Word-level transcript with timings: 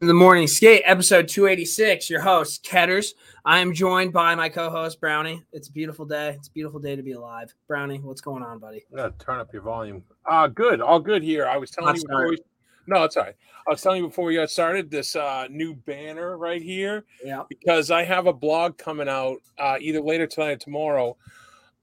the 0.00 0.14
morning 0.14 0.46
skate 0.46 0.82
episode 0.86 1.28
286 1.28 2.08
your 2.08 2.22
host 2.22 2.62
ketters 2.62 3.14
i 3.44 3.58
am 3.58 3.74
joined 3.74 4.12
by 4.12 4.34
my 4.34 4.48
co-host 4.48 4.98
brownie 4.98 5.44
it's 5.52 5.68
a 5.68 5.72
beautiful 5.72 6.06
day 6.06 6.30
it's 6.30 6.48
a 6.48 6.52
beautiful 6.52 6.80
day 6.80 6.96
to 6.96 7.02
be 7.02 7.12
alive 7.12 7.54
brownie 7.68 7.98
what's 7.98 8.22
going 8.22 8.42
on 8.42 8.58
buddy 8.58 8.82
gonna 8.96 9.12
turn 9.18 9.38
up 9.38 9.52
your 9.52 9.62
volume. 9.62 10.02
Uh 10.24 10.46
good, 10.46 10.80
all 10.80 11.00
good 11.00 11.22
here. 11.22 11.46
I 11.46 11.56
was 11.56 11.70
telling 11.70 11.96
you 11.96 12.02
before 12.02 12.28
we, 12.28 12.38
no, 12.86 13.04
it's 13.04 13.16
all 13.16 13.24
right. 13.24 13.36
I 13.66 13.70
was 13.70 13.82
telling 13.82 14.02
you 14.02 14.08
before 14.08 14.24
we 14.24 14.34
got 14.34 14.50
started 14.50 14.90
this 14.90 15.16
uh 15.16 15.46
new 15.50 15.74
banner 15.74 16.38
right 16.38 16.62
here 16.62 17.04
yeah 17.24 17.42
because 17.48 17.90
I 17.90 18.04
have 18.04 18.26
a 18.26 18.32
blog 18.32 18.78
coming 18.78 19.08
out 19.08 19.38
uh 19.58 19.76
either 19.80 20.00
later 20.00 20.26
tonight 20.26 20.52
or 20.52 20.56
tomorrow. 20.56 21.16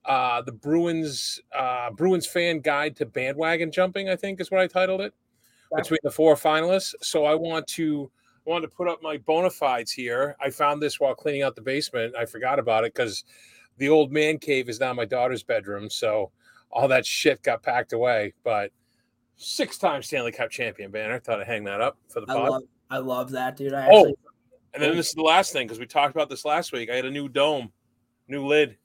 Uh 0.04 0.42
the 0.42 0.52
Bruins 0.52 1.40
uh 1.56 1.90
Bruins 1.90 2.26
fan 2.26 2.60
guide 2.60 2.96
to 2.96 3.06
bandwagon 3.06 3.70
jumping, 3.70 4.08
I 4.08 4.16
think 4.16 4.40
is 4.40 4.50
what 4.50 4.60
I 4.60 4.66
titled 4.66 5.00
it. 5.02 5.14
Okay. 5.72 5.82
Between 5.82 5.98
the 6.02 6.10
four 6.10 6.34
finalists. 6.34 6.94
So 7.02 7.24
I 7.24 7.34
want 7.34 7.66
to 7.68 8.10
I 8.46 8.50
wanted 8.50 8.70
to 8.70 8.76
put 8.76 8.88
up 8.88 9.02
my 9.02 9.18
bona 9.18 9.50
fides 9.50 9.92
here. 9.92 10.36
I 10.40 10.50
found 10.50 10.82
this 10.82 10.98
while 10.98 11.14
cleaning 11.14 11.42
out 11.42 11.54
the 11.54 11.62
basement. 11.62 12.14
I 12.16 12.24
forgot 12.24 12.58
about 12.58 12.84
it 12.84 12.94
because 12.94 13.24
the 13.76 13.88
old 13.88 14.10
man 14.10 14.38
cave 14.38 14.68
is 14.68 14.80
now 14.80 14.92
my 14.94 15.04
daughter's 15.04 15.42
bedroom. 15.42 15.90
So 15.90 16.30
all 16.70 16.88
that 16.88 17.04
shit 17.04 17.42
got 17.42 17.62
packed 17.62 17.92
away. 17.92 18.32
But 18.44 18.72
six 19.36 19.78
time 19.78 20.02
Stanley 20.02 20.32
Cup 20.32 20.50
champion 20.50 20.90
banner. 20.90 21.18
Thought 21.18 21.40
I'd 21.40 21.46
hang 21.46 21.64
that 21.64 21.80
up 21.80 21.98
for 22.08 22.20
the 22.20 22.30
i 22.30 22.34
pod. 22.34 22.50
love 22.50 22.62
i 22.90 22.98
love 22.98 23.30
that 23.30 23.56
dude 23.56 23.74
i 23.74 23.86
Oh, 23.90 23.98
actually 23.98 24.14
and 24.74 24.82
then 24.82 24.96
this 24.96 25.08
is 25.08 25.14
the 25.14 25.22
last 25.22 25.52
thing 25.52 25.66
because 25.66 25.78
we 25.78 25.86
talked 25.86 26.14
about 26.14 26.28
this 26.28 26.44
last 26.44 26.72
week. 26.72 26.90
I 26.90 26.94
had 26.94 27.04
a 27.04 27.10
new 27.10 27.28
dome, 27.28 27.72
new 28.28 28.46
lid. 28.46 28.76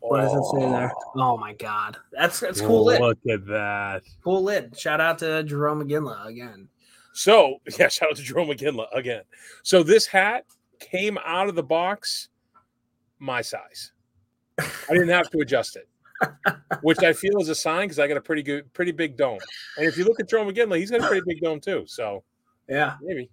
What 0.00 0.18
does 0.22 0.32
it 0.32 0.44
say 0.44 0.70
there 0.70 0.90
oh, 0.94 1.12
oh 1.16 1.36
my 1.36 1.52
god 1.54 1.96
that's 2.10 2.40
that's 2.40 2.60
cool 2.60 2.84
lid 2.84 3.00
Look 3.00 3.18
at 3.30 3.46
that. 3.46 4.02
cool 4.24 4.42
lid 4.42 4.78
shout 4.78 5.00
out 5.00 5.18
to 5.18 5.26
jarome 5.44 5.82
iginla 5.84 6.26
again 6.26 6.68
So, 7.12 7.58
yeah, 7.78 7.88
shout 7.88 8.10
out 8.10 8.16
to 8.16 8.22
Jarome 8.22 8.56
Iginla 8.56 8.86
again. 8.94 9.22
So, 9.64 9.82
this 9.82 10.06
hat 10.06 10.44
came 10.78 11.18
out 11.24 11.48
of 11.48 11.56
the 11.56 11.62
box 11.62 12.28
my 13.18 13.42
size. 13.42 13.92
I 14.58 14.92
didn't 14.92 15.08
have 15.08 15.28
to 15.30 15.38
adjust 15.38 15.76
it, 15.76 15.88
which 16.82 17.00
I 17.00 17.12
feel 17.12 17.40
is 17.40 17.48
a 17.48 17.54
sign 17.54 17.88
because 17.88 17.98
I 17.98 18.06
got 18.06 18.16
a 18.16 18.20
pretty 18.20 18.42
good, 18.44 18.72
pretty 18.72 18.92
big 18.92 19.16
dome. 19.16 19.40
And 19.76 19.86
if 19.86 19.98
you 19.98 20.04
look 20.04 20.20
at 20.20 20.28
Jarome 20.28 20.54
Iginla, 20.54 20.78
he's 20.78 20.90
got 20.90 21.00
a 21.00 21.08
pretty 21.08 21.22
big 21.26 21.40
dome 21.40 21.60
too. 21.60 21.84
So, 21.86 22.22
yeah 22.68 22.94
maybe, 23.02 23.28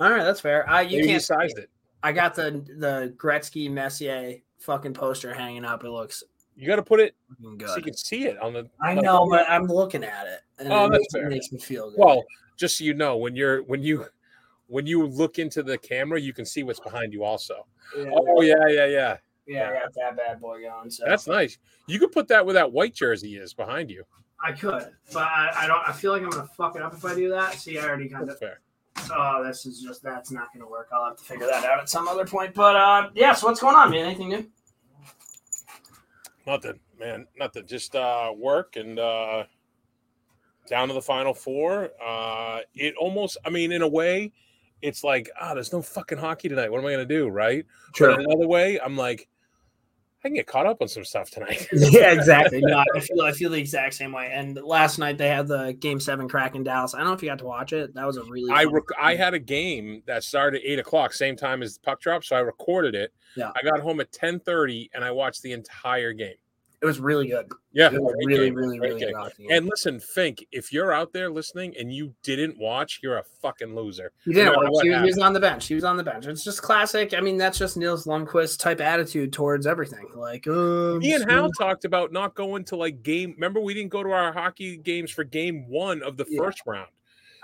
all 0.00 0.10
right 0.10 0.24
that's 0.24 0.40
fair 0.40 0.68
i 0.68 0.82
you 0.82 0.96
maybe 0.98 1.08
can't 1.08 1.22
size 1.22 1.52
it. 1.56 1.70
i 2.02 2.10
got 2.10 2.34
the 2.34 2.50
the 2.78 3.14
gretzky 3.16 3.70
messier 3.70 4.34
fucking 4.62 4.94
poster 4.94 5.32
hanging 5.34 5.64
up 5.64 5.84
it 5.84 5.90
looks 5.90 6.22
You 6.56 6.66
got 6.66 6.76
to 6.76 6.82
put 6.82 7.00
it 7.00 7.14
fucking 7.42 7.66
so 7.66 7.76
you 7.76 7.82
can 7.82 7.96
see 7.96 8.24
it 8.26 8.38
on 8.40 8.52
the. 8.52 8.68
i 8.80 8.94
know 8.94 9.26
but 9.28 9.48
i'm 9.48 9.66
looking 9.66 10.04
at 10.04 10.26
it 10.26 10.40
and 10.58 10.72
Oh, 10.72 10.86
it 10.86 10.90
that's 10.90 11.14
makes, 11.14 11.26
it 11.26 11.28
makes 11.28 11.52
me 11.52 11.58
feel 11.58 11.90
good 11.90 11.98
Well, 11.98 12.22
just 12.56 12.78
so 12.78 12.84
you 12.84 12.94
know, 12.94 13.16
when 13.16 13.34
you're 13.34 13.62
when 13.64 13.82
you 13.82 14.06
when 14.68 14.86
you 14.86 15.06
look 15.06 15.38
into 15.38 15.62
the 15.62 15.76
camera, 15.76 16.20
you 16.20 16.32
can 16.32 16.46
see 16.46 16.62
what's 16.62 16.80
behind 16.80 17.12
you 17.12 17.24
also. 17.24 17.66
yeah, 17.96 18.10
Oh 18.12 18.40
yeah, 18.42 18.54
yeah, 18.68 18.86
yeah. 18.86 19.16
yeah, 19.46 19.68
I 19.70 19.72
got 19.82 19.94
that 19.94 20.16
bad 20.16 20.40
boy 20.40 20.62
going. 20.62 20.90
So 20.90 21.04
That's 21.06 21.26
nice. 21.26 21.58
You 21.88 21.98
could 21.98 22.12
put 22.12 22.28
that 22.28 22.44
where 22.44 22.54
that 22.54 22.70
white 22.72 22.94
jersey 22.94 23.36
is 23.36 23.52
behind 23.52 23.90
you. 23.90 24.04
I 24.42 24.52
could, 24.52 24.90
but 25.12 25.22
I, 25.24 25.50
I 25.56 25.66
don't. 25.66 25.80
I 25.86 25.92
feel 25.92 26.12
like 26.12 26.22
I'm 26.22 26.30
gonna 26.30 26.48
fuck 26.56 26.76
it 26.76 26.82
up 26.82 26.94
if 26.94 27.04
I 27.04 27.14
do 27.14 27.28
that. 27.30 27.54
See, 27.54 27.78
I 27.78 27.84
already 27.84 28.08
kind 28.08 28.26
That's 28.28 28.34
of. 28.34 28.38
fair. 28.38 28.60
Oh, 29.10 29.42
this 29.44 29.66
is 29.66 29.80
just 29.82 30.02
that's 30.02 30.30
not 30.30 30.48
gonna 30.52 30.68
work. 30.68 30.88
I'll 30.92 31.06
have 31.06 31.16
to 31.16 31.24
figure 31.24 31.46
that 31.46 31.64
out 31.64 31.80
at 31.80 31.88
some 31.88 32.08
other 32.08 32.24
point. 32.24 32.54
But 32.54 32.76
uh, 32.76 33.10
yeah. 33.14 33.34
So 33.34 33.48
what's 33.48 33.60
going 33.60 33.74
on, 33.74 33.90
man? 33.90 34.06
Anything 34.06 34.28
new? 34.28 34.46
Nothing, 36.46 36.80
man. 36.98 37.26
Nothing. 37.38 37.66
Just 37.66 37.94
uh 37.94 38.32
work 38.36 38.76
and 38.76 38.98
uh 38.98 39.44
down 40.68 40.88
to 40.88 40.94
the 40.94 41.02
final 41.02 41.34
four. 41.34 41.90
Uh 42.04 42.60
it 42.74 42.94
almost 42.96 43.36
I 43.44 43.50
mean, 43.50 43.72
in 43.72 43.82
a 43.82 43.88
way, 43.88 44.32
it's 44.80 45.04
like, 45.04 45.30
ah, 45.40 45.54
there's 45.54 45.72
no 45.72 45.82
fucking 45.82 46.18
hockey 46.18 46.48
tonight. 46.48 46.70
What 46.70 46.80
am 46.80 46.86
I 46.86 46.92
gonna 46.92 47.04
do? 47.04 47.28
Right? 47.28 47.64
But 47.98 48.20
another 48.20 48.48
way, 48.48 48.80
I'm 48.80 48.96
like, 48.96 49.28
I 50.24 50.28
can 50.28 50.36
get 50.36 50.46
caught 50.46 50.66
up 50.66 50.80
on 50.80 50.86
some 50.86 51.04
stuff 51.04 51.30
tonight. 51.30 51.66
yeah, 51.72 52.12
exactly. 52.12 52.60
No, 52.62 52.84
I 52.94 53.00
feel 53.00 53.22
I 53.22 53.32
feel 53.32 53.50
the 53.50 53.58
exact 53.58 53.94
same 53.94 54.12
way. 54.12 54.30
And 54.32 54.56
last 54.62 54.98
night 54.98 55.18
they 55.18 55.28
had 55.28 55.48
the 55.48 55.72
Game 55.72 55.98
Seven 55.98 56.28
crack 56.28 56.54
in 56.54 56.62
Dallas. 56.62 56.94
I 56.94 56.98
don't 56.98 57.08
know 57.08 57.12
if 57.14 57.22
you 57.22 57.28
got 57.28 57.40
to 57.40 57.44
watch 57.44 57.72
it. 57.72 57.94
That 57.94 58.06
was 58.06 58.16
a 58.16 58.24
really. 58.24 58.52
I 58.52 58.64
rec- 58.64 58.84
I 59.00 59.16
had 59.16 59.34
a 59.34 59.40
game 59.40 60.02
that 60.06 60.22
started 60.22 60.60
at 60.60 60.66
eight 60.66 60.78
o'clock, 60.78 61.12
same 61.12 61.36
time 61.36 61.62
as 61.62 61.74
the 61.74 61.80
puck 61.80 62.00
drop, 62.00 62.22
so 62.22 62.36
I 62.36 62.40
recorded 62.40 62.94
it. 62.94 63.12
Yeah. 63.36 63.50
I 63.56 63.62
got 63.62 63.80
home 63.80 64.00
at 64.00 64.12
ten 64.12 64.38
thirty 64.38 64.90
and 64.94 65.04
I 65.04 65.10
watched 65.10 65.42
the 65.42 65.52
entire 65.52 66.12
game. 66.12 66.34
It 66.82 66.86
was 66.86 66.98
really 66.98 67.28
good. 67.28 67.48
Yeah, 67.72 67.92
It 67.92 68.02
was 68.02 68.12
really, 68.26 68.46
game, 68.46 68.54
really, 68.56 68.80
really 68.80 68.98
good. 68.98 69.14
And 69.50 69.66
listen, 69.66 70.00
Fink, 70.00 70.44
if 70.50 70.72
you're 70.72 70.92
out 70.92 71.12
there 71.12 71.30
listening 71.30 71.74
and 71.78 71.94
you 71.94 72.12
didn't 72.24 72.58
watch, 72.58 72.98
you're 73.04 73.18
a 73.18 73.22
fucking 73.40 73.76
loser. 73.76 74.10
He 74.24 74.32
didn't 74.32 74.54
no 74.54 74.68
watch. 74.68 74.82
He, 74.82 74.90
was- 74.90 74.98
he 75.00 75.06
was 75.06 75.18
on 75.18 75.32
the 75.32 75.38
bench. 75.38 75.68
He 75.68 75.76
was 75.76 75.84
on 75.84 75.96
the 75.96 76.02
bench. 76.02 76.26
It's 76.26 76.42
just 76.42 76.60
classic. 76.60 77.14
I 77.14 77.20
mean, 77.20 77.36
that's 77.38 77.56
just 77.56 77.76
Niels 77.76 78.04
Lundqvist 78.04 78.58
type 78.58 78.80
attitude 78.80 79.32
towards 79.32 79.64
everything. 79.64 80.06
Like, 80.16 80.48
um, 80.48 80.98
Me 80.98 81.12
and 81.14 81.30
Hal 81.30 81.50
talked 81.52 81.84
about 81.84 82.10
not 82.10 82.34
going 82.34 82.64
to 82.64 82.76
like 82.76 83.04
game. 83.04 83.34
Remember, 83.36 83.60
we 83.60 83.74
didn't 83.74 83.90
go 83.92 84.02
to 84.02 84.10
our 84.10 84.32
hockey 84.32 84.76
games 84.76 85.12
for 85.12 85.22
game 85.22 85.68
one 85.68 86.02
of 86.02 86.16
the 86.16 86.26
Yeah. 86.28 86.38
first 86.40 86.62
round. 86.66 86.88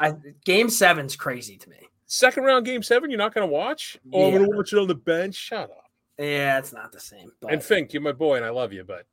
I, 0.00 0.15
game 0.44 0.69
seven's 0.69 1.15
crazy 1.15 1.56
to 1.59 1.71
me. 1.71 1.78
Second 2.06 2.43
round, 2.43 2.66
game 2.66 2.82
seven, 2.82 3.09
you're 3.09 3.19
not 3.19 3.34
going 3.34 3.47
to 3.47 3.53
watch? 3.53 3.98
Oh, 4.12 4.27
I'm 4.27 4.34
going 4.34 4.50
to 4.50 4.56
watch 4.56 4.72
it 4.72 4.78
on 4.81 4.88
the 4.88 4.94
bench. 4.97 5.37
Shut 5.37 5.71
up. 5.71 5.84
Yeah, 6.19 6.59
it's 6.59 6.72
not 6.72 6.91
the 6.91 6.98
same. 6.98 7.31
But 7.41 7.53
And 7.53 7.62
Fink, 7.62 7.93
you're 7.93 8.03
my 8.03 8.10
boy, 8.10 8.34
and 8.37 8.44
I 8.44 8.50
love 8.50 8.72
you, 8.72 8.82
but 8.82 9.06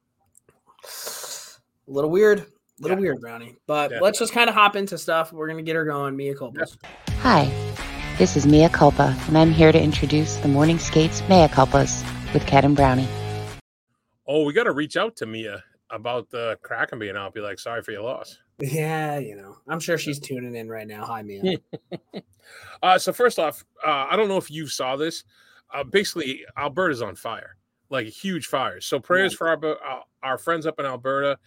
a 0.86 1.92
little 1.92 2.10
weird, 2.10 2.40
a 2.40 2.46
little 2.80 2.98
Yeah. 2.98 3.02
weird, 3.02 3.22
Brownie. 3.22 3.56
But 3.68 3.92
Yeah. 3.92 4.00
let's 4.02 4.20
just 4.20 4.34
kind 4.34 4.50
of 4.50 4.56
hop 4.56 4.76
into 4.76 4.98
stuff. 4.98 5.32
We're 5.34 5.48
gonna 5.48 5.64
get 5.64 5.76
her 5.76 5.86
going. 5.86 6.16
Mia 6.16 6.36
culpa. 6.36 6.66
Hi, 7.20 7.46
this 8.18 8.36
is 8.38 8.46
Mia 8.46 8.70
Culpa, 8.70 9.16
and 9.28 9.38
I'm 9.38 9.52
here 9.52 9.72
to 9.72 9.82
introduce 9.82 10.36
the 10.38 10.48
Morning 10.48 10.78
Skates 10.80 11.22
Mea 11.28 11.48
Culpas 11.48 12.04
with 12.34 12.46
Cat 12.46 12.66
and 12.66 12.76
Brownie. 12.76 13.08
oh, 14.28 14.44
we 14.44 14.54
got 14.54 14.64
to 14.64 14.72
reach 14.74 14.98
out 14.98 15.16
to 15.16 15.26
Mia 15.28 15.64
about 15.92 16.30
the 16.32 16.58
Kraken 16.64 16.98
being 16.98 17.16
out. 17.16 17.32
Be 17.36 17.42
like, 17.42 17.60
sorry 17.60 17.84
for 17.84 17.92
your 17.92 18.02
loss. 18.02 18.40
Yeah, 18.60 19.20
you 19.20 19.36
know, 19.36 19.58
I'm 19.68 19.80
sure 19.80 19.98
she's 20.00 20.20
tuning 20.20 20.56
in 20.56 20.68
right 20.68 20.88
now. 20.88 21.06
Hi, 21.06 21.22
Mia. 21.22 21.58
Uh, 22.84 23.00
so 23.00 23.12
first 23.12 23.40
off, 23.40 23.66
uh, 23.84 24.06
I 24.10 24.16
don't 24.16 24.28
know 24.28 24.38
if 24.38 24.52
you 24.52 24.68
saw 24.68 24.96
this. 24.96 25.24
Uh, 25.74 25.84
basically, 25.84 26.46
Alberta's 26.56 27.02
on 27.02 27.16
fire, 27.16 27.56
like 27.90 28.08
huge 28.08 28.48
fire. 28.48 28.82
So 28.82 29.00
prayers 29.00 29.34
Yeah. 29.34 29.38
for 29.38 29.50
our 29.50 29.66
uh, 29.66 30.02
our 30.24 30.38
friends 30.38 30.66
up 30.66 30.80
in 30.80 30.86
Alberta. 30.86 31.38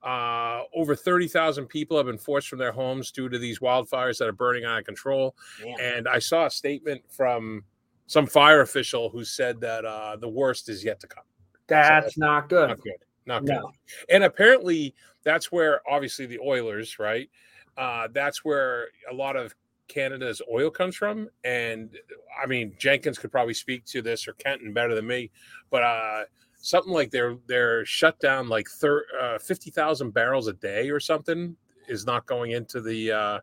Uh, 0.00 0.62
over 0.76 0.94
thirty 0.94 1.26
thousand 1.26 1.66
people 1.66 1.96
have 1.96 2.06
been 2.06 2.18
forced 2.18 2.46
from 2.48 2.58
their 2.60 2.70
homes 2.70 3.10
due 3.10 3.28
to 3.28 3.36
these 3.36 3.58
wildfires 3.58 4.18
that 4.18 4.28
are 4.28 4.32
burning 4.32 4.64
out 4.64 4.78
of 4.78 4.84
control. 4.84 5.34
Man. 5.64 5.74
And 5.80 6.08
I 6.08 6.20
saw 6.20 6.46
a 6.46 6.50
statement 6.50 7.02
from 7.10 7.64
some 8.06 8.26
fire 8.26 8.60
official 8.60 9.10
who 9.10 9.24
said 9.24 9.60
that 9.60 9.84
uh, 9.84 10.16
the 10.16 10.28
worst 10.28 10.68
is 10.68 10.84
yet 10.84 11.00
to 11.00 11.08
come. 11.08 11.24
That's 11.66 12.16
not 12.16 12.48
good. 12.48 12.68
Not 12.68 12.80
good. 12.80 12.92
Not 13.26 13.44
good. 13.44 13.56
No. 13.56 13.72
And 14.08 14.22
apparently, 14.24 14.94
that's 15.24 15.50
where 15.50 15.80
obviously 15.90 16.26
the 16.26 16.38
Oilers, 16.38 16.98
right? 16.98 17.28
Uh, 17.76 18.08
that's 18.12 18.44
where 18.44 18.88
a 19.10 19.14
lot 19.14 19.36
of 19.36 19.54
Canada's 19.88 20.40
oil 20.52 20.70
comes 20.70 20.94
from. 20.96 21.28
And 21.44 21.96
I 22.42 22.46
mean, 22.46 22.74
Jenkins 22.78 23.18
could 23.18 23.32
probably 23.32 23.54
speak 23.54 23.84
to 23.86 24.02
this 24.02 24.28
or 24.28 24.34
Kenton 24.34 24.72
better 24.72 24.94
than 24.94 25.06
me, 25.06 25.30
but 25.70 25.82
uh, 25.82 26.24
something 26.60 26.92
like 26.92 27.10
they're 27.10 27.36
they're 27.46 27.84
shut 27.84 28.18
down 28.20 28.48
like 28.48 28.68
thir- 28.68 29.06
uh, 29.20 29.38
fifty 29.38 29.70
thousand 29.70 30.10
barrels 30.12 30.46
a 30.48 30.52
day 30.54 30.90
or 30.90 31.00
something 31.00 31.56
is 31.88 32.04
not 32.06 32.26
going 32.26 32.50
into 32.52 32.80
the 32.80 33.10
uh, 33.12 33.38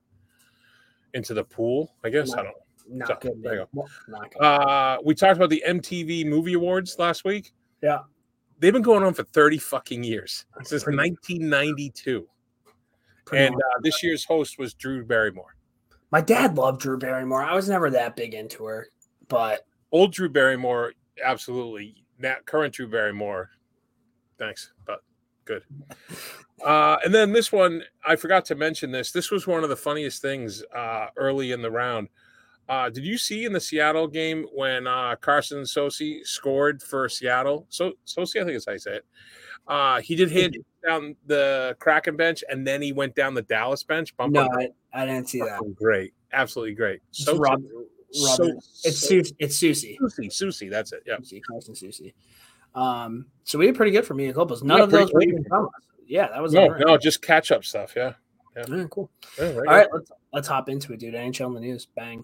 into 1.13 1.33
the 1.33 1.43
pool. 1.43 1.93
I 2.03 2.09
guess 2.09 2.33
I 2.33 2.43
don't. 2.43 2.55
Not 2.87 3.07
So, 3.07 3.15
good. 3.19 3.41
there 3.41 3.53
you 3.55 3.67
man. 3.73 3.85
Not. 4.07 4.35
Uh, 4.39 4.97
we 5.03 5.15
talked 5.15 5.37
about 5.37 5.49
the 5.49 5.63
MTV 5.67 6.27
Movie 6.27 6.53
Awards 6.53 6.97
last 6.99 7.25
week. 7.25 7.51
Yeah. 7.81 7.99
They've 8.59 8.71
been 8.71 8.83
going 8.83 9.03
on 9.03 9.13
for 9.15 9.23
30 9.23 9.57
fucking 9.57 10.03
years 10.03 10.45
since 10.63 10.85
1992. 10.85 12.27
And 13.33 13.55
uh, 13.55 13.57
this 13.81 14.03
year's 14.03 14.23
host 14.23 14.59
was 14.59 14.73
Drew 14.75 15.03
Barrymore. 15.03 15.54
My 16.15 16.21
dad 16.21 16.55
loved 16.55 16.79
Drew 16.79 16.97
Barrymore. 16.97 17.43
I 17.43 17.53
was 17.55 17.67
never 17.67 17.89
that 17.89 18.15
big 18.15 18.33
into 18.35 18.63
her, 18.63 18.87
but 19.27 19.65
Old 19.91 20.13
Drew 20.13 20.29
Barrymore, 20.29 20.93
absolutely. 21.21 22.05
Now, 22.17 22.35
current 22.45 22.73
Drew 22.73 22.87
Barrymore, 22.87 23.49
thanks, 24.39 24.71
but 24.85 25.01
good. 25.43 25.63
Uh, 26.63 26.97
and 27.03 27.13
then 27.13 27.33
this 27.33 27.51
one, 27.51 27.83
I 28.07 28.15
forgot 28.15 28.45
to 28.45 28.55
mention 28.55 28.89
this. 28.89 29.11
This 29.11 29.29
was 29.29 29.45
one 29.45 29.65
of 29.65 29.69
the 29.69 29.75
funniest 29.75 30.21
things 30.21 30.63
uh, 30.73 31.07
early 31.17 31.51
in 31.51 31.61
the 31.61 31.69
round. 31.69 32.07
Uh, 32.69 32.89
did 32.89 33.05
you 33.05 33.17
see 33.17 33.43
in 33.43 33.51
the 33.51 33.59
Seattle 33.59 34.07
game 34.07 34.45
when 34.53 34.87
uh, 34.87 35.17
Carson 35.19 35.63
Soucy 35.63 36.25
scored 36.25 36.81
for 36.81 37.09
Seattle? 37.09 37.67
So 37.67 37.91
Soucy, 38.07 38.41
I 38.41 38.45
think 38.45 38.55
is 38.55 38.65
how 38.65 38.71
you 38.71 38.79
say 38.79 38.95
it. 38.95 39.05
Uh, 39.67 39.99
he 40.01 40.15
did 40.15 40.29
hit 40.29 40.55
down 40.85 41.15
the 41.25 41.75
Kraken 41.79 42.15
bench, 42.15 42.43
and 42.49 42.65
then 42.67 42.81
he 42.81 42.91
went 42.91 43.15
down 43.15 43.33
the 43.33 43.41
Dallas 43.41 43.83
bench. 43.83 44.15
Bump 44.17 44.33
no. 44.33 44.47
I, 44.59 44.69
I 44.93 45.05
didn't 45.05 45.27
see 45.29 45.39
that. 45.39 45.59
great, 45.75 46.13
absolutely 46.33 46.75
great. 46.75 47.01
It's 47.09 47.25
So, 47.25 47.37
Rob- 47.37 47.61
so, 48.11 48.43
Robert- 48.43 48.57
It's 48.83 48.99
so- 48.99 49.21
Su- 49.23 49.35
it's 49.39 49.57
Soucy. 49.57 49.97
Soucy, 49.99 50.27
Soucy, 50.27 50.69
that's 50.69 50.93
it. 50.93 51.01
Yeah. 51.05 51.17
Soucy, 51.17 51.41
Carson 51.49 51.73
Soucy. 51.73 52.13
Um, 52.75 53.25
so 53.43 53.57
we 53.57 53.65
did 53.65 53.75
pretty 53.75 53.91
good 53.91 54.05
for 54.05 54.13
me 54.13 54.25
and 54.27 54.35
Culpas. 54.35 54.61
None 54.63 54.77
Yeah, 54.77 54.83
of 54.83 54.91
those 54.91 55.11
were 55.13 55.21
even 55.23 55.37
good. 55.37 55.47
from 55.47 55.65
us. 55.65 55.71
Yeah, 56.07 56.27
that 56.27 56.41
was 56.41 56.53
No, 56.53 56.67
right. 56.67 56.83
no, 56.85 56.97
just 56.97 57.21
catch 57.21 57.51
up 57.51 57.65
stuff. 57.65 57.93
Yeah. 57.95 58.13
Yeah, 58.55 58.83
cool. 58.89 59.09
Yeah, 59.39 59.45
right 59.45 59.55
All 59.55 59.63
right, 59.63 59.87
let's 59.91 60.11
let's 60.31 60.47
hop 60.47 60.69
into 60.69 60.93
it, 60.93 60.99
dude. 60.99 61.13
NHL 61.15 61.47
in 61.47 61.53
the 61.55 61.59
news. 61.61 61.87
Bang. 61.95 62.23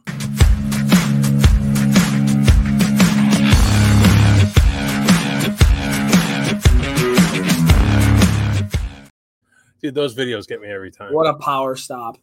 Dude, 9.82 9.96
those 9.96 10.16
videos 10.16 10.48
get 10.48 10.62
me 10.62 10.68
every 10.68 10.92
time. 10.92 11.14
What 11.14 11.28
a 11.28 11.34
power 11.34 11.76
stop. 11.76 12.18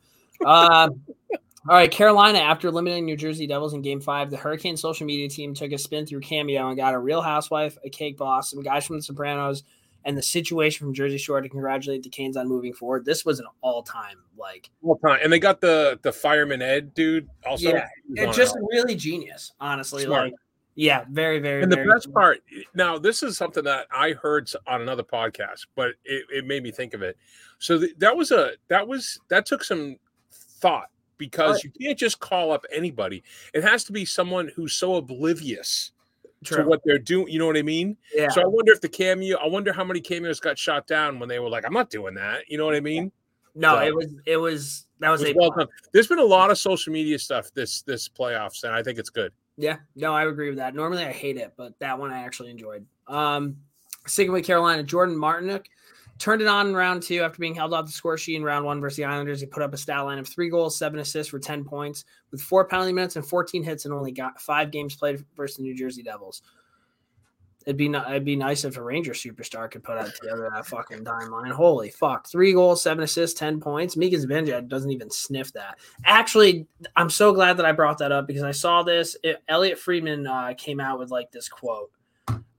Uh, 0.44 0.90
all 1.68 1.74
right, 1.74 1.90
Carolina, 1.90 2.38
after 2.38 2.68
eliminating 2.68 3.04
New 3.04 3.16
Jersey 3.16 3.46
Devils 3.46 3.74
in 3.74 3.82
game 3.82 4.00
five, 4.00 4.30
the 4.30 4.36
Hurricane 4.36 4.76
social 4.76 5.06
media 5.06 5.28
team 5.28 5.54
took 5.54 5.72
a 5.72 5.78
spin 5.78 6.06
through 6.06 6.20
Cameo 6.20 6.68
and 6.68 6.76
got 6.76 6.94
a 6.94 6.98
real 6.98 7.20
housewife, 7.20 7.76
a 7.84 7.90
cake 7.90 8.16
boss, 8.16 8.50
some 8.50 8.62
guys 8.62 8.86
from 8.86 8.96
The 8.96 9.02
Sopranos, 9.02 9.64
and 10.04 10.16
the 10.16 10.22
situation 10.22 10.86
from 10.86 10.94
Jersey 10.94 11.18
Shore 11.18 11.40
to 11.40 11.48
congratulate 11.48 12.02
the 12.04 12.08
Canes 12.10 12.36
on 12.36 12.48
moving 12.48 12.72
forward. 12.72 13.04
This 13.04 13.24
was 13.24 13.40
an 13.40 13.46
all 13.60 13.82
time, 13.82 14.18
like, 14.38 14.70
All 14.82 14.96
time. 14.96 15.18
And 15.22 15.32
they 15.32 15.40
got 15.40 15.60
the 15.60 15.98
the 16.02 16.12
fireman 16.12 16.62
Ed 16.62 16.94
dude 16.94 17.28
also. 17.44 17.70
Yeah, 17.70 17.88
it's 18.14 18.36
just 18.36 18.56
really 18.72 18.94
genius, 18.94 19.52
honestly. 19.60 20.04
Smart. 20.04 20.26
Like, 20.26 20.34
yeah, 20.80 21.04
very, 21.10 21.40
very, 21.40 21.62
and 21.64 21.72
the 21.72 21.76
very 21.76 21.88
best 21.88 22.04
smart. 22.04 22.40
part 22.48 22.64
now 22.74 22.96
this 22.98 23.22
is 23.24 23.36
something 23.36 23.64
that 23.64 23.86
i 23.90 24.12
heard 24.12 24.48
on 24.66 24.80
another 24.80 25.02
podcast 25.02 25.66
but 25.74 25.90
it, 26.04 26.24
it 26.32 26.46
made 26.46 26.62
me 26.62 26.70
think 26.70 26.94
of 26.94 27.02
it. 27.02 27.16
So 27.58 27.80
th- 27.80 27.96
that 27.98 28.16
was 28.16 28.30
a 28.30 28.52
that 28.68 28.86
was 28.86 29.18
that 29.28 29.44
took 29.44 29.64
some 29.64 29.96
thought 30.30 30.88
because 31.16 31.56
Right. 31.64 31.72
you 31.76 31.86
can't 31.88 31.98
just 31.98 32.20
call 32.20 32.52
up 32.52 32.64
anybody. 32.72 33.24
It 33.52 33.64
has 33.64 33.82
to 33.84 33.92
be 33.92 34.04
someone 34.04 34.52
who's 34.54 34.74
so 34.74 34.94
oblivious 34.94 35.90
to 36.44 36.62
what 36.62 36.80
they're 36.84 37.00
doing 37.00 37.26
you 37.26 37.40
know 37.40 37.46
what 37.46 37.56
i 37.56 37.62
mean? 37.62 37.96
Yeah. 38.14 38.28
so 38.28 38.40
i 38.40 38.46
wonder 38.46 38.70
if 38.70 38.80
the 38.80 38.88
cameo 38.88 39.36
i 39.38 39.48
wonder 39.48 39.72
how 39.72 39.82
many 39.82 40.00
cameos 40.00 40.38
got 40.38 40.56
shot 40.56 40.86
down 40.86 41.18
when 41.18 41.28
they 41.28 41.40
were 41.40 41.48
like 41.48 41.64
i'm 41.66 41.72
not 41.72 41.90
doing 41.90 42.14
that 42.14 42.42
you 42.48 42.56
know 42.56 42.64
what 42.64 42.76
i 42.76 42.80
mean? 42.80 43.10
No, 43.56 43.74
so- 43.74 43.82
it 43.82 43.92
was, 43.96 44.06
it 44.24 44.36
was, 44.36 44.86
that 45.00 45.10
was, 45.10 45.22
It 45.22 45.34
was 45.34 45.46
a 45.48 45.58
well 45.58 45.68
there's 45.92 46.06
been 46.06 46.20
a 46.20 46.24
lot 46.24 46.52
of 46.52 46.56
social 46.58 46.92
media 46.92 47.18
stuff 47.18 47.52
this 47.54 47.82
this 47.82 48.08
playoffs 48.08 48.62
and 48.62 48.72
i 48.72 48.84
think 48.84 49.00
it's 49.00 49.10
good 49.10 49.32
Yeah, 49.58 49.78
no, 49.96 50.14
I 50.14 50.24
agree 50.24 50.48
with 50.48 50.58
that. 50.58 50.76
Normally 50.76 51.04
I 51.04 51.10
hate 51.10 51.36
it, 51.36 51.52
but 51.56 51.76
that 51.80 51.98
one 51.98 52.12
I 52.12 52.20
actually 52.20 52.50
enjoyed. 52.50 52.86
Um, 53.08 53.56
sticking 54.06 54.32
with 54.32 54.46
Carolina, 54.46 54.84
Jordan 54.84 55.16
Martinook 55.16 55.64
turned 56.18 56.40
it 56.40 56.46
on 56.48 56.68
in 56.68 56.74
round 56.74 57.02
two 57.02 57.22
after 57.22 57.38
being 57.38 57.56
held 57.56 57.74
off 57.74 57.86
the 57.86 57.92
score 57.92 58.16
sheet 58.16 58.36
in 58.36 58.44
round 58.44 58.64
one 58.64 58.80
versus 58.80 58.96
the 58.96 59.04
Islanders. 59.04 59.40
He 59.40 59.46
put 59.46 59.64
up 59.64 59.74
a 59.74 59.76
stat 59.76 60.04
line 60.04 60.18
of 60.18 60.28
three 60.28 60.48
goals, 60.48 60.78
seven 60.78 61.00
assists 61.00 61.30
for 61.30 61.40
10 61.40 61.64
points 61.64 62.04
with 62.30 62.40
four 62.40 62.64
penalty 62.64 62.92
minutes 62.92 63.16
and 63.16 63.26
14 63.26 63.64
hits 63.64 63.84
and 63.84 63.92
only 63.92 64.12
got 64.12 64.40
five 64.40 64.70
games 64.70 64.94
played 64.94 65.24
versus 65.36 65.56
the 65.56 65.64
New 65.64 65.74
Jersey 65.76 66.04
Devils. 66.04 66.42
It'd 67.66 67.76
be 67.76 67.88
ni- 67.88 67.98
it'd 67.98 68.24
be 68.24 68.36
nice 68.36 68.64
if 68.64 68.76
a 68.76 68.82
Ranger 68.82 69.12
superstar 69.12 69.70
could 69.70 69.82
put 69.82 69.98
out 69.98 70.14
together 70.14 70.48
that 70.54 70.66
fucking 70.66 71.04
timeline. 71.04 71.50
Holy 71.50 71.90
fuck! 71.90 72.26
Three 72.28 72.52
goals, 72.52 72.82
seven 72.82 73.04
assists, 73.04 73.38
ten 73.38 73.60
points. 73.60 73.96
Mika 73.96 74.16
Zibanejad 74.16 74.68
doesn't 74.68 74.90
even 74.90 75.10
sniff 75.10 75.52
that. 75.52 75.78
Actually, 76.04 76.66
I'm 76.96 77.10
so 77.10 77.32
glad 77.32 77.56
that 77.58 77.66
I 77.66 77.72
brought 77.72 77.98
that 77.98 78.12
up 78.12 78.26
because 78.26 78.42
I 78.42 78.52
saw 78.52 78.82
this. 78.82 79.16
It, 79.22 79.42
Elliotte 79.48 79.78
Friedman 79.78 80.26
uh, 80.26 80.54
came 80.56 80.80
out 80.80 80.98
with 80.98 81.10
like 81.10 81.30
this 81.30 81.48
quote. 81.48 81.90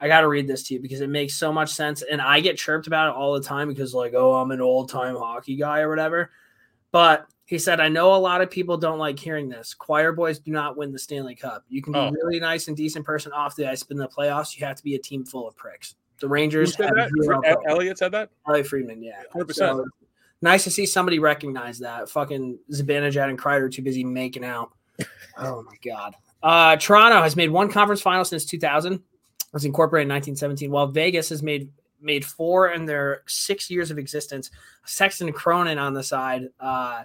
I 0.02 0.08
got 0.08 0.22
to 0.22 0.28
read 0.28 0.48
this 0.48 0.64
to 0.64 0.76
you 0.76 0.80
because 0.80 1.02
it 1.02 1.10
makes 1.10 1.34
so 1.34 1.52
much 1.52 1.72
sense, 1.72 2.04
and 2.04 2.22
I 2.22 2.40
get 2.40 2.58
chirped 2.58 2.88
about 2.88 3.10
it 3.10 3.16
all 3.16 3.34
the 3.34 3.42
time 3.42 3.68
because 3.68 3.94
like, 3.94 4.14
oh, 4.14 4.36
I'm 4.36 4.52
an 4.52 4.62
old 4.62 4.90
time 4.90 5.16
hockey 5.16 5.56
guy 5.56 5.80
or 5.80 5.90
whatever. 5.90 6.32
But 6.92 7.28
he 7.50 7.58
said, 7.58 7.80
I 7.80 7.90
know 7.90 8.14
a 8.14 8.16
lot 8.16 8.42
of 8.42 8.52
people 8.52 8.78
don't 8.78 9.00
like 9.00 9.18
hearing 9.18 9.50
this. 9.50 9.74
Choir 9.74 10.12
boys 10.12 10.38
do 10.38 10.52
not 10.52 10.78
win 10.78 10.92
the 10.92 11.00
Stanley 11.00 11.34
Cup. 11.34 11.66
You 11.68 11.82
can 11.82 11.94
be 11.94 11.98
Oh. 12.00 12.12
really 12.12 12.40
nice 12.40 12.68
and 12.68 12.78
decent 12.78 13.04
person 13.04 13.32
off 13.32 13.56
the 13.56 13.66
ice, 13.68 13.82
but 13.82 13.96
in 13.96 13.98
the 13.98 14.08
playoffs, 14.08 14.56
you 14.56 14.64
have 14.68 14.76
to 14.76 14.84
be 14.84 14.94
a 14.94 15.00
team 15.00 15.26
full 15.26 15.48
of 15.48 15.56
pricks. 15.56 15.96
The 16.20 16.28
Rangers 16.28 16.76
said 16.76 16.92
that? 16.96 17.10
elliotte 17.68 17.98
said 17.98 18.12
that 18.12 18.30
Elliotte 18.48 18.68
Friedman, 18.68 19.02
yeah. 19.02 19.24
100%. 19.34 19.56
So, 19.56 19.84
nice 20.44 20.64
to 20.66 20.70
see 20.70 20.86
somebody 20.86 21.18
recognize 21.18 21.80
that. 21.80 22.08
Fucking 22.12 22.60
Zibanejad 22.72 23.30
and 23.30 23.40
Kreider 23.40 23.72
too 23.72 23.82
busy 23.82 24.04
making 24.04 24.46
out. 24.46 24.72
Oh 25.40 25.64
my 25.64 25.76
god. 25.84 26.14
Uh, 26.44 26.76
Toronto 26.76 27.24
has 27.24 27.36
made 27.36 27.50
one 27.50 27.72
conference 27.72 28.02
final 28.02 28.26
since 28.26 28.46
2000. 28.46 28.94
It 28.94 29.02
was 29.54 29.66
incorporated 29.66 30.06
in 30.08 30.14
1917. 30.14 30.70
While 30.70 30.88
Vegas 30.88 31.30
has 31.30 31.42
made 31.42 31.72
made 32.00 32.24
four 32.26 32.70
in 32.74 32.86
their 32.86 33.24
six 33.26 33.72
years 33.72 33.90
of 33.90 33.98
existence. 33.98 34.52
Sexton 34.86 35.32
Cronin 35.34 35.78
on 35.80 35.94
the 35.94 36.04
side. 36.04 36.50
Uh, 36.60 37.04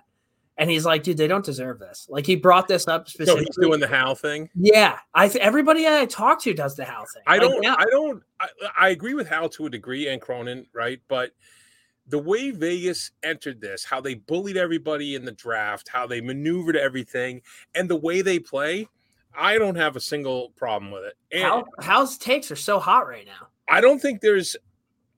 and 0.57 0.71
he's 0.71 0.85
like, 0.85 1.03
dude, 1.03 1.17
they 1.17 1.27
don't 1.27 1.45
deserve 1.45 1.79
this. 1.79 2.07
Like 2.09 2.27
he 2.27 2.37
brought 2.37 2.69
this 2.69 2.87
up 2.87 3.09
specifically. 3.09 3.45
so 3.45 3.47
he's 3.47 3.57
doing 3.67 3.81
the 3.81 3.89
hal 3.89 4.15
thing 4.15 4.49
yeah, 4.55 4.99
I 5.15 5.29
th- 5.29 5.43
everybody 5.45 5.87
I 5.87 6.07
talk 6.07 6.41
to 6.43 6.55
does 6.55 6.77
the 6.77 6.85
house 6.85 7.13
thing. 7.15 7.23
I 7.27 7.39
Like, 7.39 7.41
don't. 7.51 7.61
now- 7.63 7.77
I 7.79 7.85
don't. 7.91 8.23
I, 8.41 8.49
I 8.79 8.89
agree 8.91 9.15
with 9.15 9.29
Hal 9.29 9.49
to 9.51 9.67
a 9.67 9.71
degree 9.71 10.09
and 10.09 10.21
Cronin, 10.21 10.67
right? 10.73 11.01
But 11.09 11.33
the 12.07 12.19
way 12.19 12.51
Vegas 12.51 13.11
entered 13.23 13.61
this, 13.61 13.85
how 13.85 14.01
they 14.01 14.15
bullied 14.15 14.57
everybody 14.59 15.15
in 15.15 15.25
the 15.25 15.33
draft, 15.33 15.89
how 15.89 16.07
they 16.07 16.21
maneuvered 16.21 16.77
everything, 16.77 17.41
and 17.75 17.89
the 17.89 17.97
way 17.97 18.21
they 18.21 18.39
play, 18.39 18.87
I 19.37 19.57
don't 19.59 19.77
have 19.77 19.97
a 19.97 20.01
single 20.01 20.51
problem 20.57 20.91
with 20.93 21.05
it. 21.05 21.15
And 21.33 21.43
Hal, 21.45 21.65
Hal's 21.81 22.19
takes 22.19 22.51
are 22.51 22.57
so 22.57 22.79
hot 22.79 23.09
right 23.09 23.25
now. 23.27 23.49
I 23.69 23.81
don't 23.81 23.99
think 24.01 24.21
there's 24.21 24.55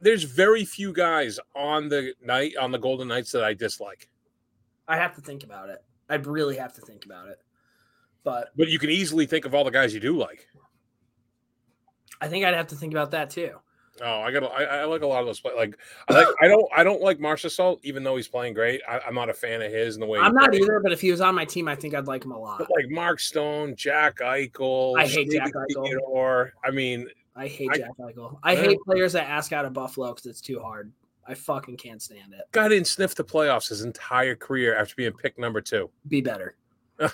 there's 0.01 0.23
very 0.23 0.65
few 0.65 0.93
guys 0.93 1.41
on 1.55 1.89
the 1.89 2.15
night 2.23 2.57
on 2.57 2.71
the 2.71 2.79
Golden 2.79 3.09
Knights 3.09 3.33
that 3.33 3.43
I 3.43 3.55
dislike. 3.55 4.09
I 4.89 4.97
have 4.97 5.15
to 5.17 5.21
think 5.21 5.45
about 5.45 5.69
it. 5.71 5.85
I 6.09 6.15
really 6.17 6.57
have 6.57 6.73
to 6.75 6.81
think 6.81 7.05
about 7.05 7.29
it. 7.29 7.39
But 8.25 8.49
But 8.57 8.69
you 8.69 8.79
can 8.79 8.91
easily 8.91 9.27
think 9.27 9.45
of 9.45 9.55
all 9.55 9.65
the 9.65 9.71
guys 9.71 9.93
you 9.95 10.01
do 10.01 10.17
like. 10.17 10.49
I 12.21 12.29
think 12.29 12.45
I'd 12.45 12.55
have 12.55 12.69
to 12.69 12.77
think 12.77 12.93
about 12.93 13.11
that 13.13 13.31
too. 13.31 13.57
Oh, 14.03 14.21
I 14.21 14.31
got. 14.31 14.45
I, 14.45 14.65
I 14.65 14.85
like 14.85 15.01
a 15.03 15.07
lot 15.07 15.21
of 15.21 15.27
those. 15.27 15.41
Play, 15.41 15.53
like, 15.57 15.79
I 16.09 16.13
like. 16.13 16.29
I 16.43 16.49
don't. 16.49 16.67
I 16.77 16.85
don't 16.85 17.01
like 17.01 17.19
Marchessault, 17.19 17.79
even 17.83 18.03
though 18.05 18.17
he's 18.17 18.29
playing 18.29 18.53
great. 18.53 18.83
I, 18.87 18.99
I'm 19.07 19.15
not 19.15 19.31
a 19.31 19.35
fan 19.35 19.63
of 19.63 19.73
his 19.73 19.97
and 19.97 20.03
the 20.03 20.07
way. 20.07 20.19
I'm 20.19 20.35
not 20.35 20.51
plays. 20.51 20.63
either, 20.63 20.81
but 20.81 20.93
if 20.93 21.01
he 21.01 21.11
was 21.11 21.23
on 21.23 21.35
my 21.35 21.47
team, 21.47 21.67
I 21.67 21.75
think 21.75 21.95
I'd 21.95 22.07
like 22.07 22.23
him 22.23 22.33
a 22.33 22.39
lot. 22.39 22.59
But 22.59 22.69
like 22.77 22.91
Mark 22.91 23.21
Stone, 23.21 23.75
Jack 23.75 24.19
Eichel, 24.19 24.99
I 24.99 25.07
hate 25.07 25.31
Jack 25.31 25.53
Eichel. 25.55 25.87
Theodore. 25.87 26.53
I 26.63 26.71
mean, 26.73 27.09
I 27.35 27.47
hate 27.49 27.71
I- 27.73 27.79
Jack 27.79 27.91
Eichel. 27.99 28.39
I 28.43 28.53
Yeah. 28.53 28.61
hate 28.63 28.79
players 28.85 29.15
that 29.15 29.31
ask 29.31 29.53
out 29.55 29.65
of 29.65 29.73
Buffalo 29.73 30.13
because 30.13 30.27
it's 30.27 30.43
too 30.43 30.61
hard. 30.61 30.93
I 31.29 31.35
fucking 31.35 31.77
can't 31.77 32.01
stand 32.01 32.33
it. 32.35 32.43
guy 32.53 32.69
didn't 32.69 32.87
sniff 32.87 33.15
the 33.15 33.25
playoffs 33.25 33.69
his 33.69 33.83
entire 33.83 34.37
career 34.37 34.77
after 34.77 34.95
being 34.97 35.13
picked 35.13 35.39
number 35.39 35.61
two. 35.61 35.91
Be 36.09 36.21
better. 36.21 36.57
All 37.01 37.09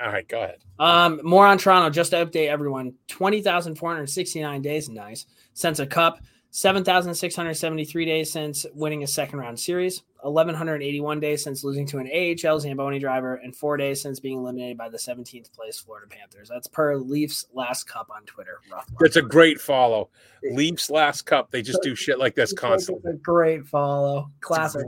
right, 0.00 0.26
go 0.28 0.42
ahead. 0.42 0.64
Um, 0.78 1.20
more 1.22 1.46
on 1.46 1.58
Toronto. 1.58 1.90
Just 1.90 2.12
to 2.12 2.24
update 2.24 2.48
everyone: 2.48 2.94
twenty 3.06 3.42
thousand 3.42 3.74
four 3.74 3.90
hundred 3.90 4.08
sixty-nine 4.08 4.62
days, 4.62 4.88
nice 4.88 5.26
since 5.52 5.78
a 5.78 5.86
cup. 5.86 6.20
Seven 6.52 6.82
thousand 6.82 7.14
six 7.14 7.36
hundred 7.36 7.54
seventy-three 7.54 8.04
days 8.04 8.32
since 8.32 8.66
winning 8.74 9.04
a 9.04 9.06
second-round 9.06 9.58
series. 9.58 10.02
Eleven 10.24 10.54
hundred 10.54 10.82
eighty-one 10.82 11.20
days 11.20 11.44
since 11.44 11.62
losing 11.62 11.86
to 11.86 11.98
an 11.98 12.10
AHL 12.12 12.58
Zamboni 12.58 12.98
driver, 12.98 13.36
and 13.36 13.54
four 13.54 13.76
days 13.76 14.02
since 14.02 14.18
being 14.18 14.38
eliminated 14.38 14.76
by 14.76 14.88
the 14.88 14.98
seventeenth 14.98 15.52
place 15.52 15.78
Florida 15.78 16.08
Panthers. 16.08 16.48
That's 16.48 16.66
per 16.66 16.96
Leafs 16.96 17.46
last 17.54 17.84
cup 17.84 18.10
on 18.12 18.24
Twitter. 18.24 18.58
Rough 18.70 18.90
luck. 18.90 18.98
That's 18.98 19.14
a 19.14 19.22
great 19.22 19.60
follow. 19.60 20.10
Leafs 20.42 20.90
last 20.90 21.22
cup. 21.22 21.52
They 21.52 21.62
just 21.62 21.82
do 21.82 21.94
shit 21.94 22.18
like 22.18 22.34
this 22.34 22.52
constantly. 22.52 23.12
A 23.12 23.14
great 23.14 23.64
follow. 23.66 24.28
Classic. 24.40 24.84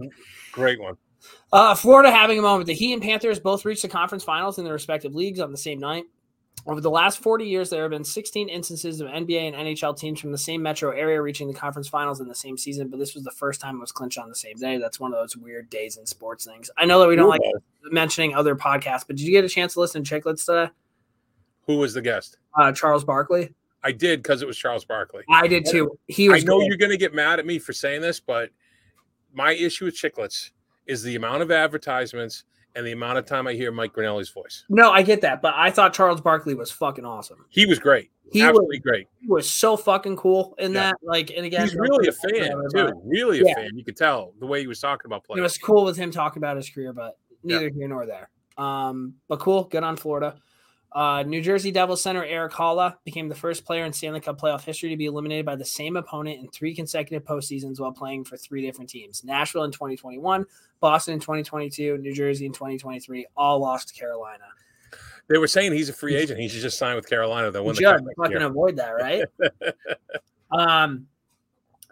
Great 0.51 0.81
one. 0.81 0.97
Uh, 1.53 1.77
Florida 1.77 2.11
having 2.11 2.41
a 2.41 2.43
moment. 2.43 2.67
The 2.67 2.75
Heat 2.75 2.93
and 2.93 3.03
Panthers 3.03 3.39
both 3.39 3.65
reached 3.65 3.83
the 3.83 3.89
conference 3.89 4.25
finals 4.25 4.59
in 4.59 4.65
their 4.65 4.73
respective 4.73 5.15
leagues 5.15 5.39
on 5.39 5.53
the 5.53 5.59
same 5.59 5.79
night. 5.79 6.05
Over 6.65 6.81
the 6.81 6.91
last 6.91 7.19
40 7.19 7.45
years, 7.45 7.71
there 7.71 7.83
have 7.83 7.91
been 7.91 8.05
16 8.05 8.49
instances 8.49 9.01
of 9.01 9.09
NBA 9.09 9.53
and 9.53 9.57
NHL 9.57 9.99
teams 9.99 10.21
from 10.21 10.31
the 10.31 10.39
same 10.39 10.63
metro 10.63 10.93
area 10.93 11.21
reaching 11.21 11.49
the 11.49 11.55
conference 11.55 11.89
finals 11.89 12.21
in 12.21 12.29
the 12.29 12.37
same 12.37 12.57
season, 12.57 12.87
but 12.87 13.01
this 13.01 13.15
was 13.15 13.25
the 13.25 13.33
first 13.33 13.61
time 13.61 13.77
it 13.77 13.81
was 13.81 13.91
clinched 13.91 14.17
on 14.17 14.29
the 14.29 14.35
same 14.35 14.57
day. 14.57 14.79
That's 14.79 15.01
one 15.01 15.13
of 15.13 15.19
those 15.19 15.37
weird 15.37 15.71
days 15.71 15.97
in 15.97 16.07
sports 16.07 16.45
things. 16.45 16.71
I 16.77 16.85
know 16.85 17.01
that 17.01 17.09
we 17.09 17.17
don't 17.17 17.29
like 17.29 17.41
mentioning 17.91 18.35
other 18.35 18.55
podcasts, 18.55 19.05
but 19.05 19.17
did 19.17 19.23
you 19.23 19.33
get 19.33 19.45
a 19.45 19.49
chance 19.49 19.75
to 19.75 19.81
listen 19.81 20.05
to 20.05 20.21
Chicklets 20.21 20.47
today? 20.47 20.71
Who 21.67 21.79
was 21.79 21.95
the 21.95 22.03
guest? 22.03 22.37
Uh, 22.57 22.71
Charles 22.71 23.05
Barkley. 23.05 23.53
I 23.83 23.91
did 23.91 24.23
because 24.23 24.43
it 24.43 24.47
was 24.47 24.57
Charles 24.57 24.85
Barkley. 24.85 25.25
I 25.29 25.49
did 25.49 25.67
too. 25.67 25.99
He 26.07 26.29
was. 26.29 26.43
I 26.43 26.47
know 26.47 26.59
great. 26.59 26.69
you're 26.69 26.77
going 26.77 26.93
to 26.93 26.97
get 26.97 27.13
mad 27.13 27.41
at 27.41 27.47
me 27.47 27.59
for 27.59 27.73
saying 27.73 28.01
this, 28.01 28.21
but 28.21 28.51
my 29.33 29.53
issue 29.53 29.87
with 29.87 29.97
Chicklets 29.97 30.51
is 30.87 31.03
the 31.03 31.17
amount 31.17 31.43
of 31.43 31.51
advertisements 31.51 32.45
and 32.75 32.87
the 32.87 32.93
amount 32.93 33.19
of 33.19 33.27
time 33.27 33.47
I 33.47 33.53
hear 33.55 33.71
Mike 33.73 33.93
Grinelli's 33.93 34.31
voice. 34.31 34.65
No, 34.69 34.91
I 34.91 35.03
get 35.03 35.21
that, 35.23 35.43
but 35.43 35.55
I 35.57 35.71
thought 35.71 35.93
Charles 35.93 36.21
Barkley 36.21 36.55
was 36.55 36.71
fucking 36.71 37.05
awesome. 37.05 37.45
He 37.49 37.67
was 37.67 37.79
great. 37.79 38.11
He 38.33 38.43
was, 38.43 38.81
great. 38.83 39.09
he 39.21 39.29
was 39.29 39.49
so 39.51 39.77
fucking 39.77 40.17
cool 40.17 40.55
in 40.59 40.73
Yeah. 40.73 40.85
that. 40.93 40.97
Like, 41.03 41.31
and 41.37 41.45
again, 41.45 41.63
He's 41.63 41.75
really 41.75 42.09
a 42.09 42.13
fan 42.13 42.51
too. 42.75 42.93
Really 43.05 43.41
a 43.41 43.45
Yeah. 43.47 43.55
fan. 43.55 43.71
You 43.75 43.85
could 43.85 43.97
tell 43.97 44.33
the 44.41 44.47
way 44.47 44.61
he 44.61 44.67
was 44.67 44.81
talking 44.81 45.07
about 45.07 45.25
playing. 45.25 45.41
It 45.41 45.43
was 45.43 45.59
cool 45.59 45.85
with 45.85 45.99
him 45.99 46.11
talking 46.11 46.41
about 46.41 46.57
his 46.57 46.71
career, 46.71 46.95
but 46.95 47.19
neither 47.45 47.69
here 47.69 47.89
nor 47.89 48.07
there. 48.07 48.31
Um, 48.57 49.15
but 49.29 49.39
cool, 49.41 49.65
good 49.65 49.83
on 49.83 49.97
Florida. 49.97 50.37
Uh, 50.95 51.23
New 51.23 51.41
Jersey 51.41 51.71
Devils 51.71 52.03
center 52.03 52.25
Erik 52.25 52.53
Haula 52.53 52.97
became 53.05 53.29
the 53.29 53.35
first 53.35 53.65
player 53.65 53.85
in 53.85 53.93
Stanley 53.93 54.21
Cup 54.21 54.41
playoff 54.41 54.63
history 54.63 54.91
to 54.91 54.97
be 54.97 55.07
eliminated 55.07 55.47
by 55.47 55.57
the 55.57 55.65
same 55.65 55.97
opponent 55.97 56.41
in 56.41 56.49
three 56.49 56.75
consecutive 56.75 57.27
postseasons 57.27 57.81
while 57.81 57.93
playing 57.93 58.25
for 58.25 58.37
three 58.37 58.63
different 58.63 58.91
teams: 58.91 59.25
Nashville 59.25 59.65
in 59.65 59.71
2021, 59.71 60.45
Boston 60.81 61.15
in 61.15 61.21
2022, 61.21 61.99
New 61.99 62.15
Jersey 62.15 62.47
in 62.47 62.53
2023. 62.53 63.27
All 63.37 63.61
lost 63.61 63.89
to 63.89 63.95
Carolina. 63.95 64.45
They 65.29 65.39
were 65.39 65.47
saying 65.47 65.73
he's 65.73 65.89
a 65.89 65.95
free 65.95 66.15
agent. 66.15 66.39
He 66.39 66.49
should 66.49 66.61
just 66.61 66.77
sign 66.79 66.97
with 66.97 67.09
Carolina. 67.09 67.51
They'll 67.51 67.65
win 67.65 67.77
the 67.77 67.85
cup 67.85 68.01
fucking 68.19 68.43
avoid 68.43 68.77
that, 68.77 68.91
right? 68.91 69.25
um, 70.51 71.07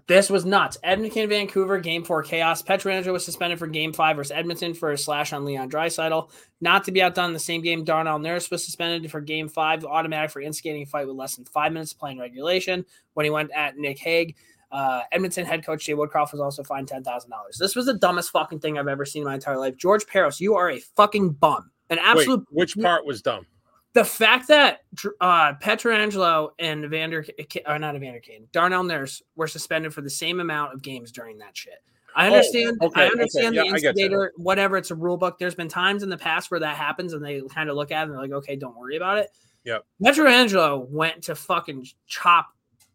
this 0.06 0.30
was 0.30 0.44
nuts. 0.44 0.78
Edmonton, 0.82 1.28
Vancouver, 1.28 1.78
game 1.78 2.04
four 2.04 2.22
chaos. 2.22 2.62
Pietrangelo 2.62 3.12
was 3.12 3.24
suspended 3.24 3.58
for 3.58 3.66
game 3.66 3.92
five 3.92 4.16
versus 4.16 4.32
Edmonton 4.32 4.74
for 4.74 4.92
a 4.92 4.98
slash 4.98 5.32
on 5.32 5.44
Leon 5.44 5.70
Draisaitl. 5.70 6.30
Not 6.60 6.84
to 6.84 6.92
be 6.92 7.02
outdone 7.02 7.26
in 7.26 7.32
the 7.32 7.38
same 7.38 7.62
game, 7.62 7.84
Darnell 7.84 8.18
Nurse 8.18 8.50
was 8.50 8.64
suspended 8.64 9.10
for 9.10 9.20
game 9.20 9.48
five, 9.48 9.84
automatic 9.84 10.30
for 10.30 10.40
instigating 10.40 10.82
a 10.82 10.86
fight 10.86 11.06
with 11.06 11.16
less 11.16 11.36
than 11.36 11.44
five 11.46 11.72
minutes 11.72 11.92
of 11.92 11.98
playing 11.98 12.18
regulation 12.18 12.84
when 13.14 13.24
he 13.24 13.30
went 13.30 13.50
at 13.52 13.76
Nick 13.76 13.98
Hague. 13.98 14.36
Uh, 14.72 15.02
Edmonton 15.10 15.44
head 15.44 15.64
coach 15.64 15.84
Jay 15.86 15.94
Woodcroft 15.94 16.32
was 16.32 16.40
also 16.40 16.62
fined 16.62 16.86
ten 16.86 17.02
thousand 17.02 17.30
dollars. 17.30 17.56
This 17.58 17.74
was 17.74 17.86
the 17.86 17.94
dumbest 17.94 18.30
fucking 18.30 18.60
thing 18.60 18.78
I've 18.78 18.88
ever 18.88 19.04
seen 19.04 19.22
in 19.22 19.28
my 19.28 19.34
entire 19.34 19.58
life. 19.58 19.76
George 19.76 20.06
Parros, 20.06 20.38
you 20.38 20.54
are 20.54 20.70
a 20.70 20.78
fucking 20.78 21.30
bum, 21.30 21.70
an 21.90 21.98
absolute. 21.98 22.40
Wait, 22.40 22.46
which 22.50 22.76
part 22.78 23.04
was 23.04 23.20
dumb? 23.20 23.46
The 23.92 24.04
fact 24.04 24.46
that 24.48 24.80
uh, 25.20 25.54
Pietrangelo 25.54 26.50
and 26.58 26.88
Vander, 26.88 27.24
or 27.66 27.78
not 27.78 27.96
Evander 27.96 28.20
Kane, 28.20 28.46
Darnell 28.52 28.84
Nurse 28.84 29.20
were 29.34 29.48
suspended 29.48 29.92
for 29.92 30.00
the 30.00 30.10
same 30.10 30.38
amount 30.38 30.74
of 30.74 30.82
games 30.82 31.10
during 31.10 31.38
that 31.38 31.56
shit. 31.56 31.82
I 32.14 32.28
Oh, 32.28 32.34
understand. 32.34 32.78
okay, 32.82 33.02
I 33.02 33.06
understand 33.06 33.54
yeah, 33.54 33.62
the 33.62 33.66
you. 33.68 33.74
instigator, 33.74 34.32
whatever. 34.36 34.76
It's 34.76 34.90
a 34.90 34.94
rule 34.94 35.16
book. 35.16 35.38
There's 35.38 35.54
been 35.54 35.68
times 35.68 36.02
in 36.02 36.08
the 36.08 36.18
past 36.18 36.50
where 36.50 36.60
that 36.60 36.76
happens, 36.76 37.12
and 37.12 37.24
they 37.24 37.40
kind 37.42 37.68
of 37.70 37.76
look 37.76 37.90
at 37.92 38.00
it 38.00 38.02
and 38.04 38.12
they're 38.12 38.20
like, 38.20 38.32
"Okay, 38.32 38.56
don't 38.56 38.76
worry 38.76 38.96
about 38.96 39.18
it." 39.18 39.28
Yep. 39.64 39.84
Pietrangelo 40.02 40.88
went 40.88 41.22
to 41.24 41.34
fucking 41.34 41.86
chop 42.06 42.48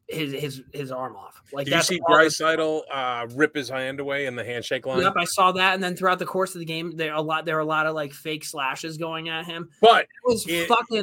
his 0.08 0.34
his 0.34 0.64
his 0.74 0.92
arm 0.92 1.16
off. 1.16 1.42
Like 1.52 1.66
Did 1.66 1.76
you 1.76 1.82
see 1.82 2.02
Bryce 2.08 2.40
Draisaitl 2.40 2.82
uh, 2.92 3.28
rip 3.34 3.56
his 3.56 3.70
hand 3.70 4.00
away 4.00 4.26
in 4.28 4.36
the 4.36 4.44
handshake 4.44 4.86
line? 4.86 5.02
Yep, 5.02 5.14
I 5.18 5.26
saw 5.26 5.52
that, 5.54 5.74
and 5.74 5.84
then 5.84 5.96
throughout 5.96 6.20
the 6.20 6.26
course 6.26 6.54
of 6.56 6.60
the 6.60 6.66
game, 6.66 6.96
there 6.96 7.14
a 7.14 7.22
lot 7.22 7.46
there 7.46 7.56
were 7.56 7.62
a 7.62 7.66
lot 7.66 7.88
of 7.88 7.96
like 7.96 8.14
fake 8.14 8.46
slashes 8.46 8.98
going 8.98 9.30
at 9.30 9.46
him. 9.46 9.70
But 9.82 10.04
It 10.04 10.08
was 10.26 10.48
It- 10.48 10.68
fucking 10.68 10.98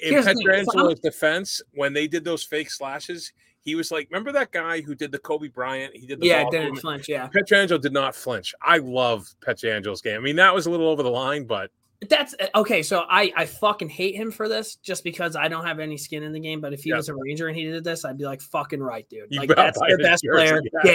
in 0.00 0.12
Here's 0.12 0.24
the 0.26 0.34
thing, 0.34 0.42
if 0.42 0.48
I'm- 0.48 0.64
Pietrangelo's 0.64 1.00
defense, 1.00 1.62
when 1.74 1.92
they 1.92 2.06
did 2.06 2.24
those 2.24 2.44
fake 2.44 2.70
slashes, 2.70 3.32
he 3.60 3.74
was 3.74 3.90
like, 3.90 4.08
"Remember 4.10 4.32
that 4.32 4.52
guy 4.52 4.80
who 4.80 4.94
did 4.94 5.12
the 5.12 5.18
Kobe 5.18 5.48
Bryant? 5.48 5.94
He 5.94 6.06
did 6.06 6.20
the 6.20 6.26
yeah, 6.26 6.48
didn't 6.50 6.76
flinch. 6.76 7.08
Yeah, 7.08 7.28
Pietrangelo 7.28 7.80
did 7.80 7.92
not 7.92 8.14
flinch. 8.14 8.54
I 8.62 8.78
love 8.78 9.28
Pietrangelo's 9.40 10.00
game. 10.00 10.16
I 10.16 10.20
mean, 10.20 10.36
that 10.36 10.54
was 10.54 10.66
a 10.66 10.70
little 10.70 10.88
over 10.88 11.02
the 11.02 11.10
line, 11.10 11.44
but 11.44 11.70
That's 12.08 12.34
eh, 12.38 12.46
okay. 12.54 12.82
So 12.84 13.04
I 13.08 13.32
I 13.36 13.46
fucking 13.46 13.88
hate 13.88 14.14
him 14.14 14.30
for 14.30 14.48
this 14.48 14.76
just 14.76 15.02
because 15.02 15.34
I 15.34 15.48
don't 15.48 15.64
have 15.64 15.80
any 15.80 15.96
skin 15.96 16.22
in 16.22 16.32
the 16.32 16.38
game. 16.38 16.60
But 16.60 16.72
if 16.72 16.84
he 16.84 16.90
Yeah. 16.90 16.96
was 16.96 17.08
a 17.08 17.14
Ranger 17.14 17.48
and 17.48 17.56
he 17.56 17.64
did 17.64 17.82
this, 17.82 18.04
I'd 18.04 18.16
be 18.18 18.24
like 18.24 18.40
fucking 18.40 18.80
right, 18.80 19.08
dude. 19.08 19.26
You 19.30 19.40
like 19.40 19.48
that's 19.56 19.80
his 19.88 19.98
best 19.98 20.24
player. 20.24 20.60
Yeah, 20.84 20.94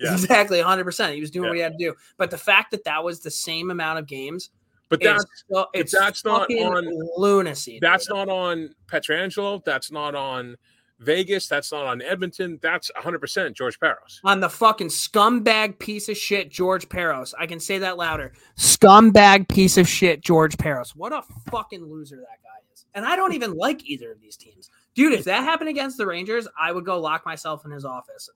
yeah, 0.00 0.12
exactly 0.12 0.58
100. 0.58 0.84
percent 0.84 1.14
He 1.14 1.20
was 1.20 1.30
doing 1.30 1.48
what 1.48 1.56
he 1.56 1.62
had 1.62 1.78
to 1.78 1.78
do. 1.78 1.94
But 2.16 2.30
the 2.32 2.38
fact 2.38 2.72
that 2.72 2.82
that 2.84 3.04
was 3.04 3.20
the 3.20 3.30
same 3.30 3.70
amount 3.70 4.00
of 4.00 4.06
games, 4.08 4.50
but 4.88 5.00
that's 5.00 5.24
so, 5.52 5.66
it's 5.72 5.96
that's 5.96 6.24
not 6.24 6.50
on- 6.52 6.88
lunacy. 7.16 7.74
dude. 7.74 7.82
that's 7.82 8.08
not 8.08 8.28
on 8.28 8.74
Pietrangelo. 8.88 9.62
That's 9.64 9.92
not 9.92 10.16
on 10.16 10.56
Vegas. 11.00 11.48
That's 11.48 11.72
not 11.72 11.86
on 11.86 12.02
Edmonton. 12.02 12.58
That's 12.62 12.90
100 12.94 13.18
percent 13.18 13.56
George 13.56 13.78
Parros. 13.80 14.20
on 14.24 14.40
the 14.40 14.48
fucking 14.48 14.88
scumbag 14.88 15.78
piece 15.78 16.08
of 16.08 16.16
shit 16.16 16.50
George 16.50 16.88
Parros. 16.88 17.34
I 17.38 17.46
can 17.46 17.58
say 17.60 17.78
that 17.78 17.96
louder. 17.96 18.32
Scumbag 18.56 19.48
piece 19.48 19.76
of 19.78 19.88
shit 19.88 20.20
George 20.20 20.56
Parros. 20.56 20.90
What 20.90 21.12
a 21.12 21.22
fucking 21.50 21.84
loser 21.84 22.16
that 22.16 22.42
guy 22.42 22.58
is. 22.74 22.84
And 22.94 23.04
I 23.04 23.16
don't 23.16 23.32
even 23.34 23.54
like 23.54 23.84
either 23.88 24.12
of 24.12 24.20
these 24.20 24.36
teams. 24.36 24.70
Dude, 24.94 25.12
if 25.12 25.24
that 25.24 25.44
happened 25.44 25.70
against 25.70 25.96
the 25.96 26.06
Rangers, 26.06 26.46
I 26.60 26.72
would 26.72 26.84
go 26.84 27.00
lock 27.00 27.24
myself 27.24 27.64
in 27.64 27.70
his 27.70 27.84
office 27.84 28.28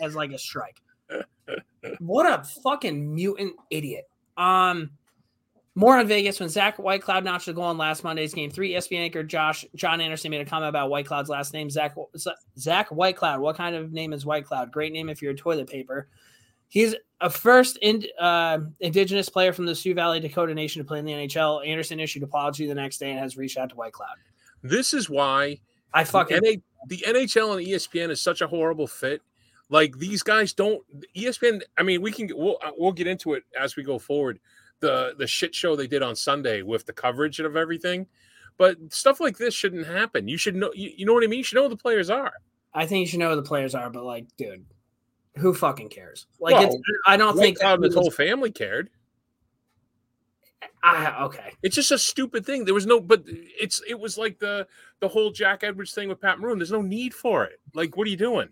as 0.00 0.14
like 0.14 0.32
a 0.32 0.38
strike. 0.38 0.80
What 2.00 2.26
a 2.26 2.44
fucking 2.62 3.14
mutant 3.14 3.54
idiot. 3.70 4.08
Um 4.36 4.90
more 5.78 5.96
on 5.96 6.08
Vegas 6.08 6.40
when 6.40 6.48
Zach 6.48 6.76
Whitecloud 6.76 7.22
notched 7.22 7.46
a 7.46 7.52
goal 7.52 7.64
on 7.64 7.78
last 7.78 8.02
Monday's 8.02 8.34
game 8.34 8.50
three. 8.50 8.72
ESPN 8.72 8.98
anchor 8.98 9.22
Josh 9.22 9.64
John 9.76 10.00
Anderson 10.00 10.32
made 10.32 10.40
a 10.40 10.44
comment 10.44 10.68
about 10.68 10.90
Whitecloud's 10.90 11.28
last 11.28 11.52
name. 11.52 11.70
Zach 11.70 11.94
Zach 12.58 12.88
Whitecloud. 12.88 13.38
What 13.38 13.56
kind 13.56 13.76
of 13.76 13.92
name 13.92 14.12
is 14.12 14.24
Whitecloud? 14.24 14.72
Great 14.72 14.92
name 14.92 15.08
if 15.08 15.22
you're 15.22 15.32
a 15.32 15.36
toilet 15.36 15.68
paper. 15.68 16.08
He's 16.66 16.96
a 17.20 17.30
first 17.30 17.78
in, 17.80 18.04
uh, 18.20 18.58
indigenous 18.80 19.28
player 19.28 19.52
from 19.52 19.66
the 19.66 19.74
Sioux 19.74 19.94
Valley 19.94 20.18
Dakota 20.18 20.52
Nation 20.52 20.82
to 20.82 20.86
play 20.86 20.98
in 20.98 21.04
the 21.04 21.12
NHL. 21.12 21.66
Anderson 21.66 22.00
issued 22.00 22.24
apology 22.24 22.66
the 22.66 22.74
next 22.74 22.98
day 22.98 23.10
and 23.10 23.18
has 23.20 23.36
reached 23.36 23.56
out 23.56 23.70
to 23.70 23.76
Whitecloud. 23.76 24.16
This 24.62 24.92
is 24.92 25.08
why 25.08 25.60
I 25.94 26.02
fucking 26.02 26.40
NA 26.42 26.56
the 26.88 27.04
NHL 27.06 27.56
and 27.56 27.66
E 27.66 27.72
ESPN 27.72 28.10
is 28.10 28.20
such 28.20 28.40
a 28.40 28.48
horrible 28.48 28.88
fit. 28.88 29.22
Like 29.70 29.96
these 29.96 30.24
guys 30.24 30.52
don't 30.52 30.82
ESPN. 31.16 31.62
I 31.76 31.84
mean, 31.84 32.02
we 32.02 32.10
can 32.10 32.28
we'll 32.34 32.58
we'll 32.76 32.92
get 32.92 33.06
into 33.06 33.34
it 33.34 33.44
as 33.58 33.76
we 33.76 33.84
go 33.84 34.00
forward. 34.00 34.40
The 34.80 35.14
the 35.18 35.26
shit 35.26 35.54
show 35.54 35.74
they 35.74 35.86
did 35.86 36.02
on 36.02 36.14
Sunday 36.14 36.62
with 36.62 36.86
the 36.86 36.92
coverage 36.92 37.40
of 37.40 37.56
everything, 37.56 38.06
but 38.56 38.76
stuff 38.90 39.20
like 39.20 39.36
this 39.36 39.54
shouldn't 39.54 39.86
happen. 39.86 40.28
You 40.28 40.36
should 40.36 40.54
know. 40.54 40.70
You, 40.74 40.92
you 40.96 41.06
know 41.06 41.14
what 41.14 41.24
I 41.24 41.26
mean? 41.26 41.38
You 41.38 41.44
should 41.44 41.56
know 41.56 41.64
who 41.64 41.68
the 41.70 41.76
players 41.76 42.10
are. 42.10 42.32
I 42.74 42.86
think 42.86 43.00
you 43.00 43.06
should 43.06 43.20
know 43.20 43.30
who 43.30 43.36
the 43.36 43.42
players 43.42 43.74
are, 43.74 43.90
but 43.90 44.04
like, 44.04 44.26
dude, 44.36 44.64
who 45.36 45.54
fucking 45.54 45.88
cares? 45.88 46.26
Like, 46.38 46.54
Well, 46.54 46.64
it's, 46.64 46.76
I 47.06 47.16
don't 47.16 47.36
think 47.36 47.58
Whitecloud 47.58 47.74
and 47.74 47.84
his 47.84 47.94
that 47.94 48.00
whole 48.00 48.10
family 48.10 48.50
cared. 48.50 48.90
I, 50.82 51.24
okay. 51.24 51.52
It's 51.62 51.74
just 51.74 51.90
a 51.90 51.98
stupid 51.98 52.46
thing. 52.46 52.64
There 52.64 52.74
was 52.74 52.86
no, 52.86 53.00
but 53.00 53.22
it's 53.26 53.82
it 53.88 53.98
was 53.98 54.16
like 54.16 54.38
the 54.38 54.66
the 55.00 55.08
whole 55.08 55.30
Jack 55.30 55.64
Edwards 55.64 55.92
thing 55.92 56.08
with 56.08 56.20
Pat 56.20 56.38
Maroon. 56.38 56.58
There's 56.58 56.72
no 56.72 56.82
need 56.82 57.14
for 57.14 57.44
it. 57.44 57.60
Like, 57.74 57.96
what 57.96 58.06
are 58.06 58.10
you 58.10 58.16
doing? 58.16 58.48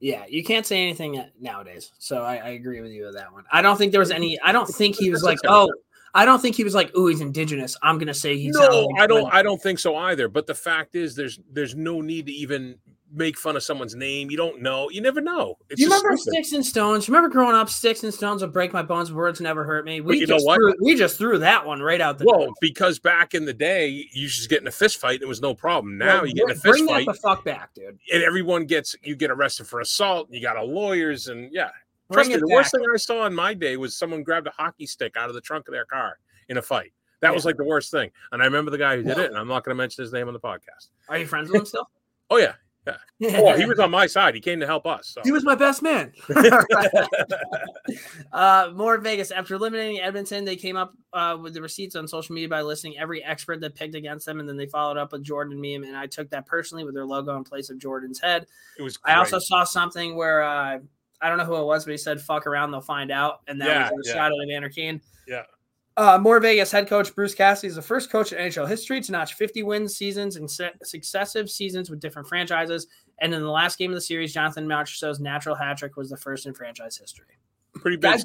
Yeah, 0.00 0.24
you 0.28 0.44
can't 0.44 0.66
say 0.66 0.82
anything 0.82 1.24
nowadays. 1.40 1.92
So 1.98 2.22
I, 2.22 2.36
I 2.36 2.48
agree 2.50 2.80
with 2.80 2.92
you 2.92 3.06
with 3.06 3.14
that 3.14 3.32
one. 3.32 3.44
I 3.50 3.62
don't 3.62 3.76
think 3.76 3.92
there 3.92 4.00
was 4.00 4.10
any. 4.10 4.38
I 4.40 4.52
don't 4.52 4.68
think 4.68 4.96
he 4.96 5.10
was 5.10 5.22
like, 5.22 5.38
oh, 5.46 5.72
I 6.14 6.24
don't 6.24 6.40
think 6.40 6.56
he 6.56 6.64
was 6.64 6.74
like, 6.74 6.90
oh, 6.94 7.06
he's 7.06 7.20
indigenous. 7.20 7.76
I'm 7.82 7.98
gonna 7.98 8.14
say 8.14 8.36
he's 8.36 8.54
no, 8.54 8.88
uh, 8.90 9.00
I 9.00 9.06
don't. 9.06 9.32
I 9.32 9.42
don't 9.42 9.62
think 9.62 9.78
so 9.78 9.96
either. 9.96 10.28
But 10.28 10.46
the 10.46 10.54
fact 10.54 10.94
is, 10.94 11.14
there's 11.14 11.40
there's 11.50 11.74
no 11.74 12.00
need 12.00 12.26
to 12.26 12.32
even 12.32 12.78
make 13.14 13.38
fun 13.38 13.56
of 13.56 13.62
someone's 13.62 13.94
name. 13.94 14.30
You 14.30 14.36
don't 14.36 14.60
know. 14.60 14.90
You 14.90 15.00
never 15.00 15.20
know. 15.20 15.56
It's 15.70 15.80
you 15.80 15.86
remember 15.86 16.16
stupid. 16.16 16.32
Sticks 16.34 16.52
and 16.52 16.66
Stones? 16.66 17.08
Remember 17.08 17.28
growing 17.28 17.54
up, 17.54 17.68
Sticks 17.70 18.02
and 18.02 18.12
Stones 18.12 18.42
would 18.42 18.52
break 18.52 18.72
my 18.72 18.82
bones, 18.82 19.12
words 19.12 19.40
never 19.40 19.64
hurt 19.64 19.84
me. 19.84 20.00
We 20.00 20.26
just 20.26 20.44
what? 20.44 20.56
threw, 20.56 20.74
we 20.80 20.94
just 20.96 21.16
threw 21.16 21.38
that 21.38 21.64
one 21.64 21.80
right 21.80 22.00
out 22.00 22.18
the 22.18 22.24
Well, 22.24 22.46
door. 22.46 22.54
because 22.60 22.98
back 22.98 23.34
in 23.34 23.44
the 23.44 23.54
day, 23.54 23.88
you 24.12 24.26
just 24.28 24.50
get 24.50 24.60
in 24.60 24.66
a 24.66 24.72
fist 24.72 24.98
fight. 24.98 25.14
And 25.14 25.22
it 25.22 25.28
was 25.28 25.40
no 25.40 25.54
problem. 25.54 25.96
Now 25.98 26.18
Well, 26.18 26.26
you 26.26 26.34
get 26.34 26.44
in 26.44 26.50
a 26.50 26.54
fist 26.54 26.78
that 26.80 26.86
fight, 26.88 27.06
the 27.06 27.14
fuck 27.14 27.44
back, 27.44 27.72
dude. 27.74 27.98
and 28.12 28.22
everyone 28.22 28.66
gets 28.66 28.96
you 29.02 29.14
get 29.16 29.30
arrested 29.30 29.66
for 29.66 29.80
assault. 29.80 30.28
You 30.30 30.42
got 30.42 30.56
a 30.56 30.62
lawyers, 30.62 31.28
and 31.28 31.52
yeah. 31.52 31.70
Bring 32.10 32.26
Trust 32.26 32.30
me, 32.30 32.36
the 32.36 32.46
back. 32.46 32.54
worst 32.56 32.70
thing 32.72 32.84
I 32.92 32.96
saw 32.98 33.24
in 33.26 33.34
my 33.34 33.54
day 33.54 33.76
was 33.78 33.96
someone 33.96 34.22
grabbed 34.22 34.46
a 34.46 34.50
hockey 34.50 34.86
stick 34.86 35.16
out 35.16 35.28
of 35.30 35.34
the 35.34 35.40
trunk 35.40 35.68
of 35.68 35.72
their 35.72 35.86
car 35.86 36.18
in 36.50 36.58
a 36.58 36.62
fight. 36.62 36.92
That 37.20 37.32
was 37.32 37.46
like 37.46 37.56
the 37.56 37.64
worst 37.64 37.90
thing. 37.90 38.10
And 38.32 38.42
I 38.42 38.44
remember 38.44 38.70
the 38.70 38.76
guy 38.76 38.96
who 38.96 39.02
did 39.02 39.16
it, 39.16 39.30
and 39.30 39.38
I'm 39.38 39.48
not 39.48 39.64
going 39.64 39.74
to 39.74 39.82
mention 39.82 40.02
his 40.04 40.12
name 40.12 40.28
on 40.28 40.34
the 40.34 40.40
podcast. 40.40 40.88
Are 41.08 41.16
you 41.16 41.26
friends 41.26 41.48
with 41.50 41.60
him 41.60 41.66
still? 41.66 41.88
Oh 42.30 42.36
yeah, 42.38 42.54
oh 42.86 43.56
he 43.56 43.64
was 43.66 43.78
on 43.78 43.90
my 43.90 44.06
side. 44.06 44.34
He 44.34 44.40
came 44.40 44.60
to 44.60 44.66
help 44.66 44.86
us. 44.86 45.08
So. 45.08 45.22
He 45.24 45.32
was 45.32 45.44
my 45.44 45.54
best 45.54 45.82
man. 45.82 46.12
uh, 48.32 48.70
more 48.74 48.98
Vegas. 48.98 49.30
After 49.30 49.54
eliminating 49.54 50.00
Edmonton, 50.00 50.44
they 50.44 50.56
came 50.56 50.76
up 50.76 50.92
uh, 51.12 51.36
with 51.40 51.54
the 51.54 51.62
receipts 51.62 51.96
on 51.96 52.06
social 52.08 52.34
media 52.34 52.48
by 52.48 52.62
listing 52.62 52.98
every 52.98 53.22
expert 53.24 53.60
that 53.60 53.74
picked 53.74 53.94
against 53.94 54.26
them, 54.26 54.40
and 54.40 54.48
then 54.48 54.56
they 54.56 54.66
followed 54.66 54.96
up 54.96 55.12
with 55.12 55.22
Jordan 55.22 55.60
meme. 55.60 55.84
And 55.84 55.96
I 55.96 56.06
took 56.06 56.30
that 56.30 56.46
personally 56.46 56.84
with 56.84 56.94
their 56.94 57.06
logo 57.06 57.36
in 57.36 57.44
place 57.44 57.70
of 57.70 57.78
Jordan's 57.78 58.20
head. 58.20 58.46
it 58.78 58.82
was. 58.82 58.98
I 59.04 59.14
also 59.14 59.38
saw 59.38 59.64
something 59.64 60.16
where 60.16 60.42
uh, 60.42 60.78
I 61.20 61.28
don't 61.28 61.38
know 61.38 61.44
who 61.44 61.56
it 61.56 61.64
was, 61.64 61.84
but 61.84 61.92
he 61.92 61.98
said 61.98 62.20
"fuck 62.20 62.46
around, 62.46 62.70
they'll 62.70 62.80
find 62.80 63.10
out," 63.10 63.40
and 63.46 63.60
that 63.60 63.68
Yeah, 63.68 63.90
was 63.92 64.06
a 64.06 64.10
yeah. 64.10 64.14
shot 64.14 64.32
at 64.32 64.48
Evander 64.48 64.68
Kane. 64.68 65.00
Yeah. 65.26 65.42
Uh, 65.96 66.18
more 66.20 66.40
Vegas 66.40 66.72
head 66.72 66.88
coach 66.88 67.14
Bruce 67.14 67.34
Cassidy 67.34 67.68
is 67.68 67.76
the 67.76 67.82
first 67.82 68.10
coach 68.10 68.32
in 68.32 68.38
NHL 68.38 68.68
history 68.68 69.00
to 69.00 69.12
notch 69.12 69.34
50 69.34 69.62
wins 69.62 69.96
seasons 69.96 70.36
and 70.36 70.50
se- 70.50 70.72
successive 70.82 71.48
seasons 71.48 71.88
with 71.88 72.00
different 72.00 72.26
franchises. 72.26 72.88
And 73.20 73.32
in 73.32 73.40
the 73.42 73.50
last 73.50 73.78
game 73.78 73.92
of 73.92 73.94
the 73.94 74.00
series, 74.00 74.32
Jonathan 74.34 74.66
Marchessault's 74.66 75.20
natural 75.20 75.54
hat 75.54 75.78
trick 75.78 75.96
was 75.96 76.10
the 76.10 76.16
first 76.16 76.46
in 76.46 76.54
franchise 76.54 76.96
history. 76.96 77.38
pretty 77.74 77.96
big. 77.96 78.20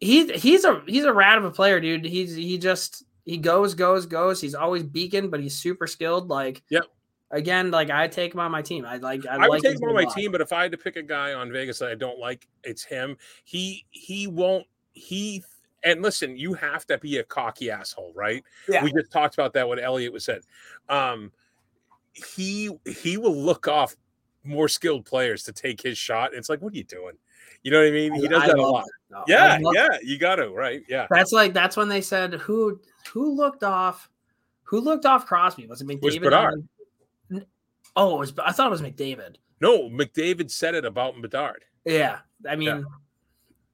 He 0.00 0.32
he's 0.34 0.64
a 0.64 0.82
he's 0.86 1.04
a 1.04 1.12
rat 1.12 1.38
of 1.38 1.44
a 1.44 1.50
player, 1.50 1.80
dude. 1.80 2.04
He's 2.04 2.34
he 2.34 2.58
just 2.58 3.04
he 3.24 3.36
goes 3.36 3.74
goes 3.74 4.06
goes. 4.06 4.40
He's 4.40 4.54
always 4.54 4.82
beacon, 4.82 5.30
but 5.30 5.40
he's 5.40 5.56
super 5.56 5.86
skilled. 5.86 6.28
Like 6.28 6.62
Yep. 6.70 6.84
Again, 7.30 7.70
like 7.72 7.90
I 7.90 8.06
take 8.06 8.34
him 8.34 8.40
on 8.40 8.52
my 8.52 8.62
team. 8.62 8.84
I 8.84 8.98
like 8.98 9.26
I, 9.26 9.36
I 9.36 9.38
would 9.38 9.48
like 9.48 9.62
take 9.62 9.80
him 9.80 9.88
on 9.88 9.94
my 9.94 10.04
team, 10.04 10.30
but 10.30 10.40
if 10.40 10.52
I 10.52 10.62
had 10.62 10.72
to 10.72 10.78
pick 10.78 10.94
a 10.94 11.02
guy 11.02 11.32
on 11.32 11.50
Vegas 11.50 11.80
that 11.80 11.88
I 11.88 11.96
don't 11.96 12.18
like, 12.18 12.46
it's 12.62 12.84
him. 12.84 13.16
He 13.44 13.86
he 13.90 14.28
won't 14.28 14.66
he 14.92 15.42
and 15.84 16.02
listen, 16.02 16.36
you 16.36 16.54
have 16.54 16.86
to 16.86 16.98
be 16.98 17.18
a 17.18 17.24
cocky 17.24 17.70
asshole, 17.70 18.12
right? 18.14 18.42
Yeah. 18.68 18.82
We 18.82 18.92
just 18.92 19.12
talked 19.12 19.34
about 19.34 19.52
that 19.54 19.68
when 19.68 19.78
Elliotte 19.78 20.12
was 20.12 20.24
said. 20.24 20.40
Um 20.88 21.32
he 22.12 22.70
he 22.86 23.16
will 23.16 23.36
look 23.36 23.68
off 23.68 23.96
more 24.44 24.68
skilled 24.68 25.04
players 25.04 25.42
to 25.44 25.52
take 25.52 25.80
his 25.80 25.98
shot. 25.98 26.34
It's 26.34 26.48
like, 26.48 26.60
what 26.60 26.72
are 26.72 26.76
you 26.76 26.84
doing? 26.84 27.14
You 27.62 27.70
know 27.70 27.78
what 27.78 27.88
I 27.88 27.90
mean? 27.90 28.14
He 28.14 28.28
does 28.28 28.42
I 28.42 28.46
that 28.48 28.58
a 28.58 28.62
lot. 28.62 28.84
it. 28.84 28.92
No, 29.10 29.24
Yeah, 29.26 29.58
yeah, 29.72 29.98
you 30.02 30.18
got 30.18 30.36
to, 30.36 30.50
right? 30.50 30.82
Yeah. 30.88 31.06
That's 31.10 31.32
like 31.32 31.54
that's 31.54 31.76
when 31.76 31.88
they 31.88 32.00
said 32.00 32.34
who 32.34 32.80
who 33.12 33.34
looked 33.34 33.64
off 33.64 34.10
who 34.62 34.80
looked 34.80 35.06
off 35.06 35.26
Crosby 35.26 35.66
was 35.66 35.80
it 35.80 35.86
McDavid? 35.86 36.02
Was 36.02 36.18
Bedard. 36.18 36.68
N- 37.32 37.46
Oh, 37.96 38.16
it 38.16 38.18
was 38.18 38.34
I 38.44 38.52
thought 38.52 38.66
it 38.66 38.70
was 38.70 38.82
McDavid. 38.82 39.36
No, 39.60 39.88
McDavid 39.88 40.50
said 40.50 40.74
it 40.74 40.84
about 40.84 41.20
Bedard. 41.20 41.64
Yeah, 41.84 42.18
I 42.48 42.56
mean, 42.56 42.84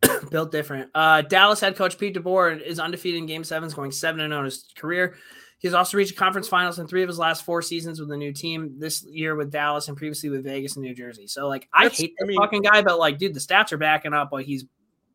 built 0.30 0.50
different. 0.52 0.90
Uh, 0.94 1.22
Dallas 1.22 1.60
head 1.60 1.76
coach 1.76 1.98
Pete 1.98 2.14
DeBoer 2.16 2.60
is 2.60 2.78
undefeated 2.78 3.18
in 3.18 3.26
Game 3.26 3.44
Sevens, 3.44 3.74
going 3.74 3.90
seven 3.92 4.20
and 4.20 4.30
zero 4.30 4.40
in 4.40 4.44
his 4.46 4.66
career. 4.76 5.16
He's 5.58 5.74
also 5.74 5.98
reached 5.98 6.16
conference 6.16 6.48
finals 6.48 6.78
in 6.78 6.86
three 6.86 7.02
of 7.02 7.08
his 7.08 7.18
last 7.18 7.44
four 7.44 7.60
seasons 7.60 8.00
with 8.00 8.08
the 8.08 8.16
new 8.16 8.32
team. 8.32 8.76
This 8.78 9.04
year 9.04 9.36
with 9.36 9.50
Dallas 9.52 9.88
and 9.88 9.96
previously 9.96 10.30
with 10.30 10.42
Vegas 10.42 10.76
and 10.76 10.82
New 10.84 10.94
Jersey. 10.94 11.26
So 11.26 11.48
like, 11.48 11.68
I 11.74 11.84
That's- 11.84 11.98
hate 12.00 12.14
I 12.18 12.24
the 12.24 12.28
mean- 12.28 12.38
fucking 12.38 12.62
guy, 12.62 12.80
but 12.80 12.98
like, 12.98 13.18
dude, 13.18 13.34
the 13.34 13.40
stats 13.40 13.70
are 13.72 13.76
backing 13.78 14.14
up 14.14 14.32
what 14.32 14.44
he's 14.44 14.64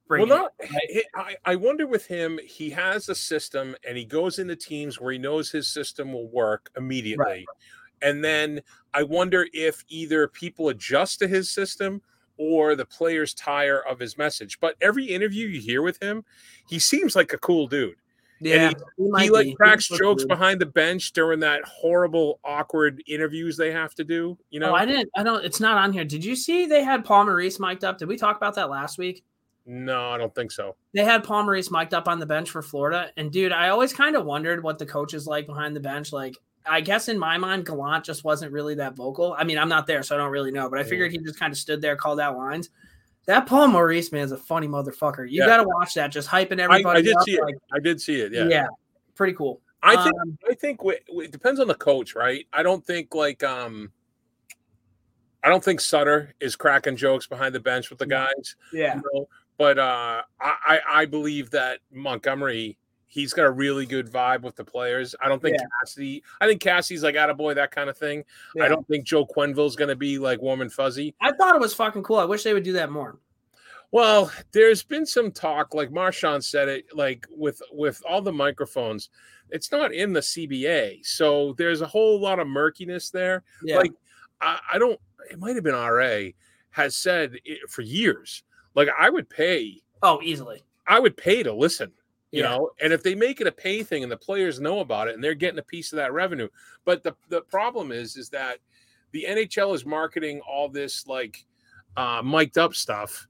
bringing. 0.07 0.29
Well, 0.29 0.49
it, 0.59 1.05
right? 1.15 1.35
I, 1.45 1.53
I 1.53 1.55
wonder 1.55 1.87
with 1.87 2.05
him, 2.05 2.39
he 2.45 2.69
has 2.69 3.09
a 3.09 3.15
system 3.15 3.75
and 3.87 3.97
he 3.97 4.05
goes 4.05 4.37
into 4.37 4.55
teams 4.55 5.01
where 5.01 5.11
he 5.11 5.17
knows 5.17 5.49
his 5.49 5.67
system 5.67 6.13
will 6.13 6.29
work 6.29 6.69
immediately. 6.77 7.43
And 8.03 8.23
then 8.23 8.61
I 8.93 9.01
wonder 9.01 9.47
if 9.51 9.83
either 9.87 10.27
people 10.27 10.69
adjust 10.69 11.17
to 11.19 11.27
his 11.27 11.49
system 11.49 12.03
or 12.37 12.75
the 12.75 12.85
players 12.85 13.33
tire 13.33 13.79
of 13.79 13.99
his 13.99 14.17
message. 14.17 14.59
But 14.59 14.75
every 14.81 15.05
interview 15.05 15.47
you 15.47 15.59
hear 15.59 15.81
with 15.81 16.01
him, 16.01 16.23
he 16.67 16.79
seems 16.79 17.15
like 17.15 17.33
a 17.33 17.37
cool 17.37 17.67
dude. 17.67 17.95
Yeah, 18.41 18.73
he, 18.97 19.09
might 19.09 19.23
he 19.23 19.29
like 19.29 19.45
be. 19.45 19.55
cracks 19.55 19.87
He 19.87 19.97
jokes 19.97 20.23
looks 20.23 20.25
behind 20.25 20.59
the 20.59 20.65
bench 20.65 21.13
during 21.13 21.39
that 21.39 21.63
horrible, 21.63 22.39
awkward 22.43 23.01
interviews 23.07 23.55
they 23.55 23.71
have 23.71 23.95
to 23.95 24.03
do. 24.03 24.37
You 24.49 24.59
oh, 24.61 24.65
know, 24.67 24.71
Oh, 24.71 24.75
I 24.75 24.85
didn't. 24.85 25.09
I 25.15 25.23
don't. 25.23 25.43
It's 25.45 25.59
not 25.59 25.77
on 25.77 25.93
here. 25.93 26.03
Did 26.03 26.23
you 26.23 26.35
see 26.35 26.65
they 26.65 26.83
had 26.83 27.05
Paul 27.05 27.25
Maurice 27.25 27.59
mic'd 27.59 27.85
up? 27.85 27.97
Did 27.97 28.09
we 28.09 28.17
talk 28.17 28.35
about 28.35 28.55
that 28.55 28.69
last 28.69 28.97
week? 28.97 29.23
no, 29.67 30.11
I 30.11 30.17
don't 30.17 30.33
think 30.35 30.51
so. 30.51 30.75
They 30.93 31.03
had 31.03 31.23
Paul 31.23 31.43
Maurice 31.43 31.71
mic'd 31.71 31.93
up 31.93 32.07
on 32.07 32.19
the 32.19 32.25
bench 32.25 32.51
for 32.51 32.61
Florida, 32.61 33.09
and 33.17 33.31
dude, 33.31 33.51
I 33.51 33.69
always 33.69 33.93
kind 33.93 34.15
of 34.15 34.25
wondered 34.25 34.61
what 34.61 34.77
the 34.77 34.85
coach 34.85 35.13
is 35.13 35.25
like 35.25 35.47
behind 35.47 35.75
the 35.75 35.79
bench. 35.79 36.13
Like, 36.13 36.35
I 36.67 36.81
guess 36.81 37.09
in 37.09 37.17
my 37.19 37.37
mind, 37.37 37.65
Gallant 37.65 38.03
just 38.05 38.23
wasn't 38.23 38.51
really 38.51 38.75
that 38.75 38.95
vocal. 38.95 39.35
I 39.37 39.43
mean, 39.43 39.57
I'm 39.57 39.69
not 39.69 39.87
there, 39.87 40.01
so 40.03 40.15
I 40.15 40.17
don't 40.17 40.31
really 40.31 40.51
know, 40.51 40.69
but 40.69 40.79
I 40.79 40.83
figured 40.83 41.11
he 41.11 41.17
just 41.19 41.39
kind 41.39 41.51
of 41.51 41.57
stood 41.57 41.81
there, 41.81 41.95
called 41.95 42.19
out 42.19 42.37
lines. 42.37 42.69
That 43.27 43.47
Paul 43.47 43.67
Maurice 43.69 44.11
man's 44.11 44.31
a 44.31 44.37
funny 44.37 44.67
motherfucker. 44.67 45.29
You 45.29 45.41
Yeah. 45.41 45.47
got 45.47 45.57
to 45.57 45.63
watch 45.63 45.93
that. 45.95 46.07
Just 46.11 46.29
hyping 46.29 46.59
everybody. 46.59 46.99
I 46.99 47.01
did 47.01 47.15
up, 47.15 47.23
see 47.23 47.33
it. 47.35 47.55
I 47.73 47.79
did 47.79 47.99
see 48.01 48.21
it. 48.21 48.31
Yeah. 48.33 48.47
yeah. 48.47 48.67
pretty 49.15 49.33
cool. 49.33 49.61
I 49.81 49.95
think 50.03 50.15
Um, 50.21 50.37
I 50.49 50.53
think 50.55 50.79
w- 50.79 50.97
w- 51.07 51.21
it 51.25 51.31
depends 51.31 51.59
on 51.59 51.67
the 51.67 51.75
coach, 51.75 52.15
right? 52.15 52.45
I 52.51 52.63
don't 52.63 52.83
think 52.85 53.13
like 53.15 53.43
um 53.43 53.91
I 55.43 55.49
don't 55.49 55.63
think 55.63 55.79
Sutter 55.79 56.33
is 56.39 56.55
cracking 56.55 56.95
jokes 56.95 57.27
behind 57.27 57.53
the 57.53 57.59
bench 57.59 57.89
with 57.91 57.99
the 57.99 58.07
guys, 58.07 58.55
yeah, 58.73 58.95
you 58.95 59.01
know, 59.13 59.27
but 59.57 59.77
uh 59.77 60.23
I 60.41 60.55
I, 60.65 60.79
I 61.01 61.05
believe 61.05 61.51
that 61.51 61.79
Montgomery 61.91 62.77
he's 63.15 63.31
got 63.33 63.45
a 63.45 63.51
really 63.51 63.85
good 63.85 64.11
vibe 64.11 64.41
with 64.41 64.57
the 64.57 64.63
players. 64.65 65.15
I 65.21 65.29
don't 65.29 65.41
think 65.41 65.55
Yeah. 65.57 65.65
Cassidy 65.81 66.21
I 66.41 66.47
think 66.47 66.61
Cassidy's 66.61 67.01
like 67.01 67.15
attaboy, 67.15 67.55
that 67.55 67.71
kind 67.71 67.89
of 67.89 67.97
thing. 67.97 68.25
yeah. 68.55 68.65
I 68.65 68.67
don't 68.67 68.85
think 68.87 69.05
Joe 69.05 69.25
Quenneville's 69.25 69.77
gonna 69.77 69.95
be 69.95 70.19
like 70.19 70.41
warm 70.41 70.61
and 70.61 70.71
fuzzy. 70.71 71.15
I 71.21 71.31
thought 71.31 71.55
it 71.55 71.61
was 71.61 71.73
fucking 71.73 72.03
cool. 72.03 72.17
I 72.17 72.25
wish 72.25 72.43
they 72.43 72.53
would 72.53 72.63
do 72.63 72.73
that 72.73 72.91
more. 72.91 73.17
Well, 73.91 74.29
there's 74.51 74.83
been 74.83 75.05
some 75.05 75.31
talk, 75.31 75.73
like 75.73 75.89
Marshawn 75.91 76.43
said 76.43 76.67
it, 76.67 76.85
like 76.93 77.25
with 77.29 77.61
with 77.71 78.01
all 78.07 78.21
the 78.21 78.33
microphones, 78.33 79.09
it's 79.51 79.71
not 79.71 79.93
in 79.93 80.11
the 80.11 80.19
CBA, 80.19 81.05
so 81.05 81.53
there's 81.53 81.81
a 81.81 81.87
whole 81.87 82.19
lot 82.19 82.39
of 82.39 82.47
murkiness 82.47 83.09
there. 83.11 83.43
Yeah, 83.63 83.77
Like, 83.77 83.93
I, 84.41 84.59
I 84.73 84.77
don't. 84.77 84.99
It 85.31 85.39
might 85.39 85.55
have 85.55 85.63
been 85.63 85.75
RA 85.75 86.31
has 86.71 86.95
said 86.95 87.37
it 87.45 87.69
for 87.69 87.83
years. 87.83 88.43
Like, 88.73 88.89
I 88.99 89.09
would 89.09 89.29
pay. 89.29 89.81
oh, 90.03 90.19
easily. 90.21 90.61
I 90.87 90.99
would 90.99 91.15
pay 91.15 91.41
to 91.43 91.53
listen. 91.53 91.93
You 92.35 92.43
Yeah. 92.43 92.49
know, 92.49 92.71
and 92.81 92.91
if 92.91 93.01
they 93.01 93.15
make 93.15 93.39
it 93.39 93.47
a 93.47 93.51
pay 93.51 93.81
thing 93.81 94.03
and 94.03 94.11
the 94.11 94.17
players 94.17 94.59
know 94.59 94.81
about 94.81 95.07
it 95.07 95.15
and 95.15 95.23
they're 95.23 95.35
getting 95.35 95.59
a 95.59 95.63
piece 95.63 95.93
of 95.93 95.97
that 95.97 96.11
revenue, 96.11 96.49
but 96.83 97.01
the 97.01 97.15
the 97.29 97.41
problem 97.41 97.93
is 97.93 98.17
is 98.17 98.27
that 98.29 98.57
the 99.11 99.25
NHL 99.25 99.73
is 99.73 99.85
marketing 99.85 100.41
all 100.41 100.67
this 100.67 101.07
like 101.07 101.45
uh 101.95 102.21
mic'd 102.21 102.57
up 102.57 102.75
stuff 102.75 103.25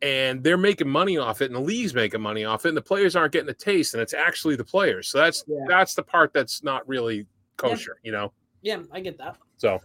and 0.00 0.42
they're 0.42 0.56
making 0.56 0.88
money 0.88 1.18
off 1.18 1.42
it 1.42 1.46
and 1.46 1.54
the 1.54 1.60
league's 1.60 1.92
making 1.92 2.22
money 2.22 2.44
off 2.46 2.64
it 2.64 2.68
and 2.68 2.76
the 2.76 2.82
players 2.82 3.14
aren't 3.14 3.32
getting 3.32 3.50
a 3.50 3.54
taste 3.54 3.92
and 3.92 4.00
it's 4.02 4.14
actually 4.14 4.56
the 4.56 4.64
players. 4.64 5.08
So 5.08 5.18
that's 5.18 5.44
Yeah. 5.46 5.64
that's 5.68 5.94
the 5.94 6.02
part 6.02 6.32
that's 6.32 6.62
not 6.62 6.88
really 6.88 7.26
kosher, 7.58 7.98
you 8.02 8.12
know. 8.12 8.32
Yeah, 8.62 8.82
I 8.90 9.00
get 9.00 9.18
that. 9.18 9.36
So 9.58 9.80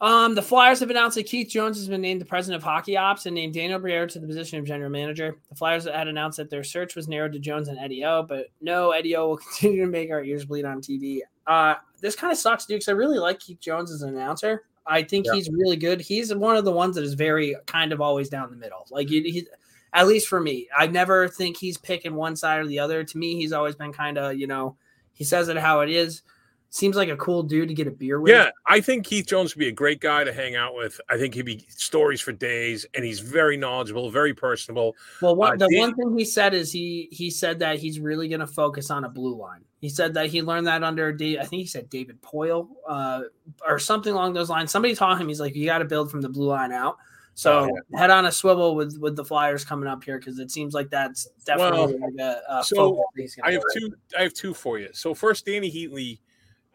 Um, 0.00 0.36
the 0.36 0.42
Flyers 0.42 0.78
have 0.78 0.90
announced 0.90 1.16
that 1.16 1.26
Keith 1.26 1.48
Jones 1.48 1.76
has 1.76 1.88
been 1.88 2.00
named 2.00 2.20
the 2.20 2.24
president 2.24 2.56
of 2.56 2.62
hockey 2.62 2.96
ops 2.96 3.26
and 3.26 3.34
named 3.34 3.54
Daniel 3.54 3.80
Briere 3.80 4.06
to 4.06 4.20
the 4.20 4.26
position 4.28 4.58
of 4.58 4.64
general 4.64 4.90
manager. 4.90 5.38
The 5.48 5.56
Flyers 5.56 5.86
had 5.86 6.06
announced 6.06 6.36
that 6.36 6.50
their 6.50 6.62
search 6.62 6.94
was 6.94 7.08
narrowed 7.08 7.32
to 7.32 7.40
Jones 7.40 7.66
and 7.66 7.78
Eddie 7.78 8.04
O, 8.04 8.22
but 8.22 8.46
no, 8.60 8.92
Eddie 8.92 9.16
O 9.16 9.30
will 9.30 9.36
continue 9.58 9.84
to 9.84 9.90
make 9.90 10.10
our 10.10 10.22
ears 10.22 10.44
bleed 10.44 10.64
on 10.64 10.80
TV. 10.80 11.20
Uh, 11.48 11.74
this 12.00 12.14
kind 12.14 12.30
of 12.32 12.38
sucks, 12.38 12.66
dude, 12.66 12.76
because 12.76 12.88
I 12.88 12.92
really 12.92 13.18
like 13.18 13.40
Keith 13.40 13.58
Jones 13.60 13.90
as 13.90 14.02
an 14.02 14.10
announcer. 14.10 14.62
I 14.86 15.02
think 15.02 15.26
Yeah. 15.26 15.34
he's 15.34 15.50
really 15.50 15.76
good. 15.76 16.00
He's 16.00 16.32
one 16.32 16.56
of 16.56 16.64
the 16.64 16.70
ones 16.72 16.94
that 16.94 17.02
is 17.04 17.14
very 17.14 17.56
kind 17.66 17.92
of 17.92 18.00
always 18.00 18.28
down 18.28 18.50
the 18.50 18.56
middle. 18.56 18.86
Like 18.90 19.08
he, 19.08 19.22
he 19.30 19.46
at 19.94 20.06
least 20.06 20.28
for 20.28 20.40
me, 20.40 20.68
I 20.76 20.86
never 20.86 21.26
think 21.28 21.56
he's 21.56 21.76
picking 21.76 22.14
one 22.14 22.36
side 22.36 22.60
or 22.60 22.66
the 22.66 22.78
other. 22.78 23.02
To 23.02 23.18
me, 23.18 23.34
he's 23.34 23.52
always 23.52 23.74
been 23.74 23.92
kind 23.92 24.16
of, 24.16 24.36
you 24.38 24.46
know, 24.46 24.76
he 25.12 25.24
says 25.24 25.48
it 25.48 25.56
how 25.56 25.80
it 25.80 25.90
is. 25.90 26.22
Seems 26.70 26.96
like 26.96 27.08
a 27.08 27.16
cool 27.16 27.42
dude 27.42 27.68
to 27.68 27.74
get 27.74 27.86
a 27.86 27.90
beer 27.90 28.20
with. 28.20 28.30
yeah, 28.30 28.50
I 28.66 28.80
think 28.82 29.06
Keith 29.06 29.26
Jones 29.26 29.54
would 29.54 29.58
be 29.60 29.68
a 29.68 29.72
great 29.72 30.00
guy 30.00 30.22
to 30.24 30.32
hang 30.34 30.54
out 30.54 30.74
with. 30.74 31.00
I 31.08 31.16
think 31.16 31.32
he'd 31.32 31.46
be 31.46 31.64
stories 31.70 32.20
for 32.20 32.32
days 32.32 32.84
and 32.94 33.02
he's 33.04 33.20
very 33.20 33.56
knowledgeable, 33.56 34.10
very 34.10 34.34
personable. 34.34 34.94
Well, 35.22 35.34
one, 35.34 35.54
Uh, 35.54 35.66
the 35.66 35.68
Dan- 35.70 35.80
one 35.80 35.94
thing 35.94 36.18
he 36.18 36.26
said 36.26 36.52
is 36.52 36.70
he 36.70 37.08
he 37.10 37.30
said 37.30 37.58
that 37.60 37.78
he's 37.78 37.98
really 38.00 38.28
going 38.28 38.40
to 38.40 38.46
focus 38.46 38.90
on 38.90 39.04
a 39.04 39.08
blue 39.08 39.34
line. 39.34 39.64
He 39.80 39.88
said 39.88 40.12
that 40.14 40.26
he 40.26 40.42
learned 40.42 40.66
that 40.66 40.82
under 40.84 41.08
I 41.18 41.44
think 41.44 41.50
he 41.62 41.66
said 41.66 41.88
David 41.88 42.20
Poile 42.20 42.68
uh, 42.86 43.22
or 43.66 43.78
something 43.78 44.12
along 44.12 44.34
those 44.34 44.50
lines. 44.50 44.70
Somebody 44.70 44.94
taught 44.94 45.18
him 45.18 45.28
he's 45.28 45.40
like 45.40 45.54
you 45.56 45.64
got 45.64 45.78
to 45.78 45.84
build 45.86 46.10
from 46.10 46.20
the 46.20 46.28
blue 46.28 46.48
line 46.48 46.72
out. 46.72 46.98
So 47.34 47.70
Oh, 47.70 47.96
head 47.96 48.10
on 48.10 48.26
a 48.26 48.32
swivel 48.32 48.74
with 48.74 48.98
with 48.98 49.16
the 49.16 49.24
Flyers 49.24 49.64
coming 49.64 49.88
up 49.88 50.04
here 50.04 50.18
because 50.18 50.38
it 50.38 50.50
seems 50.50 50.74
like 50.74 50.90
that's 50.90 51.28
definitely 51.46 51.96
like 51.98 52.12
a, 52.18 52.40
a 52.58 52.64
so 52.64 52.76
focus 52.76 53.04
that 53.14 53.22
he's 53.22 53.34
gonna 53.36 53.48
I 53.48 53.52
have 53.52 53.62
two. 53.72 53.94
I 54.18 54.22
have 54.24 54.34
two 54.34 54.52
for 54.52 54.78
you. 54.78 54.88
So 54.92 55.14
first, 55.14 55.46
Dany 55.46 55.72
Heatley 55.72 56.18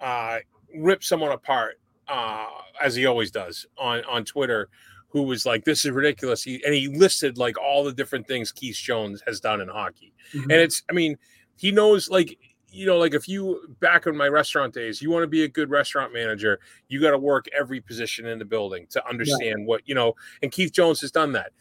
uh, 0.03 0.37
ripped 0.75 1.03
someone 1.05 1.31
apart 1.31 1.79
uh, 2.07 2.47
as 2.81 2.93
he 2.95 3.05
always 3.07 3.31
does 3.31 3.65
on 3.77 4.03
on 4.05 4.25
Twitter, 4.25 4.69
who 5.07 5.23
was 5.23 5.45
like, 5.45 5.63
"This 5.63 5.85
is 5.85 5.91
ridiculous." 5.91 6.43
He, 6.43 6.63
and 6.65 6.73
he 6.73 6.89
listed 6.89 7.37
like 7.37 7.57
all 7.59 7.83
the 7.83 7.93
different 7.93 8.27
things 8.27 8.51
Keith 8.51 8.75
Jones 8.75 9.23
has 9.25 9.39
done 9.39 9.61
in 9.61 9.67
hockey, 9.69 10.13
Mhm. 10.33 10.43
and 10.43 10.51
it's. 10.53 10.83
I 10.89 10.93
mean, 10.93 11.17
he 11.57 11.71
knows 11.71 12.09
like. 12.09 12.37
You 12.75 12.87
know, 12.87 12.97
like 12.97 13.13
if 13.13 13.27
you 13.29 13.75
back 13.81 14.07
in 14.07 14.17
my 14.17 14.27
restaurant 14.27 14.73
days, 14.73 14.99
you 14.99 15.11
want 15.11 15.21
to 15.21 15.27
be 15.27 15.43
a 15.43 15.47
good 15.47 15.69
restaurant 15.69 16.11
manager, 16.11 16.59
you 16.87 16.99
got 16.99 17.11
to 17.11 17.19
work 17.19 17.45
every 17.55 17.79
position 17.79 18.25
in 18.25 18.39
the 18.39 18.45
building 18.45 18.87
to 18.89 19.07
understand 19.07 19.67
what 19.67 19.87
you 19.87 19.93
know. 19.93 20.15
And 20.41 20.51
Keith 20.51 20.71
Jones 20.73 20.99
has 21.01 21.11
done 21.11 21.33
that. 21.33 21.51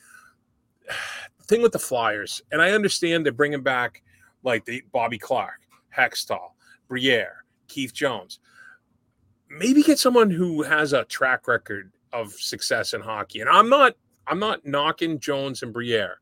The 0.87 1.45
thing 1.45 1.61
with 1.61 1.73
the 1.73 1.79
Flyers, 1.79 2.41
and 2.51 2.63
I 2.63 2.71
understand 2.71 3.27
they're 3.27 3.33
bringing 3.35 3.63
back 3.63 4.03
like 4.43 4.65
the 4.65 4.83
Bobby 4.91 5.19
Clarke, 5.19 5.61
Hextall, 5.95 6.53
Briere, 6.89 7.45
Keith 7.73 7.93
Jones. 7.93 8.39
Maybe 9.49 9.83
get 9.83 9.99
someone 9.99 10.31
who 10.31 10.63
has 10.63 10.93
a 10.93 11.05
track 11.05 11.49
record 11.49 11.93
of 12.13 12.33
success 12.33 12.95
in 12.95 13.01
hockey. 13.01 13.41
And 13.41 13.49
I'm 13.49 13.69
not 13.69 13.95
I'm 14.27 14.39
not 14.39 14.65
knocking 14.65 15.19
Jones 15.19 15.63
and 15.63 15.73
Briere, 15.73 16.21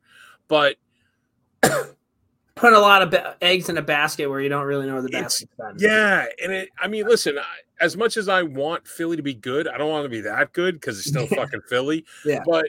but 0.48 0.76
putting 1.62 2.76
a 2.76 2.80
lot 2.80 3.02
of 3.02 3.10
ba- 3.10 3.36
eggs 3.42 3.68
in 3.68 3.76
a 3.76 3.82
basket 3.82 4.28
where 4.28 4.40
you 4.40 4.48
don't 4.48 4.64
really 4.64 4.86
know 4.86 4.94
where 4.94 5.02
the 5.02 5.08
basket's 5.08 5.52
been. 5.56 5.76
yeah, 5.78 6.26
and 6.42 6.52
it 6.52 6.70
I 6.78 6.88
mean, 6.88 7.06
listen, 7.06 7.38
I, 7.38 7.84
as 7.84 7.96
much 7.96 8.16
as 8.16 8.28
I 8.28 8.42
want 8.42 8.86
Philly 8.86 9.16
to 9.16 9.22
be 9.22 9.34
good, 9.34 9.68
I 9.68 9.76
don't 9.78 9.90
want 9.90 10.04
to 10.04 10.08
be 10.08 10.20
that 10.22 10.52
good 10.52 10.74
because 10.74 10.98
it's 10.98 11.08
still 11.08 11.26
fucking 11.36 11.62
Philly. 11.68 12.04
Yeah. 12.24 12.42
But 12.46 12.66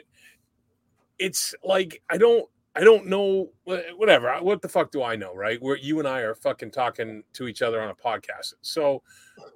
it's 1.20 1.54
like 1.64 2.02
I 2.10 2.18
don't 2.18 2.50
I 2.76 2.82
don't 2.82 3.08
know 3.08 3.50
whatever. 3.66 4.34
What 4.42 4.62
the 4.62 4.70
fuck 4.70 4.92
do 4.92 5.04
I 5.04 5.16
know, 5.16 5.36
right? 5.36 5.62
Where 5.62 5.78
you 5.78 6.00
and 6.00 6.08
I 6.08 6.22
are 6.22 6.36
fucking 6.36 6.72
talking 6.72 7.24
to 7.34 7.48
each 7.48 7.62
other 7.62 7.82
on 7.82 7.90
a 7.90 7.96
podcast. 7.96 8.54
So, 8.62 9.04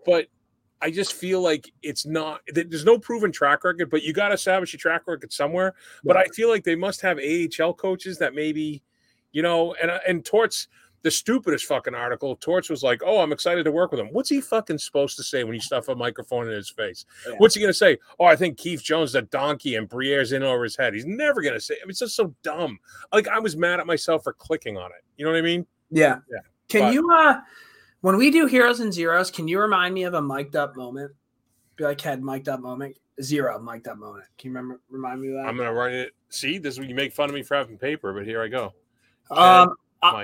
but 0.06 0.28
I 0.82 0.91
just 0.91 1.13
feel 1.13 1.41
like 1.41 1.71
it's 1.82 2.06
not 2.06 2.41
there's 2.47 2.84
no 2.84 2.99
proven 2.99 3.32
track 3.32 3.63
record, 3.63 3.89
but 3.89 4.04
you 4.04 4.12
got 4.12 4.30
to 4.30 4.34
establish 4.34 4.73
your 4.73 4.80
track 4.80 5.04
record 5.08 5.32
somewhere. 5.32 5.75
But 6.04 6.17
I 6.17 6.25
feel 6.25 6.49
like 6.49 6.65
they 6.65 6.75
must 6.75 7.01
have 7.01 7.17
AHL 7.17 7.73
coaches 7.73 8.17
that 8.19 8.36
maybe, 8.36 8.84
you 9.32 9.41
know, 9.41 9.73
and 9.82 9.89
uh, 9.89 9.99
and 10.06 10.25
Torts 10.25 10.67
the 11.05 11.11
stupidest 11.11 11.65
fucking 11.67 11.93
article. 11.93 12.35
Torts 12.35 12.67
was 12.67 12.81
like, 12.81 13.01
"Oh, 13.05 13.19
I'm 13.21 13.31
excited 13.31 13.63
to 13.63 13.71
work 13.71 13.91
with 13.91 13.99
him." 13.99 14.07
What's 14.11 14.27
he 14.27 14.41
fucking 14.41 14.79
supposed 14.79 15.15
to 15.17 15.23
say 15.23 15.43
when 15.43 15.53
you 15.53 15.59
stuff 15.59 15.87
a 15.87 15.95
microphone 15.95 16.47
in 16.47 16.53
his 16.55 16.71
face? 16.71 17.05
Yeah. 17.29 17.35
What's 17.37 17.53
he 17.53 17.61
gonna 17.61 17.73
say? 17.73 17.99
Oh, 18.19 18.25
I 18.25 18.35
think 18.35 18.57
Keith 18.57 18.81
Jones 18.81 19.11
is 19.11 19.15
a 19.15 19.21
donkey 19.21 19.75
and 19.75 19.87
Briere's 19.87 20.31
in 20.31 20.41
over 20.41 20.63
his 20.63 20.75
head. 20.75 20.95
He's 20.95 21.05
never 21.05 21.43
gonna 21.43 21.59
say. 21.59 21.75
I 21.75 21.85
mean, 21.85 21.91
it's 21.91 21.99
just 21.99 22.15
so 22.15 22.33
dumb. 22.41 22.79
Like 23.13 23.27
I 23.27 23.37
was 23.37 23.55
mad 23.55 23.79
at 23.79 23.85
myself 23.85 24.23
for 24.23 24.33
clicking 24.33 24.77
on 24.77 24.87
it. 24.87 25.03
You 25.17 25.25
know 25.25 25.31
what 25.31 25.37
I 25.37 25.43
mean? 25.43 25.67
Yeah. 25.91 26.17
Yeah. 26.29 26.39
Can 26.69 26.81
But- 26.81 26.93
you 26.95 27.11
uh 27.13 27.39
when 28.01 28.17
we 28.17 28.31
do 28.31 28.47
heroes 28.47 28.79
and 28.79 28.91
zeros, 28.91 29.29
can 29.29 29.47
you 29.47 29.59
remind 29.59 29.93
me 29.93 30.03
of 30.05 30.15
a 30.15 30.21
mic'd 30.21 30.55
up 30.55 30.75
moment? 30.75 31.11
Be 31.75 31.83
like 31.83 32.01
had 32.01 32.23
mic'd 32.23 32.49
up 32.49 32.61
moment. 32.61 32.97
Zero 33.21 33.59
mic'd 33.59 33.87
up 33.87 33.99
moment. 33.99 34.25
Can 34.39 34.49
you 34.49 34.57
remember 34.57 34.81
remind 34.89 35.21
me 35.21 35.27
of 35.27 35.35
that? 35.35 35.45
I'm 35.47 35.55
gonna 35.55 35.71
write 35.71 35.93
it. 35.93 36.13
See, 36.29 36.57
this 36.57 36.73
is 36.73 36.79
when 36.79 36.89
you 36.89 36.95
make 36.95 37.13
fun 37.13 37.29
of 37.29 37.35
me 37.35 37.43
for 37.43 37.55
having 37.55 37.77
paper, 37.77 38.11
but 38.11 38.25
here 38.25 38.41
I 38.41 38.47
go. 38.47 38.73
Um, 39.29 39.75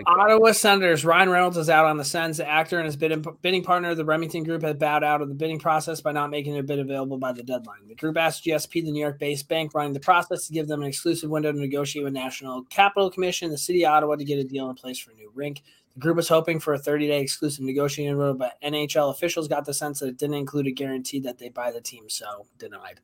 Ottawa 0.05 0.51
Senators. 0.51 1.03
Ryan 1.03 1.29
Reynolds 1.29 1.57
is 1.57 1.69
out 1.69 1.85
on 1.85 1.97
the 1.97 2.05
Sens. 2.05 2.37
The 2.37 2.47
actor 2.47 2.77
and 2.77 2.85
his 2.85 2.95
bidding, 2.95 3.25
bidding 3.41 3.63
partner, 3.63 3.95
the 3.95 4.05
Remington 4.05 4.43
Group, 4.43 4.61
had 4.61 4.77
bowed 4.77 5.03
out 5.03 5.21
of 5.21 5.29
the 5.29 5.35
bidding 5.35 5.59
process 5.59 6.01
by 6.01 6.11
not 6.11 6.29
making 6.29 6.53
their 6.53 6.63
bid 6.63 6.79
available 6.79 7.17
by 7.17 7.31
the 7.31 7.43
deadline. 7.43 7.87
The 7.87 7.95
group 7.95 8.17
asked 8.17 8.45
GSP, 8.45 8.83
the 8.83 8.91
New 8.91 9.01
York-based 9.01 9.47
bank 9.47 9.73
running 9.73 9.93
the 9.93 9.99
process, 9.99 10.47
to 10.47 10.53
give 10.53 10.67
them 10.67 10.81
an 10.81 10.87
exclusive 10.87 11.29
window 11.29 11.51
to 11.51 11.59
negotiate 11.59 12.03
with 12.03 12.13
National 12.13 12.63
Capital 12.65 13.09
Commission, 13.09 13.49
the 13.49 13.57
City 13.57 13.85
of 13.85 13.91
Ottawa, 13.91 14.15
to 14.15 14.23
get 14.23 14.39
a 14.39 14.43
deal 14.43 14.69
in 14.69 14.75
place 14.75 14.99
for 14.99 15.11
a 15.11 15.15
new 15.15 15.31
rink. 15.33 15.63
The 15.93 15.99
group 15.99 16.15
was 16.15 16.29
hoping 16.29 16.59
for 16.59 16.73
a 16.73 16.79
30-day 16.79 17.19
exclusive 17.19 17.65
negotiating 17.65 18.17
window, 18.17 18.33
but 18.33 18.61
NHL 18.63 19.11
officials 19.11 19.47
got 19.47 19.65
the 19.65 19.73
sense 19.73 19.99
that 19.99 20.07
it 20.07 20.17
didn't 20.17 20.35
include 20.35 20.67
a 20.67 20.71
guarantee 20.71 21.19
that 21.21 21.37
they 21.37 21.49
buy 21.49 21.71
the 21.71 21.81
team, 21.81 22.09
so 22.09 22.45
denied. 22.59 22.99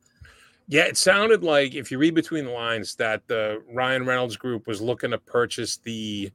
Yeah, 0.70 0.84
it 0.84 0.98
sounded 0.98 1.42
like 1.42 1.74
if 1.74 1.90
you 1.90 1.98
read 1.98 2.14
between 2.14 2.44
the 2.44 2.50
lines 2.50 2.94
that 2.96 3.26
the 3.26 3.62
Ryan 3.72 4.04
Reynolds 4.04 4.36
group 4.36 4.66
was 4.66 4.82
looking 4.82 5.12
to 5.12 5.18
purchase 5.18 5.78
the 5.78 6.30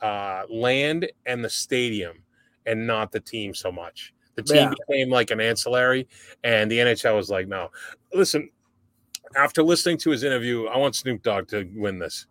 uh, 0.00 0.42
land 0.50 1.10
and 1.26 1.44
the 1.44 1.50
stadium 1.50 2.22
and 2.66 2.86
not 2.86 3.12
the 3.12 3.20
team 3.20 3.54
so 3.54 3.72
much. 3.72 4.12
The 4.36 4.42
team 4.42 4.56
Yeah. 4.56 4.72
became 4.88 5.10
like 5.10 5.30
an 5.30 5.40
ancillary, 5.40 6.06
and 6.44 6.70
the 6.70 6.78
NHL 6.78 7.16
was 7.16 7.28
like, 7.30 7.48
no. 7.48 7.70
Listen, 8.14 8.50
after 9.36 9.62
listening 9.62 9.98
to 9.98 10.10
his 10.10 10.22
interview, 10.22 10.66
I 10.66 10.76
want 10.78 10.94
Snoop 10.94 11.22
Dogg 11.22 11.48
to 11.48 11.68
win 11.74 11.98
this. 11.98 12.26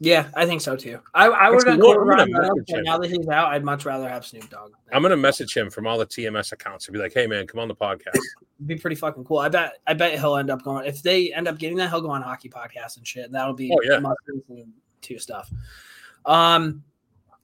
Yeah, 0.00 0.28
I 0.34 0.46
think 0.46 0.60
so 0.60 0.76
too. 0.76 1.00
I, 1.12 1.26
I 1.26 1.50
would 1.50 1.66
have 1.66 1.80
gone 1.80 1.88
what? 1.88 1.98
I'm 1.98 2.06
Ryan 2.08 2.30
gonna 2.30 2.40
Reynolds, 2.40 2.70
message 2.70 2.84
now 2.84 2.98
that 2.98 3.10
he's 3.10 3.26
out, 3.28 3.48
I'd 3.52 3.64
much 3.64 3.84
rather 3.84 4.08
have 4.08 4.24
Snoop 4.24 4.48
Dogg. 4.48 4.70
I'm 4.92 5.02
gonna 5.02 5.16
message 5.16 5.56
him 5.56 5.70
from 5.70 5.88
all 5.88 5.98
the 5.98 6.06
TMS 6.06 6.52
accounts 6.52 6.86
and 6.86 6.92
be 6.92 7.00
like, 7.00 7.12
"Hey, 7.14 7.26
man, 7.26 7.48
come 7.48 7.58
on 7.58 7.66
the 7.66 7.74
podcast." 7.74 8.14
It'd 8.58 8.66
be 8.68 8.76
pretty 8.76 8.94
fucking 8.94 9.24
cool. 9.24 9.38
I 9.38 9.48
bet. 9.48 9.72
I 9.88 9.94
bet 9.94 10.16
he'll 10.18 10.36
end 10.36 10.50
up 10.50 10.62
going. 10.62 10.86
If 10.86 11.02
they 11.02 11.32
end 11.32 11.48
up 11.48 11.58
getting 11.58 11.78
that, 11.78 11.90
he'll 11.90 12.00
go 12.00 12.10
on 12.10 12.22
hockey 12.22 12.48
podcasts 12.48 12.96
and 12.96 13.04
shit. 13.06 13.32
That'll 13.32 13.54
be 13.54 13.72
Oh, 13.72 13.80
yeah. 13.82 14.00
to 15.02 15.18
stuff. 15.18 15.50
Um, 16.26 16.84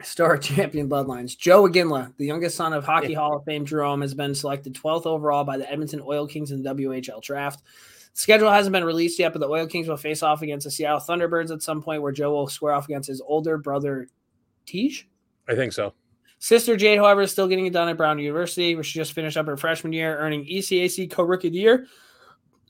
Star 0.02 0.36
champion 0.38 0.88
bloodlines. 0.88 1.36
Joe 1.36 1.64
Iginla, 1.64 2.16
the 2.16 2.26
youngest 2.26 2.56
son 2.56 2.72
of 2.72 2.84
Hockey 2.84 3.14
Hall 3.14 3.36
of 3.36 3.44
Fame 3.44 3.64
Jarome, 3.64 4.02
has 4.02 4.14
been 4.14 4.34
selected 4.34 4.74
12th 4.74 5.06
overall 5.06 5.44
by 5.44 5.56
the 5.56 5.70
Edmonton 5.70 6.02
Oil 6.04 6.26
Kings 6.26 6.50
in 6.50 6.62
the 6.62 6.74
WHL 6.74 7.22
draft. 7.22 7.62
Schedule 8.12 8.50
hasn't 8.50 8.72
been 8.72 8.84
released 8.84 9.18
yet, 9.18 9.32
but 9.32 9.40
the 9.40 9.48
Oil 9.48 9.66
Kings 9.66 9.88
will 9.88 9.96
face 9.96 10.22
off 10.22 10.42
against 10.42 10.64
the 10.64 10.70
Seattle 10.70 11.00
Thunderbirds 11.00 11.50
at 11.50 11.62
some 11.62 11.82
point, 11.82 12.00
where 12.00 12.12
Joe 12.12 12.32
will 12.32 12.46
square 12.46 12.72
off 12.72 12.84
against 12.84 13.08
his 13.08 13.20
older 13.20 13.58
brother, 13.58 14.08
Tij. 14.66 15.04
I 15.48 15.54
think 15.54 15.72
so. 15.72 15.94
Sister 16.38 16.76
Jade, 16.76 16.98
however, 16.98 17.22
is 17.22 17.32
still 17.32 17.48
getting 17.48 17.66
it 17.66 17.72
done 17.72 17.88
at 17.88 17.96
Brown 17.96 18.18
University, 18.18 18.74
where 18.74 18.84
she 18.84 18.98
just 18.98 19.14
finished 19.14 19.36
up 19.36 19.46
her 19.46 19.56
freshman 19.56 19.92
year, 19.92 20.18
earning 20.18 20.44
ECAC 20.44 21.10
co-rookie 21.10 21.48
of 21.48 21.54
the 21.54 21.58
year, 21.58 21.86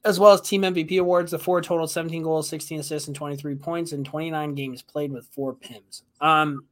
as 0.04 0.20
well 0.20 0.32
as 0.32 0.40
team 0.40 0.62
MVP 0.62 0.98
awards. 1.00 1.32
The 1.32 1.38
four 1.38 1.60
total 1.60 1.86
17 1.86 2.22
goals, 2.22 2.48
16 2.48 2.80
assists, 2.80 3.08
and 3.08 3.16
23 3.16 3.56
points 3.56 3.92
in 3.92 4.04
29 4.04 4.54
games 4.54 4.80
played 4.80 5.12
with 5.12 5.26
four 5.26 5.54
pims. 5.54 6.02
Um, 6.20 6.64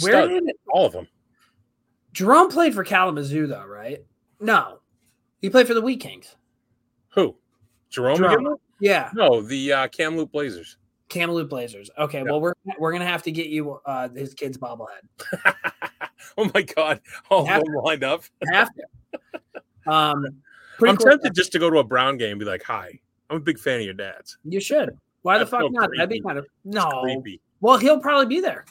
where 0.00 0.12
Stud. 0.24 0.28
did 0.30 0.44
All 0.72 0.86
of 0.86 0.92
them. 0.92 1.08
Jarome 2.14 2.50
played 2.50 2.74
for 2.74 2.84
Kalamazoo 2.84 3.46
though? 3.46 3.64
Right? 3.66 4.04
No, 4.40 4.80
he 5.40 5.50
played 5.50 5.66
for 5.66 5.74
the 5.74 5.80
Wheat 5.82 6.00
Kings. 6.00 6.36
Who? 7.14 7.36
Jarome? 7.92 8.18
Jarome. 8.18 8.56
Yeah, 8.80 9.10
No, 9.14 9.40
the 9.42 9.72
uh, 9.72 9.88
Kamloops 9.88 10.30
Blazers. 10.30 10.76
Kamloops 11.08 11.48
Blazers. 11.50 11.90
Okay, 11.98 12.18
Yeah. 12.18 12.24
well 12.24 12.40
we're 12.40 12.52
we're 12.78 12.92
gonna 12.92 13.06
have 13.06 13.22
to 13.24 13.32
get 13.32 13.46
you 13.48 13.80
uh, 13.86 14.08
his 14.10 14.34
kid's 14.34 14.56
bobblehead. 14.58 15.00
oh 16.38 16.50
my 16.54 16.62
god! 16.62 17.00
All 17.30 17.44
Have 17.46 17.62
of 17.62 17.66
them 17.66 17.74
lined 17.82 18.04
up. 18.04 18.22
Have 18.52 18.68
to. 18.74 19.90
Um, 19.90 20.24
I'm 20.86 20.96
cool. 20.96 21.06
tempted 21.10 21.34
just 21.34 21.50
to 21.52 21.58
go 21.58 21.70
to 21.70 21.78
a 21.78 21.84
Brown 21.84 22.18
game 22.18 22.32
and 22.32 22.38
be 22.38 22.44
like, 22.46 22.62
"Hi, 22.62 22.98
I'm 23.30 23.38
a 23.38 23.40
big 23.40 23.58
fan 23.58 23.80
of 23.80 23.84
your 23.84 23.94
dad's." 23.94 24.38
You 24.44 24.60
should. 24.60 24.96
Why 25.22 25.38
the 25.38 25.46
fuck 25.46 25.62
so 25.62 25.68
not? 25.68 25.90
That'd 25.96 26.10
be 26.10 26.20
kind 26.20 26.38
of 26.38 26.46
no. 26.64 26.88
creepy. 27.02 27.40
Well, 27.60 27.78
he'll 27.78 27.98
probably 28.00 28.26
be 28.26 28.40
there. 28.40 28.64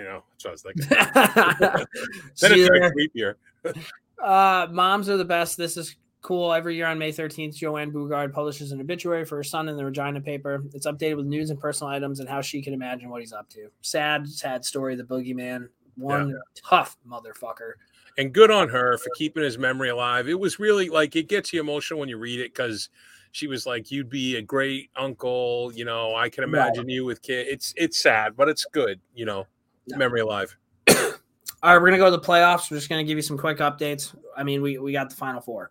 I 0.00 0.04
know. 0.04 0.22
That's 0.32 0.44
what 0.44 0.50
I 0.50 0.52
was 0.52 0.62
thinking. 0.62 0.86
Then 2.40 2.52
it's 2.52 2.56
you 2.56 2.64
even 2.64 2.92
creepier. 2.92 3.34
uh, 4.22 4.66
moms 4.70 5.08
are 5.08 5.16
the 5.16 5.24
best. 5.24 5.56
This 5.56 5.76
is 5.76 5.96
cool. 6.22 6.52
Every 6.52 6.76
year 6.76 6.86
on 6.86 6.98
May 6.98 7.12
13th, 7.12 7.56
Joanne 7.56 7.92
Boogaard 7.92 8.32
publishes 8.32 8.72
an 8.72 8.80
obituary 8.80 9.24
for 9.24 9.36
her 9.36 9.44
son 9.44 9.68
in 9.68 9.76
the 9.76 9.84
Regina 9.84 10.20
paper. 10.20 10.62
It's 10.74 10.86
updated 10.86 11.16
with 11.16 11.26
news 11.26 11.50
and 11.50 11.58
personal 11.58 11.92
items 11.92 12.20
and 12.20 12.28
how 12.28 12.40
she 12.40 12.62
can 12.62 12.72
imagine 12.74 13.08
what 13.10 13.20
he's 13.20 13.32
up 13.32 13.48
to. 13.50 13.68
Sad, 13.82 14.28
sad 14.28 14.64
story. 14.64 14.96
The 14.96 15.04
boogeyman, 15.04 15.68
one 15.96 16.38
tough 16.54 16.96
motherfucker. 17.08 17.72
and 18.18 18.32
good 18.32 18.50
on 18.50 18.68
her 18.68 18.98
for 18.98 19.10
keeping 19.16 19.42
his 19.42 19.56
memory 19.58 19.88
alive. 19.88 20.28
It 20.28 20.38
was 20.38 20.58
really 20.58 20.88
like 20.90 21.16
it 21.16 21.28
gets 21.28 21.52
you 21.52 21.60
emotional 21.60 22.00
when 22.00 22.08
you 22.08 22.18
read 22.18 22.40
it 22.40 22.52
because 22.54 22.88
she 23.32 23.46
was 23.46 23.64
like, 23.64 23.90
"You'd 23.92 24.10
be 24.10 24.36
a 24.36 24.42
great 24.42 24.90
uncle." 24.96 25.70
You 25.74 25.84
know, 25.84 26.14
I 26.16 26.28
can 26.28 26.42
Right. 26.42 26.48
imagine 26.68 26.88
you 26.88 27.04
with 27.04 27.22
kid. 27.22 27.46
It's 27.48 27.72
it's 27.76 27.98
sad, 28.00 28.36
but 28.36 28.48
it's 28.48 28.66
good. 28.72 29.00
You 29.14 29.24
know, 29.24 29.46
Yeah. 29.90 29.98
memory 29.98 30.20
alive. 30.20 30.56
All 31.62 31.74
right, 31.74 31.80
we're 31.80 31.88
gonna 31.88 31.98
go 31.98 32.10
to 32.10 32.16
the 32.16 32.22
playoffs. 32.22 32.70
We're 32.70 32.78
just 32.78 32.88
gonna 32.88 33.04
give 33.04 33.18
you 33.18 33.22
some 33.22 33.36
quick 33.36 33.58
updates. 33.58 34.14
I 34.36 34.42
mean, 34.42 34.62
we 34.62 34.78
we 34.78 34.92
got 34.92 35.10
the 35.10 35.16
final 35.16 35.40
four. 35.40 35.70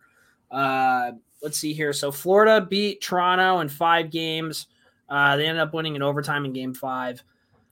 Uh, 0.50 1.12
let's 1.42 1.58
see 1.58 1.72
here. 1.72 1.92
So 1.92 2.12
Florida 2.12 2.64
beat 2.64 3.00
Toronto 3.00 3.60
in 3.60 3.68
five 3.68 4.10
games. 4.10 4.68
Uh, 5.08 5.36
they 5.36 5.46
ended 5.46 5.60
up 5.60 5.74
winning 5.74 5.96
in 5.96 6.02
overtime 6.02 6.44
in 6.44 6.52
Game 6.52 6.74
Five. 6.74 7.22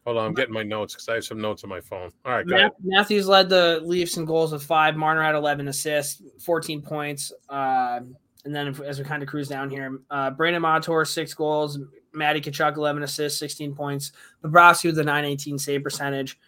Hold 0.04 0.16
on, 0.16 0.26
I'm 0.26 0.34
getting 0.34 0.54
my 0.54 0.62
notes 0.62 0.94
because 0.94 1.08
I 1.08 1.14
have 1.14 1.24
some 1.24 1.40
notes 1.40 1.64
on 1.64 1.70
my 1.70 1.82
phone. 1.82 2.10
All 2.24 2.32
right. 2.32 2.72
Matthews 2.82 3.28
led 3.28 3.50
the 3.50 3.82
Leafs 3.84 4.16
in 4.16 4.24
goals 4.24 4.52
with 4.52 4.62
five. 4.62 4.96
Marner 4.96 5.22
had 5.22 5.34
11 5.34 5.68
assists, 5.68 6.22
14 6.42 6.80
points. 6.80 7.30
Uh, 7.50 8.00
and 8.46 8.54
then 8.54 8.68
as 8.86 8.98
we 8.98 9.04
kind 9.04 9.22
of 9.22 9.28
cruise 9.28 9.48
down 9.48 9.68
here, 9.68 10.00
uh, 10.10 10.30
Brandon 10.30 10.62
Montour, 10.62 11.04
six 11.04 11.34
goals. 11.34 11.78
Matty 12.12 12.40
Tkachuk, 12.40 12.76
11 12.76 13.02
assists, 13.02 13.38
16 13.38 13.74
points. 13.74 14.12
Bobrovsky 14.42 14.86
with 14.86 14.96
the 14.96 15.04
918 15.04 15.58
save 15.58 15.82
percentage. 15.82 16.38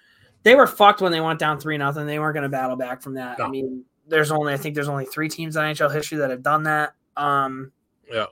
They 0.43 0.55
were 0.55 0.67
fucked 0.67 1.01
when 1.01 1.13
they 1.13 1.21
went 1.21 1.39
down 1.39 1.61
3 1.61 1.77
nothing. 1.77 2.07
They 2.07 2.19
weren't 2.19 2.35
going 2.35 2.45
to 2.45 2.49
battle 2.49 2.77
back 2.77 3.03
from 3.03 3.15
that. 3.15 3.41
I 3.41 3.49
mean, 3.49 3.85
there's 4.09 4.31
only, 4.31 4.53
I 4.53 4.57
think 4.57 4.75
there's 4.75 4.89
only 4.89 5.05
three 5.05 5.29
teams 5.29 5.57
in 5.57 5.63
NHL 5.63 5.93
history 5.93 6.19
that 6.19 6.31
have 6.31 6.43
done 6.43 6.63
that. 6.65 6.95
Um, 7.17 7.73
Yeah, 8.11 8.27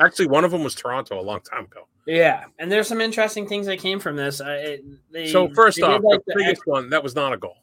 actually, 0.00 0.26
one 0.26 0.44
of 0.44 0.50
them 0.50 0.64
was 0.64 0.74
Toronto 0.74 1.18
a 1.18 1.22
long 1.22 1.40
time 1.40 1.64
ago. 1.64 1.86
yeah. 2.06 2.44
And 2.58 2.70
there's 2.70 2.88
some 2.88 3.00
interesting 3.00 3.46
things 3.46 3.66
that 3.66 3.78
came 3.78 4.00
from 4.00 4.16
this. 4.16 4.40
Uh, 4.40 4.50
it, 4.50 4.84
they, 5.12 5.28
So 5.28 5.48
first 5.54 5.80
off, 5.80 6.02
like 6.02 6.20
the 6.26 6.34
the, 6.34 6.42
biggest 6.42 6.62
one 6.66 6.90
that 6.90 7.02
was 7.02 7.14
not 7.14 7.32
a 7.32 7.36
goal. 7.36 7.56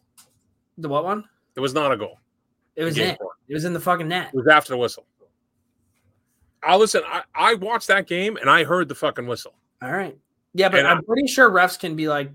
the 0.78 0.88
what 0.89 1.04
one? 1.04 1.26
It 1.56 1.60
was 1.60 1.74
not 1.74 1.92
a 1.92 1.98
goal. 1.98 2.20
It 2.76 2.86
was 2.86 2.98
in. 2.98 3.15
four. 3.18 3.32
It 3.50 3.54
was 3.54 3.65
in 3.65 3.74
the 3.74 3.80
fucking 3.80 4.08
net. 4.08 4.30
It 4.34 4.38
was 4.38 4.48
after 4.48 4.72
the 4.72 4.78
whistle. 4.78 5.06
I 6.63 6.76
listen. 6.76 7.02
I, 7.06 7.22
I 7.34 7.54
watched 7.56 7.88
that 7.88 8.08
game 8.08 8.38
and 8.38 8.50
I 8.50 8.63
heard 8.63 8.89
the 8.89 8.95
fucking 8.95 9.28
whistle. 9.28 9.54
All 9.82 9.91
right. 9.91 10.17
Yeah, 10.54 10.69
but 10.69 10.80
And 10.80 10.88
I'm 10.88 10.98
I- 10.98 11.02
pretty 11.02 11.28
sure 11.28 11.50
refs 11.50 11.80
can 11.80 11.95
be 11.95 12.08
like, 12.08 12.32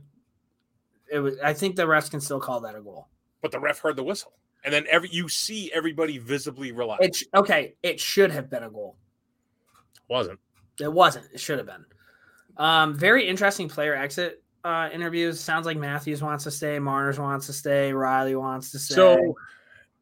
it 1.12 1.18
was. 1.18 1.36
I 1.42 1.52
think 1.52 1.76
the 1.76 1.82
refs 1.84 2.10
can 2.10 2.20
still 2.20 2.40
call 2.40 2.60
that 2.60 2.74
a 2.74 2.80
goal. 2.80 3.08
but 3.42 3.52
the 3.52 3.60
ref 3.60 3.78
heard 3.80 3.96
the 3.96 4.02
whistle, 4.04 4.32
and 4.64 4.72
then 4.72 4.86
every 4.90 5.10
you 5.12 5.28
see 5.28 5.70
everybody 5.74 6.18
visibly 6.18 6.72
relax. 6.72 7.04
It 7.04 7.16
okay. 7.36 7.74
It 7.82 8.00
should 8.00 8.30
have 8.30 8.48
been 8.48 8.62
a 8.62 8.70
goal. 8.70 8.96
wasn't. 10.08 10.38
It 10.80 10.92
wasn't. 10.92 11.26
It 11.32 11.40
should 11.40 11.58
have 11.58 11.66
been. 11.66 11.84
Um, 12.56 12.94
very 12.94 13.28
interesting 13.28 13.68
player 13.68 13.94
exit 13.94 14.42
uh, 14.64 14.88
interviews. 14.92 15.38
Sounds 15.40 15.66
like 15.66 15.76
Matthews 15.76 16.22
wants 16.22 16.44
to 16.44 16.50
stay. 16.50 16.78
Marner's 16.78 17.18
wants 17.18 17.46
to 17.46 17.52
stay. 17.52 17.90
Rielly 17.92 18.38
wants 18.38 18.70
to 18.72 18.78
stay. 18.78 18.94
So 18.94 19.34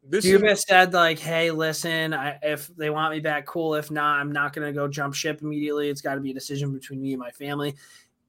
this 0.07 0.25
is 0.25 0.41
Dubas 0.41 0.59
said 0.59 0.93
like, 0.93 1.19
"Hey, 1.19 1.51
listen, 1.51 2.13
I, 2.13 2.37
if 2.41 2.67
they 2.75 2.89
want 2.89 3.13
me 3.13 3.19
back, 3.19 3.45
cool. 3.45 3.75
If 3.75 3.89
not, 3.89 4.19
I'm 4.19 4.31
not 4.31 4.53
going 4.53 4.67
to 4.67 4.73
go 4.73 4.87
jump 4.87 5.13
ship 5.13 5.41
immediately. 5.41 5.89
It's 5.89 6.01
got 6.01 6.15
to 6.15 6.21
be 6.21 6.31
a 6.31 6.33
decision 6.33 6.73
between 6.73 7.01
me 7.01 7.13
and 7.13 7.19
my 7.19 7.31
family." 7.31 7.75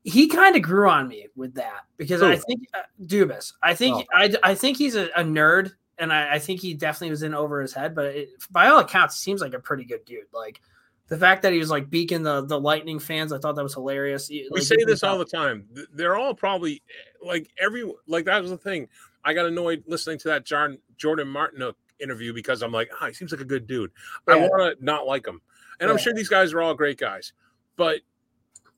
He 0.06 0.28
kind 0.28 0.54
of 0.54 0.60
grew 0.60 0.88
on 0.90 1.08
me 1.08 1.28
with 1.34 1.54
that 1.54 1.86
because 1.96 2.22
I 2.22 2.36
think 2.36 2.60
uh, 2.74 2.82
Dubas. 3.02 3.54
I 3.62 3.74
think 3.74 4.06
Oh. 4.12 4.16
I, 4.18 4.34
I 4.42 4.54
think 4.54 4.76
he's 4.76 4.96
a, 4.96 5.06
a 5.16 5.24
nerd, 5.24 5.72
and 5.98 6.12
I, 6.12 6.34
I 6.34 6.38
think 6.38 6.60
he 6.60 6.74
definitely 6.74 7.10
was 7.10 7.22
in 7.22 7.34
over 7.34 7.62
his 7.62 7.72
head. 7.72 7.94
But 7.94 8.06
it, 8.06 8.28
by 8.50 8.68
all 8.68 8.80
accounts, 8.80 9.16
seems 9.16 9.40
like 9.40 9.54
a 9.54 9.58
pretty 9.58 9.84
good 9.84 10.04
dude. 10.04 10.24
Like 10.32 10.60
the 11.08 11.16
fact 11.16 11.42
that 11.42 11.52
he 11.52 11.58
was 11.58 11.70
like 11.70 11.88
beaking 11.88 12.22
the 12.22 12.42
the 12.44 12.60
Lightning 12.60 12.98
fans, 12.98 13.32
I 13.32 13.38
thought 13.38 13.56
that 13.56 13.62
was 13.62 13.74
hilarious. 13.74 14.28
He- 14.28 14.46
we 14.50 14.60
like, 14.60 14.68
say 14.68 14.76
this 14.86 15.02
all 15.02 15.18
the 15.18 15.24
time. 15.24 15.66
They're 15.94 16.16
all 16.16 16.34
probably 16.34 16.82
like 17.24 17.50
every 17.58 17.90
like 18.06 18.26
that 18.26 18.42
was 18.42 18.50
the 18.50 18.58
thing. 18.58 18.88
I 19.24 19.32
got 19.34 19.46
annoyed 19.46 19.82
listening 19.86 20.18
to 20.20 20.28
that 20.28 20.44
Jordan 20.44 20.78
Jordan 20.96 21.28
Martin 21.28 21.72
interview 22.00 22.32
because 22.32 22.62
I'm 22.62 22.72
like, 22.72 22.90
ah, 23.00 23.06
he 23.06 23.12
seems 23.14 23.32
like 23.32 23.40
a 23.40 23.44
good 23.44 23.66
dude. 23.66 23.90
I 24.28 24.36
want 24.50 24.78
to 24.78 24.84
not 24.84 25.06
like 25.06 25.26
him, 25.26 25.40
and 25.80 25.90
I'm 25.90 25.96
sure 25.98 26.12
these 26.14 26.28
guys 26.28 26.52
are 26.52 26.60
all 26.62 26.74
great 26.74 26.98
guys, 26.98 27.32
but. 27.76 28.00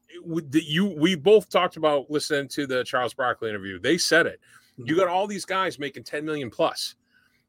it 0.09 0.25
would- 0.27 0.51
the- 0.53 0.63
You, 0.65 0.87
we 0.87 1.15
both 1.15 1.51
talked 1.51 1.77
about 1.77 2.11
listening 2.11 2.49
to 2.49 2.67
the 2.67 2.85
Charles 2.85 3.13
Barkley 3.13 3.51
interview. 3.51 3.79
They 3.79 3.99
said 3.99 4.27
it. 4.27 4.41
You 4.79 4.97
got 4.97 5.09
all 5.09 5.27
these 5.27 5.45
guys 5.45 5.79
making 5.79 6.05
10 6.05 6.25
million 6.25 6.49
plus. 6.49 6.95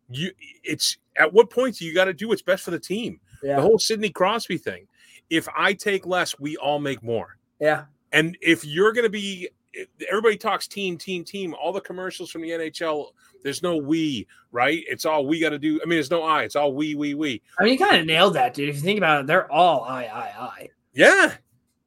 You, 0.09 0.31
it's 0.63 0.97
at 1.17 1.31
what 1.31 1.49
point 1.49 1.77
do 1.77 1.85
you 1.85 1.93
got 1.93 2.05
to 2.05 2.13
do 2.13 2.27
what's 2.29 2.41
best 2.41 2.63
for 2.63 2.71
the 2.71 2.79
team? 2.79 3.21
yeah, 3.43 3.55
The 3.57 3.61
whole 3.61 3.79
Sidney 3.79 4.09
Crosby 4.09 4.57
thing. 4.57 4.87
If 5.29 5.47
I 5.55 5.73
take 5.73 6.05
less, 6.05 6.37
we 6.39 6.57
all 6.57 6.79
make 6.79 7.01
more. 7.03 7.37
yeah, 7.59 7.85
And 8.11 8.37
if 8.41 8.65
you're 8.65 8.91
going 8.91 9.03
to 9.05 9.09
be, 9.09 9.49
everybody 10.09 10.37
talks 10.37 10.67
team, 10.67 10.97
team, 10.97 11.23
team. 11.23 11.53
All 11.53 11.71
the 11.71 11.81
commercials 11.81 12.29
from 12.31 12.41
the 12.41 12.49
NHL, 12.49 13.07
there's 13.43 13.61
no 13.63 13.77
we, 13.77 14.27
right? 14.51 14.83
It's 14.87 15.05
all 15.05 15.25
we 15.25 15.39
got 15.39 15.49
to 15.49 15.59
do. 15.59 15.79
I 15.81 15.85
mean, 15.85 15.97
there's 15.97 16.11
no 16.11 16.23
I. 16.23 16.43
It's 16.43 16.55
all 16.55 16.73
we, 16.73 16.95
we, 16.95 17.13
we. 17.13 17.41
I 17.59 17.63
mean, 17.63 17.73
you 17.73 17.79
kind 17.79 17.97
of 17.99 18.05
nailed 18.05 18.33
that, 18.35 18.53
dude. 18.53 18.69
If 18.69 18.75
you 18.75 18.81
think 18.81 18.97
about 18.97 19.21
it, 19.21 19.27
they're 19.27 19.51
all 19.51 19.83
I, 19.83 20.05
I, 20.05 20.33
I. 20.39 20.69
Yeah, 20.93 21.33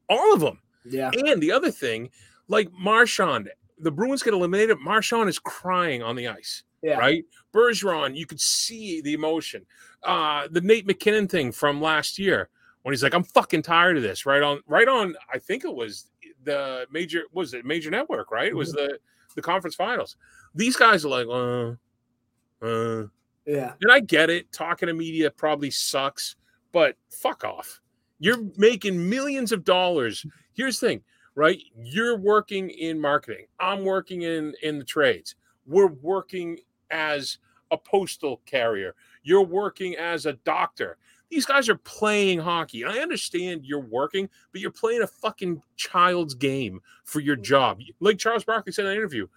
all 0.09 0.33
of 0.33 0.39
them. 0.39 0.59
Yeah, 0.85 1.11
And 1.13 1.41
the 1.41 1.51
other 1.51 1.69
thing, 1.69 2.09
like 2.47 2.71
Marchand, 2.73 3.49
the 3.77 3.91
Bruins 3.91 4.23
get 4.23 4.33
eliminated. 4.33 4.79
Marchand 4.79 5.29
is 5.29 5.37
crying 5.37 6.01
on 6.01 6.15
the 6.15 6.27
ice. 6.27 6.63
yeah, 6.81 6.97
right? 6.97 7.23
Bergeron, 7.53 8.15
you 8.15 8.25
could 8.25 8.39
see 8.39 9.01
the 9.01 9.13
emotion. 9.13 9.65
Uh, 10.03 10.47
the 10.49 10.61
Nate 10.61 10.87
MacKinnon 10.87 11.27
thing 11.27 11.51
from 11.51 11.81
last 11.81 12.17
year 12.17 12.49
when 12.81 12.93
he's 12.93 13.03
like, 13.03 13.13
"I'm 13.13 13.23
fucking 13.23 13.61
tired 13.61 13.97
of 13.97 14.03
this." 14.03 14.25
Right 14.25 14.41
on, 14.41 14.61
right 14.65 14.87
on. 14.87 15.15
I 15.31 15.37
think 15.37 15.65
it 15.65 15.73
was 15.73 16.07
the 16.43 16.85
major. 16.91 17.23
Was 17.33 17.53
it 17.53 17.65
major 17.65 17.91
network? 17.91 18.31
Right? 18.31 18.47
It 18.47 18.55
was 18.55 18.71
the 18.71 18.99
the 19.35 19.41
conference 19.41 19.75
finals. 19.75 20.17
These 20.53 20.75
guys 20.75 21.05
are 21.05 21.09
like, 21.09 21.27
uh, 21.27 22.65
uh, 22.65 23.07
yeah. 23.45 23.73
and 23.81 23.91
I 23.91 23.99
get 24.01 24.29
it. 24.29 24.51
Talking 24.51 24.87
to 24.87 24.93
media 24.93 25.31
probably 25.31 25.71
sucks, 25.71 26.35
but 26.71 26.95
fuck 27.09 27.43
off. 27.43 27.81
You're 28.19 28.43
making 28.57 29.09
millions 29.09 29.51
of 29.51 29.63
dollars. 29.63 30.25
Here's 30.53 30.79
the 30.79 30.87
thing, 30.87 31.01
right? 31.35 31.59
You're 31.81 32.17
working 32.17 32.69
in 32.69 32.99
marketing. 32.99 33.47
I'm 33.59 33.83
working 33.83 34.23
in 34.23 34.53
in 34.61 34.77
the 34.77 34.85
trades. 34.85 35.35
We're 35.65 35.87
working 35.87 36.59
as 36.91 37.37
a 37.71 37.77
postal 37.77 38.41
carrier. 38.45 38.95
You're 39.23 39.45
working 39.45 39.95
as 39.95 40.25
a 40.25 40.33
doctor. 40.33 40.97
These 41.31 41.45
guys 41.45 41.69
are 41.69 41.77
playing 41.77 42.39
hockey. 42.39 42.83
I 42.83 42.97
understand 42.97 43.65
you're 43.65 43.79
working, 43.79 44.29
but 44.51 44.59
you're 44.59 44.69
playing 44.69 45.01
a 45.01 45.07
fucking 45.07 45.63
child's 45.77 46.33
game 46.35 46.81
for 47.05 47.21
your 47.21 47.37
mm-hmm. 47.37 47.43
job. 47.43 47.79
Like 48.01 48.19
Charles 48.19 48.43
Barkley 48.43 48.73
said 48.73 48.85
in 48.85 48.91
an 48.91 48.97
interview, 48.97 49.27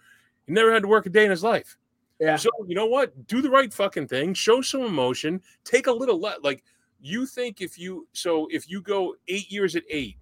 he 0.45 0.53
never 0.53 0.73
had 0.73 0.83
to 0.83 0.89
work 0.89 1.05
a 1.05 1.09
day 1.09 1.23
in 1.23 1.31
his 1.31 1.41
life. 1.41 1.77
Yeah. 2.19 2.35
So 2.35 2.49
you 2.67 2.75
know 2.75 2.85
what? 2.85 3.27
Do 3.27 3.41
the 3.41 3.49
right 3.49 3.73
fucking 3.73 4.09
thing. 4.09 4.33
Show 4.33 4.61
some 4.61 4.81
emotion. 4.81 5.41
Take 5.63 5.87
a 5.87 5.91
little 5.91 6.19
let. 6.19 6.43
Like 6.43 6.63
you 7.01 7.25
think 7.25 7.61
if 7.61 7.79
you 7.79 8.07
so 8.11 8.47
if 8.51 8.69
you 8.69 8.81
go 8.81 9.15
eight 9.29 9.49
years 9.49 9.75
at 9.77 9.83
eight 9.89 10.17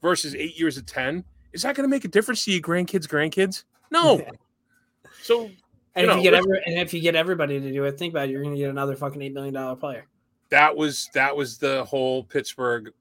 versus 0.00 0.34
eight 0.34 0.58
years 0.58 0.78
at 0.78 0.86
ten, 0.86 1.24
is 1.52 1.62
that 1.62 1.76
going 1.76 1.88
to 1.88 1.94
make 1.94 2.06
a 2.06 2.08
difference 2.08 2.44
to 2.46 2.52
your 2.52 2.62
grandkids? 2.62 3.06
Grandkids? 3.06 3.64
No. 3.90 4.24
so 5.22 5.50
And 5.94 6.04
You 6.04 6.04
if 6.04 6.08
know, 6.08 6.16
you 6.16 6.22
get 6.22 6.34
every, 6.34 6.62
and 6.66 6.78
if 6.78 6.94
you 6.94 7.00
get 7.00 7.16
everybody 7.16 7.60
to 7.60 7.72
do 7.72 7.84
it, 7.84 7.98
think 7.98 8.12
about 8.14 8.28
it. 8.28 8.32
You're 8.32 8.42
going 8.42 8.54
to 8.54 8.58
get 8.58 8.70
another 8.70 8.96
fucking 8.96 9.20
eight 9.20 9.32
million 9.32 9.54
dollar 9.54 9.76
player. 9.76 10.06
That 10.50 10.76
was 10.76 11.08
that 11.14 11.36
was 11.36 11.58
the 11.58 11.84
whole 11.84 12.24
Pittsburgh 12.24 12.92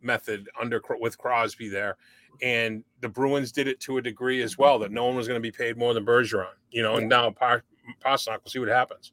method 0.00 0.48
under 0.60 0.82
with 1.00 1.18
Crosby 1.18 1.68
there, 1.68 1.96
and 2.42 2.84
the 3.00 3.08
Bruins 3.08 3.52
did 3.52 3.68
it 3.68 3.80
to 3.80 3.98
a 3.98 4.02
degree 4.02 4.42
as 4.42 4.56
well 4.56 4.78
that 4.78 4.90
no 4.90 5.04
one 5.06 5.16
was 5.16 5.28
going 5.28 5.38
to 5.38 5.42
be 5.42 5.52
paid 5.52 5.76
more 5.76 5.94
than 5.94 6.04
Bergeron. 6.04 6.48
You 6.70 6.82
know, 6.82 6.96
and 6.96 7.08
now 7.08 7.30
Pa- 7.30 7.60
Pastrnak. 8.04 8.38
We'll 8.44 8.50
see 8.50 8.58
what 8.58 8.68
happens. 8.68 9.12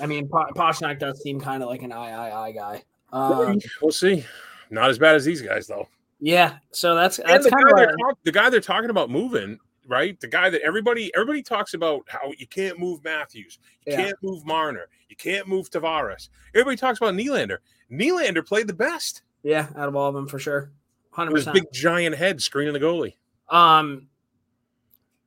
I 0.00 0.06
mean, 0.06 0.28
pa- 0.28 0.50
Pastrnak 0.56 0.98
does 0.98 1.22
seem 1.22 1.40
kind 1.40 1.62
of 1.62 1.68
like 1.68 1.82
an 1.82 1.92
I 1.92 2.10
I 2.10 2.46
I 2.48 2.52
guy. 2.52 2.82
Um, 3.12 3.58
we'll 3.82 3.92
see. 3.92 4.24
Not 4.70 4.88
as 4.88 4.98
bad 4.98 5.16
as 5.16 5.24
these 5.24 5.42
guys 5.42 5.66
though. 5.66 5.86
yeah, 6.20 6.56
so 6.70 6.94
that's 6.94 7.18
that's 7.18 7.44
the 7.44 7.50
kind 7.50 7.64
guy, 7.76 7.84
of 7.84 8.16
the 8.24 8.32
guy 8.32 8.48
they're 8.48 8.60
talking 8.60 8.88
about 8.88 9.10
moving, 9.10 9.58
right? 9.88 10.18
The 10.20 10.28
guy 10.28 10.50
that 10.50 10.62
everybody 10.62 11.12
everybody 11.14 11.42
talks 11.42 11.74
about 11.74 12.02
how 12.08 12.32
you 12.38 12.46
can't 12.46 12.78
move 12.78 13.02
Matthews, 13.04 13.58
you 13.86 13.92
Yeah. 13.92 14.04
can't 14.04 14.16
move 14.22 14.44
Marner, 14.46 14.88
you 15.08 15.16
can't 15.16 15.46
move 15.48 15.70
Tavares. 15.70 16.28
Everybody 16.54 16.76
talks 16.76 16.98
about 16.98 17.14
Nylander. 17.14 17.58
Nylander 17.90 18.46
played 18.46 18.66
the 18.66 18.74
best. 18.74 19.22
yeah, 19.42 19.68
out 19.76 19.88
of 19.88 19.96
all 19.96 20.08
of 20.08 20.14
them 20.14 20.28
for 20.28 20.38
sure, 20.38 20.70
hundred 21.10 21.32
With 21.32 21.40
his 21.40 21.46
percent. 21.48 21.66
big 21.66 21.72
giant 21.72 22.14
head 22.16 22.40
screening 22.40 22.72
the 22.74 22.80
goalie. 22.80 23.16
Um, 23.48 24.08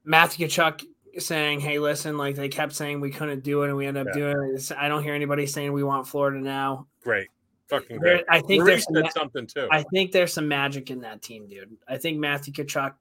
Matthew 0.03 0.47
Tkachuk 0.47 0.85
saying, 1.17 1.59
"Hey, 1.61 1.79
listen, 1.79 2.17
like 2.17 2.35
they 2.35 2.49
kept 2.49 2.73
saying 2.73 2.99
we 3.01 3.09
couldn't 3.11 3.43
do 3.43 3.63
it, 3.63 3.67
and 3.67 3.77
we 3.77 3.85
end 3.85 3.97
up 3.97 4.07
Yeah. 4.07 4.13
doing 4.13 4.55
it. 4.55 4.71
I 4.77 4.87
don't 4.87 5.03
hear 5.03 5.13
anybody 5.13 5.45
saying 5.47 5.73
we 5.73 5.83
want 5.83 6.07
Florida 6.07 6.39
now. 6.39 6.87
Great. 7.01 7.27
Fucking 7.69 7.99
There- 7.99 8.17
great. 8.17 8.25
I 8.29 8.41
think 8.41 8.63
Maurice 8.63 8.85
there's 8.91 9.05
some, 9.13 9.21
something 9.33 9.47
too. 9.47 9.67
I 9.71 9.83
think 9.83 10.11
there's 10.11 10.31
some 10.33 10.47
magic 10.47 10.91
in 10.91 10.99
that 11.01 11.21
team, 11.21 11.47
dude. 11.47 11.75
I 11.87 11.97
think 11.97 12.19
Matthew 12.19 12.53
Tkachuk. 12.53 12.93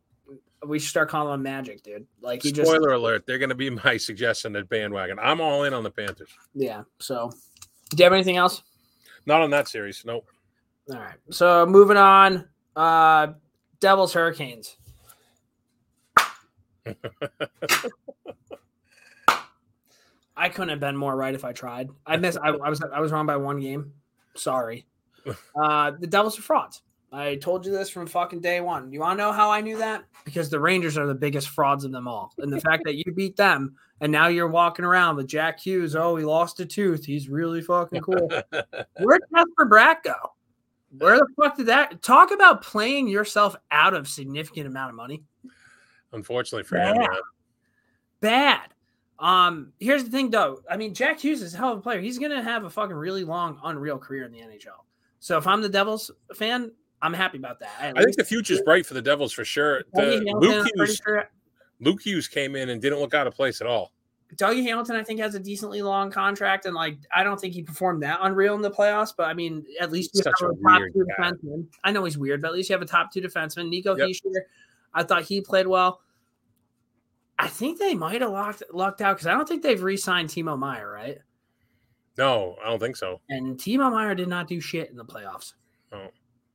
We 0.66 0.79
should 0.79 0.88
start 0.90 1.09
calling 1.09 1.35
him 1.35 1.42
Magic, 1.42 1.83
dude. 1.83 2.07
Like 2.20 2.42
he 2.42 2.53
just, 2.53 2.70
Spoiler 2.70 2.92
alert, 2.92 3.24
they're 3.27 3.38
gonna 3.38 3.55
be 3.55 3.70
my 3.85 3.96
suggestion 3.96 4.57
at 4.57 4.68
bandwagon. 4.68 5.18
I'm 5.18 5.40
all 5.40 5.64
in 5.64 5.74
on 5.74 5.83
the 5.83 5.90
Panthers. 5.90 6.31
yeah. 6.55 6.83
So, 6.98 7.31
do 7.90 7.96
you 7.98 8.05
have 8.05 8.12
anything 8.12 8.37
else? 8.37 8.62
Not 9.27 9.40
on 9.42 9.50
that 9.50 9.68
series. 9.68 10.03
Nope. 10.05 10.27
All 10.90 10.96
right. 10.98 11.16
So 11.31 11.64
moving 11.66 11.96
on. 11.96 12.48
Uh 12.77 13.29
Devils 13.81 14.12
Hurricanes. 14.12 14.77
I 20.37 20.48
couldn't 20.48 20.70
have 20.70 20.81
been 20.81 20.96
more 20.96 21.14
right 21.16 21.35
if 21.35 21.44
I 21.44 21.53
tried. 21.53 21.90
I 22.07 22.16
missed 22.16 22.38
I, 22.42 22.48
I 22.48 22.68
was 22.68 22.83
I 22.83 23.00
was 23.00 23.12
wrong 23.12 23.27
by 23.27 23.37
one 23.37 23.61
game. 23.61 23.92
Sorry. 24.35 24.87
Uh 25.59 25.92
the 25.92 26.07
Devils 26.07 26.38
are 26.38 26.42
frauds. 26.42 26.83
I 27.14 27.37
told 27.37 27.64
you 27.64 27.72
this 27.72 27.90
from 27.90 28.07
fucking 28.07 28.40
day 28.40 28.61
one. 28.61 28.92
You 28.92 29.00
want 29.00 29.18
to 29.18 29.24
know 29.24 29.33
how 29.33 29.50
I 29.50 29.61
knew 29.61 29.79
that? 29.79 30.05
Because 30.24 30.50
the 30.50 30.59
Rangers 30.59 30.98
are 30.98 31.07
the 31.07 31.14
biggest 31.14 31.48
frauds 31.48 31.85
of 31.85 31.92
them 31.92 32.09
all. 32.09 32.33
And 32.38 32.53
the 32.53 32.61
fact 32.61 32.83
that 32.87 32.96
you 32.96 33.12
beat 33.12 33.37
them 33.37 33.77
and 34.00 34.11
now 34.11 34.27
you're 34.27 34.48
walking 34.48 34.85
around 34.85 35.16
with 35.16 35.29
Jack 35.29 35.61
Hughes. 35.61 35.94
Oh, 35.94 36.16
he 36.16 36.24
lost 36.24 36.59
a 36.61 36.66
tooth. 36.66 37.05
He's 37.05 37.29
really 37.29 37.62
fucking 37.62 38.03
cool. 38.03 38.29
Where'd 39.00 39.22
Casper 39.33 39.66
Bratt 39.66 40.03
go? 40.03 40.14
Where 40.98 41.18
the 41.18 41.27
fuck 41.37 41.57
did 41.57 41.66
that 41.66 42.03
talk 42.03 42.33
about 42.33 42.62
playing 42.62 43.09
yourself 43.09 43.57
out 43.70 43.94
of 43.94 44.09
significant 44.09 44.66
amount 44.66 44.90
of 44.90 44.96
money? 44.96 45.22
Unfortunately 46.12 46.64
for 46.64 46.79
him. 46.79 46.96
Yeah. 46.96 47.16
Bad. 48.20 48.74
Um, 49.18 49.72
here's 49.79 50.05
the 50.05 50.11
thing 50.11 50.31
though. 50.31 50.61
I 50.68 50.77
mean, 50.77 50.94
Jack 50.94 51.20
Hughes 51.20 51.42
is 51.42 51.55
a 51.55 51.57
hell 51.57 51.72
of 51.72 51.79
a 51.79 51.83
player. 51.83 52.00
He's 52.00 52.18
gonna 52.18 52.42
have 52.42 52.64
a 52.64 52.70
fucking 52.70 52.96
really 52.96 53.24
long, 53.24 53.61
unreal 53.64 53.98
career 53.98 54.24
in 54.24 54.33
the 54.33 54.40
NHL. 54.40 54.83
So 55.20 55.38
if 55.38 55.46
I'm 55.46 55.62
the 55.62 55.68
Devils 55.68 56.11
fan, 56.35 56.72
I'm 57.04 57.12
happy 57.12 57.36
about 57.36 57.60
that. 57.60 57.70
At 57.80 57.98
I 57.98 58.02
think 58.02 58.16
the 58.16 58.24
future's 58.24 58.62
bright 58.62 58.86
for 58.86 58.94
the 58.94 59.02
Devils 59.02 59.30
for 59.30 59.44
sure. 59.44 59.82
The, 59.92 60.24
Luke, 60.40 60.66
Hughes, 60.74 60.96
sure 61.04 61.28
Luke 61.78 62.00
Hughes 62.00 62.28
came 62.28 62.56
in 62.56 62.70
and 62.70 62.80
didn't 62.80 62.98
look 62.98 63.12
out 63.12 63.26
of 63.26 63.34
place 63.34 63.60
at 63.60 63.66
all. 63.66 63.92
Dougie 64.36 64.62
Hamilton, 64.62 64.96
I 64.96 65.04
think, 65.04 65.20
has 65.20 65.34
a 65.34 65.38
decently 65.38 65.82
long 65.82 66.10
contract, 66.10 66.64
and 66.64 66.74
like 66.74 66.96
I 67.14 67.22
don't 67.22 67.38
think 67.38 67.52
he 67.52 67.62
performed 67.62 68.02
that 68.04 68.20
unreal 68.22 68.54
in 68.54 68.62
the 68.62 68.70
playoffs. 68.70 69.12
But 69.14 69.24
I 69.24 69.34
mean, 69.34 69.66
at 69.78 69.92
least 69.92 70.12
you 70.14 70.22
Such 70.22 70.32
have 70.40 70.50
a 70.50 70.54
top 70.62 70.80
two 70.94 71.06
guy. 71.18 71.30
defenseman. 71.30 71.66
I 71.84 71.92
know 71.92 72.04
he's 72.04 72.16
weird, 72.16 72.40
but 72.40 72.48
at 72.48 72.54
least 72.54 72.70
you 72.70 72.74
have 72.74 72.82
a 72.82 72.86
top 72.86 73.12
two 73.12 73.20
defenseman. 73.20 73.68
Nico 73.68 73.94
Yep. 73.94 74.10
I 74.94 75.02
thought 75.02 75.24
he 75.24 75.42
played 75.42 75.66
well. 75.66 76.00
I 77.38 77.48
think 77.48 77.78
they 77.78 77.94
might 77.94 78.22
have 78.22 78.30
locked 78.30 78.62
lucked 78.72 79.02
out 79.02 79.16
because 79.16 79.26
I 79.26 79.32
don't 79.32 79.46
think 79.46 79.62
they've 79.62 79.82
re-signed 79.82 80.30
Timo 80.30 80.58
Meier, 80.58 80.90
right? 80.90 81.18
No, 82.16 82.56
I 82.64 82.70
don't 82.70 82.80
think 82.80 82.96
so. 82.96 83.20
And 83.28 83.58
Timo 83.58 83.90
Meier 83.90 84.14
did 84.14 84.28
not 84.28 84.48
do 84.48 84.58
shit 84.58 84.88
in 84.88 84.96
the 84.96 85.04
playoffs. 85.04 85.52
No. 85.92 86.10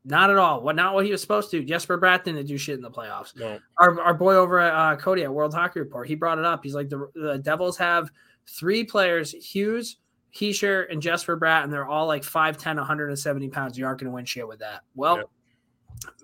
Not 0.10 0.32
at 0.32 0.38
all. 0.38 0.62
What 0.64 0.76
not 0.76 0.96
what 0.96 1.06
he 1.06 1.12
was 1.12 1.22
supposed 1.22 1.52
to. 1.52 1.64
Jesper 1.64 2.00
Bratt 2.00 2.24
didn't 2.24 2.46
do 2.48 2.58
shit 2.58 2.76
in 2.76 2.82
the 2.82 2.90
playoffs 2.90 3.36
No. 3.38 3.60
our, 3.78 4.02
our 4.02 4.14
boy 4.16 4.34
over 4.36 4.60
at 4.60 4.74
uh, 4.74 4.96
Cody 4.98 5.24
at 5.24 5.32
World 5.32 5.54
Hockey 5.54 5.80
Report, 5.80 6.08
he 6.08 6.16
brought 6.16 6.40
it 6.40 6.46
up. 6.46 6.64
He's 6.64 6.74
like, 6.74 6.90
the, 6.90 7.08
the 7.14 7.38
Devils 7.38 7.78
have 7.78 8.10
three 8.48 8.84
players, 8.84 9.32
Hughes, 9.32 9.98
Hischier, 10.36 10.92
and 10.92 11.00
Jesper 11.00 11.40
Bratt, 11.40 11.64
and 11.64 11.72
they're 11.72 11.88
all 11.88 12.08
like 12.08 12.24
5'10, 12.24 12.78
170 12.78 13.50
pounds. 13.50 13.78
You 13.78 13.86
aren't 13.86 14.00
going 14.00 14.10
to 14.10 14.16
win 14.16 14.26
shit 14.26 14.48
with 14.48 14.60
that. 14.60 14.82
Well, 14.96 15.18
Yep. 15.18 15.30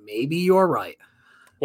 maybe 0.03 0.37
you're 0.37 0.67
right. 0.67 0.97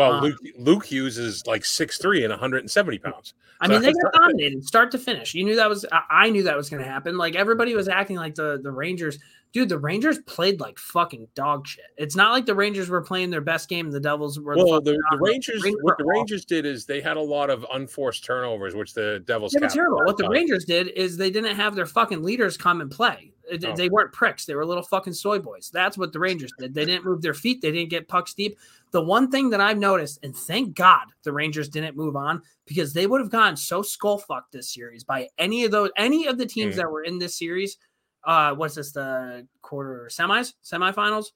Well, 0.01 0.13
Um, 0.15 0.25
Luke, 0.25 0.39
Luke 0.57 0.87
Hughes 0.87 1.19
is 1.19 1.47
like 1.47 1.63
6'3 1.63 2.23
and 2.23 2.31
170 2.31 2.99
pounds. 2.99 3.35
I 3.61 3.67
So 3.67 3.73
mean, 3.75 3.83
they 3.83 3.93
got 3.93 4.13
dominated 4.15 4.65
start 4.65 4.91
to 4.93 4.99
finish. 4.99 5.35
You 5.35 5.45
knew 5.45 5.57
that 5.57 5.69
was, 5.69 5.85
I, 6.11 6.31
knew 6.31 6.43
that 6.45 6.57
was 6.57 6.71
going 6.71 6.83
to 6.83 6.89
happen. 6.89 7.19
Like 7.19 7.37
everybody 7.37 7.75
was 7.75 7.89
acting 7.89 8.17
like 8.17 8.35
the, 8.35 8.59
the 8.63 8.73
Rangers, 8.73 9.19
dude, 9.53 9.69
the 9.69 9.77
Rangers 9.77 10.19
played 10.21 10.59
like 10.61 10.79
fucking 10.79 11.29
dog 11.35 11.67
shit. 11.67 11.85
It's 11.99 12.17
not 12.17 12.33
like 12.33 12.47
the 12.47 12.55
Rangers 12.55 12.89
were 12.89 13.03
playing 13.03 13.29
their 13.29 13.43
best 13.43 13.69
game 13.69 13.91
the 13.91 14.01
Devils 14.01 14.41
were 14.41 14.57
Well, 14.57 14.77
fucking 14.81 14.85
the, 14.85 15.03
the. 15.11 15.19
Rangers, 15.21 15.63
Rangers 15.63 15.81
what 15.83 15.99
the. 15.99 16.05
Rangers 16.07 16.47
did 16.47 16.65
is 16.65 16.87
they 16.87 17.03
had 17.03 17.19
a 17.19 17.23
lot 17.23 17.51
of 17.51 17.67
unforced 17.75 18.25
turnovers, 18.25 18.75
which 18.75 18.95
the 18.95 19.23
Devils 19.27 19.53
capitalized 19.53 19.75
terrible. 19.75 20.05
What 20.07 20.17
the. 20.17 20.29
Rangers 20.31 20.65
did 20.65 20.89
is 20.89 21.19
they 21.19 21.31
didn't 21.31 21.57
have 21.57 21.75
their 21.75 21.87
fucking 21.87 22.23
leaders 22.23 22.57
come 22.57 22.81
and 22.81 22.91
play. 22.91 23.33
Oh. 23.53 23.77
They 23.77 23.89
weren't 23.89 24.13
pricks. 24.13 24.45
They 24.47 24.55
were 24.55 24.65
little 24.65 24.83
fucking 24.83 25.13
soy 25.13 25.39
boys. 25.39 25.71
That's 25.73 25.99
what 25.99 26.13
the 26.13 26.19
Rangers 26.21 26.53
did. 26.59 26.75
They 26.75 26.85
didn't 26.85 27.05
move 27.05 27.23
their 27.23 27.35
feet. 27.35 27.61
They 27.61 27.73
didn't 27.73 27.91
get 27.91 28.09
pucks 28.09 28.35
deep. 28.35 28.59
The 28.93 29.03
one 29.03 29.31
thing 29.31 29.51
that 29.51 29.61
I've 29.61 29.79
noticed, 29.79 30.21
and 30.23 30.37
thank 30.37 30.75
God 30.75 31.07
the 31.23 31.33
Rangers 31.33 31.69
didn't 31.69 31.97
move 31.97 32.17
on 32.17 32.43
because 32.67 32.93
they 32.93 33.07
would 33.07 33.21
have 33.21 33.31
gotten 33.31 33.57
so 33.57 33.83
skull 33.83 34.19
fucked 34.19 34.53
this 34.53 34.73
series 34.73 35.05
by 35.05 35.29
any 35.39 35.65
of 35.65 35.71
those, 35.71 35.91
any 35.97 36.27
of 36.27 36.39
the 36.39 36.47
teams 36.47 36.75
Mm. 36.75 36.79
that 36.79 36.91
were 36.91 37.03
in 37.03 37.19
this 37.19 37.37
series. 37.39 37.77
Uh, 38.25 38.55
what's 38.55 38.75
this? 38.75 38.93
The 38.93 39.47
quarter 39.63 40.09
semis, 40.11 40.55
semifinals, 40.65 41.27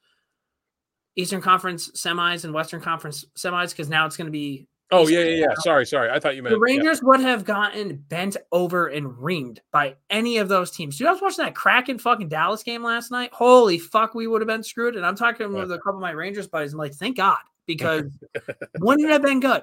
Eastern 1.16 1.40
Conference 1.40 1.90
semis, 1.92 2.44
and 2.44 2.52
Western 2.52 2.80
Conference 2.80 3.24
semis. 3.36 3.70
Because 3.70 3.88
now 3.88 4.06
it's 4.06 4.16
going 4.16 4.26
to 4.26 4.32
be 4.32 4.66
Oh, 4.94 5.08
yeah, 5.08 5.20
yeah, 5.20 5.46
yeah. 5.48 5.54
Sorry, 5.60 5.86
sorry. 5.86 6.10
I 6.10 6.18
thought 6.18 6.36
you 6.36 6.42
meant 6.42 6.54
the 6.54 6.60
Rangers 6.60 7.02
would 7.02 7.20
have 7.20 7.44
gotten 7.44 7.96
bent 8.08 8.36
over 8.52 8.88
and 8.88 9.06
reamed 9.06 9.58
by 9.72 9.96
any 10.10 10.38
of 10.38 10.48
those 10.48 10.70
teams. 10.70 10.98
Dude, 10.98 11.06
I 11.06 11.12
was 11.12 11.22
watching 11.22 11.44
that 11.44 11.54
Kraken 11.54 11.98
fucking 11.98 12.28
Dallas 12.28 12.62
game 12.62 12.82
last 12.82 13.10
night. 13.10 13.30
Holy 13.32 13.78
fuck, 13.78 14.14
we 14.14 14.26
would 14.26 14.40
have 14.40 14.48
been 14.48 14.62
screwed. 14.62 14.96
And 14.96 15.04
I'm 15.04 15.16
talking 15.16 15.52
with 15.52 15.72
a 15.72 15.78
couple 15.78 15.96
of 15.96 16.00
my 16.02 16.10
Rangers 16.10 16.46
buddies. 16.46 16.72
I'm 16.72 16.78
like, 16.78 16.94
thank 16.94 17.16
God, 17.16 17.38
because 17.66 18.04
wouldn't 18.78 19.08
it 19.08 19.12
have 19.12 19.22
been 19.22 19.40
good? 19.40 19.62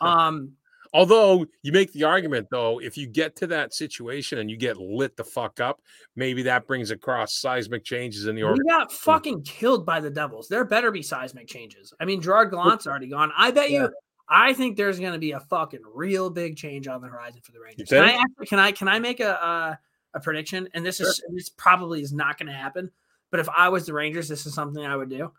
Um, 0.00 0.52
Although 0.96 1.46
you 1.62 1.72
make 1.72 1.92
the 1.92 2.04
argument, 2.04 2.48
though, 2.50 2.80
if 2.80 2.96
you 2.96 3.06
get 3.06 3.36
to 3.36 3.46
that 3.48 3.74
situation 3.74 4.38
and 4.38 4.50
you 4.50 4.56
get 4.56 4.78
lit 4.78 5.14
the 5.14 5.24
fuck 5.24 5.60
up, 5.60 5.82
maybe 6.14 6.42
that 6.44 6.66
brings 6.66 6.90
across 6.90 7.34
seismic 7.34 7.84
changes 7.84 8.26
in 8.26 8.34
the 8.34 8.42
order. 8.42 8.62
we 8.64 8.70
got 8.70 8.90
fucking 8.90 9.42
killed 9.42 9.84
by 9.84 10.00
the 10.00 10.08
Devils. 10.08 10.48
There 10.48 10.64
better 10.64 10.90
be 10.90 11.02
seismic 11.02 11.48
changes. 11.48 11.92
I 12.00 12.06
mean, 12.06 12.22
Gerard 12.22 12.50
Gallant's 12.50 12.86
already 12.86 13.08
gone. 13.08 13.30
I 13.36 13.50
bet 13.50 13.70
you. 13.70 13.90
I 14.28 14.52
think 14.52 14.76
there's 14.76 14.98
going 14.98 15.12
to 15.12 15.18
be 15.18 15.32
a 15.32 15.40
fucking 15.40 15.82
real 15.94 16.30
big 16.30 16.56
change 16.56 16.88
on 16.88 17.00
the 17.00 17.08
horizon 17.08 17.40
for 17.42 17.52
the 17.52 17.60
Rangers. 17.60 17.88
Can 17.88 18.02
I, 18.02 18.12
actually, 18.12 18.46
can 18.46 18.58
I 18.58 18.72
can 18.72 18.88
I 18.88 18.98
make 18.98 19.20
a 19.20 19.42
uh, 19.42 19.74
a 20.14 20.20
prediction? 20.20 20.68
And 20.74 20.84
this 20.84 21.00
is 21.00 21.22
this 21.32 21.48
probably 21.48 22.02
is 22.02 22.12
not 22.12 22.38
going 22.38 22.48
to 22.48 22.52
happen. 22.52 22.90
But 23.30 23.40
if 23.40 23.48
I 23.48 23.68
was 23.68 23.86
the 23.86 23.92
Rangers, 23.92 24.28
this 24.28 24.46
is 24.46 24.54
something 24.54 24.84
I 24.84 24.96
would 24.96 25.10
do. 25.10 25.32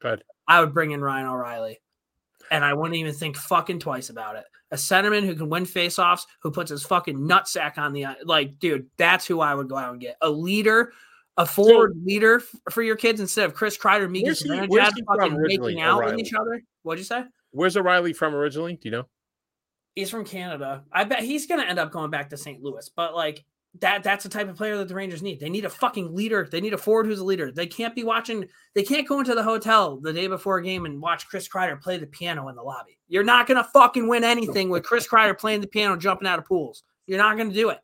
But 0.00 0.22
I 0.48 0.60
would 0.60 0.74
bring 0.74 0.90
in 0.90 1.00
Ryan 1.00 1.26
O'Reilly, 1.26 1.80
and 2.50 2.64
I 2.64 2.74
wouldn't 2.74 2.96
even 2.96 3.14
think 3.14 3.36
fucking 3.36 3.78
twice 3.78 4.10
about 4.10 4.36
it. 4.36 4.44
A 4.72 4.76
centerman 4.76 5.24
who 5.24 5.34
can 5.34 5.48
win 5.48 5.64
faceoffs, 5.64 6.22
who 6.40 6.50
puts 6.50 6.70
his 6.70 6.82
fucking 6.82 7.18
nutsack 7.18 7.78
on 7.78 7.92
the 7.92 8.06
like, 8.24 8.58
dude. 8.58 8.88
That's 8.96 9.26
who 9.26 9.40
I 9.40 9.54
would 9.54 9.68
go 9.68 9.76
out 9.76 9.92
and 9.92 10.00
get. 10.00 10.16
A 10.20 10.30
leader, 10.30 10.92
a 11.36 11.46
forward 11.46 11.92
leader 12.04 12.42
for 12.70 12.82
your 12.82 12.96
kids 12.96 13.20
instead 13.20 13.44
of 13.44 13.54
Chris 13.54 13.78
Kreider, 13.78 14.10
Mika 14.10 14.30
Zibanejad 14.30 14.68
where's 14.68 14.94
he 14.94 15.02
from 15.04 15.18
fucking 15.18 15.42
making 15.42 15.80
out 15.80 16.04
with 16.04 16.18
each 16.18 16.32
other. 16.34 16.62
What'd 16.82 16.98
you 16.98 17.04
say? 17.04 17.24
Where's 17.52 17.76
O'Reilly 17.76 18.12
from 18.12 18.34
originally? 18.34 18.74
Do 18.74 18.80
you 18.88 18.90
know? 18.90 19.04
He's 19.94 20.10
from 20.10 20.24
Canada. 20.24 20.84
I 20.92 21.04
bet 21.04 21.20
he's 21.20 21.46
going 21.46 21.60
to 21.60 21.68
end 21.68 21.78
up 21.78 21.92
going 21.92 22.10
back 22.10 22.30
to 22.30 22.36
St. 22.36 22.62
Louis. 22.62 22.90
But 22.94 23.14
like, 23.14 23.44
that 23.80 24.02
that's 24.02 24.22
the 24.22 24.28
type 24.28 24.48
of 24.48 24.56
player 24.56 24.76
that 24.76 24.88
the 24.88 24.94
Rangers 24.94 25.22
need. 25.22 25.40
They 25.40 25.48
need 25.48 25.64
a 25.64 25.70
fucking 25.70 26.14
leader. 26.14 26.46
They 26.50 26.60
need 26.60 26.74
a 26.74 26.78
forward 26.78 27.06
who's 27.06 27.20
a 27.20 27.24
leader. 27.24 27.50
They 27.50 27.66
can't 27.66 27.94
be 27.94 28.04
watching. 28.04 28.46
They 28.74 28.82
can't 28.82 29.08
go 29.08 29.18
into 29.18 29.34
the 29.34 29.42
hotel 29.42 29.98
the 29.98 30.12
day 30.12 30.26
before 30.26 30.58
a 30.58 30.62
game 30.62 30.84
and 30.84 31.00
watch 31.00 31.26
Chris 31.26 31.48
Kreider 31.48 31.80
play 31.80 31.96
the 31.96 32.06
piano 32.06 32.48
in 32.48 32.56
the 32.56 32.62
lobby. 32.62 32.98
You're 33.08 33.24
not 33.24 33.46
gonna 33.46 33.64
fucking 33.64 34.06
win 34.08 34.24
anything 34.24 34.68
with 34.68 34.82
Chris 34.82 35.08
Kreider 35.08 35.38
playing 35.38 35.62
the 35.62 35.66
piano, 35.66 35.96
jumping 35.96 36.28
out 36.28 36.38
of 36.38 36.44
pools. 36.44 36.82
You're 37.06 37.18
not 37.18 37.38
gonna 37.38 37.52
do 37.52 37.70
it. 37.70 37.78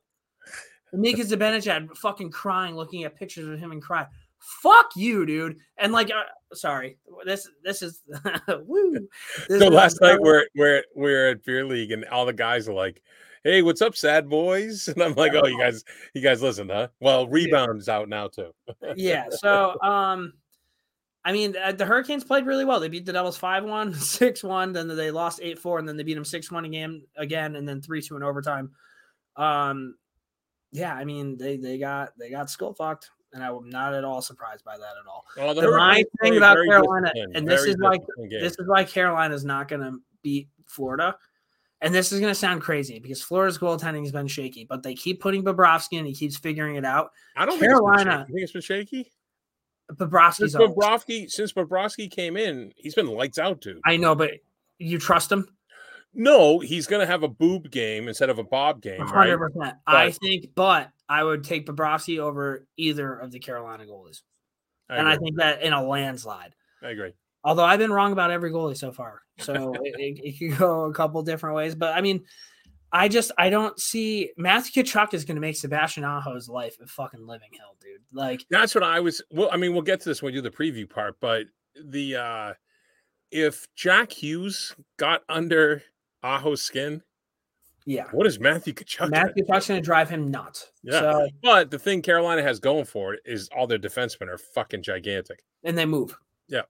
Mika 0.93 1.23
Zibanejad 1.23 1.97
fucking 1.97 2.31
crying, 2.31 2.77
looking 2.77 3.05
at 3.05 3.17
pictures 3.17 3.49
of 3.49 3.59
him 3.59 3.73
and 3.73 3.83
cry. 3.83 4.07
Fuck 4.39 4.91
you, 4.97 5.27
dude. 5.27 5.59
And 5.79 5.93
like, 5.93 6.11
uh, 6.11 6.23
sorry, 6.55 6.99
this 7.25 7.49
this 7.65 7.83
is 7.83 8.03
woo. 8.49 9.09
This 9.49 9.61
So 9.61 9.67
is- 9.69 9.71
last 9.75 10.01
night 10.01 10.21
we're 10.21 10.47
we're 10.57 10.85
we're 10.95 11.31
at 11.31 11.45
beer 11.45 11.65
league 11.65 11.93
and 11.93 12.05
all 12.07 12.25
the 12.27 12.33
guys 12.33 12.69
are 12.69 12.73
like, 12.75 13.03
"Hey, 13.45 13.63
what's 13.63 13.83
up, 13.83 13.97
sad 13.97 14.29
boys?" 14.29 14.89
And 14.95 15.03
I'm 15.03 15.15
like, 15.15 15.33
"Oh, 15.35 15.47
you 15.47 15.59
guys, 15.59 15.85
you 16.15 16.23
guys 16.23 16.41
listen, 16.43 16.69
huh?" 16.69 16.89
Well, 17.01 17.27
rebounds 17.29 17.89
out 17.89 18.09
now 18.09 18.29
too. 18.29 18.53
yeah. 18.97 19.27
So, 19.31 19.81
um, 19.83 20.33
I 21.25 21.33
mean, 21.33 21.55
uh, 21.63 21.73
the 21.73 21.85
Hurricanes 21.85 22.25
played 22.25 22.47
really 22.47 22.65
well. 22.65 22.81
They 22.81 22.89
beat 22.89 23.05
the 23.05 23.13
Devils 23.13 23.37
5 23.37 23.65
1, 23.65 23.93
6 23.95 24.45
1, 24.45 24.73
then 24.73 24.89
they 24.89 25.11
lost 25.11 25.41
8 25.43 25.59
4, 25.59 25.81
and 25.81 25.87
then 25.89 25.97
they 25.97 26.03
beat 26.05 26.15
them 26.15 26.25
6 26.25 26.51
1 26.51 26.65
again, 26.65 27.03
again, 27.17 27.57
and 27.57 27.69
then 27.69 27.83
3 27.83 28.01
2 28.01 28.17
in 28.17 28.23
overtime. 28.23 28.71
Um, 29.37 29.97
yeah, 30.73 30.95
I 30.95 31.05
mean, 31.05 31.37
they 31.37 31.57
they 31.57 31.79
got 31.79 32.11
they 32.19 32.31
got 32.31 32.49
skull 32.51 32.73
fucked, 32.73 33.11
and 33.33 33.43
I'm 33.45 33.69
not 33.69 33.95
at 33.95 34.05
all 34.05 34.23
surprised 34.23 34.65
by 34.65 34.77
that 34.77 34.83
at 35.01 35.07
all. 35.09 35.25
Oh, 35.39 35.55
The 35.55 35.71
my 35.71 36.03
thing 36.21 36.37
about 36.37 36.57
Carolina, 36.67 37.13
and 37.35 37.47
this 37.47 37.65
is 37.65 37.77
like 37.79 38.01
game. 38.31 38.41
this 38.41 38.53
is 38.59 38.67
why 38.67 38.85
Carolina's 38.85 39.45
not 39.45 39.69
going 39.69 39.83
to 39.83 39.99
beat 40.23 40.49
Florida. 40.67 41.17
And 41.81 41.95
this 41.95 42.11
is 42.11 42.19
going 42.19 42.33
to 42.33 42.35
sound 42.35 42.61
crazy 42.61 42.99
because 42.99 43.23
Florida's 43.23 43.57
goaltending 43.57 44.03
has 44.03 44.11
been 44.11 44.27
shaky, 44.27 44.65
but 44.65 44.83
they 44.83 44.95
keep 44.97 45.21
putting 45.21 45.45
Bobrovsky 45.45 45.99
and 45.99 46.09
he 46.09 46.13
keeps 46.13 46.37
figuring 46.37 46.75
it 46.75 46.85
out. 46.85 47.11
I 47.37 47.47
don't 47.47 47.61
Carolina- 47.61 48.27
Think 48.29 48.41
it's 48.43 48.51
been 48.51 48.61
shaky. 48.63 48.97
You 48.97 49.05
think 49.05 49.05
it's 49.05 49.07
been 49.07 49.07
shaky? 49.07 49.13
Bobrovsky's 49.93 50.53
Since 50.53 50.55
Bobrovsky, 50.57 51.31
since 51.31 51.53
Bobrovsky 51.53 52.11
came 52.11 52.37
in, 52.37 52.73
he's 52.77 52.95
been 52.97 53.07
lights 53.07 53.39
out, 53.39 53.61
dude. 53.61 53.79
I 53.87 53.97
know, 53.97 54.15
but 54.17 54.33
you 54.79 54.99
trust 54.99 55.31
him? 55.31 55.49
No, 56.19 56.59
he's 56.59 56.87
gonna 56.87 57.07
have 57.07 57.23
a 57.23 57.29
boob 57.29 57.71
game 57.71 58.09
instead 58.09 58.29
of 58.29 58.39
a 58.39 58.45
bob 58.45 58.83
game, 58.83 59.01
hundred 59.01 59.39
percent. 59.39 59.77
I 59.87 60.07
But- 60.09 60.15
think, 60.17 60.47
but 60.55 60.91
I 61.09 61.23
would 61.25 61.45
take 61.45 61.65
Bobrovsky 61.65 62.19
over 62.19 62.67
either 62.77 63.15
of 63.15 63.31
the 63.31 63.39
Carolina 63.39 63.85
goalies, 63.87 64.21
and 64.91 65.09
I 65.09 65.17
think 65.17 65.37
that 65.37 65.63
in 65.63 65.73
a 65.73 65.83
landslide. 65.83 66.55
I 66.83 66.91
agree. 66.91 67.13
Although 67.45 67.65
I've 67.65 67.79
been 67.79 67.93
wrong 67.93 68.13
about 68.13 68.31
every 68.33 68.51
goalie 68.51 68.77
so 68.77 68.91
far, 68.93 69.23
so 69.39 69.73
it, 69.83 69.95
it, 69.99 70.21
it 70.25 70.39
could 70.39 70.59
go 70.59 70.85
a 70.87 70.93
couple 70.93 71.23
different 71.23 71.55
ways. 71.55 71.77
But 71.77 71.97
I 71.97 72.01
mean, 72.01 72.25
I 72.91 73.07
just 73.07 73.31
I 73.39 73.49
don't 73.49 73.79
see 73.79 74.33
Matthew 74.37 74.83
Tkachuk 74.83 75.15
is 75.15 75.25
going 75.25 75.37
to 75.37 75.41
make 75.41 75.57
Sebastian 75.57 76.03
Aho's 76.05 76.49
life 76.49 76.77
a 76.83 76.87
fucking 76.89 77.25
living 77.27 77.51
hell, 77.57 77.77
dude. 77.81 78.01
Like, 78.13 78.45
That's 78.51 78.75
what 78.75 78.83
I 78.83 78.99
was. 78.99 79.23
Well, 79.31 79.51
I 79.53 79.57
mean, 79.57 79.73
we'll 79.73 79.83
get 79.83 80.01
to 80.01 80.09
this 80.09 80.21
when 80.21 80.33
we 80.35 80.41
do 80.41 80.43
the 80.43 80.51
preview 80.55 80.89
part, 80.91 81.17
but 81.21 81.47
the 81.81 82.17
uh 82.17 82.55
if 83.31 83.69
Jack 83.77 84.11
Hughes 84.11 84.75
got 84.97 85.23
under 85.29 85.83
Aho's 86.23 86.63
skin, 86.63 87.03
yeah, 87.87 88.05
what 88.13 88.27
is 88.27 88.39
Matthew 88.39 88.75
Tkachuk? 88.75 89.11
Matthew? 89.11 89.45
Tkachuk's 89.45 89.69
going 89.69 89.81
to 89.81 89.85
drive 89.85 90.11
him 90.11 90.31
nuts. 90.31 90.73
Yeah. 90.83 91.01
So 91.01 91.29
But 91.43 91.71
the 91.71 91.79
thing 91.79 92.03
Carolina 92.03 92.43
has 92.43 92.61
going 92.61 92.85
for 92.85 93.15
it 93.15 93.21
is 93.25 93.49
all 93.57 93.67
their 93.67 93.79
defensemen 93.79 94.29
are 94.29 94.37
fucking 94.39 94.83
gigantic. 94.83 95.43
and 95.65 95.77
they 95.77 95.87
move. 95.87 96.17
Yeah. 96.49 96.63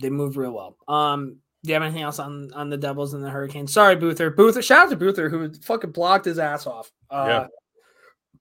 they 0.00 0.08
move 0.10 0.36
real 0.36 0.52
well. 0.52 0.76
Um, 0.88 1.36
do 1.64 1.68
you 1.68 1.74
have 1.74 1.82
anything 1.82 2.02
else 2.02 2.18
on 2.18 2.52
on 2.54 2.70
the 2.70 2.76
Devils 2.76 3.14
and 3.14 3.24
the 3.24 3.30
Hurricanes? 3.30 3.72
Sorry, 3.72 3.94
Boother. 3.96 4.30
Boother, 4.30 4.62
shout 4.62 4.86
out 4.86 4.90
to 4.90 4.96
Boother 4.96 5.28
who 5.28 5.52
fucking 5.62 5.90
blocked 5.92 6.24
his 6.24 6.38
ass 6.38 6.66
off. 6.66 6.90
Uh, 7.10 7.24
Yeah. 7.28 7.46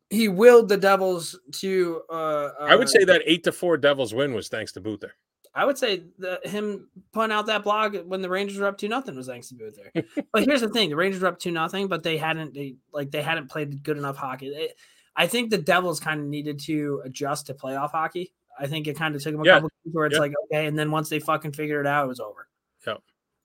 He 0.09 0.27
willed 0.27 0.67
the 0.69 0.77
Devils 0.77 1.39
to. 1.53 2.01
Uh, 2.09 2.49
I 2.59 2.75
would 2.75 2.87
uh, 2.87 2.91
say 2.91 3.03
that 3.05 3.21
eight 3.25 3.43
to 3.45 3.51
four 3.51 3.77
Devils 3.77 4.13
win 4.13 4.33
was 4.33 4.49
thanks 4.49 4.73
to 4.73 4.81
Buther. 4.81 5.11
I 5.53 5.65
would 5.65 5.77
say 5.77 6.03
that 6.19 6.45
him 6.47 6.87
putting 7.11 7.33
out 7.33 7.47
that 7.47 7.63
blog 7.63 7.97
when 8.05 8.21
the 8.21 8.29
Rangers 8.29 8.57
were 8.57 8.67
up 8.67 8.77
to 8.79 8.87
nothing 8.87 9.15
was 9.15 9.27
thanks 9.27 9.49
to 9.49 9.55
Boother. 9.55 9.91
but 10.31 10.43
here's 10.45 10.61
the 10.61 10.69
thing: 10.69 10.89
the 10.89 10.95
Rangers 10.95 11.21
were 11.21 11.27
up 11.27 11.39
to 11.39 11.51
nothing, 11.51 11.87
but 11.87 12.03
they 12.03 12.17
hadn't 12.17 12.53
they 12.53 12.75
like 12.93 13.11
they 13.11 13.21
hadn't 13.21 13.49
played 13.49 13.83
good 13.83 13.97
enough 13.97 14.17
hockey. 14.17 14.47
It- 14.47 14.75
I 15.13 15.27
think 15.27 15.49
the 15.49 15.57
Devils 15.57 15.99
kind 15.99 16.21
of 16.21 16.25
needed 16.27 16.57
to 16.61 17.01
adjust 17.03 17.47
to 17.47 17.53
playoff 17.53 17.91
hockey. 17.91 18.31
I 18.57 18.65
think 18.67 18.87
it 18.87 18.95
kind 18.97 19.13
of 19.13 19.21
took 19.21 19.33
them 19.33 19.41
a 19.41 19.45
Yeah. 19.45 19.55
couple 19.55 19.69
games 19.83 19.93
where 19.93 20.05
it's 20.05 20.13
Yeah. 20.15 20.19
like 20.21 20.33
okay, 20.45 20.67
and 20.67 20.79
then 20.79 20.89
once 20.89 21.09
they 21.09 21.19
fucking 21.19 21.51
figured 21.51 21.85
it 21.85 21.89
out, 21.89 22.05
it 22.05 22.07
was 22.07 22.21
over. 22.21 22.47
Yeah. 22.87 22.95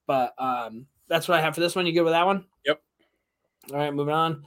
But 0.07 0.33
um, 0.39 0.87
that's 1.09 1.27
what 1.27 1.39
I 1.39 1.41
have 1.43 1.57
for 1.57 1.61
this 1.61 1.75
one. 1.75 1.85
You 1.87 1.93
good 1.93 2.03
with 2.05 2.13
that 2.13 2.25
one? 2.25 2.45
Yep. 2.67 2.81
All 3.73 3.79
right, 3.79 3.93
moving 3.93 4.15
on. 4.15 4.47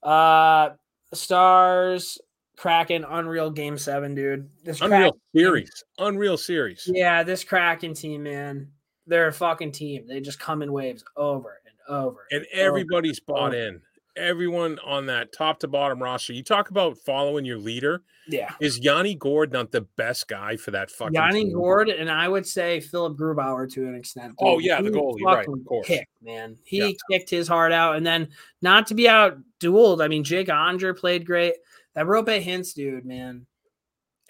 Uh, 0.00 0.76
Stars, 1.12 2.18
Kraken, 2.60 3.06
Unreal 3.08 3.50
Game 3.50 3.78
Seven, 3.78 4.14
dude. 4.14 4.46
This 4.62 4.82
Unreal 4.82 5.12
Kraken- 5.12 5.20
series. 5.34 5.84
Unreal 5.98 6.36
series. 6.36 6.86
yeah, 6.92 7.22
this 7.22 7.42
Kraken 7.42 7.94
team, 7.94 8.24
man, 8.24 8.68
they're 9.06 9.28
a 9.28 9.32
fucking 9.32 9.72
team. 9.72 10.06
They 10.06 10.20
just 10.20 10.38
come 10.38 10.60
in 10.60 10.70
waves 10.70 11.02
over 11.16 11.62
and 11.64 11.74
over. 11.96 12.26
And 12.30 12.44
everybody's 12.52 13.18
bought 13.18 13.54
oh. 13.54 13.58
in. 13.58 13.80
Everyone 14.14 14.78
on 14.84 15.06
that 15.06 15.32
top 15.32 15.60
to 15.60 15.68
bottom 15.68 16.02
roster. 16.02 16.34
You 16.34 16.42
talk 16.42 16.68
about 16.68 16.98
following 16.98 17.46
your 17.46 17.56
leader. 17.56 18.02
yeah, 18.28 18.50
Is 18.60 18.78
Yanni 18.78 19.14
Gourde 19.14 19.52
not 19.52 19.70
the 19.70 19.82
best 19.96 20.28
guy 20.28 20.56
for 20.56 20.72
that 20.72 20.90
fucking 20.90 21.14
Yanni 21.14 21.44
team? 21.44 21.54
Gourde, 21.54 21.88
and 21.88 22.10
I 22.10 22.28
would 22.28 22.46
say 22.46 22.80
Philipp 22.80 23.16
Grubauer 23.16 23.72
to 23.72 23.86
an 23.86 23.94
extent. 23.94 24.34
Oh, 24.38 24.56
dude. 24.56 24.66
yeah, 24.66 24.82
the 24.82 24.90
He 24.90 24.96
goalie, 24.96 25.22
right, 25.22 25.48
of 25.48 25.64
course. 25.64 25.86
Kicked, 25.86 26.10
man. 26.20 26.58
He 26.64 26.78
Yeah. 26.78 26.92
kicked 27.10 27.30
his 27.30 27.48
heart 27.48 27.72
out, 27.72 27.96
and 27.96 28.04
then 28.04 28.28
not 28.60 28.86
to 28.88 28.94
be 28.94 29.08
out 29.08 29.38
dueled. 29.60 30.04
I 30.04 30.08
mean, 30.08 30.24
Jake 30.24 30.48
Oettinger 30.48 30.94
played 30.98 31.24
great. 31.24 31.54
That 31.94 32.06
Roope 32.06 32.42
Hintz, 32.44 32.74
dude, 32.74 33.04
man. 33.04 33.46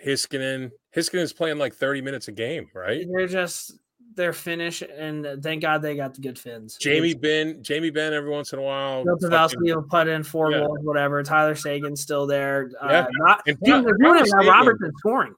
Heiskanen. 0.05 0.71
Heiskanen's 0.97 1.33
playing 1.33 1.59
like 1.59 1.75
30 1.75 2.01
minutes 2.01 2.29
a 2.29 2.33
game, 2.33 2.69
right? 2.75 3.07
They're 3.13 3.27
just 3.27 3.79
they're 4.17 4.33
Finnish, 4.33 4.83
and 4.83 5.41
thank 5.43 5.63
God 5.63 5.83
they 5.83 5.95
got 5.95 6.15
the 6.15 6.21
good 6.21 6.39
Finns. 6.39 6.77
Jamie 6.79 7.15
Benn, 7.15 7.63
Jamie 7.63 7.91
Benn 7.91 8.13
every 8.13 8.31
once 8.31 8.53
in 8.53 8.59
a 8.59 8.63
while. 8.63 9.05
Bill 9.05 9.17
Pavelski 9.19 9.75
will 9.75 9.83
put 9.89 10.09
in 10.09 10.25
four 10.25 10.51
Yeah. 10.51 10.61
goals, 10.61 10.79
whatever. 10.83 11.23
Tyler 11.23 11.55
Seguin's 11.55 12.01
still 12.01 12.27
there. 12.27 12.71
Yeah. 12.83 13.01
Uh, 13.03 13.07
not, 13.13 13.43
And 13.47 13.57
dude, 13.63 13.85
they're 13.85 13.97
doing 13.99 14.17
it 14.19 14.23
without 14.23 14.47
Robertson 14.47 14.93
scoring. 14.99 15.35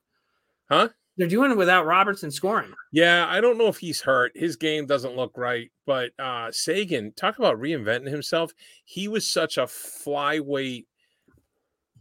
Huh? 0.71 0.89
They're 1.19 1.29
doing 1.29 1.51
it 1.51 1.57
without 1.59 1.85
Robertson 1.85 2.31
scoring. 2.31 2.73
Yeah, 2.93 3.27
I 3.29 3.43
don't 3.43 3.59
know 3.59 3.67
if 3.69 3.77
he's 3.77 4.01
hurt. 4.01 4.33
His 4.35 4.57
game 4.57 4.87
doesn't 4.87 5.15
look 5.17 5.37
right, 5.37 5.71
but 5.85 6.13
uh 6.19 6.51
Seguin, 6.51 7.13
talk 7.13 7.39
about 7.39 7.59
reinventing 7.61 8.09
himself. 8.09 8.53
He 8.87 9.07
was 9.07 9.29
such 9.29 9.59
a 9.59 9.65
flyweight 9.65 10.87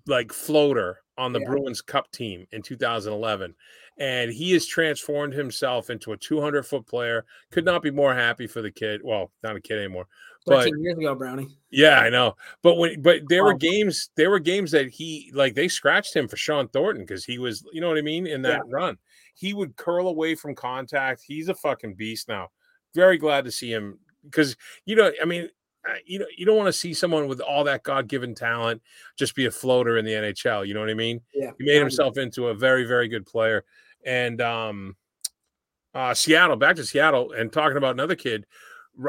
like 0.07 0.31
floater 0.33 0.99
on 1.17 1.33
the 1.33 1.39
Yeah. 1.39 1.47
Bruins 1.49 1.81
Cup 1.81 2.11
team 2.11 2.47
in 2.51 2.61
2011. 2.61 3.55
And 3.99 4.31
he 4.31 4.53
has 4.53 4.65
transformed 4.65 5.33
himself 5.33 5.89
into 5.89 6.13
a 6.13 6.17
200 6.17 6.65
foot 6.65 6.87
player. 6.87 7.25
Could 7.51 7.65
not 7.65 7.83
be 7.83 7.91
more 7.91 8.15
happy 8.15 8.47
for 8.47 8.61
the 8.61 8.71
kid. 8.71 9.01
Well, 9.03 9.31
not 9.43 9.55
a 9.55 9.61
kid 9.61 9.77
anymore. 9.77 10.07
But 10.45 10.63
13 10.63 10.83
years 10.83 10.97
ago, 10.97 11.13
Brownie. 11.13 11.49
yeah, 11.69 11.99
I 11.99 12.09
know. 12.09 12.35
But 12.63 12.75
when 12.75 13.01
but 13.03 13.21
there 13.29 13.43
were 13.43 13.53
games, 13.53 14.09
there 14.15 14.31
were 14.31 14.39
games 14.39 14.71
that 14.71 14.89
he 14.89 15.31
like 15.35 15.53
they 15.53 15.67
scratched 15.67 16.15
him 16.15 16.27
for 16.27 16.35
Shawn 16.37 16.67
Thornton 16.69 17.03
because 17.05 17.23
he 17.23 17.37
was, 17.37 17.63
you 17.73 17.79
know 17.81 17.89
what 17.89 17.97
I 17.99 18.01
mean, 18.01 18.25
in 18.25 18.41
that 18.43 18.61
run. 18.67 18.97
He 19.35 19.53
would 19.53 19.75
curl 19.75 20.07
away 20.07 20.33
from 20.33 20.55
contact. 20.55 21.21
He's 21.23 21.47
a 21.49 21.53
fucking 21.53 21.93
beast 21.93 22.27
now. 22.27 22.49
Very 22.95 23.17
glad 23.19 23.45
to 23.45 23.51
see 23.51 23.71
him 23.71 23.99
because 24.23 24.55
you 24.85 24.95
know, 24.95 25.11
I 25.21 25.25
mean, 25.25 25.47
you 26.05 26.19
know, 26.19 26.25
you 26.37 26.45
don't 26.45 26.57
want 26.57 26.67
to 26.67 26.73
see 26.73 26.93
someone 26.93 27.27
with 27.27 27.39
all 27.41 27.63
that 27.63 27.83
God-given 27.83 28.35
talent 28.35 28.81
just 29.17 29.35
be 29.35 29.45
a 29.45 29.51
floater 29.51 29.97
in 29.97 30.05
the 30.05 30.11
NHL. 30.11 30.67
You 30.67 30.73
know 30.73 30.79
what 30.79 30.89
I 30.89 30.95
mean? 30.95 31.21
Yeah. 31.33 31.51
He 31.57 31.65
made 31.65 31.79
himself 31.79 32.17
into 32.17 32.47
a 32.47 32.53
very, 32.53 32.85
very 32.85 33.07
good 33.07 33.25
player. 33.25 33.63
And 34.05 34.41
um 34.41 34.95
uh 35.93 36.13
Seattle, 36.13 36.55
back 36.55 36.75
to 36.77 36.85
Seattle, 36.85 37.31
and 37.31 37.51
talking 37.51 37.77
about 37.77 37.95
another 37.95 38.15
kid, 38.15 38.45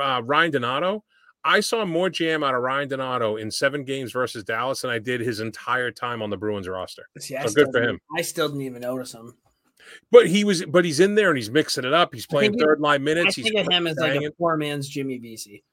uh, 0.00 0.22
Ryan 0.24 0.50
Donato. 0.50 1.04
I 1.44 1.58
saw 1.58 1.84
more 1.84 2.08
jam 2.08 2.44
out 2.44 2.54
of 2.54 2.62
Ryan 2.62 2.88
Donato 2.88 3.36
in 3.36 3.50
seven 3.50 3.82
games 3.84 4.12
versus 4.12 4.44
Dallas 4.44 4.82
than 4.82 4.90
I 4.92 5.00
did 5.00 5.20
his 5.20 5.40
entire 5.40 5.90
time 5.90 6.22
on 6.22 6.30
the 6.30 6.36
Bruins 6.36 6.68
roster. 6.68 7.08
See, 7.18 7.36
So 7.44 7.52
good 7.52 7.72
for 7.72 7.82
him. 7.82 7.98
I 8.16 8.22
still 8.22 8.48
didn't 8.48 8.62
even 8.62 8.82
notice 8.82 9.12
him. 9.12 9.34
But 10.12 10.28
he 10.28 10.44
was, 10.44 10.64
but 10.64 10.84
he's 10.84 11.00
in 11.00 11.16
there 11.16 11.30
and 11.30 11.36
he's 11.36 11.50
mixing 11.50 11.84
it 11.84 11.92
up. 11.92 12.14
He's 12.14 12.26
playing 12.26 12.56
third 12.56 12.80
line 12.80 12.94
I 12.94 12.98
minutes. 12.98 13.34
He's 13.34 13.46
think 13.46 13.58
of 13.58 13.72
him 13.72 13.88
as 13.88 13.96
like 13.96 14.22
a 14.22 14.30
poor 14.30 14.56
man's 14.56 14.88
Jimmy 14.88 15.18
Vesey. 15.18 15.64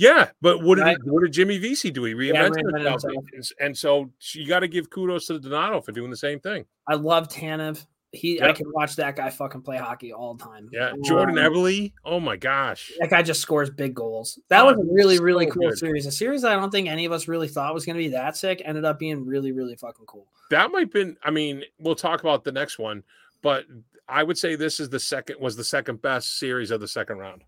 Yeah. 0.00 0.30
But 0.40 0.62
what 0.62 0.76
did 0.76 0.82
Right. 0.84 0.96
what 1.04 1.22
did 1.22 1.32
Jimmy 1.32 1.58
Vesey 1.58 1.90
do? 1.90 2.04
He 2.04 2.12
Yeah, 2.12 2.18
reinvented 2.48 2.62
reinvented 2.62 2.90
himself, 2.90 3.52
and 3.60 3.76
so 3.76 4.10
you 4.32 4.46
got 4.46 4.60
to 4.60 4.68
give 4.68 4.88
kudos 4.90 5.26
to 5.26 5.38
Donato 5.38 5.80
for 5.80 5.92
doing 5.92 6.10
the 6.10 6.16
same 6.16 6.40
thing. 6.40 6.64
I 6.88 6.94
love 6.94 7.28
Tanev. 7.28 7.86
He, 8.12 8.42
I 8.42 8.50
can 8.50 8.66
watch 8.72 8.96
that 8.96 9.14
guy 9.14 9.30
fucking 9.30 9.62
play 9.62 9.76
hockey 9.76 10.12
all 10.12 10.34
the 10.34 10.42
time. 10.42 10.68
Yeah, 10.72 10.94
Jordan 11.04 11.38
Um, 11.38 11.44
Eberle. 11.52 11.92
Oh 12.04 12.18
my 12.18 12.34
gosh. 12.36 12.90
That 12.98 13.08
guy 13.10 13.22
just 13.22 13.40
scores 13.40 13.70
big 13.70 13.94
goals. 13.94 14.36
That 14.48 14.62
Oh, 14.62 14.66
was 14.74 14.78
a 14.78 14.92
really, 14.92 15.20
really 15.20 15.46
cool 15.46 15.68
good. 15.68 15.78
series. 15.78 16.06
A 16.06 16.10
series 16.10 16.42
that 16.42 16.50
I 16.50 16.56
don't 16.56 16.72
think 16.72 16.88
any 16.88 17.04
of 17.04 17.12
us 17.12 17.28
really 17.28 17.46
thought 17.46 17.72
was 17.72 17.86
going 17.86 17.94
to 17.96 18.02
be 18.02 18.08
that 18.08 18.36
sick 18.36 18.62
ended 18.64 18.84
up 18.84 18.98
being 18.98 19.24
really, 19.26 19.52
really 19.52 19.76
fucking 19.76 20.06
cool. 20.06 20.26
That 20.50 20.72
might 20.72 20.90
been. 20.90 21.18
I 21.22 21.30
mean, 21.30 21.62
we'll 21.78 21.94
talk 21.94 22.18
about 22.20 22.42
the 22.42 22.50
next 22.50 22.80
one, 22.80 23.04
but 23.42 23.66
I 24.08 24.24
would 24.24 24.36
say 24.38 24.56
this 24.56 24.80
is 24.80 24.88
the 24.88 24.98
second 24.98 25.36
was 25.38 25.54
the 25.54 25.62
second 25.62 26.02
best 26.02 26.36
series 26.36 26.72
of 26.72 26.80
the 26.80 26.88
second 26.88 27.18
round. 27.18 27.44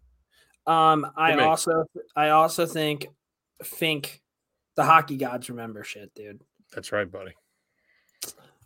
Um, 0.66 1.06
I 1.16 1.34
also, 1.40 1.84
I 2.14 2.30
also 2.30 2.66
think, 2.66 3.08
think 3.64 4.22
the 4.76 4.84
hockey 4.84 5.16
gods 5.16 5.50
remember 5.50 5.84
shit, 5.84 6.14
dude. 6.14 6.40
That's 6.74 6.92
right, 6.92 7.10
buddy. 7.10 7.32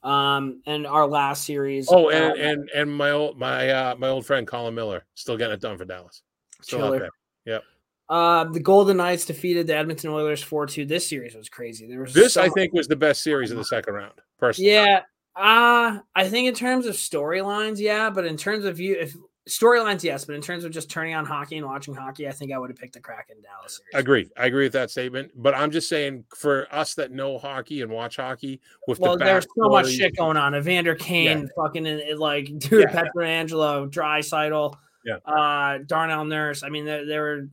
Um, 0.03 0.63
and 0.67 0.87
our 0.87 1.07
last 1.07 1.45
series. 1.45 1.89
Oh, 1.91 2.11
and 2.11 2.33
uh, 2.33 2.35
and 2.37 2.71
and 2.75 2.95
my 2.95 3.11
old 3.11 3.39
my 3.39 3.71
uh 3.71 3.95
my 3.97 4.09
old 4.09 4.25
friend 4.25 4.47
Colin 4.47 4.75
Miller 4.75 5.05
still 5.15 5.37
getting 5.37 5.55
it 5.55 5.61
done 5.61 5.77
for 5.77 5.85
Dallas. 5.85 6.23
Still 6.63 6.85
out 6.85 7.11
there. 7.45 7.63
uh, 8.09 8.45
the 8.45 8.61
Golden 8.61 8.99
Knights 8.99 9.25
defeated 9.25 9.67
the 9.67 9.77
Edmonton 9.77 10.11
Oilers 10.11 10.43
four 10.43 10.67
two. 10.67 10.85
This 10.85 11.09
series 11.09 11.35
was 11.35 11.49
crazy. 11.49 11.89
There 11.89 12.01
was 12.01 12.15
This 12.15 12.35
so 12.35 12.43
I 12.43 12.49
think 12.51 12.73
was 12.73 12.87
the 12.87 12.95
best 12.95 13.23
series 13.25 13.51
of 13.51 13.57
the 13.57 13.65
second 13.65 13.95
round. 13.95 14.15
Personally, 14.39 14.71
Yeah. 14.71 15.01
Uh 15.35 15.99
I 16.15 16.29
think 16.29 16.47
in 16.47 16.55
terms 16.55 16.87
of 16.87 16.95
storylines, 16.95 17.79
yeah, 17.81 18.09
but 18.09 18.25
in 18.27 18.37
terms 18.37 18.65
of 18.65 18.79
you 18.79 18.97
if 19.01 19.15
storylines, 19.49 20.03
yes, 20.03 20.25
but 20.25 20.35
in 20.35 20.41
terms 20.43 20.65
of 20.65 20.73
just 20.73 20.91
turning 20.91 21.15
on 21.15 21.25
hockey 21.25 21.57
and 21.57 21.67
watching 21.67 21.95
hockey, 21.95 22.29
I 22.29 22.33
think 22.33 22.53
I 22.53 22.59
would 22.59 22.71
have 22.71 22.77
picked 22.77 22.95
the 22.95 23.01
Kraken 23.01 23.37
Dallas 23.43 23.77
series. 23.79 24.03
Agree. 24.03 24.31
I 24.37 24.47
agree 24.47 24.65
with 24.65 24.73
that 24.73 24.91
statement. 24.91 25.31
But 25.37 25.55
I'm 25.55 25.71
just 25.71 25.89
saying, 25.89 26.25
for 26.37 26.67
us 26.75 26.95
that 26.95 27.13
know 27.13 27.39
hockey 27.39 27.83
and 27.83 27.91
watch 27.91 28.17
hockey, 28.17 28.61
with 28.89 28.99
Well, 28.99 29.17
the 29.17 29.25
there's 29.25 29.45
so 29.57 29.69
much 29.69 29.91
shit 29.91 30.17
going 30.17 30.37
on. 30.37 30.55
Evander 30.55 30.95
Kane, 30.95 31.49
fucking 31.57 31.87
it, 31.87 32.01
it, 32.01 32.19
like 32.19 32.47
dude, 32.59 32.89
Yeah. 32.93 33.03
Pietrangelo, 33.17 33.91
Draisaitl, 33.91 34.75
Yeah. 35.05 35.17
uh, 35.25 35.79
Darnell 35.87 36.25
Nurse. 36.25 36.63
I 36.63 36.69
mean, 36.69 36.85
there, 36.85 37.07
there 37.07 37.23
were 37.23 37.49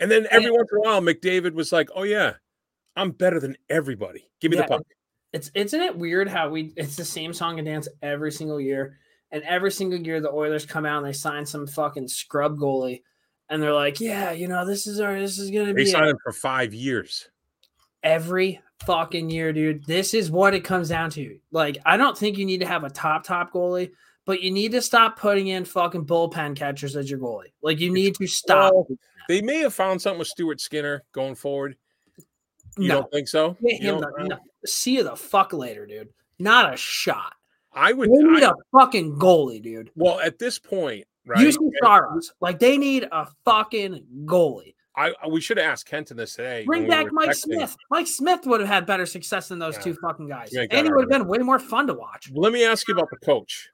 And 0.00 0.10
then 0.10 0.26
every 0.30 0.50
once 0.50 0.68
in 0.72 0.78
a 0.78 0.80
while, 0.80 1.00
McDavid 1.02 1.52
was 1.52 1.72
like, 1.72 1.90
"Oh 1.94 2.04
yeah, 2.04 2.34
I'm 2.96 3.10
better 3.10 3.38
than 3.40 3.56
everybody. 3.68 4.30
Give 4.40 4.50
me 4.50 4.56
Yeah, 4.56 4.62
the 4.62 4.68
puck." 4.68 4.82
it's 5.32 5.50
isn't 5.54 5.80
it 5.80 5.96
weird 5.96 6.28
how 6.28 6.48
we 6.50 6.72
it's 6.76 6.94
the 6.96 7.04
same 7.04 7.32
song 7.32 7.58
and 7.58 7.66
dance 7.66 7.88
every 8.02 8.30
single 8.30 8.60
year, 8.60 8.98
and 9.32 9.42
every 9.42 9.72
single 9.72 9.98
year 9.98 10.20
the 10.20 10.30
Oilers 10.30 10.64
come 10.64 10.86
out 10.86 10.98
and 10.98 11.06
they 11.06 11.12
sign 11.12 11.44
some 11.44 11.66
fucking 11.66 12.06
scrub 12.08 12.56
goalie, 12.58 13.02
and 13.48 13.60
they're 13.60 13.72
like, 13.74 13.98
yeah, 14.00 14.30
you 14.30 14.46
know, 14.46 14.64
this 14.64 14.86
is 14.86 15.00
our 15.00 15.18
this 15.18 15.38
is 15.38 15.50
gonna 15.50 15.66
They 15.74 15.84
be 15.84 15.86
signed 15.86 16.06
it." 16.06 16.10
him 16.10 16.18
for 16.22 16.32
five 16.32 16.72
years. 16.72 17.28
every 18.04 18.60
fucking 18.84 19.30
year, 19.30 19.52
dude. 19.52 19.84
This 19.86 20.12
is 20.14 20.30
what 20.30 20.54
it 20.54 20.64
comes 20.64 20.88
down 20.88 21.10
to. 21.10 21.38
Like, 21.50 21.78
I 21.86 21.96
don't 21.96 22.16
think 22.18 22.36
you 22.38 22.44
need 22.44 22.60
to 22.60 22.66
have 22.66 22.84
a 22.84 22.90
top 22.90 23.24
top 23.24 23.52
goalie, 23.52 23.92
but 24.24 24.42
you 24.42 24.50
need 24.50 24.72
to 24.72 24.82
stop 24.82 25.18
putting 25.18 25.48
in 25.48 25.64
fucking 25.64 26.06
bullpen 26.06 26.56
catchers 26.56 26.96
as 26.96 27.08
your 27.10 27.18
goalie. 27.20 27.52
Like, 27.62 27.78
you 27.80 27.92
need 27.92 28.14
to 28.16 28.26
stop. 28.26 28.72
Well, 28.74 28.86
They 29.28 29.40
may 29.40 29.58
have 29.58 29.72
found 29.74 30.02
something 30.02 30.18
with 30.18 30.28
Stuart 30.28 30.60
Skinner 30.60 31.04
going 31.12 31.36
forward. 31.36 31.76
You 32.78 32.88
no, 32.88 32.94
don't 33.02 33.12
think 33.12 33.28
so? 33.28 33.56
him 33.62 34.00
the, 34.00 34.10
no. 34.28 34.38
see 34.64 34.94
you 34.96 35.04
the 35.04 35.14
fuck 35.14 35.52
later, 35.52 35.86
dude. 35.86 36.08
Not 36.38 36.72
a 36.72 36.76
shot. 36.76 37.34
I 37.74 37.92
would. 37.92 38.08
They 38.10 38.22
need 38.22 38.42
I- 38.42 38.50
a 38.50 38.54
fucking 38.78 39.16
goalie, 39.16 39.62
dude. 39.62 39.90
well, 39.94 40.20
at 40.20 40.38
this 40.38 40.58
point, 40.58 41.04
right? 41.26 41.38
Juuse 41.38 41.56
Saros. 41.82 42.32
Like, 42.40 42.58
they 42.58 42.76
need 42.78 43.08
a 43.10 43.26
fucking 43.44 44.04
goalie. 44.24 44.74
I, 44.94 45.12
we 45.30 45.40
should 45.40 45.56
have 45.56 45.64
asked 45.72 45.86
Kenton 45.86 46.18
this 46.18 46.36
today. 46.36 46.64
Bring 46.66 46.86
when 46.86 46.90
we 46.90 47.04
back 47.04 47.12
Mike 47.14 47.30
texting. 47.30 47.54
Smith. 47.54 47.76
Mike 47.90 48.06
Smith 48.06 48.40
would 48.44 48.60
have 48.60 48.68
had 48.68 48.84
better 48.84 49.06
success 49.06 49.48
than 49.48 49.58
those 49.58 49.74
Yeah. 49.76 49.82
two 49.84 49.94
fucking 50.02 50.28
guys. 50.28 50.52
And 50.52 50.70
he 50.86 50.92
would 50.92 51.04
have 51.04 51.08
been 51.08 51.26
way 51.26 51.38
more 51.38 51.58
fun 51.58 51.86
to 51.86 51.94
watch. 51.94 52.30
Let 52.34 52.52
me 52.52 52.62
ask 52.66 52.86
you 52.88 52.94
about 52.94 53.08
the 53.10 53.16
coach. 53.24 53.70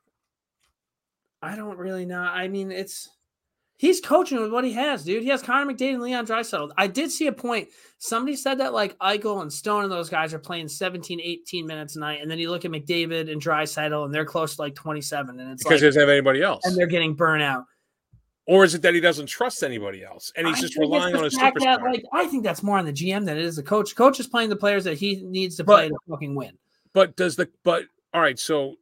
I 1.42 1.56
don't 1.56 1.76
really 1.76 2.04
know. 2.06 2.20
I 2.20 2.46
mean, 2.46 2.70
it's 2.70 3.08
he's 3.78 4.00
coaching 4.00 4.40
with 4.42 4.52
what 4.52 4.64
he 4.64 4.72
has, 4.74 5.04
dude. 5.04 5.22
He 5.22 5.28
has 5.30 5.40
Connor 5.42 5.72
McDavid 5.72 5.94
and 5.94 6.02
Leon 6.02 6.26
Draisaitl. 6.26 6.72
I 6.76 6.86
did 6.86 7.10
see 7.10 7.26
a 7.28 7.32
point. 7.32 7.68
Somebody 7.98 8.36
said 8.36 8.58
that 8.58 8.74
like 8.74 8.98
Eichel 8.98 9.40
and 9.40 9.50
Stone 9.52 9.84
and 9.84 9.90
those 9.92 10.10
guys 10.10 10.34
are 10.34 10.38
playing 10.38 10.68
17, 10.68 11.20
18 11.22 11.66
minutes 11.66 11.96
a 11.96 12.00
night. 12.00 12.20
And 12.20 12.30
then 12.30 12.38
you 12.38 12.50
look 12.50 12.64
at 12.66 12.70
McDavid 12.70 13.32
and 13.32 13.40
Draisaitl 13.42 14.04
and 14.04 14.12
they're 14.14 14.24
close 14.26 14.56
to 14.56 14.62
like 14.62 14.74
27. 14.74 15.40
And 15.40 15.52
it's 15.52 15.62
Because 15.64 15.76
like, 15.76 15.80
he 15.80 15.86
doesn't 15.86 16.00
have 16.00 16.08
anybody 16.10 16.42
else, 16.42 16.64
and 16.66 16.76
they're 16.76 16.86
getting 16.86 17.14
burnt 17.14 17.42
out. 17.42 17.64
or 18.46 18.64
is 18.64 18.74
it 18.74 18.82
that 18.82 18.94
he 18.94 19.00
doesn't 19.00 19.26
trust 19.26 19.62
anybody 19.62 20.02
else 20.04 20.32
and 20.36 20.46
he's 20.46 20.58
I 20.58 20.60
just 20.60 20.76
relying 20.78 21.14
on 21.16 21.24
his 21.24 21.36
superstar? 21.38 21.82
like, 21.82 22.04
I 22.12 22.26
think 22.26 22.42
that's 22.44 22.62
more 22.62 22.78
on 22.78 22.84
the 22.84 22.92
GM 22.92 23.24
than 23.26 23.36
it 23.38 23.44
is 23.44 23.56
the 23.56 23.62
coach. 23.62 23.94
Coach 23.96 24.18
is 24.20 24.26
playing 24.26 24.48
the 24.50 24.56
players 24.56 24.84
that 24.84 24.98
he 24.98 25.22
needs 25.22 25.56
to 25.56 25.64
But- 25.64 25.74
play 25.76 25.88
to 25.88 25.96
fucking 26.10 26.34
win. 26.34 26.58
But 26.94 27.14
does 27.16 27.36
the 27.36 27.48
but 27.62 27.84
all 28.14 28.20
right? 28.22 28.38
So 28.38 28.74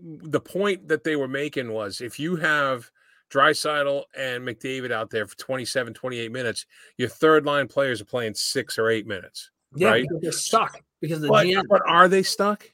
the 0.00 0.40
point 0.40 0.88
that 0.88 1.04
they 1.04 1.14
were 1.16 1.28
making 1.28 1.70
was 1.72 2.00
if 2.00 2.18
you 2.18 2.36
have 2.36 2.90
Draisaitl 3.30 4.04
and 4.16 4.42
McDavid 4.44 4.90
out 4.90 5.10
there 5.10 5.26
for 5.26 5.36
27, 5.36 5.94
28 5.94 6.32
minutes, 6.32 6.66
your 6.96 7.08
third 7.08 7.44
line 7.44 7.68
players 7.68 8.00
are 8.00 8.06
playing 8.06 8.34
six 8.34 8.78
or 8.78 8.90
eight 8.90 9.06
minutes. 9.06 9.50
Yeah, 9.76 9.88
right? 9.90 10.06
they're 10.20 10.32
stuck 10.32 10.80
because 11.00 11.20
the 11.20 11.28
But, 11.28 11.46
GM. 11.46 11.62
but 11.68 11.82
are 11.86 12.08
they 12.08 12.22
stuck? 12.22 12.70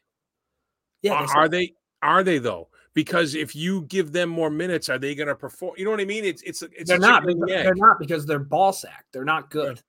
yeah, 1.02 1.14
are, 1.14 1.26
they're 1.26 1.48
they? 1.48 1.74
Are 2.02 2.22
they 2.22 2.38
though? 2.38 2.68
Because 2.94 3.34
if 3.34 3.56
you 3.56 3.82
give 3.82 4.12
them 4.12 4.28
more 4.28 4.50
minutes, 4.50 4.88
are 4.88 4.98
they 4.98 5.16
going 5.16 5.26
to 5.26 5.34
perform? 5.34 5.74
You 5.76 5.84
know 5.84 5.90
what 5.90 6.00
I 6.00 6.04
mean? 6.04 6.24
It's 6.24 6.42
it's 6.42 6.62
it's 6.62 6.88
they're 6.88 6.98
not. 6.98 7.26
Because, 7.26 7.42
they're 7.46 7.74
not 7.74 7.98
because 7.98 8.24
they're 8.24 8.38
ball 8.38 8.72
sacked. 8.72 9.12
They're 9.12 9.24
not 9.24 9.50
good. 9.50 9.80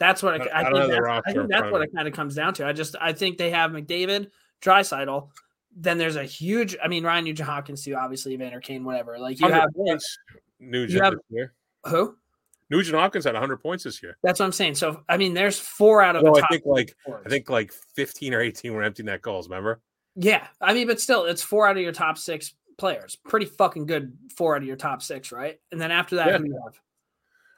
That's 0.00 0.22
what 0.22 0.40
I, 0.40 0.44
I- 0.46 0.62
I, 0.62 0.68
I 0.68 0.72
think. 0.72 0.92
That's, 0.92 1.06
I 1.26 1.32
think 1.32 1.48
that's 1.50 1.70
what 1.70 1.82
it 1.82 1.90
kind 1.94 2.08
of 2.08 2.14
comes 2.14 2.34
down 2.34 2.54
to. 2.54 2.66
I 2.66 2.72
just 2.72 2.96
I 3.00 3.12
think 3.12 3.38
they 3.38 3.50
have 3.50 3.70
McDavid, 3.70 4.30
Draisaitl. 4.62 5.28
Then 5.76 5.98
there's 5.98 6.16
a 6.16 6.24
huge. 6.24 6.76
I 6.82 6.88
mean, 6.88 7.04
Ryan 7.04 7.24
Nugent 7.24 7.48
Hopkins 7.48 7.84
too. 7.84 7.94
Obviously, 7.94 8.34
Evander 8.34 8.60
Kane, 8.60 8.84
whatever. 8.84 9.18
Like 9.18 9.38
you 9.40 9.44
100 9.46 9.60
have 9.60 9.74
points. 9.74 10.18
Nugent 10.58 11.04
have- 11.04 11.14
this 11.14 11.22
year. 11.30 11.52
who? 11.86 12.16
Nugent 12.70 12.96
Hopkins 12.96 13.24
had 13.24 13.34
100 13.34 13.56
points 13.58 13.82
this 13.84 14.00
year. 14.02 14.16
That's 14.22 14.38
what 14.38 14.46
I'm 14.46 14.52
saying. 14.52 14.76
So 14.76 15.02
I 15.08 15.16
mean, 15.16 15.34
there's 15.34 15.58
four 15.58 16.02
out 16.02 16.14
of 16.16 16.22
the 16.22 16.30
I 16.30 16.46
think 16.48 16.64
like. 16.66 16.94
I 17.24 17.28
think 17.28 17.50
like 17.50 17.72
15 17.96 18.32
or 18.34 18.40
18 18.40 18.72
were 18.72 18.82
empty 18.82 19.02
net 19.02 19.22
goals. 19.22 19.48
Remember? 19.48 19.80
yeah. 20.16 20.46
I 20.60 20.74
mean, 20.74 20.86
but 20.86 21.00
still, 21.00 21.24
it's 21.24 21.42
four 21.42 21.66
out 21.66 21.76
of 21.76 21.82
your 21.82 21.92
top 21.92 22.18
six 22.18 22.54
players. 22.78 23.16
Pretty 23.26 23.46
fucking 23.46 23.86
good. 23.86 24.16
Four 24.36 24.54
out 24.56 24.62
of 24.62 24.68
your 24.68 24.76
top 24.76 25.02
six, 25.02 25.32
right? 25.32 25.58
And 25.72 25.80
then 25.80 25.90
after 25.90 26.16
that, 26.16 26.28
Yeah. 26.28 26.38
you 26.44 26.60
have? 26.64 26.80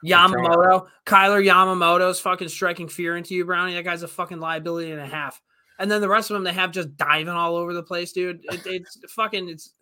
Yamamoto, 0.05 0.87
Kailer 1.05 1.41
Yamamoto's 1.41 2.19
fucking 2.19 2.49
striking 2.49 2.89
fear 2.89 3.15
into 3.15 3.33
you, 3.35 3.45
Brownie. 3.45 3.73
That 3.75 3.83
guy's 3.85 4.03
a 4.03 4.07
fucking 4.07 4.39
liability 4.39 4.91
and 4.91 4.99
a 4.99 5.05
half. 5.05 5.41
And 5.83 5.91
then 5.91 5.99
the 5.99 6.07
rest 6.07 6.31
of 6.31 6.35
them, 6.35 6.45
they 6.45 6.53
have 6.53 6.71
just 6.71 6.95
diving 6.95 7.27
all 7.27 7.57
over 7.57 7.73
the 7.73 7.83
place, 7.83 8.13
dude. 8.13 8.39
It, 8.45 8.61
it's 8.65 8.97
fucking, 9.09 9.49
it's. 9.49 9.73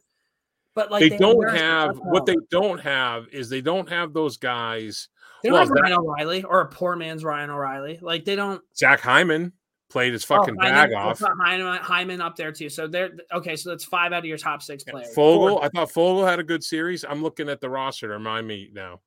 But 0.74 0.90
like 0.90 1.02
they, 1.02 1.10
have 1.10 1.20
don't 1.20 1.56
have 1.56 1.94
that's 1.94 2.00
what 2.00 2.26
they 2.26 2.38
don't 2.50 2.80
have 2.80 3.28
is 3.32 3.50
they 3.50 3.62
don't 3.62 3.88
have 3.88 4.12
those 4.12 4.38
guys. 4.38 5.10
They 5.44 5.50
don't 5.50 5.54
well, 5.54 5.68
have 5.68 5.76
that- 5.76 5.82
Ryan 5.82 5.98
O'Reilly 6.00 6.44
or 6.44 6.62
a 6.62 6.66
poor 6.66 6.96
man's 6.96 7.24
Ryan 7.24 7.52
O'Reilly. 7.52 8.00
Like 8.02 8.26
they 8.26 8.36
don't. 8.36 8.64
Zach 8.76 9.00
Hyman 9.00 9.54
played 9.92 10.14
his 10.14 10.24
oh, 10.24 10.38
fucking 10.38 10.56
oh, 10.58 10.64
bag 10.64 10.92
off. 10.94 11.22
Hyman, 11.40 11.78
Hyman 11.84 12.20
up 12.20 12.36
there 12.36 12.52
too. 12.52 12.70
So 12.70 12.88
they're 12.88 13.12
okay. 13.32 13.56
So 13.56 13.70
that's 13.70 13.84
five 13.84 14.12
out 14.12 14.20
of 14.20 14.26
your 14.26 14.40
top 14.40 14.64
six 14.64 14.84
players. 14.84 15.10
Foegele, 15.10 15.14
Four. 15.14 15.64
I 15.64 15.70
thought 15.70 15.92
Foegele 15.92 16.28
had 16.28 16.40
a 16.40 16.44
good 16.44 16.64
series. 16.64 17.06
I'm 17.08 17.22
looking 17.22 17.48
at 17.48 17.62
the 17.62 17.70
roster 17.70 18.08
to 18.08 18.14
remind 18.14 18.48
me 18.48 18.72
now. 18.74 19.02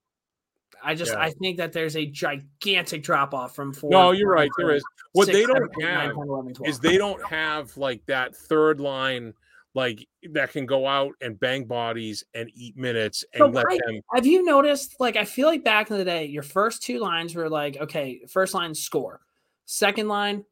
I 0.85 0.95
just 0.95 1.13
yeah. 1.13 1.21
I 1.21 1.31
think 1.31 1.57
that 1.57 1.73
there's 1.73 1.97
a 1.97 2.07
gigantic 2.07 3.03
drop 3.03 3.33
off 3.35 3.55
from 3.55 3.73
four. 3.73 3.91
No, 3.91 4.11
you're 4.13 4.31
right. 4.31 4.51
There 4.59 4.73
is. 4.75 4.85
What 5.13 5.27
six, 5.27 5.39
they 5.39 5.45
don't 5.47 5.65
eight, 5.65 5.83
nine, 5.85 6.07
have 6.09 6.15
10, 6.17 6.29
11, 6.29 6.55
is 6.65 6.79
they 6.81 6.99
don't 6.99 7.25
have 7.27 7.77
like 7.77 8.05
that 8.07 8.35
third 8.37 8.81
line, 8.81 9.33
like 9.75 10.07
that 10.33 10.53
can 10.53 10.67
go 10.67 10.87
out 10.87 11.13
and 11.21 11.39
bang 11.39 11.65
bodies 11.65 12.25
and 12.35 12.51
eat 12.55 12.77
minutes 12.77 13.25
and 13.33 13.39
So 13.41 13.47
let 13.47 13.67
why- 13.67 13.79
them. 13.87 14.01
Have 14.15 14.27
you 14.27 14.45
noticed? 14.45 14.97
Like, 15.01 15.17
I 15.17 15.25
feel 15.25 15.49
like 15.49 15.65
back 15.65 15.91
in 15.91 15.97
the 15.99 16.05
day, 16.05 16.27
your 16.27 16.43
first 16.43 16.83
two 16.83 16.99
lines 16.99 17.35
were 17.35 17.49
like, 17.49 17.77
okay, 17.81 18.23
first 18.29 18.55
line 18.55 18.75
score, 18.75 19.21
second 19.65 20.09
line 20.09 20.45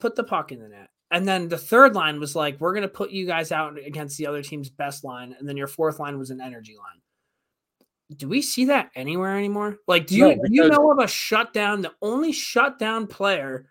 put 0.00 0.14
the 0.16 0.24
puck 0.24 0.52
in 0.52 0.60
the 0.60 0.68
net, 0.68 0.88
and 1.10 1.26
then 1.26 1.48
the 1.48 1.56
third 1.58 1.94
line 1.94 2.20
was 2.20 2.34
like, 2.36 2.60
we're 2.60 2.74
gonna 2.74 2.88
put 2.88 3.10
you 3.10 3.26
guys 3.26 3.52
out 3.52 3.78
against 3.78 4.18
the 4.18 4.26
other 4.26 4.42
team's 4.42 4.68
best 4.70 5.04
line, 5.04 5.34
and 5.38 5.48
then 5.48 5.56
your 5.56 5.66
fourth 5.68 5.98
line 5.98 6.18
was 6.18 6.30
an 6.30 6.40
energy 6.40 6.74
line. 6.76 7.00
Do 8.14 8.28
we 8.28 8.40
see 8.42 8.66
that 8.66 8.90
anywhere 8.94 9.36
anymore? 9.36 9.78
Like, 9.88 10.06
do 10.06 10.16
you 10.16 10.36
No, 10.36 10.42
you 10.48 10.68
know 10.68 10.92
of 10.92 10.98
a 11.00 11.08
shutdown? 11.08 11.80
The 11.82 11.92
only 12.02 12.32
shutdown 12.32 13.06
player 13.08 13.66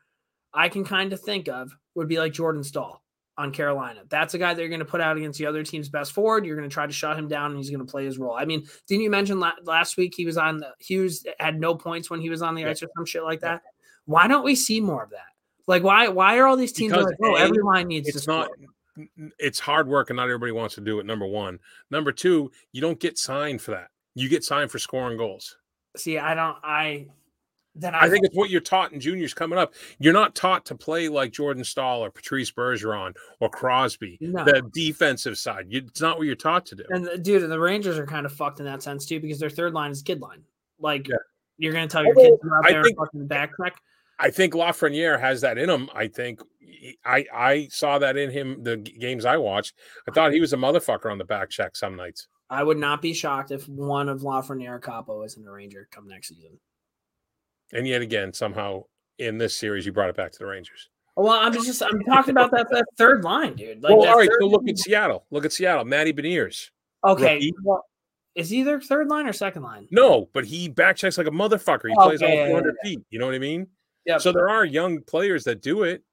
I 0.54 0.68
can 0.70 0.84
kind 0.84 1.14
of 1.14 1.22
think 1.22 1.48
of 1.48 1.72
would 1.96 2.08
be 2.10 2.20
like 2.20 2.34
Jordan 2.34 2.64
Staal 2.64 3.02
on 3.38 3.52
Carolina. 3.52 4.02
That's 4.10 4.34
a 4.34 4.38
guy 4.38 4.54
that 4.54 4.60
you're 4.62 4.70
going 4.70 4.80
to 4.80 4.86
put 4.86 5.00
out 5.02 5.16
against 5.18 5.40
the 5.40 5.46
other 5.46 5.64
team's 5.64 5.88
best 5.90 6.12
forward. 6.12 6.46
You're 6.46 6.58
going 6.58 6.70
to 6.70 6.74
try 6.74 6.86
to 6.86 6.92
shut 6.94 7.18
him 7.18 7.28
down, 7.30 7.52
and 7.52 7.58
he's 7.58 7.70
going 7.70 7.86
to 7.86 7.90
play 7.90 8.04
his 8.06 8.18
role. 8.18 8.34
I 8.34 8.44
mean, 8.46 8.66
didn't 8.88 9.04
you 9.04 9.10
mention 9.10 9.40
la- 9.40 9.54
last 9.64 9.96
week 9.98 10.14
he 10.16 10.26
was 10.26 10.38
on 10.38 10.58
the 10.58 10.74
Hughes 10.80 11.26
had 11.40 11.60
no 11.60 11.76
points 11.76 12.10
when 12.10 12.20
he 12.20 12.30
was 12.30 12.42
on 12.42 12.56
the 12.56 12.62
Yeah. 12.64 12.70
ice 12.72 12.84
or 12.84 12.90
some 12.96 13.06
shit 13.06 13.24
like 13.24 13.40
that? 13.42 13.62
Why 14.06 14.28
don't 14.28 14.44
we 14.44 14.56
see 14.56 14.82
more 14.82 15.04
of 15.04 15.10
that? 15.12 15.26
Like, 15.68 15.82
why 15.84 16.10
why 16.10 16.38
are 16.38 16.46
all 16.46 16.58
these 16.58 16.72
teams 16.74 16.92
Because, 16.92 17.06
like, 17.08 17.16
oh, 17.24 17.36
A, 17.38 17.40
every 17.40 17.62
line 17.64 17.88
needs 17.88 18.12
to 18.12 18.18
It's 18.18 18.28
not. 18.28 18.50
score? 18.54 19.08
It's 19.40 19.60
hard 19.60 19.88
work, 19.88 20.10
and 20.10 20.18
not 20.18 20.26
everybody 20.26 20.52
wants 20.52 20.76
to 20.76 20.82
do 20.82 21.00
it. 21.00 21.06
Number 21.06 21.26
one. 21.26 21.60
Number 21.90 22.12
two, 22.12 22.52
you 22.72 22.82
don't 22.82 23.00
get 23.00 23.18
signed 23.18 23.62
for 23.62 23.72
that. 23.72 23.90
You 24.16 24.30
get 24.30 24.44
signed 24.44 24.72
for 24.72 24.80
scoring 24.80 25.18
goals. 25.18 25.58
See, 25.98 26.18
I 26.18 26.34
don't. 26.34 26.58
I 26.64 27.08
then 27.78 27.94
I, 27.94 28.06
I 28.06 28.10
think 28.10 28.26
it's 28.26 28.36
what 28.36 28.50
you're 28.50 28.62
taught 28.62 28.94
in 28.94 29.02
juniors 29.02 29.34
coming 29.34 29.60
up. 29.60 29.74
You're 30.00 30.14
not 30.14 30.34
taught 30.34 30.66
to 30.68 30.76
play 30.76 31.10
like 31.10 31.34
Jordan 31.34 31.64
Staal 31.66 32.00
or 32.06 32.10
Patrice 32.10 32.50
Bergeron 32.50 33.14
or 33.42 33.50
Crosby, 33.50 34.18
No. 34.22 34.46
the 34.46 34.62
defensive 34.74 35.38
side. 35.38 35.66
You, 35.68 35.82
it's 35.86 36.00
not 36.00 36.18
what 36.18 36.26
you're 36.26 36.36
taught 36.38 36.66
to 36.68 36.76
do. 36.76 36.84
And 36.90 37.06
the, 37.06 37.18
dude, 37.18 37.44
and 37.44 37.52
the 37.52 37.60
Rangers 37.60 37.98
are 37.98 38.06
kind 38.08 38.26
of 38.26 38.32
fucked 38.32 38.60
in 38.60 38.66
that 38.66 38.82
sense 38.82 39.06
too 39.06 39.20
because 39.20 39.40
their 39.40 39.50
third 39.50 39.74
line 39.74 39.92
is 39.92 40.02
kid 40.02 40.22
line. 40.22 40.44
Like 40.80 41.10
Yeah. 41.10 41.18
you're 41.58 41.74
going 41.74 41.86
to 41.88 41.92
tell 41.92 42.06
your 42.06 42.16
kids 42.16 42.38
out 42.56 42.64
there 42.70 42.84
think- 42.84 42.98
fucking 42.98 43.28
back 43.28 43.52
check. 43.62 43.76
I 44.18 44.30
think 44.32 44.54
Lafreniere 44.54 45.20
has 45.20 45.42
that 45.42 45.58
in 45.58 45.70
him. 45.70 45.90
I 45.94 46.08
think 46.08 46.40
I 47.04 47.26
I 47.34 47.68
saw 47.70 48.00
that 48.00 48.16
in 48.16 48.32
him 48.32 48.64
the 48.64 48.78
games 48.78 49.26
I 49.26 49.36
watched. 49.36 49.74
I 50.08 50.12
thought 50.14 50.32
he 50.32 50.40
was 50.40 50.54
a 50.54 50.58
motherfucker 50.58 51.12
on 51.12 51.18
the 51.18 51.26
back 51.26 51.50
check 51.50 51.76
some 51.76 51.98
nights. 51.98 52.30
I 52.50 52.64
would 52.64 52.78
not 52.78 53.02
be 53.02 53.14
shocked 53.14 53.52
if 53.52 53.68
one 53.68 54.08
of 54.10 54.22
Lafreniere 54.22 54.80
Kakko 54.80 55.26
isn't 55.26 55.46
a 55.48 55.52
Ranger 55.52 55.88
come 55.92 56.08
next 56.08 56.30
season. 56.30 56.60
And 57.74 57.88
yet 57.88 58.02
again, 58.02 58.34
somehow 58.34 58.84
in 59.18 59.38
this 59.38 59.56
series, 59.56 59.86
you 59.86 59.92
brought 59.92 60.10
it 60.10 60.16
back 60.16 60.32
to 60.34 60.40
the 60.40 60.46
Rangers. 60.46 60.90
Well, 61.18 61.34
I'm 61.34 61.54
just 61.54 61.82
I'm 61.82 62.00
talking 62.04 62.32
about 62.32 62.52
that, 62.52 62.68
that 62.72 62.86
third 62.98 63.24
line, 63.24 63.56
dude. 63.56 63.82
Like 63.82 63.96
well, 63.96 64.08
all 64.10 64.18
right. 64.18 64.30
So 64.40 64.48
look 64.48 64.62
line- 64.62 64.70
at 64.70 64.78
Seattle. 64.80 65.26
Look 65.32 65.46
at 65.46 65.54
Seattle. 65.54 65.86
Matty 65.86 66.14
Beniers. 66.14 66.70
Okay. 67.06 67.36
rookie. 67.36 67.54
Well, 67.64 67.84
is 68.36 68.50
he 68.50 68.64
their 68.64 68.82
third 68.82 69.08
line 69.08 69.26
or 69.26 69.32
second 69.34 69.64
line? 69.64 69.88
No, 69.92 70.30
but 70.34 70.44
he 70.44 70.70
backchecks 70.70 71.18
like 71.18 71.28
a 71.28 71.32
motherfucker. 71.32 71.88
He 71.88 71.96
Oh, 71.98 72.08
plays 72.08 72.22
all 72.22 72.28
okay, 72.28 72.38
yeah, 72.38 72.48
400 72.48 72.76
yeah, 72.84 72.90
feet. 72.90 73.00
You 73.10 73.20
know 73.20 73.26
what 73.26 73.36
I 73.36 73.40
mean? 73.40 73.68
Yeah. 74.06 74.18
So 74.18 74.34
there 74.34 74.50
are 74.50 74.66
young 74.66 75.02
players 75.04 75.46
that 75.46 75.62
do 75.62 75.84
it. 75.84 76.04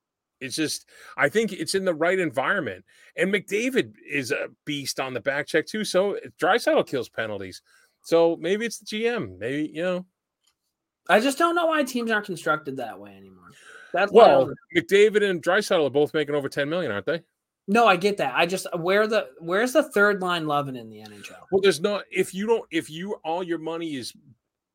It's 0.43 0.57
just, 0.57 0.89
I 1.17 1.29
think 1.29 1.53
it's 1.53 1.75
in 1.75 1.85
the 1.85 1.95
right 1.95 2.19
environment. 2.19 2.85
And 3.17 3.33
McDavid 3.33 3.95
is 4.09 4.31
a 4.31 4.49
beast 4.65 5.01
on 5.01 5.15
the 5.15 5.21
back 5.21 5.47
check 5.47 5.67
too. 5.67 5.85
So 5.85 6.19
Draisaitl 6.41 6.87
kills 6.87 7.09
penalties. 7.09 7.63
So 8.03 8.37
maybe 8.41 8.67
it's 8.67 8.79
the 8.79 8.87
GM. 8.87 9.39
Maybe 9.39 9.71
you 9.73 9.83
know. 9.83 10.07
I 11.09 11.21
just 11.21 11.39
don't 11.39 11.55
know 11.55 11.67
why 11.67 11.83
teams 11.83 12.11
aren't 12.11 12.27
constructed 12.27 12.77
that 12.77 12.99
way 12.99 13.17
anymore. 13.17 13.51
That's 13.93 14.13
Well, 14.13 14.53
McDavid 14.77 15.29
and 15.29 15.43
Draisaitl 15.43 15.87
are 15.87 15.91
both 15.91 16.15
making 16.15 16.35
over 16.35 16.49
10 16.49 16.69
million, 16.69 16.91
aren't 16.91 17.07
they? 17.07 17.23
no, 17.69 17.87
I 17.87 17.97
get 17.97 18.17
that. 18.19 18.35
I 18.35 18.47
just 18.47 18.67
where 18.77 19.07
the 19.07 19.29
where's 19.39 19.73
the 19.73 19.83
third 19.83 20.21
line 20.21 20.47
loving 20.47 20.77
in 20.77 20.89
the 20.89 20.99
NHL? 20.99 21.37
Well, 21.51 21.61
there's 21.61 21.81
not 21.81 22.05
if 22.11 22.35
you 22.35 22.47
don't 22.47 22.65
if 22.71 22.91
you 22.91 23.17
all 23.25 23.43
your 23.43 23.59
money 23.59 23.95
is 23.95 24.13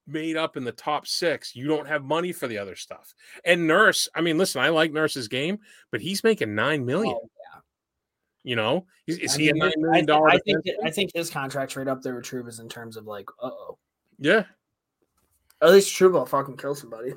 made 0.07 0.37
up 0.37 0.57
in 0.57 0.63
the 0.63 0.71
top 0.71 1.07
six, 1.07 1.55
you 1.55 1.67
don't 1.67 1.87
have 1.87 2.03
money 2.03 2.31
for 2.31 2.47
the 2.47 2.57
other 2.57 2.75
stuff. 2.75 3.13
And 3.45 3.67
Nurse, 3.67 4.07
I 4.15 4.21
mean, 4.21 4.37
listen, 4.37 4.61
I 4.61 4.69
like 4.69 4.91
Nurse's 4.91 5.27
game, 5.27 5.59
but 5.91 6.01
he's 6.01 6.23
making 6.23 6.55
nine 6.55 6.85
million. 6.85 7.17
Oh, 7.21 7.29
You 8.43 8.55
know, 8.55 8.85
is, 9.05 9.17
is 9.19 9.35
he 9.35 9.49
a 9.49 9.53
mean, 9.53 9.63
nine 9.63 9.73
I, 9.77 9.81
million 9.81 10.05
dollar? 10.05 10.29
I 10.29 10.39
think? 10.39 10.65
I 10.83 10.89
think 10.89 11.11
his 11.13 11.29
contract's 11.29 11.75
right 11.75 11.87
up 11.87 12.01
there 12.01 12.15
with 12.15 12.25
Trouba's 12.25 12.59
in 12.59 12.69
terms 12.69 12.97
of 12.97 13.05
like, 13.05 13.29
uh 13.41 13.49
oh. 13.49 13.77
yeah. 14.17 14.43
At 15.61 15.71
least 15.71 15.95
Trouba 15.95 16.13
will 16.13 16.25
fucking 16.25 16.57
kill 16.57 16.75
somebody. 16.75 17.13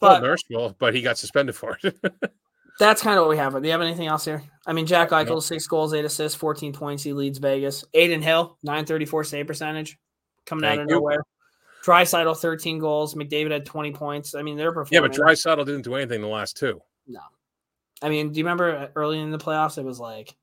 Well, 0.00 0.20
But 0.20 0.22
Nurse 0.22 0.42
will, 0.50 0.74
but 0.78 0.94
he 0.94 1.02
got 1.02 1.18
suspended 1.18 1.54
for 1.54 1.78
it. 1.82 1.96
that's 2.78 3.02
kind 3.02 3.18
of 3.18 3.24
what 3.24 3.30
we 3.30 3.36
have. 3.36 3.52
Do 3.52 3.62
you 3.62 3.72
have 3.72 3.80
anything 3.82 4.06
else 4.06 4.24
here? 4.24 4.42
I 4.66 4.72
mean, 4.72 4.86
Jack 4.86 5.10
Eichel, 5.10 5.42
six 5.42 5.66
goals, 5.66 5.92
eight 5.92 6.04
assists, 6.04 6.38
14 6.38 6.72
points. 6.72 7.02
He 7.02 7.12
leads 7.12 7.38
Vegas. 7.38 7.84
Adin 7.94 8.22
Hill, 8.22 8.56
934 8.62 9.24
save 9.24 9.46
percentage, 9.46 9.98
coming 10.46 10.64
out 10.64 10.78
of 10.78 10.88
you. 10.88 10.94
nowhere. 10.94 11.24
Draisaitl, 11.84 12.36
13 12.36 12.78
goals. 12.78 13.14
McDavid 13.14 13.50
had 13.50 13.66
20 13.66 13.92
points. 13.92 14.34
I 14.34 14.42
mean, 14.42 14.56
they're 14.56 14.74
yeah, 14.90 15.00
but 15.00 15.12
Draisaitl 15.12 15.64
didn't 15.64 15.82
do 15.82 15.94
anything 15.94 16.20
the 16.20 16.26
last 16.28 16.56
two. 16.56 16.80
No. 17.06 17.20
I 18.02 18.08
mean, 18.08 18.32
do 18.32 18.38
you 18.38 18.44
remember 18.44 18.76
uh, 18.76 18.88
early 18.94 19.20
in 19.20 19.30
the 19.30 19.38
playoffs? 19.38 19.78
It 19.78 19.84
was 19.84 19.98
like 19.98 20.34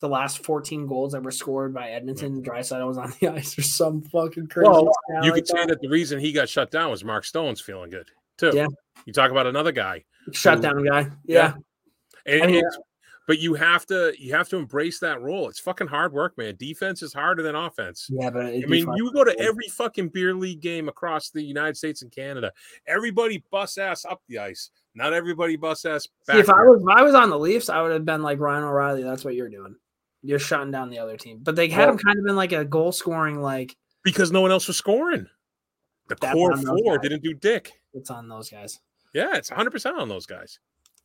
the 0.00 0.08
last 0.08 0.44
14 0.44 0.86
goals 0.86 1.12
that 1.12 1.22
were 1.22 1.30
scored 1.30 1.72
by 1.72 1.90
Edmonton. 1.90 2.42
Draisaitl 2.42 2.86
was 2.86 2.98
on 2.98 3.12
the 3.20 3.28
ice 3.32 3.58
or 3.58 3.62
some 3.62 4.02
fucking 4.02 4.48
crazy. 4.48 4.68
Well, 4.68 4.92
You 5.08 5.30
like 5.30 5.34
could 5.34 5.48
say 5.48 5.66
that 5.66 5.80
the 5.80 5.88
reason 5.88 6.18
he 6.18 6.32
got 6.32 6.48
shut 6.48 6.70
down 6.70 6.90
was 6.90 7.04
Mark 7.04 7.24
Stone's 7.24 7.60
feeling 7.60 7.90
good 7.90 8.08
too. 8.36 8.50
Yeah. 8.54 8.66
You 9.06 9.12
talk 9.12 9.30
about 9.30 9.46
another 9.46 9.72
guy, 9.72 10.04
shutdown 10.32 10.84
guy. 10.84 11.08
Yeah. 11.24 11.54
and 12.26 12.42
I 12.42 12.46
mean, 12.46 12.64
it's, 12.64 12.78
but 13.26 13.38
you 13.38 13.54
have 13.54 13.86
to 13.86 14.12
you 14.18 14.34
have 14.34 14.48
to 14.50 14.56
embrace 14.56 14.98
that 15.00 15.20
role. 15.20 15.48
It's 15.48 15.58
fucking 15.60 15.86
hard 15.86 16.12
work, 16.12 16.36
man. 16.36 16.56
Defense 16.58 17.02
is 17.02 17.12
harder 17.12 17.42
than 17.42 17.54
offense. 17.54 18.08
Yeah, 18.10 18.30
but 18.30 18.46
I 18.46 18.60
mean, 18.66 18.86
you 18.96 19.12
go 19.12 19.24
to 19.24 19.38
every 19.38 19.68
fucking 19.68 20.08
beer 20.08 20.34
league 20.34 20.60
game 20.60 20.88
across 20.88 21.30
the 21.30 21.42
United 21.42 21.76
States 21.76 22.02
and 22.02 22.10
Canada. 22.10 22.52
Everybody 22.86 23.44
bust 23.50 23.78
ass 23.78 24.04
up 24.04 24.22
the 24.28 24.38
ice. 24.38 24.70
Not 24.94 25.12
everybody 25.12 25.56
bust 25.56 25.86
ass 25.86 26.08
back. 26.26 26.34
See, 26.36 26.40
if 26.40 26.50
I 26.50 26.62
was 26.64 26.82
if 26.82 26.88
I 26.88 27.02
was 27.02 27.14
on 27.14 27.30
the 27.30 27.38
Leafs, 27.38 27.68
I 27.68 27.80
would 27.82 27.92
have 27.92 28.04
been 28.04 28.22
like 28.22 28.38
Ryan 28.40 28.64
O'Reilly. 28.64 29.02
That's 29.02 29.24
what 29.24 29.34
you're 29.34 29.48
doing. 29.48 29.76
You're 30.22 30.38
shutting 30.38 30.70
down 30.70 30.90
the 30.90 30.98
other 30.98 31.16
team. 31.16 31.40
But 31.42 31.56
they 31.56 31.68
had 31.68 31.86
Well- 31.86 31.90
him 31.94 31.98
kind 31.98 32.18
of 32.18 32.26
in 32.26 32.36
like 32.36 32.52
a 32.52 32.64
goal 32.64 32.92
scoring 32.92 33.40
like 33.40 33.76
because 34.04 34.30
no 34.32 34.40
one 34.40 34.50
else 34.50 34.66
was 34.66 34.76
scoring. 34.76 35.26
The 36.08 36.16
core 36.16 36.56
four 36.56 36.98
guys. 36.98 37.02
didn't 37.02 37.22
do 37.22 37.34
dick. 37.34 37.72
it's 37.94 38.10
on 38.10 38.28
those 38.28 38.50
guys. 38.50 38.80
Yeah, 39.14 39.36
it's 39.36 39.50
100 39.50 39.70
percent 39.70 39.96
on 39.98 40.08
those 40.08 40.26
guys. 40.26 40.58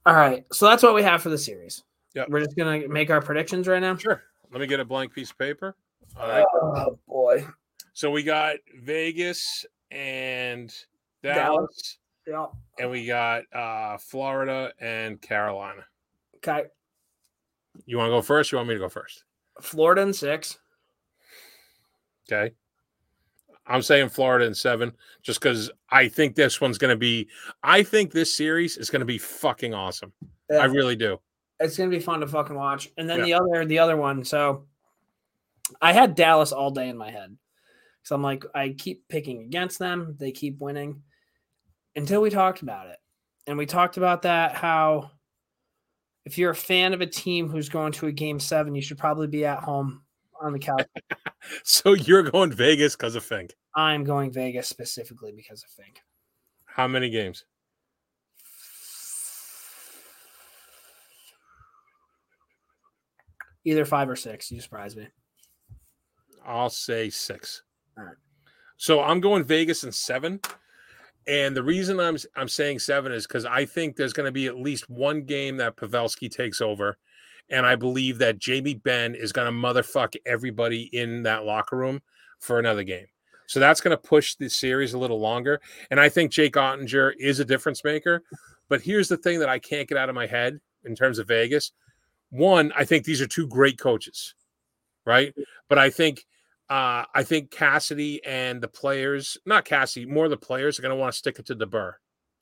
All 0.05 0.15
right. 0.15 0.45
So 0.53 0.65
that's 0.68 0.82
what 0.84 0.95
we 0.95 1.03
have 1.03 1.22
for 1.22 1.30
the 1.30 1.38
series. 1.38 1.84
Yep. 2.18 2.30
We're 2.30 2.43
just 2.43 2.57
gonna 2.57 2.88
make 2.88 3.11
our 3.11 3.22
predictions 3.22 3.68
right 3.68 3.80
now. 3.80 3.95
Sure. 3.95 4.24
Let 4.51 4.59
me 4.59 4.65
get 4.65 4.80
a 4.80 4.86
blank 4.86 5.13
piece 5.13 5.30
of 5.30 5.38
paper. 5.38 5.76
All 6.20 6.28
right. 6.28 6.43
Oh 6.51 6.97
boy. 7.07 7.45
So 7.93 8.09
we 8.09 8.24
got 8.24 8.55
Vegas 8.82 9.68
and 9.91 10.74
Dallas, 11.22 11.38
Dallas. 11.38 11.97
Yeah. 12.26 12.45
and 12.80 12.89
we 12.89 13.05
got 13.05 13.43
uh 13.53 13.99
Florida 13.99 14.74
and 14.82 15.22
Carolina. 15.22 15.86
Okay. 16.38 16.63
You 17.86 17.99
want 17.99 18.07
to 18.07 18.13
go 18.13 18.24
first? 18.24 18.51
You 18.51 18.57
want 18.57 18.70
me 18.70 18.74
to 18.74 18.80
go 18.80 18.89
first? 18.89 19.24
Florida 19.61 20.01
and 20.01 20.15
six. 20.15 20.57
Okay. 22.28 22.55
I'm 23.68 23.84
saying 23.84 24.09
Florida 24.09 24.47
and 24.47 24.57
seven, 24.57 24.91
just 25.22 25.39
because 25.39 25.70
I 25.91 26.07
think 26.07 26.36
this 26.36 26.59
one's 26.59 26.80
going 26.80 26.93
to 26.93 26.97
be. 26.97 27.28
I 27.61 27.84
think 27.84 28.11
this 28.11 28.34
series 28.34 28.76
is 28.78 28.89
going 28.89 29.01
to 29.01 29.05
be 29.05 29.20
fucking 29.20 29.76
awesome. 29.76 30.13
Yeah. 30.49 30.57
I 30.57 30.65
really 30.65 30.95
do. 30.95 31.20
It's 31.60 31.78
gonna 31.78 31.89
be 31.89 31.99
fun 31.99 32.20
to 32.22 32.28
fucking 32.28 32.55
watch. 32.55 32.89
And 32.97 33.10
then 33.10 33.20
Yeah. 33.20 33.26
the 33.26 33.34
other 33.34 33.66
the 33.66 33.80
other 33.80 33.97
one. 33.97 34.24
So 34.24 34.68
I 35.82 35.91
had 35.93 36.16
Dallas 36.16 36.51
all 36.51 36.72
day 36.72 36.89
in 36.89 36.97
my 36.97 37.12
head. 37.12 37.38
So 38.03 38.16
I'm 38.16 38.22
like, 38.24 38.45
I 38.55 38.70
keep 38.70 39.08
picking 39.10 39.41
against 39.41 39.80
them. 39.80 40.16
They 40.18 40.32
keep 40.32 40.60
winning. 40.60 41.03
Until 41.95 42.22
we 42.22 42.30
talked 42.30 42.62
about 42.62 42.88
it. 42.88 42.97
And 43.47 43.58
we 43.58 43.66
talked 43.66 43.97
about 43.97 44.22
that 44.22 44.53
how 44.53 45.12
if 46.26 46.38
you're 46.38 46.51
a 46.51 46.55
fan 46.55 46.93
of 46.93 47.01
a 47.01 47.05
team 47.08 47.49
who's 47.49 47.70
going 47.70 47.93
to 47.93 48.08
a 48.08 48.12
game 48.12 48.39
seven, 48.39 48.76
you 48.76 48.82
should 48.82 48.97
probably 48.97 49.28
be 49.28 49.45
at 49.45 49.60
home 49.64 50.03
on 50.41 50.53
the 50.53 50.60
couch. 50.60 50.86
So 51.64 51.93
you're 51.93 52.24
going 52.24 52.51
Vegas 52.51 52.95
because 52.97 53.16
of 53.16 53.24
Fink. 53.24 53.55
I'm 53.74 54.03
going 54.03 54.34
Vegas 54.34 54.68
specifically 54.68 55.32
because 55.32 55.64
of 55.64 55.70
Fink. 55.70 56.01
How 56.66 56.88
many 56.89 57.10
games? 57.10 57.45
Either 63.68 63.84
five 63.84 64.09
or 64.09 64.15
six. 64.15 64.49
You 64.49 64.61
surprise 64.61 64.95
me. 64.95 65.07
I'll 66.45 66.70
say 66.70 67.09
six. 67.09 67.63
All 67.97 68.05
right. 68.05 68.15
So 68.78 69.01
I'm 69.01 69.20
going 69.20 69.43
Vegas 69.43 69.84
in 69.84 69.91
seven. 69.91 70.39
And 71.28 71.53
the 71.53 71.63
reason 71.63 71.99
I'm 71.99 72.18
I'm 72.38 72.47
saying 72.47 72.80
seven 72.80 73.11
is 73.11 73.28
because 73.28 73.43
I 73.43 73.65
think 73.65 73.97
there's 73.97 74.13
going 74.13 74.26
to 74.26 74.32
be 74.32 74.47
at 74.47 74.55
least 74.55 74.89
one 74.89 75.24
game 75.24 75.57
that 75.57 75.76
Pavelski 75.76 76.32
takes 76.32 76.61
over, 76.61 76.97
and 77.49 77.65
I 77.65 77.76
believe 77.76 78.20
that 78.20 78.39
Jamie 78.39 78.76
Benn 78.76 79.13
is 79.13 79.34
going 79.34 79.47
to 79.47 79.51
motherfuck 79.51 80.15
everybody 80.26 80.84
in 80.93 81.24
that 81.24 81.43
locker 81.43 81.76
room 81.76 82.01
for 82.39 82.59
another 82.59 82.84
game. 82.84 83.07
So 83.47 83.59
that's 83.59 83.82
going 83.82 83.91
to 83.91 84.01
push 84.01 84.36
the 84.36 84.49
series 84.49 84.93
a 84.93 84.97
little 84.97 85.20
longer. 85.20 85.59
And 85.91 85.99
I 85.99 86.07
think 86.07 86.32
Jake 86.32 86.53
Oettinger 86.53 87.11
is 87.20 87.41
a 87.41 87.45
difference 87.45 87.84
maker. 87.84 88.24
But 88.70 88.82
here's 88.82 89.09
the 89.09 89.18
thing 89.18 89.39
that 89.39 89.49
I 89.49 89.59
can't 89.59 89.89
get 89.89 89.97
out 89.97 90.07
of 90.07 90.15
my 90.15 90.28
head 90.28 90.57
in 90.86 90.95
terms 90.95 91.20
of 91.20 91.28
Vegas. 91.28 91.74
One, 92.30 92.73
I 92.75 92.86
think 92.86 93.05
these 93.05 93.21
are 93.21 93.28
two 93.28 93.47
great 93.47 93.80
coaches, 93.80 94.36
right? 95.05 95.34
But 95.69 95.78
I 95.78 95.89
think 95.89 96.25
uh, 96.69 97.05
I 97.13 97.23
think 97.23 97.51
Cassidy 97.51 98.23
and 98.25 98.61
the 98.61 98.67
players, 98.67 99.38
not 99.45 99.65
Cassidy, 99.65 100.05
more 100.05 100.28
the 100.28 100.36
players 100.38 100.78
are 100.78 100.82
going 100.82 100.93
to 100.93 100.99
want 100.99 101.13
to 101.13 101.17
stick 101.17 101.39
it 101.39 101.45
to 101.47 101.55
DeBoer 101.55 101.93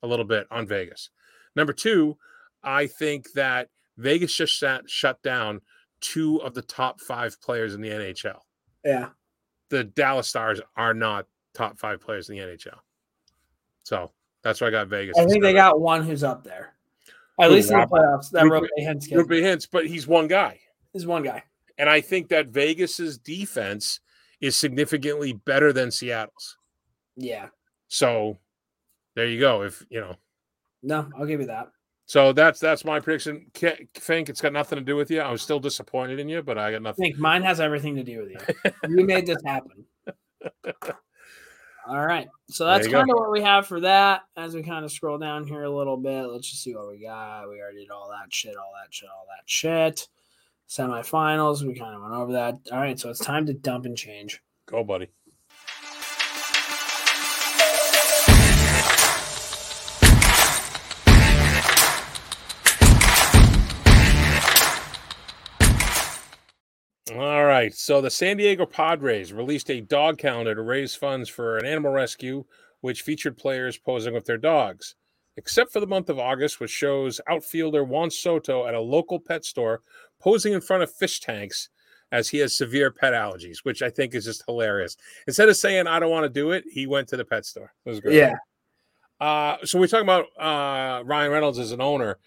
a 0.02 0.06
little 0.06 0.24
bit 0.24 0.46
on 0.50 0.66
Vegas. 0.66 1.10
Number 1.54 1.72
two, 1.72 2.16
I 2.62 2.88
think 2.88 3.32
that 3.32 3.68
Vegas 3.96 4.34
just 4.34 4.58
sat, 4.58 4.90
shut 4.90 5.22
down 5.22 5.60
two 6.00 6.38
of 6.42 6.54
the 6.54 6.62
top 6.62 7.00
five 7.00 7.40
players 7.40 7.74
in 7.74 7.80
the 7.80 7.88
NHL. 7.88 8.40
Yeah. 8.84 9.10
The 9.70 9.84
Dallas 9.84 10.28
Stars 10.28 10.60
are 10.76 10.94
not 10.94 11.26
top 11.54 11.78
five 11.78 12.00
players 12.00 12.28
in 12.28 12.36
the 12.36 12.42
NHL. 12.42 12.78
So 13.84 14.10
that's 14.42 14.60
why 14.60 14.68
I 14.68 14.70
got 14.70 14.88
Vegas. 14.88 15.16
I 15.16 15.24
think 15.26 15.42
they 15.42 15.52
got 15.52 15.80
one 15.80 16.02
who's 16.02 16.24
up 16.24 16.44
there. 16.44 16.74
At 17.40 17.50
least 17.50 17.70
in 17.70 17.78
the 17.80 17.86
playoffs. 17.86 18.30
That 18.30 18.44
Rupe- 18.44 18.62
Roope 18.78 18.84
Hintz 18.86 19.10
Roope 19.12 19.42
Hintz, 19.42 19.68
but 19.70 19.86
he's 19.86 20.06
one 20.06 20.26
guy. 20.26 20.58
is 20.94 21.06
one 21.06 21.22
guy. 21.22 21.42
And 21.78 21.90
I 21.90 22.00
think 22.00 22.28
that 22.28 22.48
Vegas's 22.48 23.18
defense 23.18 24.00
is 24.40 24.56
significantly 24.56 25.32
better 25.34 25.72
than 25.72 25.90
Seattle's. 25.90 26.56
Yeah. 27.16 27.48
So 27.88 28.38
there 29.14 29.26
you 29.26 29.38
go. 29.40 29.62
If 29.62 29.84
you 29.90 30.00
know, 30.00 30.16
No, 30.82 31.08
I'll 31.18 31.26
give 31.26 31.40
you 31.40 31.46
that. 31.48 31.68
so 32.06 32.32
that's 32.32 32.58
that's 32.60 32.84
my 32.84 33.00
prediction. 33.00 33.46
K- 33.52 33.88
Fink, 33.94 34.28
it's 34.30 34.40
got 34.40 34.52
nothing 34.54 34.78
to 34.78 34.84
do 34.84 34.96
with 34.96 35.10
you. 35.10 35.20
I 35.20 35.30
was 35.30 35.42
still 35.42 35.60
disappointed 35.60 36.18
in 36.18 36.28
you, 36.30 36.42
but 36.42 36.56
I 36.56 36.72
got 36.72 36.80
nothing. 36.82 37.02
think 37.04 37.18
mine 37.18 37.42
has 37.42 37.60
everything 37.60 37.94
to 37.96 38.02
do 38.02 38.20
with 38.22 38.30
you. 38.30 38.72
you 38.96 39.04
made 39.06 39.26
this 39.26 39.42
happen. 39.44 39.84
All 41.88 42.04
right. 42.04 42.28
So 42.48 42.64
that's 42.64 42.88
kind 42.88 43.10
of 43.10 43.16
what 43.16 43.30
we 43.30 43.42
have 43.42 43.66
for 43.66 43.80
that. 43.80 44.22
As 44.36 44.54
we 44.54 44.62
kind 44.62 44.84
of 44.84 44.90
scroll 44.90 45.18
down 45.18 45.46
here 45.46 45.62
a 45.62 45.70
little 45.70 45.96
bit, 45.96 46.26
let's 46.26 46.50
just 46.50 46.62
see 46.62 46.74
what 46.74 46.88
we 46.88 46.98
got. 46.98 47.48
We 47.48 47.60
already 47.60 47.80
did 47.80 47.90
all 47.90 48.08
that 48.10 48.32
shit, 48.32 48.56
all 48.56 48.72
that 48.82 48.92
shit, 48.92 49.08
all 49.08 49.26
that 49.28 49.48
shit. 49.48 50.08
Semifinals, 50.68 51.62
we 51.62 51.78
kind 51.78 51.94
of 51.94 52.02
went 52.02 52.14
over 52.14 52.32
that. 52.32 52.58
All 52.72 52.78
right. 52.78 52.98
So 52.98 53.10
it's 53.10 53.24
time 53.24 53.46
to 53.46 53.54
dump 53.54 53.84
and 53.84 53.96
change. 53.96 54.42
Go, 54.66 54.82
buddy. 54.82 55.08
All 67.14 67.44
right. 67.44 67.74
So 67.74 68.00
the 68.00 68.10
San 68.10 68.36
Diego 68.36 68.66
Padres 68.66 69.32
released 69.32 69.70
a 69.70 69.80
dog 69.80 70.18
calendar 70.18 70.54
to 70.54 70.62
raise 70.62 70.94
funds 70.94 71.28
for 71.28 71.56
an 71.58 71.66
animal 71.66 71.92
rescue, 71.92 72.44
which 72.80 73.02
featured 73.02 73.36
players 73.36 73.78
posing 73.78 74.12
with 74.14 74.24
their 74.24 74.38
dogs. 74.38 74.94
except 75.36 75.72
for 75.72 75.80
the 75.80 75.86
month 75.86 76.08
of 76.08 76.18
August, 76.18 76.60
which 76.60 76.70
shows 76.70 77.20
outfielder 77.28 77.84
Juan 77.84 78.10
Soto 78.10 78.66
at 78.66 78.74
a 78.74 78.80
local 78.80 79.20
pet 79.20 79.44
store 79.44 79.82
posing 80.20 80.52
in 80.52 80.60
front 80.60 80.82
of 80.82 80.92
fish 80.92 81.20
tanks 81.20 81.68
as 82.12 82.28
he 82.28 82.38
has 82.38 82.56
severe 82.56 82.90
pet 82.90 83.12
allergies, 83.12 83.58
which 83.64 83.82
I 83.82 83.90
think 83.90 84.14
is 84.14 84.24
just 84.24 84.44
hilarious. 84.46 84.96
Instead 85.26 85.48
of 85.48 85.56
saying 85.56 85.86
I 85.86 85.98
don't 85.98 86.10
want 86.10 86.24
to 86.24 86.30
do 86.30 86.52
it, 86.52 86.64
he 86.70 86.86
went 86.86 87.08
to 87.08 87.16
the 87.16 87.24
pet 87.24 87.44
store. 87.44 87.72
It 87.84 87.88
was 87.88 88.00
great. 88.00 88.16
Yeah. 88.16 88.34
Uh, 89.20 89.56
so 89.64 89.78
we're 89.78 89.86
talking 89.88 90.08
about 90.08 90.26
uh, 90.38 91.02
Ryan 91.04 91.32
Reynolds 91.32 91.58
as 91.58 91.72
an 91.72 91.80
owner. 91.80 92.18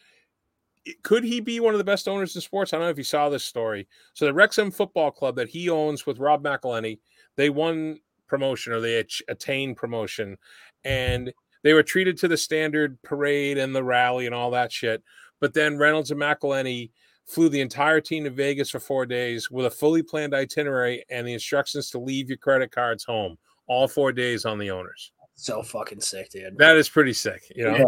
Could 1.03 1.23
he 1.23 1.39
be 1.39 1.59
one 1.59 1.73
of 1.73 1.77
the 1.77 1.83
best 1.83 2.07
owners 2.07 2.35
in 2.35 2.41
sports? 2.41 2.73
I 2.73 2.77
don't 2.77 2.85
know 2.85 2.91
if 2.91 2.97
you 2.97 3.03
saw 3.03 3.29
this 3.29 3.43
story. 3.43 3.87
So 4.13 4.25
the 4.25 4.33
Wrexham 4.33 4.71
Football 4.71 5.11
Club 5.11 5.35
that 5.35 5.49
he 5.49 5.69
owns 5.69 6.05
with 6.05 6.19
Rob 6.19 6.43
McElhenney, 6.43 6.99
they 7.35 7.49
won 7.49 7.99
promotion 8.27 8.73
or 8.73 8.79
they 8.79 9.03
attained 9.27 9.77
promotion, 9.77 10.37
and 10.83 11.33
they 11.63 11.73
were 11.73 11.83
treated 11.83 12.17
to 12.19 12.27
the 12.27 12.37
standard 12.37 13.01
parade 13.01 13.57
and 13.57 13.75
the 13.75 13.83
rally 13.83 14.25
and 14.25 14.35
all 14.35 14.51
that 14.51 14.71
shit. 14.71 15.03
But 15.39 15.53
then 15.53 15.77
Reynolds 15.77 16.11
and 16.11 16.21
McElhenney 16.21 16.91
flew 17.25 17.49
the 17.49 17.61
entire 17.61 18.01
team 18.01 18.23
to 18.23 18.29
Vegas 18.29 18.71
for 18.71 18.79
four 18.79 19.05
days 19.05 19.51
with 19.51 19.65
a 19.65 19.71
fully 19.71 20.01
planned 20.01 20.33
itinerary 20.33 21.05
and 21.09 21.27
the 21.27 21.33
instructions 21.33 21.89
to 21.91 21.99
leave 21.99 22.29
your 22.29 22.37
credit 22.37 22.71
cards 22.71 23.03
home 23.03 23.37
all 23.67 23.87
four 23.87 24.11
days 24.11 24.45
on 24.45 24.57
the 24.57 24.71
owners. 24.71 25.11
So 25.35 25.61
fucking 25.61 26.01
sick, 26.01 26.31
dude. 26.31 26.57
That 26.57 26.75
is 26.75 26.89
pretty 26.89 27.13
sick, 27.13 27.43
you 27.55 27.65
know. 27.65 27.75
Yeah. 27.77 27.83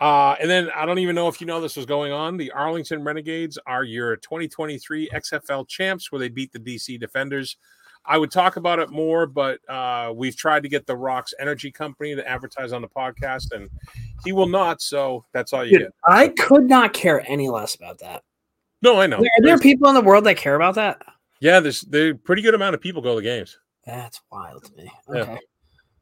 Uh, 0.00 0.36
and 0.40 0.48
then 0.48 0.70
I 0.74 0.86
don't 0.86 1.00
even 1.00 1.14
know 1.14 1.28
if 1.28 1.40
you 1.40 1.46
know 1.46 1.60
this 1.60 1.76
was 1.76 1.86
going 1.86 2.12
on. 2.12 2.36
The 2.36 2.52
Arlington 2.52 3.02
Renegades 3.02 3.58
are 3.66 3.82
your 3.82 4.16
2023 4.16 5.10
XFL 5.12 5.66
champs, 5.66 6.12
where 6.12 6.18
they 6.20 6.28
beat 6.28 6.52
the 6.52 6.60
DC 6.60 7.00
Defenders. 7.00 7.56
I 8.04 8.16
would 8.16 8.30
talk 8.30 8.56
about 8.56 8.78
it 8.78 8.90
more, 8.90 9.26
but 9.26 9.58
uh, 9.68 10.12
we've 10.14 10.36
tried 10.36 10.62
to 10.62 10.68
get 10.68 10.86
the 10.86 10.96
Rocks 10.96 11.34
Energy 11.38 11.70
Company 11.70 12.14
to 12.14 12.26
advertise 12.26 12.72
on 12.72 12.80
the 12.80 12.88
podcast, 12.88 13.52
and 13.52 13.68
he 14.24 14.32
will 14.32 14.48
not. 14.48 14.80
So 14.80 15.24
that's 15.32 15.52
all 15.52 15.64
you 15.64 15.72
Dude, 15.72 15.80
get. 15.80 15.94
I 16.04 16.28
could 16.28 16.68
not 16.68 16.94
care 16.94 17.22
any 17.28 17.48
less 17.48 17.74
about 17.74 17.98
that. 17.98 18.22
No, 18.80 19.00
I 19.00 19.06
know. 19.06 19.18
Are 19.18 19.42
there 19.42 19.58
people 19.58 19.88
in 19.88 19.94
the 19.94 20.00
world 20.00 20.24
that 20.24 20.36
care 20.36 20.54
about 20.54 20.76
that? 20.76 21.02
Yeah, 21.40 21.60
there's 21.60 21.82
there's 21.82 22.16
pretty 22.24 22.42
good 22.42 22.54
amount 22.54 22.74
of 22.74 22.80
people 22.80 23.02
go 23.02 23.10
to 23.10 23.16
the 23.16 23.22
games. 23.22 23.58
That's 23.84 24.20
wild 24.30 24.64
to 24.64 24.76
me. 24.76 24.90
Okay. 25.08 25.32
Yeah. 25.32 25.38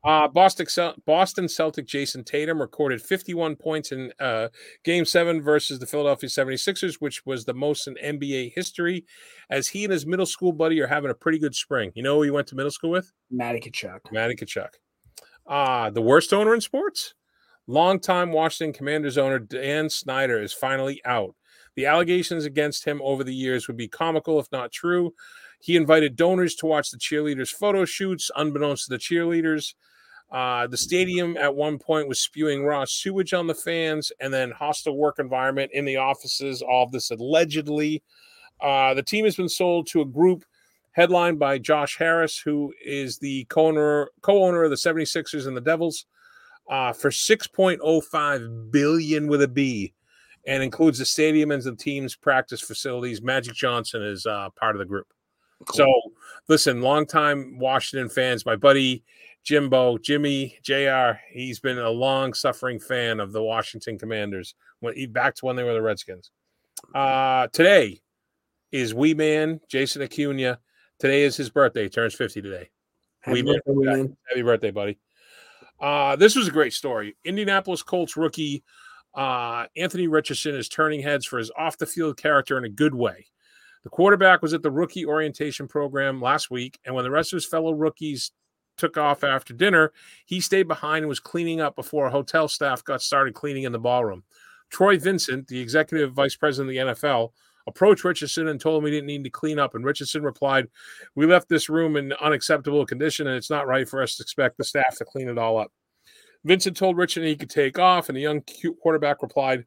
Uh, 0.07 0.29
Boston, 0.29 0.67
Boston 1.05 1.49
Celtic 1.49 1.85
Jayson 1.85 2.23
Tatum 2.23 2.61
recorded 2.61 3.03
51 3.03 3.57
points 3.57 3.91
in 3.91 4.13
uh, 4.21 4.47
game 4.85 5.05
seven 5.05 5.43
versus 5.43 5.81
the 5.81 5.87
Philadelphia 5.87 6.31
76ers, 6.31 6.95
which 7.01 7.27
was 7.27 7.45
the 7.45 7.55
most 7.55 7.89
in 7.89 7.97
NBA 7.97 8.53
history, 8.55 9.05
as 9.51 9.67
he 9.67 9.83
and 9.83 9.93
his 9.93 10.07
middle 10.07 10.25
school 10.25 10.53
buddy 10.53 10.81
are 10.81 10.87
having 10.87 11.11
a 11.11 11.15
pretty 11.15 11.41
good 11.41 11.57
spring. 11.57 11.91
You 11.97 12.05
know 12.05 12.17
who 12.17 12.23
he 12.23 12.31
went 12.31 12.47
to 12.49 12.55
middle 12.55 12.71
school 12.71 12.91
with? 12.91 13.11
Matty 13.33 13.59
Tkachuk. 13.59 14.13
Matty 14.13 14.37
Tkachuk. 14.37 14.69
Uh, 15.45 15.91
the 15.91 16.03
worst 16.03 16.33
owner 16.33 16.55
in 16.55 16.61
sports? 16.61 17.15
Longtime 17.67 18.31
Washington 18.31 18.73
Commanders 18.73 19.19
owner 19.19 19.41
Dan 19.41 19.91
Snyder 19.91 20.41
is 20.41 20.53
finally 20.53 21.01
out. 21.05 21.35
The 21.75 21.87
allegations 21.87 22.45
against 22.45 22.85
him 22.85 23.01
over 23.03 23.25
the 23.25 23.35
years 23.35 23.67
would 23.67 23.77
be 23.77 23.89
comical 23.89 24.39
if 24.39 24.47
not 24.53 24.71
true. 24.71 25.15
He 25.61 25.75
invited 25.75 26.15
donors 26.15 26.55
to 26.57 26.67
watch 26.67 26.93
the 26.93 26.97
cheerleaders' 26.97 27.51
photo 27.51 27.85
shoots, 27.85 28.31
unbeknownst 28.37 28.85
to 28.85 28.91
the 28.91 28.99
cheerleaders. 28.99 29.75
Uh, 30.31 30.67
the 30.67 30.77
stadium 30.77 31.37
at 31.37 31.55
one 31.55 31.79
point 31.79 32.09
was 32.09 32.21
spewing 32.21 32.65
raw 32.65 32.85
sewage 32.85 33.33
on 33.33 33.47
the 33.47 33.55
fans, 33.55 34.11
and 34.21 34.33
then 34.35 34.51
hostile 34.51 34.97
work 34.97 35.19
environment 35.19 35.71
in 35.73 35.85
the 35.85 35.97
offices. 35.97 36.63
All 36.63 36.85
of 36.85 36.93
this 36.93 37.11
allegedly. 37.11 38.03
Uh, 38.61 38.95
the 38.95 39.03
team 39.03 39.25
has 39.25 39.37
been 39.37 39.49
sold 39.49 39.87
to 39.87 40.01
a 40.01 40.07
group 40.07 40.45
headlined 40.93 41.39
by 41.39 41.59
Josh 41.59 41.97
Harris, 41.99 42.39
who 42.39 42.73
is 42.85 43.19
the 43.19 43.45
co-owner, 43.45 44.11
co-owner 44.23 44.65
of 44.65 44.71
the 44.71 44.77
76ers 44.77 45.47
and 45.47 45.57
the 45.57 45.61
Devils, 45.61 46.07
uh, 46.71 46.93
for 46.93 47.11
6.05 47.11 48.71
billion 48.73 49.29
with 49.29 49.43
a 49.43 49.49
B, 49.49 49.93
and 50.47 50.63
includes 50.63 50.99
the 50.99 51.05
stadium 51.05 51.51
and 51.51 51.63
the 51.63 51.77
team's 51.77 52.17
practice 52.17 52.61
facilities. 52.61 53.23
Magic 53.23 53.55
Johnson 53.55 54.03
is 54.03 54.27
uh, 54.27 54.49
part 54.59 54.75
of 54.75 54.81
the 54.81 54.87
group. 54.87 55.07
Cool. 55.67 55.77
So, 55.77 55.93
listen, 56.49 56.83
longtime 56.83 57.59
Washington 57.59 58.09
fans, 58.09 58.45
my 58.45 58.57
buddy 58.57 59.05
Jimbo, 59.47 59.97
Jimmy, 59.99 60.59
JR, 60.65 61.21
he's 61.31 61.61
been 61.61 61.79
a 61.79 61.89
long 61.89 62.35
suffering 62.35 62.81
fan 62.81 63.21
of 63.21 63.31
the 63.31 63.43
Washington 63.43 63.97
Commanders 63.97 64.57
when 64.81 65.13
back 65.13 65.37
to 65.37 65.47
when 65.47 65.55
they 65.55 65.63
were 65.63 65.73
the 65.73 65.81
Redskins. 65.81 66.33
Uh, 66.93 67.47
today 67.53 68.01
is 68.73 68.93
Wee 68.93 69.15
Man, 69.15 69.61
Jason 69.69 70.03
Acuna. 70.03 70.59
Today 70.99 71.23
is 71.23 71.37
his 71.37 71.49
birthday. 71.49 71.85
He 71.85 71.89
turns 71.89 72.15
50 72.17 72.43
today. 72.43 72.71
Happy 73.21 73.45
Wee 73.45 73.53
birthday, 73.53 73.73
Man. 73.73 73.99
Man. 73.99 74.17
Happy 74.29 74.43
birthday, 74.43 74.73
buddy. 74.73 74.99
Uh, 75.81 76.17
this 76.17 76.35
was 76.35 76.49
a 76.49 76.53
great 76.53 76.73
story. 76.73 77.17
Indianapolis 77.25 77.85
Colts 77.85 78.17
rookie 78.17 78.65
uh, 79.15 79.67
Anthony 79.77 80.09
Richardson 80.09 80.57
is 80.57 80.69
turning 80.69 81.03
heads 81.03 81.25
for 81.25 81.39
his 81.39 81.53
off 81.57 81.79
the 81.79 81.87
field 81.87 82.17
character 82.17 82.59
in 82.59 82.65
a 82.65 82.69
good 82.69 82.97
way. 82.97 83.27
The 83.85 83.91
quarterback 83.91 84.43
was 84.43 84.55
at 84.55 84.63
the 84.63 84.73
rookie 84.73 85.07
orientation 85.07 85.69
program 85.69 86.21
last 86.21 86.51
week, 86.51 86.81
and 86.85 86.97
when 86.97 87.05
the 87.05 87.13
rest 87.13 87.33
of 87.33 87.37
his 87.37 87.47
fellow 87.47 87.73
rookies 87.73 88.33
took 88.77 88.97
off 88.97 89.25
after 89.25 89.55
dinner, 89.55 89.93
he 90.25 90.41
stayed 90.41 90.69
behind 90.69 91.03
and 91.03 91.09
was 91.09 91.21
cleaning 91.21 91.61
up 91.61 91.77
before 91.77 92.09
hotel 92.09 92.49
staff 92.49 92.85
got 92.85 93.03
started 93.03 93.35
cleaning 93.35 93.65
in 93.65 93.73
the 93.73 93.79
ballroom. 93.79 94.23
Troy 94.71 94.99
Vincent, 94.99 95.47
the 95.49 95.61
executive 95.61 96.13
vice 96.13 96.37
president 96.37 96.77
of 96.77 96.87
the 96.87 96.95
NFL, 96.95 97.31
approached 97.67 98.05
Richardson 98.05 98.49
and 98.49 98.61
told 98.61 98.83
him 98.83 98.87
he 98.87 98.93
didn't 98.93 99.07
need 99.07 99.25
to 99.25 99.31
clean 99.31 99.59
up. 99.59 99.75
And 99.75 99.85
Richardson 99.85 100.23
replied, 100.23 100.69
We 101.15 101.27
left 101.27 101.49
this 101.49 101.69
room 101.69 101.97
in 101.97 102.13
unacceptable 102.15 102.87
condition, 102.87 103.27
and 103.27 103.37
it's 103.37 103.51
not 103.51 103.67
right 103.67 103.89
for 103.89 104.03
us 104.03 104.17
to 104.17 104.23
expect 104.23 104.57
the 104.57 104.65
staff 104.65 104.97
to 104.99 105.05
clean 105.05 105.29
it 105.29 105.39
all 105.39 105.59
up. 105.59 105.73
Vincent 106.45 106.77
told 106.77 106.97
Richardson 106.97 107.29
he 107.29 107.37
could 107.37 107.51
take 107.51 107.79
off, 107.79 108.09
and 108.09 108.17
the 108.17 108.23
young 108.23 108.43
quarterback 108.81 109.23
replied, 109.23 109.65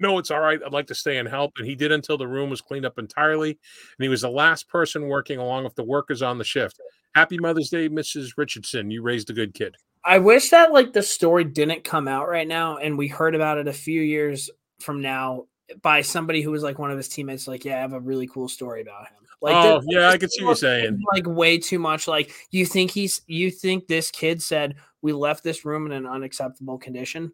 no, 0.00 0.18
it's 0.18 0.30
all 0.30 0.40
right. 0.40 0.60
I'd 0.64 0.72
like 0.72 0.86
to 0.88 0.94
stay 0.94 1.18
and 1.18 1.28
help. 1.28 1.52
And 1.58 1.66
he 1.66 1.74
did 1.74 1.92
until 1.92 2.18
the 2.18 2.26
room 2.26 2.50
was 2.50 2.60
cleaned 2.60 2.86
up 2.86 2.98
entirely. 2.98 3.50
And 3.50 4.02
he 4.02 4.08
was 4.08 4.22
the 4.22 4.30
last 4.30 4.68
person 4.68 5.08
working 5.08 5.38
along 5.38 5.64
with 5.64 5.74
the 5.74 5.84
workers 5.84 6.22
on 6.22 6.38
the 6.38 6.44
shift. 6.44 6.80
Happy 7.14 7.38
Mother's 7.38 7.70
Day, 7.70 7.88
Mrs. 7.88 8.32
Richardson. 8.36 8.90
You 8.90 9.02
raised 9.02 9.30
a 9.30 9.34
good 9.34 9.54
kid. 9.54 9.76
I 10.04 10.18
wish 10.18 10.50
that 10.50 10.72
like 10.72 10.94
the 10.94 11.02
story 11.02 11.44
didn't 11.44 11.84
come 11.84 12.08
out 12.08 12.28
right 12.28 12.48
now 12.48 12.78
and 12.78 12.96
we 12.96 13.06
heard 13.06 13.34
about 13.34 13.58
it 13.58 13.68
a 13.68 13.72
few 13.72 14.00
years 14.00 14.48
from 14.80 15.02
now 15.02 15.44
by 15.82 16.00
somebody 16.00 16.42
who 16.42 16.50
was 16.50 16.62
like 16.62 16.78
one 16.78 16.90
of 16.90 16.96
his 16.96 17.08
teammates, 17.08 17.46
like, 17.46 17.64
yeah, 17.64 17.76
I 17.76 17.80
have 17.80 17.92
a 17.92 18.00
really 18.00 18.26
cool 18.26 18.48
story 18.48 18.80
about 18.82 19.06
him. 19.06 19.14
Like, 19.42 19.54
oh, 19.54 19.80
yeah, 19.86 20.10
I 20.10 20.18
can 20.18 20.28
see 20.28 20.42
what 20.42 20.50
you're 20.50 20.56
saying. 20.56 21.02
Like, 21.14 21.26
way 21.26 21.58
too 21.58 21.78
much. 21.78 22.06
Like, 22.06 22.32
you 22.50 22.66
think 22.66 22.90
he's, 22.90 23.22
you 23.26 23.50
think 23.50 23.86
this 23.86 24.10
kid 24.10 24.42
said, 24.42 24.76
we 25.02 25.12
left 25.12 25.42
this 25.42 25.64
room 25.64 25.86
in 25.86 25.92
an 25.92 26.06
unacceptable 26.06 26.78
condition? 26.78 27.32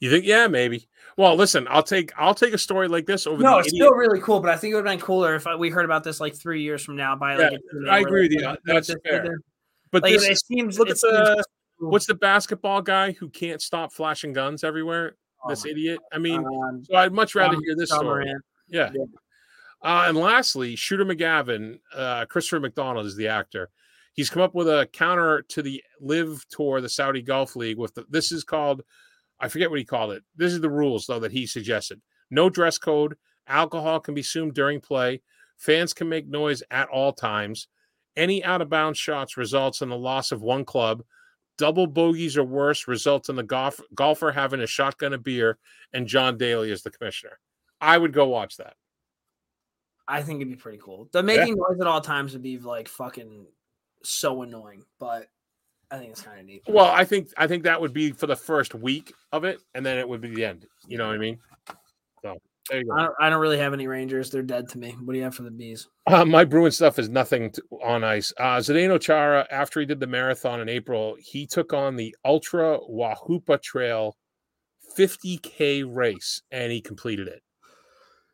You 0.00 0.10
think? 0.10 0.24
Yeah, 0.24 0.46
maybe. 0.46 0.88
Well, 1.16 1.34
listen, 1.36 1.66
I'll 1.70 1.82
take 1.82 2.12
I'll 2.18 2.34
take 2.34 2.52
a 2.52 2.58
story 2.58 2.88
like 2.88 3.06
this 3.06 3.26
over. 3.26 3.42
No, 3.42 3.58
it's 3.58 3.68
idiot. 3.68 3.82
still 3.82 3.94
really 3.94 4.20
cool, 4.20 4.40
but 4.40 4.50
I 4.50 4.56
think 4.56 4.72
it 4.72 4.74
would 4.74 4.86
have 4.86 4.98
been 4.98 5.04
cooler 5.04 5.34
if 5.34 5.46
we 5.58 5.70
heard 5.70 5.86
about 5.86 6.04
this 6.04 6.20
like 6.20 6.36
three 6.36 6.62
years 6.62 6.84
from 6.84 6.96
now. 6.96 7.16
By 7.16 7.36
like, 7.36 7.52
yeah, 7.52 7.90
I 7.90 8.00
agree 8.00 8.28
like, 8.28 8.30
with 8.30 8.58
you. 8.66 8.72
That's 8.74 8.94
fair. 9.04 9.38
But 9.90 10.02
like, 10.02 10.12
this, 10.12 10.28
it 10.28 10.38
seems. 10.44 10.78
Look 10.78 10.90
at 10.90 10.96
the 10.96 11.42
cool. 11.80 11.90
what's 11.90 12.06
the 12.06 12.14
basketball 12.14 12.82
guy 12.82 13.12
who 13.12 13.30
can't 13.30 13.62
stop 13.62 13.92
flashing 13.92 14.34
guns 14.34 14.62
everywhere? 14.64 15.16
Oh 15.42 15.50
this 15.50 15.64
idiot. 15.64 16.00
I 16.12 16.18
mean, 16.18 16.44
um, 16.44 16.84
so 16.84 16.96
I'd 16.96 17.12
much 17.12 17.34
rather 17.34 17.56
um, 17.56 17.62
hear 17.64 17.76
this 17.76 17.90
story. 17.90 18.30
Yeah. 18.68 18.90
yeah. 18.94 19.04
Uh, 19.82 20.04
and 20.08 20.16
lastly, 20.18 20.76
Shooter 20.76 21.04
McGavin, 21.04 21.78
uh, 21.94 22.26
Christopher 22.26 22.60
McDonald 22.60 23.06
is 23.06 23.16
the 23.16 23.28
actor. 23.28 23.70
He's 24.14 24.30
come 24.30 24.42
up 24.42 24.54
with 24.54 24.68
a 24.68 24.88
counter 24.92 25.42
to 25.48 25.62
the 25.62 25.82
LIV 26.00 26.46
Tour, 26.48 26.80
the 26.80 26.88
Saudi 26.88 27.22
Golf 27.22 27.54
League. 27.54 27.78
With 27.78 27.94
the, 27.94 28.04
this 28.08 28.32
is 28.32 28.44
called 28.44 28.82
I 29.38 29.48
forget 29.48 29.70
what 29.70 29.78
he 29.78 29.84
called 29.84 30.12
it. 30.12 30.22
This 30.36 30.52
is 30.52 30.60
the 30.60 30.70
rules, 30.70 31.06
though, 31.06 31.20
that 31.20 31.32
he 31.32 31.46
suggested 31.46 32.00
no 32.30 32.50
dress 32.50 32.78
code, 32.78 33.16
alcohol 33.46 34.00
can 34.00 34.14
be 34.14 34.22
consumed 34.22 34.54
during 34.54 34.80
play, 34.80 35.22
fans 35.56 35.92
can 35.92 36.08
make 36.08 36.26
noise 36.26 36.62
at 36.70 36.88
all 36.88 37.12
times. 37.12 37.68
Any 38.16 38.42
out 38.42 38.62
of 38.62 38.70
bounds 38.70 38.98
shots 38.98 39.36
results 39.36 39.82
in 39.82 39.90
the 39.90 39.96
loss 39.96 40.32
of 40.32 40.42
one 40.42 40.64
club. 40.64 41.02
Double 41.58 41.86
bogeys 41.86 42.36
or 42.36 42.44
worse 42.44 42.86
results 42.86 43.28
in 43.28 43.36
the 43.36 43.42
golf, 43.42 43.80
golfer 43.94 44.30
having 44.32 44.60
a 44.60 44.66
shotgun 44.66 45.12
of 45.14 45.22
beer 45.22 45.58
and 45.92 46.06
John 46.06 46.36
Daly 46.36 46.70
is 46.70 46.82
the 46.82 46.90
commissioner. 46.90 47.38
I 47.80 47.96
would 47.96 48.12
go 48.12 48.26
watch 48.26 48.56
that. 48.56 48.74
I 50.08 50.22
think 50.22 50.40
it'd 50.40 50.52
be 50.52 50.56
pretty 50.56 50.78
cool. 50.82 51.08
The 51.12 51.22
making 51.22 51.48
yeah. 51.48 51.64
noise 51.68 51.80
at 51.80 51.86
all 51.86 52.00
times 52.00 52.32
would 52.32 52.42
be 52.42 52.58
like 52.58 52.88
fucking 52.88 53.46
so 54.02 54.42
annoying, 54.42 54.84
but 54.98 55.28
I 55.90 55.98
think 55.98 56.10
it's 56.10 56.22
kind 56.22 56.40
of 56.40 56.46
neat. 56.46 56.62
Well, 56.68 56.86
I 56.86 57.04
think 57.04 57.28
I 57.36 57.46
think 57.46 57.62
that 57.64 57.80
would 57.80 57.92
be 57.92 58.10
for 58.12 58.26
the 58.26 58.36
first 58.36 58.74
week 58.74 59.12
of 59.32 59.44
it, 59.44 59.60
and 59.74 59.86
then 59.86 59.98
it 59.98 60.08
would 60.08 60.20
be 60.20 60.34
the 60.34 60.44
end. 60.44 60.66
You 60.86 60.98
know 60.98 61.06
what 61.06 61.14
I 61.14 61.18
mean? 61.18 61.38
So 62.22 62.38
there 62.68 62.80
you 62.80 62.86
go. 62.86 62.94
I 62.94 63.02
don't, 63.02 63.14
I 63.20 63.30
don't 63.30 63.40
really 63.40 63.58
have 63.58 63.72
any 63.72 63.86
Rangers; 63.86 64.30
they're 64.30 64.42
dead 64.42 64.68
to 64.70 64.78
me. 64.78 64.96
What 65.04 65.12
do 65.12 65.18
you 65.18 65.24
have 65.24 65.34
for 65.34 65.44
the 65.44 65.50
bees? 65.50 65.88
Uh, 66.06 66.24
my 66.24 66.44
Bruin 66.44 66.72
stuff 66.72 66.98
is 66.98 67.08
nothing 67.08 67.52
to, 67.52 67.62
on 67.84 68.02
ice. 68.02 68.32
Uh, 68.38 68.56
Zdeno 68.56 69.00
Chara, 69.00 69.46
after 69.50 69.78
he 69.78 69.86
did 69.86 70.00
the 70.00 70.06
marathon 70.08 70.60
in 70.60 70.68
April, 70.68 71.16
he 71.20 71.46
took 71.46 71.72
on 71.72 71.94
the 71.94 72.14
Ultra 72.24 72.78
Wahupa 72.90 73.62
Trail 73.62 74.16
50k 74.96 75.84
race, 75.86 76.42
and 76.50 76.72
he 76.72 76.80
completed 76.80 77.28
it. 77.28 77.42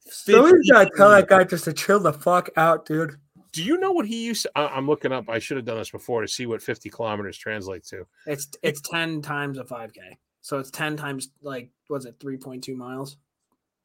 Somebody's 0.07 0.71
gotta 0.71 0.91
tell 0.97 1.11
that 1.11 1.29
guy 1.29 1.45
just 1.45 1.65
to 1.65 1.73
chill 1.73 2.01
the 2.01 2.13
fuck 2.13 2.49
out, 2.57 2.87
dude. 2.87 3.17
Do 3.53 3.63
you 3.63 3.79
know 3.79 3.93
what 3.93 4.07
he 4.07 4.25
used? 4.25 4.43
To, 4.45 4.53
I, 4.57 4.79
am 4.79 4.87
looking 4.87 5.13
up. 5.13 5.29
I 5.29 5.39
should 5.39 5.59
have 5.59 5.67
done 5.67 5.79
this 5.79 5.91
before 5.91 6.23
to 6.23 6.29
see 6.29 6.47
what 6.47 6.63
50 6.63 6.89
kilometers 6.89 7.37
translates 7.37 7.91
to. 7.91 8.07
It's 8.27 8.49
it's 8.63 8.81
10 8.81 9.21
times 9.21 9.59
a 9.59 9.65
5K. 9.65 10.17
So 10.41 10.59
it's 10.59 10.71
10 10.71 10.97
times 10.97 11.31
like 11.43 11.71
was 11.91 12.07
it 12.07 12.19
3.2 12.19 12.75
miles? 12.75 13.19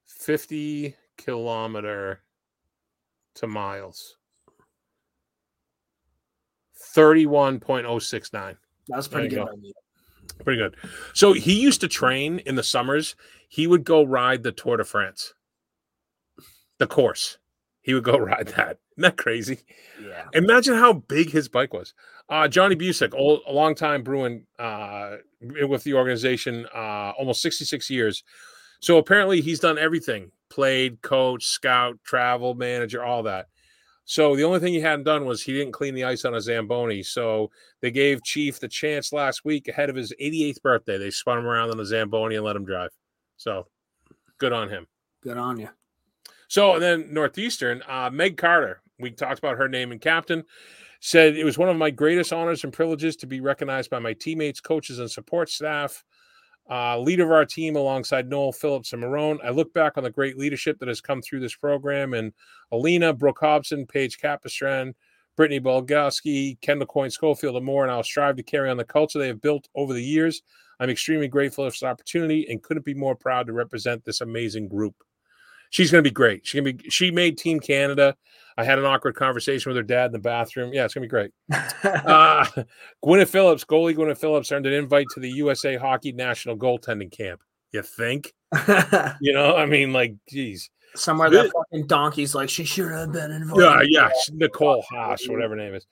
50 0.07 0.95
kilometer 1.17 2.21
to 3.35 3.47
miles. 3.47 4.17
31.069. 6.95 8.55
That's 8.87 9.07
pretty 9.07 9.27
good. 9.27 9.45
go. 9.45 9.51
Pretty 10.43 10.61
good. 10.61 10.75
So 11.13 11.33
he 11.33 11.59
used 11.59 11.81
to 11.81 11.87
train 11.87 12.39
in 12.39 12.55
the 12.55 12.63
summers. 12.63 13.15
He 13.49 13.67
would 13.67 13.83
go 13.83 14.03
ride 14.03 14.43
the 14.43 14.51
Tour 14.51 14.77
de 14.77 14.83
France, 14.83 15.33
the 16.77 16.87
course. 16.87 17.37
He 17.81 17.93
would 17.93 18.03
go 18.03 18.17
ride 18.17 18.47
that. 18.55 18.79
That 18.97 19.17
crazy? 19.17 19.59
Yeah. 20.03 20.25
Imagine 20.33 20.75
how 20.75 20.93
big 20.93 21.29
his 21.29 21.47
bike 21.47 21.73
was. 21.73 21.93
Uh, 22.29 22.47
Johnny 22.47 22.75
Bucyk, 22.75 23.13
old, 23.13 23.41
a 23.47 23.53
long 23.53 23.75
time 23.75 24.03
Bruin 24.03 24.45
uh, 24.57 25.17
with 25.41 25.83
the 25.83 25.93
organization, 25.93 26.65
uh, 26.73 27.13
almost 27.17 27.41
66 27.41 27.89
years. 27.89 28.23
So 28.79 28.97
apparently 28.97 29.41
he's 29.41 29.59
done 29.59 29.77
everything 29.77 30.31
played, 30.49 31.01
coach, 31.01 31.45
scout, 31.45 31.99
travel, 32.03 32.55
manager, 32.55 33.03
all 33.03 33.23
that. 33.23 33.47
So 34.05 34.35
the 34.35 34.43
only 34.43 34.59
thing 34.59 34.73
he 34.73 34.79
hadn't 34.79 35.03
done 35.03 35.25
was 35.25 35.43
he 35.43 35.51
didn't 35.51 35.73
clean 35.73 35.93
the 35.93 36.05
ice 36.05 36.23
on 36.23 36.33
a 36.33 36.41
Zamboni. 36.41 37.03
So 37.03 37.51
they 37.81 37.91
gave 37.91 38.23
Chief 38.23 38.59
the 38.59 38.69
chance 38.69 39.11
last 39.11 39.43
week 39.43 39.67
ahead 39.67 39.89
of 39.89 39.97
his 39.97 40.13
88th 40.21 40.61
birthday. 40.61 40.97
They 40.97 41.09
spun 41.09 41.39
him 41.39 41.45
around 41.45 41.71
on 41.71 41.77
the 41.77 41.85
Zamboni 41.85 42.35
and 42.35 42.45
let 42.45 42.55
him 42.55 42.63
drive. 42.63 42.91
So 43.35 43.67
good 44.37 44.53
on 44.53 44.69
him. 44.69 44.87
Good 45.21 45.37
on 45.37 45.59
you. 45.59 45.69
So 46.47 46.75
and 46.75 46.81
then 46.81 47.13
Northeastern, 47.13 47.83
uh, 47.87 48.09
Meg 48.11 48.37
Carter, 48.37 48.81
we 48.99 49.11
talked 49.11 49.39
about 49.39 49.57
her 49.57 49.67
name 49.67 49.91
and 49.91 50.01
captain, 50.01 50.43
said 50.99 51.35
it 51.35 51.43
was 51.43 51.57
one 51.57 51.69
of 51.69 51.77
my 51.77 51.91
greatest 51.91 52.33
honors 52.33 52.63
and 52.63 52.73
privileges 52.73 53.15
to 53.17 53.27
be 53.27 53.39
recognized 53.39 53.89
by 53.89 53.99
my 53.99 54.13
teammates, 54.13 54.59
coaches, 54.59 54.99
and 54.99 55.09
support 55.09 55.49
staff. 55.49 56.03
Uh, 56.69 56.99
leader 56.99 57.23
of 57.23 57.31
our 57.31 57.45
team 57.45 57.77
alongside 57.77 58.27
Noel 58.27 58.51
Phillips 58.51 58.91
and 58.91 59.01
Marone. 59.01 59.37
I 59.41 59.51
look 59.51 59.73
back 59.73 59.93
on 59.97 60.03
the 60.03 60.09
great 60.09 60.37
leadership 60.37 60.79
that 60.79 60.89
has 60.89 60.99
come 60.99 61.21
through 61.21 61.39
this 61.39 61.55
program 61.55 62.13
and 62.13 62.33
Alina, 62.73 63.13
Brooke 63.13 63.39
Hobson, 63.39 63.85
Paige 63.85 64.17
Capistran, 64.17 64.93
Brittany 65.37 65.61
Bolgowski, 65.61 66.59
Kendall 66.59 66.87
Coyne 66.87 67.09
Schofield, 67.09 67.55
and 67.55 67.65
more, 67.65 67.83
and 67.83 67.91
I'll 67.91 68.03
strive 68.03 68.35
to 68.35 68.43
carry 68.43 68.69
on 68.69 68.75
the 68.75 68.83
culture 68.83 69.17
they 69.17 69.27
have 69.27 69.39
built 69.39 69.69
over 69.75 69.93
the 69.93 70.03
years. 70.03 70.41
I'm 70.81 70.89
extremely 70.89 71.29
grateful 71.29 71.63
for 71.63 71.71
this 71.71 71.83
opportunity 71.83 72.45
and 72.49 72.61
couldn't 72.61 72.85
be 72.85 72.93
more 72.93 73.15
proud 73.15 73.47
to 73.47 73.53
represent 73.53 74.03
this 74.03 74.19
amazing 74.19 74.67
group 74.67 74.95
she's 75.69 75.91
going 75.91 76.03
to 76.03 76.09
be 76.09 76.13
great. 76.13 76.45
She's 76.45 76.61
going 76.61 76.77
to 76.77 76.83
be. 76.83 76.89
She 76.89 77.11
made 77.11 77.37
Team 77.37 77.59
Canada. 77.59 78.15
I 78.59 78.63
had 78.63 78.79
an 78.79 78.85
awkward 78.85 79.15
conversation 79.15 79.69
with 79.69 79.77
her 79.77 79.83
dad 79.83 80.07
in 80.07 80.11
the 80.13 80.19
bathroom. 80.19 80.73
Yeah, 80.73 80.85
it's 80.85 80.95
going 80.95 81.03
to 81.03 81.07
be 81.07 81.09
great. 81.09 81.31
Uh, 81.83 82.45
Gwyneth 83.05 83.29
Phillips, 83.29 83.63
goalie 83.63 83.95
Gwyneth 83.95 84.17
Phillips, 84.17 84.51
earned 84.51 84.65
an 84.65 84.73
invite 84.73 85.05
to 85.13 85.19
the 85.19 85.29
USA 85.29 85.75
Hockey 85.75 86.11
National 86.11 86.57
Goaltending 86.57 87.11
Camp. 87.11 87.41
You 87.71 87.81
think? 87.81 88.33
You 89.21 89.33
know, 89.33 89.55
I 89.55 89.65
mean, 89.65 89.93
like, 89.93 90.15
geez. 90.29 90.69
Somewhere 90.95 91.29
that 91.29 91.51
fucking 91.51 91.87
donkey's 91.87 92.33
like, 92.33 92.49
she 92.49 92.63
should 92.63 92.91
have 92.91 93.11
been 93.11 93.31
involved. 93.31 93.61
Yeah, 93.61 93.81
yeah. 93.83 94.09
Nicole 94.31 94.83
Haas, 94.91 95.27
whatever 95.27 95.55
her 95.55 95.61
name 95.61 95.75
is. 95.75 95.85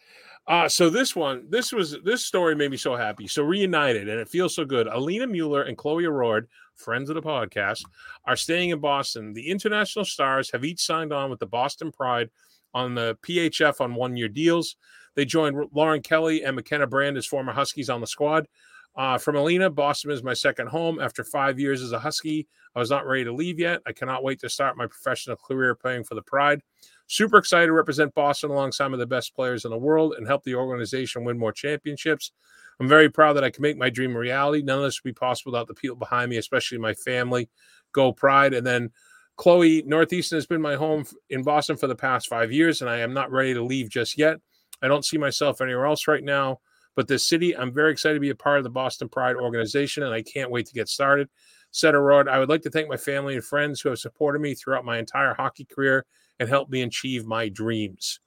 Uh, 0.48 0.70
so 0.70 0.89
this 0.89 1.16
one, 1.16 1.43
this 1.50 1.72
was 1.72 1.98
this 2.04 2.24
story 2.24 2.56
made 2.56 2.70
me 2.70 2.78
so 2.78 2.96
happy. 2.96 3.28
So 3.28 3.43
reunited, 3.43 4.08
and 4.08 4.20
it 4.20 4.30
feels 4.30 4.56
so 4.56 4.64
good. 4.64 4.88
Alina 4.88 5.26
Mueller 5.26 5.64
and 5.64 5.76
Chloe 5.76 6.04
Aurard, 6.04 6.48
friends 6.76 7.10
of 7.10 7.16
the 7.16 7.22
podcast, 7.22 7.84
are 8.26 8.36
staying 8.36 8.70
in 8.70 8.80
Boston. 8.80 9.34
The 9.34 9.50
international 9.50 10.06
stars 10.06 10.52
have 10.52 10.64
each 10.64 10.86
signed 10.86 11.12
on 11.12 11.32
with 11.32 11.39
the 11.39 11.48
Boston 11.48 11.91
Pride 11.91 12.30
on 12.76 12.93
the 12.93 13.18
PHF 13.24 13.82
on 13.82 13.96
one-year 13.96 14.28
deals. 14.30 14.76
They 15.16 15.26
joined 15.26 15.70
Lauren 15.74 16.02
Kelly 16.02 16.43
and 16.43 16.56
McKenna 16.56 16.86
Brand 16.86 17.18
as 17.18 17.26
former 17.26 17.54
Huskies 17.54 17.89
on 17.89 18.02
the 18.02 18.08
squad. 18.08 18.48
Uh, 18.96 19.18
from 19.18 19.36
Alina, 19.36 19.70
Boston 19.70 20.12
is 20.12 20.24
my 20.24 20.34
second 20.34 20.68
home. 20.68 21.00
After 21.00 21.24
five 21.24 21.60
years 21.60 21.82
as 21.82 21.91
a 21.91 22.00
Husky, 22.00 22.48
I 22.76 22.80
was 22.80 22.89
not 22.89 23.06
ready 23.06 23.24
to 23.26 23.34
leave 23.34 23.60
yet. 23.60 23.82
I 23.86 23.93
cannot 23.93 24.24
wait 24.24 24.39
to 24.41 24.50
start 24.50 24.78
my 24.78 24.88
professional 24.88 25.38
career 25.38 25.76
playing 25.76 26.04
for 26.04 26.16
the 26.16 26.22
Pride. 26.22 26.62
Super 27.08 27.38
excited 27.38 27.68
to 27.68 27.74
represent 27.74 28.14
Boston 28.16 28.49
alongside 28.49 28.86
some 28.86 28.93
of 28.93 28.99
the 28.99 29.06
best 29.06 29.36
players 29.36 29.66
in 29.66 29.72
the 29.72 29.78
world 29.78 30.16
and 30.18 30.26
help 30.26 30.43
the 30.43 30.56
organization 30.56 31.24
win 31.24 31.38
more 31.38 31.51
championships. 31.51 32.32
I'm 32.80 32.88
very 32.88 33.10
proud 33.10 33.34
that 33.34 33.43
I 33.43 33.51
can 33.51 33.62
make 33.62 33.78
my 33.78 33.89
dream 33.89 34.16
a 34.16 34.20
reality. 34.20 34.62
None 34.64 34.80
of 34.80 34.84
this 34.84 35.01
would 35.03 35.10
be 35.10 35.14
possible 35.14 35.51
without 35.51 35.68
the 35.68 35.76
people 35.76 35.95
behind 35.95 36.30
me, 36.30 36.38
especially 36.38 36.78
my 36.78 36.93
family. 36.93 37.49
Go 37.93 38.12
Pride. 38.12 38.53
And 38.53 38.66
then 38.66 38.89
Chloe, 39.38 39.84
Northeastern 39.86 40.38
has 40.38 40.47
been 40.47 40.62
my 40.62 40.76
home 40.76 41.06
in 41.30 41.43
Boston 41.43 41.78
for 41.78 41.88
the 41.88 41.95
past 41.95 42.28
five 42.28 42.51
years, 42.51 42.82
and 42.82 42.89
I 42.89 42.99
am 42.99 43.14
not 43.14 43.32
ready 43.32 43.53
to 43.53 43.64
leave 43.64 43.89
just 43.89 44.18
yet. 44.18 44.38
I 44.82 44.88
don't 44.88 45.06
see 45.06 45.18
myself 45.18 45.62
anywhere 45.62 45.86
else 45.86 46.08
right 46.08 46.24
now. 46.24 46.60
But 46.95 47.08
this 47.10 47.28
city, 47.28 47.56
I'm 47.56 47.74
very 47.74 47.91
excited 47.91 48.16
to 48.16 48.22
be 48.22 48.30
a 48.30 48.36
part 48.36 48.58
of 48.58 48.64
the 48.64 48.70
Boston 48.70 49.10
Pride 49.10 49.36
organization, 49.36 50.03
and 50.03 50.14
I 50.14 50.22
can't 50.22 50.51
wait 50.51 50.66
to 50.68 50.74
get 50.74 50.88
started. 50.88 51.30
Said 51.72 51.91
Road, 51.91 52.30
I 52.30 52.39
would 52.39 52.47
like 52.47 52.62
to 52.62 52.70
thank 52.70 52.88
my 52.88 52.95
family 52.95 53.36
and 53.36 53.43
friends 53.43 53.82
who 53.82 53.89
have 53.89 53.99
supported 53.99 54.39
me 54.39 54.56
throughout 54.56 54.86
my 54.86 54.97
entire 54.97 55.34
hockey 55.34 55.66
career 55.66 56.06
and 56.40 56.50
helped 56.50 56.72
me 56.72 56.82
achieve 56.82 57.26
my 57.26 57.50
dreams. 57.50 58.20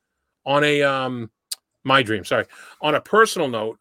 On 0.47 0.65
a 0.65 0.83
um 0.83 1.31
my 1.85 2.03
dream, 2.03 2.25
sorry. 2.25 2.47
On 2.81 2.95
a 2.95 3.01
personal 3.01 3.49
note, 3.49 3.79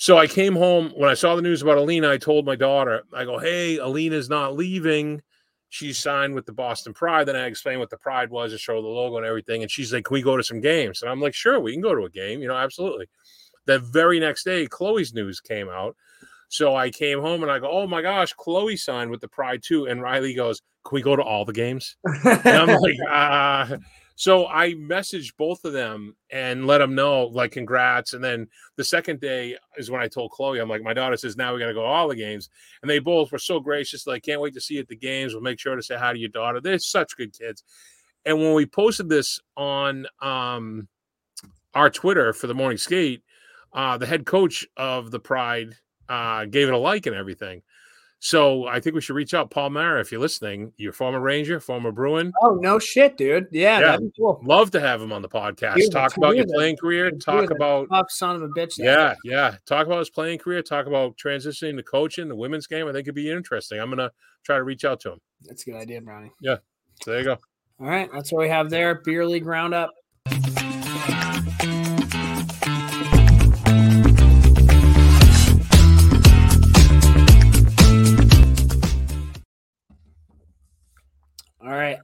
so 0.00 0.16
I 0.16 0.28
came 0.28 0.54
home 0.54 0.92
when 0.94 1.10
I 1.10 1.14
saw 1.14 1.34
the 1.34 1.42
news 1.42 1.60
about 1.60 1.76
Alina, 1.76 2.08
I 2.08 2.18
told 2.18 2.46
my 2.46 2.54
daughter, 2.54 3.02
I 3.12 3.24
go, 3.24 3.36
Hey, 3.36 3.78
Alina's 3.78 4.30
not 4.30 4.54
leaving. 4.54 5.20
She's 5.70 5.98
signed 5.98 6.36
with 6.36 6.46
the 6.46 6.52
Boston 6.52 6.94
Pride. 6.94 7.26
Then 7.26 7.34
I 7.34 7.46
explained 7.46 7.80
what 7.80 7.90
the 7.90 7.98
Pride 7.98 8.30
was 8.30 8.52
and 8.52 8.60
show 8.60 8.80
the 8.80 8.86
logo 8.86 9.16
and 9.16 9.26
everything. 9.26 9.62
And 9.62 9.70
she's 9.70 9.92
like, 9.92 10.04
Can 10.04 10.14
we 10.14 10.22
go 10.22 10.36
to 10.36 10.42
some 10.44 10.60
games? 10.60 11.02
And 11.02 11.10
I'm 11.10 11.20
like, 11.20 11.34
Sure, 11.34 11.58
we 11.58 11.72
can 11.72 11.82
go 11.82 11.96
to 11.96 12.04
a 12.04 12.10
game, 12.10 12.40
you 12.40 12.46
know, 12.46 12.56
absolutely. 12.56 13.08
The 13.66 13.80
very 13.80 14.20
next 14.20 14.44
day, 14.44 14.66
Chloe's 14.66 15.12
news 15.12 15.40
came 15.40 15.68
out. 15.68 15.96
So 16.48 16.76
I 16.76 16.90
came 16.90 17.20
home 17.20 17.42
and 17.42 17.50
I 17.50 17.58
go, 17.58 17.68
Oh 17.68 17.88
my 17.88 18.00
gosh, 18.00 18.32
Chloe 18.34 18.76
signed 18.76 19.10
with 19.10 19.20
the 19.20 19.28
Pride 19.28 19.64
too. 19.64 19.88
And 19.88 20.00
Riley 20.00 20.32
goes, 20.32 20.62
Can 20.88 20.96
we 20.96 21.02
go 21.02 21.16
to 21.16 21.22
all 21.22 21.44
the 21.44 21.52
games? 21.52 21.96
And 22.04 22.48
I'm 22.48 22.80
like, 22.80 22.96
uh, 23.10 23.76
so 24.18 24.48
I 24.48 24.72
messaged 24.72 25.36
both 25.36 25.64
of 25.64 25.72
them 25.72 26.16
and 26.30 26.66
let 26.66 26.78
them 26.78 26.94
know, 26.96 27.26
like, 27.26 27.52
congrats. 27.52 28.14
And 28.14 28.24
then 28.24 28.48
the 28.76 28.82
second 28.82 29.20
day 29.20 29.56
is 29.76 29.92
when 29.92 30.00
I 30.00 30.08
told 30.08 30.32
Chloe, 30.32 30.58
I'm 30.58 30.68
like, 30.68 30.82
my 30.82 30.92
daughter 30.92 31.16
says, 31.16 31.36
now 31.36 31.54
we 31.54 31.60
got 31.60 31.66
to 31.66 31.74
go 31.74 31.82
to 31.82 31.86
all 31.86 32.08
the 32.08 32.16
games. 32.16 32.48
And 32.82 32.90
they 32.90 32.98
both 32.98 33.30
were 33.30 33.38
so 33.38 33.60
gracious, 33.60 34.08
like, 34.08 34.24
can't 34.24 34.40
wait 34.40 34.54
to 34.54 34.60
see 34.60 34.74
you 34.74 34.80
at 34.80 34.88
the 34.88 34.96
games. 34.96 35.34
We'll 35.34 35.42
make 35.42 35.60
sure 35.60 35.76
to 35.76 35.82
say 35.82 35.96
hi 35.96 36.12
to 36.12 36.18
your 36.18 36.30
daughter. 36.30 36.60
They're 36.60 36.80
such 36.80 37.16
good 37.16 37.32
kids. 37.32 37.62
And 38.24 38.38
when 38.38 38.54
we 38.54 38.66
posted 38.66 39.08
this 39.08 39.38
on 39.56 40.06
um, 40.20 40.88
our 41.74 41.88
Twitter 41.88 42.32
for 42.32 42.48
the 42.48 42.54
morning 42.54 42.78
skate, 42.78 43.22
uh, 43.72 43.98
the 43.98 44.06
head 44.06 44.26
coach 44.26 44.66
of 44.76 45.12
the 45.12 45.20
Pride 45.20 45.74
uh, 46.08 46.46
gave 46.46 46.66
it 46.66 46.74
a 46.74 46.78
like 46.78 47.06
and 47.06 47.14
everything. 47.14 47.62
So 48.20 48.66
I 48.66 48.80
think 48.80 48.94
we 48.96 49.00
should 49.00 49.14
reach 49.14 49.32
out, 49.32 49.48
Paul 49.50 49.70
Mara, 49.70 50.00
if 50.00 50.10
you're 50.10 50.20
listening. 50.20 50.72
You're 50.76 50.92
former 50.92 51.20
Ranger, 51.20 51.60
former 51.60 51.92
Bruin. 51.92 52.32
oh 52.42 52.54
no 52.60 52.78
shit, 52.80 53.16
dude. 53.16 53.46
Yeah, 53.52 53.78
Yeah. 53.80 53.98
cool. 54.18 54.40
Love 54.44 54.72
to 54.72 54.80
have 54.80 55.00
him 55.00 55.12
on 55.12 55.22
the 55.22 55.28
podcast. 55.28 55.76
Dude, 55.76 55.92
talk 55.92 56.16
about 56.16 56.34
your 56.36 56.46
playing 56.46 56.76
career. 56.78 57.10
Talk 57.12 57.50
about 57.50 57.88
Tough 57.90 58.10
son 58.10 58.34
of 58.36 58.42
a 58.42 58.48
bitch. 58.48 58.74
yeah, 58.76 59.14
yeah. 59.24 59.54
Talk 59.66 59.86
about 59.86 60.00
his 60.00 60.10
playing 60.10 60.40
career. 60.40 60.62
Talk 60.62 60.86
about 60.86 61.16
transitioning 61.16 61.76
to 61.76 61.82
coaching 61.84 62.28
the 62.28 62.34
women's 62.36 62.66
game. 62.66 62.88
I 62.88 62.92
think 62.92 63.04
it'd 63.04 63.14
be 63.14 63.30
interesting. 63.30 63.78
I'm 63.78 63.88
gonna 63.88 64.10
try 64.44 64.56
to 64.56 64.64
reach 64.64 64.84
out 64.84 64.98
to 65.00 65.12
him. 65.12 65.20
That's 65.46 65.62
a 65.66 65.70
good 65.70 65.76
idea, 65.80 66.00
Brownie. 66.00 66.32
Yeah. 66.40 66.56
So 67.04 67.12
there 67.12 67.20
you 67.20 67.24
go. 67.24 67.38
All 67.80 67.86
right, 67.86 68.10
that's 68.12 68.32
what 68.32 68.40
we 68.40 68.48
have 68.48 68.68
there. 68.70 68.96
Beer 69.04 69.24
league 69.24 69.46
roundup. 69.46 69.94
Right, 81.96 81.98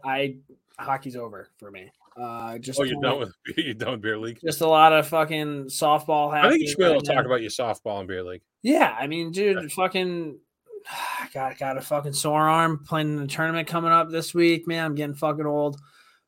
I 0.78 0.82
hockey's 0.82 1.16
over 1.16 1.48
for 1.58 1.70
me. 1.70 1.90
Uh, 2.20 2.58
just 2.58 2.78
Oh, 2.78 2.84
you're 2.84 3.00
done 3.00 3.18
with 3.20 3.34
you're 3.56 3.74
done 3.74 3.92
with 3.92 4.02
beer 4.02 4.18
league. 4.18 4.38
just 4.44 4.60
a 4.60 4.68
lot 4.68 4.92
of 4.92 5.06
fucking 5.08 5.64
softball. 5.64 6.32
I 6.32 6.48
think 6.48 6.62
you 6.62 6.68
should 6.68 6.78
be 6.78 6.84
able 6.84 7.00
to 7.00 7.12
talk 7.14 7.24
about 7.26 7.40
your 7.40 7.50
softball 7.50 7.98
and 7.98 8.08
beer 8.08 8.22
league. 8.22 8.42
Yeah, 8.62 8.96
I 8.98 9.06
mean, 9.06 9.30
dude, 9.32 9.70
fucking 9.72 10.38
got 11.34 11.58
got 11.58 11.76
a 11.76 11.80
fucking 11.80 12.12
sore 12.12 12.48
arm 12.48 12.84
playing 12.86 13.08
in 13.08 13.16
the 13.16 13.26
tournament 13.26 13.68
coming 13.68 13.92
up 13.92 14.10
this 14.10 14.32
week. 14.34 14.66
Man, 14.66 14.84
I'm 14.84 14.94
getting 14.94 15.14
fucking 15.14 15.46
old. 15.46 15.78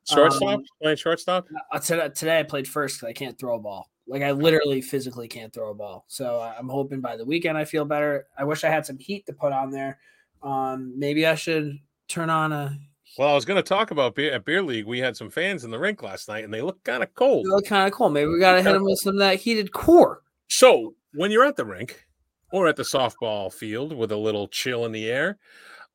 Shortstop, 0.09 0.59
Um, 0.59 0.63
playing 0.81 0.97
shortstop. 0.97 1.47
Uh, 1.71 1.79
today, 1.79 2.09
today 2.09 2.39
I 2.39 2.43
played 2.43 2.65
first 2.67 2.97
because 2.97 3.09
I 3.09 3.13
can't 3.13 3.37
throw 3.37 3.55
a 3.55 3.59
ball. 3.59 3.89
Like 4.07 4.21
I 4.21 4.31
literally 4.31 4.79
physically 4.81 5.27
can't 5.27 5.53
throw 5.53 5.71
a 5.71 5.73
ball. 5.73 6.05
So 6.07 6.39
uh, 6.39 6.53
I'm 6.57 6.69
hoping 6.69 7.01
by 7.01 7.17
the 7.17 7.25
weekend 7.25 7.57
I 7.57 7.65
feel 7.65 7.83
better. 7.83 8.25
I 8.37 8.45
wish 8.45 8.63
I 8.63 8.69
had 8.69 8.85
some 8.85 8.97
heat 8.97 9.25
to 9.25 9.33
put 9.33 9.51
on 9.51 9.69
there. 9.69 9.99
Um, 10.41 10.93
maybe 10.97 11.25
I 11.25 11.35
should 11.35 11.77
turn 12.07 12.29
on 12.29 12.53
a. 12.53 12.77
Well, 13.17 13.29
I 13.29 13.33
was 13.33 13.45
going 13.45 13.61
to 13.61 13.67
talk 13.67 13.89
about 13.89 14.13
beer 14.13 14.31
at 14.31 14.45
beer 14.45 14.61
league. 14.61 14.85
We 14.85 14.99
had 14.99 15.17
some 15.17 15.31
fans 15.31 15.63
in 15.63 15.71
the 15.71 15.79
rink 15.79 16.03
last 16.03 16.29
night, 16.29 16.43
and 16.43 16.53
they 16.53 16.61
looked 16.61 16.83
kind 16.83 17.01
of 17.01 17.13
cold. 17.15 17.45
They 17.45 17.49
look 17.49 17.65
kind 17.65 17.87
of 17.87 17.93
cool. 17.93 18.09
Maybe 18.09 18.27
we 18.27 18.39
gotta 18.39 18.61
hit 18.61 18.73
them 18.73 18.83
with 18.83 18.99
some 18.99 19.15
of 19.15 19.19
that 19.19 19.39
heated 19.39 19.71
core. 19.71 20.21
So 20.49 20.93
when 21.13 21.31
you're 21.31 21.45
at 21.45 21.55
the 21.55 21.65
rink 21.65 22.05
or 22.51 22.67
at 22.67 22.75
the 22.75 22.83
softball 22.83 23.51
field 23.51 23.91
with 23.91 24.11
a 24.11 24.17
little 24.17 24.47
chill 24.47 24.85
in 24.85 24.91
the 24.91 25.09
air, 25.09 25.39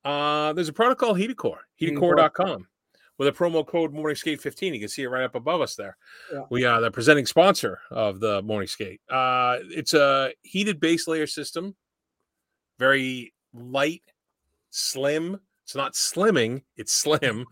uh, 0.03 0.51
there's 0.53 0.67
a 0.67 0.73
product 0.73 0.99
called 0.99 1.17
Heated 1.17 1.37
Core, 1.37 1.61
heatedcore.com. 1.81 2.67
With 3.19 3.27
a 3.27 3.31
promo 3.31 3.65
code 3.65 3.93
Morning 3.93 4.15
Skate 4.15 4.41
15. 4.41 4.73
You 4.73 4.79
can 4.79 4.89
see 4.89 5.03
it 5.03 5.07
right 5.07 5.23
up 5.23 5.35
above 5.35 5.61
us 5.61 5.75
there. 5.75 5.97
Yeah. 6.33 6.41
We 6.49 6.65
are 6.65 6.81
the 6.81 6.89
presenting 6.89 7.27
sponsor 7.27 7.79
of 7.91 8.19
the 8.19 8.41
Morning 8.41 8.67
Skate. 8.67 9.01
Uh, 9.07 9.59
it's 9.69 9.93
a 9.93 10.33
heated 10.41 10.79
base 10.79 11.07
layer 11.07 11.27
system, 11.27 11.75
very 12.79 13.33
light, 13.53 14.01
slim. 14.71 15.39
It's 15.63 15.75
not 15.75 15.93
slimming, 15.93 16.63
it's 16.75 16.93
slim. 16.93 17.45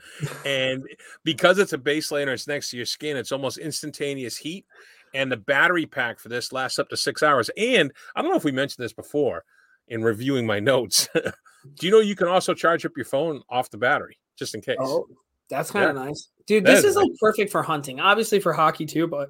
and 0.45 0.84
because 1.24 1.59
it's 1.59 1.74
a 1.74 1.78
base 1.78 2.12
layer 2.12 2.24
and 2.24 2.32
it's 2.32 2.47
next 2.47 2.70
to 2.72 2.78
your 2.78 2.86
skin, 2.86 3.18
it's 3.18 3.32
almost 3.32 3.57
instantaneous 3.57 4.38
heat. 4.38 4.66
And 5.14 5.32
the 5.32 5.38
battery 5.38 5.86
pack 5.86 6.20
for 6.20 6.30
this 6.30 6.53
lasts 6.53 6.80
up 6.80 6.89
to 6.89 6.97
six 6.97 7.22
hours. 7.22 7.49
And 7.57 7.91
I 8.16 8.22
don't 8.22 8.32
know 8.32 8.38
if 8.38 8.43
we 8.43 8.51
mentioned 8.51 8.84
this 8.84 8.93
before 8.93 9.43
in 9.88 10.03
reviewing 10.03 10.45
my 10.45 10.59
notes. 10.59 11.09
Do 11.14 11.86
you 11.86 11.91
know 11.91 11.99
you 11.99 12.16
can 12.16 12.28
also 12.28 12.53
charge 12.53 12.86
up 12.86 12.93
your 12.95 13.05
phone 13.05 13.41
off 13.49 13.70
the 13.70 13.78
battery 13.78 14.18
just 14.38 14.55
in 14.55 14.62
case? 14.62 14.78
Oh, 14.80 15.07
that's 15.49 15.70
kind 15.70 15.89
of 15.89 15.95
yeah. 15.95 16.05
nice, 16.05 16.30
dude. 16.47 16.66
This 16.66 16.80
is, 16.80 16.86
is 16.91 16.95
like 16.95 17.09
perfect 17.20 17.51
for 17.51 17.62
hunting, 17.62 17.99
obviously 17.99 18.39
for 18.39 18.53
hockey 18.53 18.86
too, 18.86 19.05
but 19.05 19.30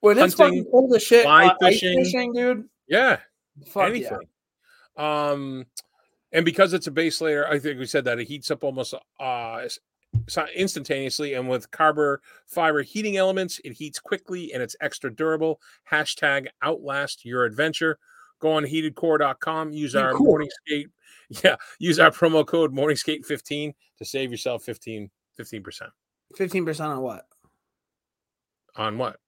when 0.00 0.18
it's 0.18 0.36
hunting, 0.36 0.64
fucking 0.64 0.70
cold 0.70 0.94
as 0.94 1.02
shit, 1.02 1.22
fly 1.22 1.46
uh, 1.46 1.54
fishing, 1.60 2.04
fishing, 2.04 2.32
dude. 2.32 2.68
Yeah, 2.88 3.18
Fuck 3.68 3.88
anything. 3.88 4.18
Yeah. 4.96 5.30
Um, 5.30 5.66
and 6.32 6.44
because 6.44 6.72
it's 6.72 6.86
a 6.86 6.90
base 6.90 7.20
layer, 7.20 7.46
I 7.48 7.58
think 7.58 7.78
we 7.78 7.86
said 7.86 8.04
that 8.04 8.18
it 8.18 8.28
heats 8.28 8.50
up 8.50 8.64
almost 8.64 8.94
uh 9.20 9.68
instantaneously 10.56 11.34
and 11.34 11.48
with 11.48 11.70
carbon 11.70 12.16
fiber 12.46 12.82
heating 12.82 13.18
elements 13.18 13.60
it 13.64 13.72
heats 13.72 13.98
quickly 13.98 14.52
and 14.52 14.62
it's 14.62 14.76
extra 14.80 15.14
durable. 15.14 15.60
Hashtag 15.90 16.46
outlast 16.62 17.24
your 17.24 17.44
adventure. 17.44 17.98
Go 18.40 18.52
on 18.52 18.64
heatedcore.com 18.64 19.72
use 19.72 19.94
our 19.94 20.12
cool. 20.12 20.26
morning 20.26 20.48
skate 20.64 20.88
yeah 21.44 21.56
use 21.78 21.98
our 21.98 22.10
promo 22.10 22.46
code 22.46 22.72
morning 22.72 22.96
skate 22.96 23.24
15 23.24 23.72
to 23.98 24.04
save 24.04 24.30
yourself 24.30 24.62
15 24.62 25.10
15% 25.38 25.90
15% 26.34 26.80
on 26.80 27.00
what? 27.00 27.26
On 28.76 28.98
what? 28.98 29.18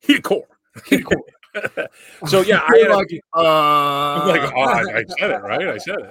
Heated 0.00 0.22
core. 0.22 0.46
Heated 0.86 1.06
core. 1.06 1.24
So 2.26 2.42
yeah, 2.42 2.60
I 2.68 2.78
had 2.78 2.90
like, 2.90 3.10
a, 3.10 3.38
uh... 3.38 4.26
like 4.28 4.52
oh, 4.54 4.60
I, 4.60 4.98
I, 4.98 5.04
said 5.18 5.30
it 5.30 5.42
right. 5.42 5.66
I 5.66 5.78
said 5.78 5.98
it. 5.98 6.10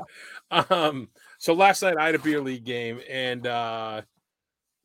Um, 0.50 1.10
so 1.40 1.54
last 1.54 1.82
night 1.82 1.98
I 1.98 2.06
had 2.06 2.16
a 2.16 2.20
beer 2.20 2.42
league 2.42 2.64
game 2.64 3.02
and 3.10 3.46
uh, 3.46 4.02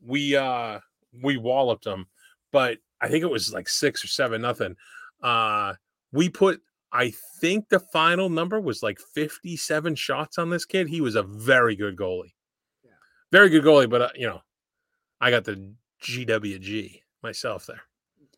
we 0.04 0.36
uh, 0.36 0.80
we 1.22 1.36
walloped 1.36 1.84
them, 1.84 2.06
but 2.50 2.78
I 3.00 3.08
think 3.08 3.22
it 3.22 3.30
was 3.30 3.52
like 3.52 3.68
six 3.68 4.04
or 4.04 4.08
seven 4.08 4.42
nothing. 4.42 4.76
Uh, 5.22 5.74
we 6.12 6.28
put 6.28 6.60
I 6.92 7.12
think 7.40 7.68
the 7.68 7.80
final 7.80 8.28
number 8.28 8.60
was 8.60 8.82
like 8.82 8.98
57 9.14 9.94
shots 9.94 10.36
on 10.36 10.50
this 10.50 10.64
kid. 10.64 10.88
He 10.88 11.00
was 11.00 11.14
a 11.14 11.22
very 11.22 11.76
good 11.76 11.96
goalie. 11.96 12.34
Yeah. 12.84 12.90
Very 13.30 13.48
good 13.48 13.64
goalie, 13.64 13.88
but 13.88 14.02
uh, 14.02 14.08
you 14.14 14.26
know, 14.26 14.40
I 15.20 15.30
got 15.30 15.44
the 15.44 15.74
GWG 16.02 17.00
myself 17.22 17.66
there 17.66 17.82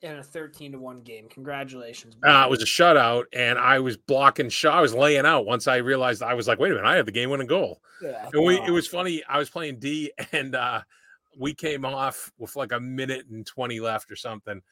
in 0.04 0.18
a 0.18 0.22
13 0.22 0.72
to 0.72 0.78
1 0.78 1.00
game. 1.00 1.28
Congratulations. 1.30 2.14
Uh, 2.22 2.44
it 2.46 2.50
was 2.50 2.62
a 2.62 2.66
shutout, 2.66 3.24
and 3.32 3.58
I 3.58 3.80
was 3.80 3.96
blocking 3.96 4.50
shot. 4.50 4.78
I 4.78 4.82
was 4.82 4.94
laying 4.94 5.24
out 5.24 5.46
once 5.46 5.66
I 5.66 5.76
realized 5.76 6.22
I 6.22 6.34
was 6.34 6.46
like, 6.46 6.58
wait 6.58 6.72
a 6.72 6.74
minute, 6.74 6.86
I 6.86 6.96
have 6.96 7.06
the 7.06 7.12
game 7.12 7.30
winning 7.30 7.46
goal. 7.46 7.80
Yeah. 8.02 8.28
And 8.32 8.44
we, 8.44 8.60
it 8.60 8.70
was 8.70 8.86
funny. 8.86 9.22
I 9.28 9.38
was 9.38 9.48
playing 9.48 9.78
D, 9.78 10.12
and 10.32 10.54
uh, 10.54 10.82
we 11.38 11.54
came 11.54 11.84
off 11.84 12.30
with 12.38 12.54
like 12.54 12.72
a 12.72 12.80
minute 12.80 13.26
and 13.30 13.46
20 13.46 13.80
left 13.80 14.10
or 14.10 14.16
something. 14.16 14.62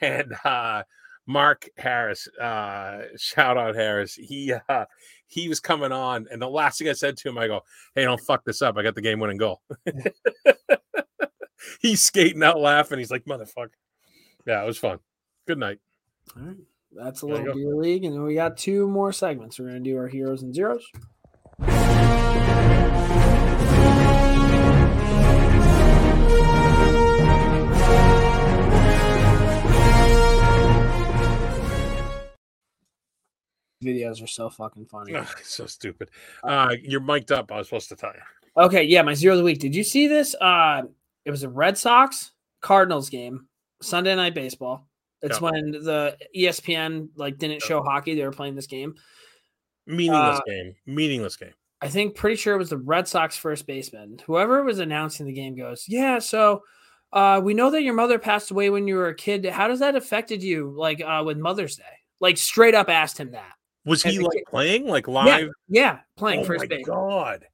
And 0.00 0.34
uh, 0.44 0.82
Mark 1.26 1.68
Harris, 1.76 2.26
uh, 2.40 3.02
shout 3.16 3.56
out 3.56 3.76
Harris, 3.76 4.14
he 4.14 4.52
uh, 4.68 4.86
he 5.28 5.48
was 5.48 5.60
coming 5.60 5.92
on, 5.92 6.26
and 6.28 6.42
the 6.42 6.48
last 6.48 6.80
thing 6.80 6.88
I 6.88 6.92
said 6.92 7.16
to 7.18 7.28
him, 7.28 7.38
I 7.38 7.46
go, 7.46 7.60
Hey, 7.94 8.02
don't 8.02 8.20
fuck 8.20 8.44
this 8.44 8.62
up. 8.62 8.76
I 8.76 8.82
got 8.82 8.96
the 8.96 9.00
game 9.00 9.20
winning 9.20 9.36
goal. 9.36 9.62
He's 11.80 12.02
skating 12.02 12.42
out 12.42 12.58
laughing. 12.58 12.98
He's 12.98 13.12
like, 13.12 13.26
motherfucker. 13.26 13.70
Yeah, 14.46 14.62
it 14.62 14.66
was 14.66 14.78
fun. 14.78 15.00
Good 15.46 15.58
night. 15.58 15.80
All 16.36 16.42
right. 16.42 16.56
That's 16.92 17.22
a 17.22 17.26
little 17.26 17.52
beer 17.52 17.74
league. 17.74 18.04
And 18.04 18.14
then 18.14 18.22
we 18.22 18.34
got 18.34 18.56
two 18.56 18.88
more 18.88 19.12
segments. 19.12 19.58
We're 19.58 19.66
going 19.66 19.82
to 19.82 19.90
do 19.90 19.98
our 19.98 20.06
heroes 20.06 20.42
and 20.42 20.54
zeros. 20.54 20.84
videos 33.84 34.20
are 34.20 34.26
so 34.26 34.50
fucking 34.50 34.86
funny. 34.86 35.14
Oh, 35.14 35.26
so 35.44 35.66
stupid. 35.66 36.10
Uh, 36.42 36.74
you're 36.82 37.00
mic'd 37.00 37.30
up. 37.30 37.52
I 37.52 37.58
was 37.58 37.68
supposed 37.68 37.88
to 37.90 37.96
tell 37.96 38.12
you. 38.12 38.64
Okay, 38.64 38.82
yeah, 38.82 39.02
my 39.02 39.14
zero 39.14 39.34
of 39.34 39.38
the 39.38 39.44
week. 39.44 39.60
Did 39.60 39.74
you 39.74 39.84
see 39.84 40.08
this? 40.08 40.34
Uh, 40.40 40.82
it 41.24 41.30
was 41.30 41.42
a 41.42 41.48
Red 41.48 41.78
Sox 41.78 42.32
Cardinals 42.60 43.10
game. 43.10 43.46
Sunday 43.82 44.14
night 44.14 44.34
baseball. 44.34 44.88
It's 45.22 45.40
yeah. 45.40 45.50
when 45.50 45.70
the 45.70 46.16
ESPN 46.36 47.08
like 47.16 47.38
didn't 47.38 47.62
show 47.62 47.82
hockey. 47.82 48.14
They 48.14 48.24
were 48.24 48.32
playing 48.32 48.54
this 48.54 48.66
game. 48.66 48.94
Meaningless 49.86 50.38
uh, 50.38 50.42
game. 50.46 50.74
Meaningless 50.86 51.36
game. 51.36 51.54
I 51.80 51.88
think 51.88 52.14
pretty 52.14 52.36
sure 52.36 52.54
it 52.54 52.58
was 52.58 52.70
the 52.70 52.78
Red 52.78 53.06
Sox 53.06 53.36
first 53.36 53.66
baseman. 53.66 54.18
Whoever 54.26 54.62
was 54.62 54.78
announcing 54.78 55.26
the 55.26 55.32
game 55.32 55.56
goes, 55.56 55.84
Yeah, 55.86 56.18
so 56.18 56.62
uh, 57.12 57.40
we 57.42 57.54
know 57.54 57.70
that 57.70 57.82
your 57.82 57.94
mother 57.94 58.18
passed 58.18 58.50
away 58.50 58.70
when 58.70 58.88
you 58.88 58.96
were 58.96 59.08
a 59.08 59.14
kid. 59.14 59.44
How 59.46 59.68
does 59.68 59.80
that 59.80 59.94
affected 59.94 60.42
you 60.42 60.72
like 60.76 61.00
uh, 61.00 61.22
with 61.24 61.38
Mother's 61.38 61.76
Day? 61.76 61.84
Like 62.20 62.38
straight 62.38 62.74
up 62.74 62.88
asked 62.88 63.18
him 63.18 63.32
that. 63.32 63.52
Was 63.84 64.02
he 64.02 64.18
like 64.18 64.44
playing 64.48 64.86
like 64.86 65.06
live? 65.06 65.26
Yeah, 65.28 65.46
yeah 65.68 65.98
playing 66.16 66.40
oh 66.40 66.44
first 66.44 66.62
my 66.62 66.66
base. 66.66 66.86
God. 66.86 67.44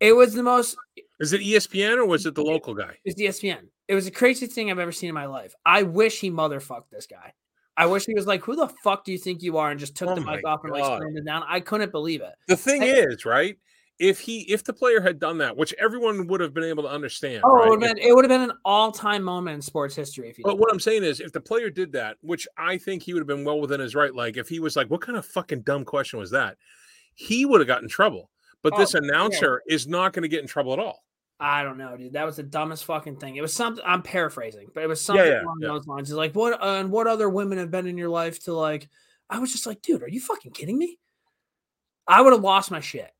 It 0.00 0.12
was 0.12 0.34
the 0.34 0.42
most 0.42 0.76
Is 1.20 1.32
it 1.32 1.40
ESPN 1.40 1.96
or 1.96 2.06
was 2.06 2.26
it 2.26 2.34
the 2.34 2.42
local 2.42 2.74
guy? 2.74 2.98
It's 3.04 3.20
ESPN. 3.20 3.68
It 3.88 3.94
was 3.94 4.06
the 4.06 4.10
craziest 4.10 4.52
thing 4.54 4.70
I've 4.70 4.78
ever 4.78 4.92
seen 4.92 5.08
in 5.08 5.14
my 5.14 5.26
life. 5.26 5.54
I 5.64 5.82
wish 5.82 6.20
he 6.20 6.30
motherfucked 6.30 6.90
this 6.90 7.06
guy. 7.06 7.34
I 7.76 7.86
wish 7.86 8.06
he 8.06 8.14
was 8.14 8.26
like, 8.26 8.42
"Who 8.44 8.56
the 8.56 8.68
fuck 8.82 9.04
do 9.04 9.12
you 9.12 9.18
think 9.18 9.42
you 9.42 9.56
are?" 9.58 9.70
and 9.70 9.80
just 9.80 9.96
took 9.96 10.08
oh 10.08 10.14
the 10.14 10.20
mic 10.20 10.46
off 10.46 10.60
and 10.62 10.72
like 10.72 10.84
slammed 10.84 11.18
it 11.18 11.24
down. 11.24 11.42
I 11.48 11.60
couldn't 11.60 11.92
believe 11.92 12.20
it. 12.20 12.32
The 12.46 12.56
thing 12.56 12.82
is, 12.82 13.24
right? 13.24 13.56
If 13.98 14.18
he, 14.18 14.40
if 14.52 14.64
the 14.64 14.72
player 14.72 15.00
had 15.00 15.20
done 15.20 15.38
that, 15.38 15.56
which 15.56 15.72
everyone 15.78 16.26
would 16.26 16.40
have 16.40 16.52
been 16.52 16.64
able 16.64 16.82
to 16.82 16.88
understand, 16.88 17.42
oh, 17.44 17.54
right? 17.54 17.66
it, 17.66 17.70
would 17.70 17.80
been, 17.80 17.98
it 17.98 18.12
would 18.12 18.24
have 18.24 18.28
been 18.28 18.50
an 18.50 18.56
all-time 18.64 19.22
moment 19.22 19.54
in 19.54 19.62
sports 19.62 19.94
history. 19.94 20.30
If 20.30 20.38
but 20.42 20.58
what 20.58 20.72
I'm 20.72 20.80
saying 20.80 21.04
is, 21.04 21.20
if 21.20 21.30
the 21.30 21.40
player 21.40 21.70
did 21.70 21.92
that, 21.92 22.16
which 22.20 22.48
I 22.58 22.76
think 22.76 23.04
he 23.04 23.14
would 23.14 23.20
have 23.20 23.28
been 23.28 23.44
well 23.44 23.60
within 23.60 23.78
his 23.80 23.94
right, 23.94 24.12
like 24.12 24.36
if 24.36 24.48
he 24.48 24.58
was 24.60 24.74
like, 24.76 24.88
"What 24.88 25.00
kind 25.00 25.16
of 25.16 25.26
fucking 25.26 25.62
dumb 25.62 25.84
question 25.84 26.18
was 26.18 26.30
that?" 26.32 26.56
He 27.14 27.44
would 27.44 27.60
have 27.60 27.68
got 27.68 27.82
in 27.82 27.88
trouble. 27.88 28.30
But 28.64 28.72
oh, 28.72 28.78
this 28.78 28.94
announcer 28.94 29.62
yeah. 29.66 29.74
is 29.74 29.86
not 29.86 30.14
going 30.14 30.22
to 30.22 30.28
get 30.28 30.40
in 30.40 30.48
trouble 30.48 30.72
at 30.72 30.78
all. 30.80 31.04
I 31.38 31.62
don't 31.62 31.76
know, 31.76 31.94
dude. 31.96 32.14
That 32.14 32.24
was 32.24 32.36
the 32.36 32.42
dumbest 32.42 32.86
fucking 32.86 33.16
thing. 33.16 33.36
It 33.36 33.42
was 33.42 33.52
something 33.52 33.84
I'm 33.86 34.00
paraphrasing, 34.00 34.68
but 34.72 34.82
it 34.82 34.88
was 34.88 35.02
something 35.02 35.24
yeah, 35.24 35.32
yeah, 35.32 35.42
along 35.42 35.60
those 35.60 35.86
lines. 35.86 36.10
It's 36.10 36.16
like, 36.16 36.34
what 36.34 36.54
uh, 36.54 36.80
and 36.80 36.90
what 36.90 37.06
other 37.06 37.28
women 37.28 37.58
have 37.58 37.70
been 37.70 37.86
in 37.86 37.98
your 37.98 38.08
life 38.08 38.42
to 38.44 38.54
like? 38.54 38.88
I 39.28 39.38
was 39.38 39.52
just 39.52 39.66
like, 39.66 39.82
dude, 39.82 40.02
are 40.02 40.08
you 40.08 40.20
fucking 40.20 40.52
kidding 40.52 40.78
me? 40.78 40.98
I 42.08 42.22
would 42.22 42.32
have 42.32 42.42
lost 42.42 42.70
my 42.70 42.80
shit. 42.80 43.10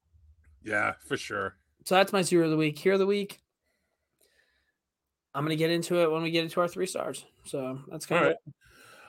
Yeah, 0.62 0.94
for 1.06 1.18
sure. 1.18 1.56
So 1.84 1.96
that's 1.96 2.12
my 2.12 2.22
zero 2.22 2.46
of 2.46 2.50
the 2.50 2.56
week. 2.56 2.78
Here 2.78 2.94
of 2.94 2.98
the 2.98 3.06
week. 3.06 3.42
I'm 5.34 5.44
gonna 5.44 5.56
get 5.56 5.70
into 5.70 6.00
it 6.02 6.10
when 6.10 6.22
we 6.22 6.30
get 6.30 6.44
into 6.44 6.60
our 6.60 6.68
three 6.68 6.86
stars. 6.86 7.26
So 7.44 7.80
that's 7.88 8.06
kind 8.06 8.22
of. 8.22 8.28
Right. 8.28 8.36
It. 8.46 8.54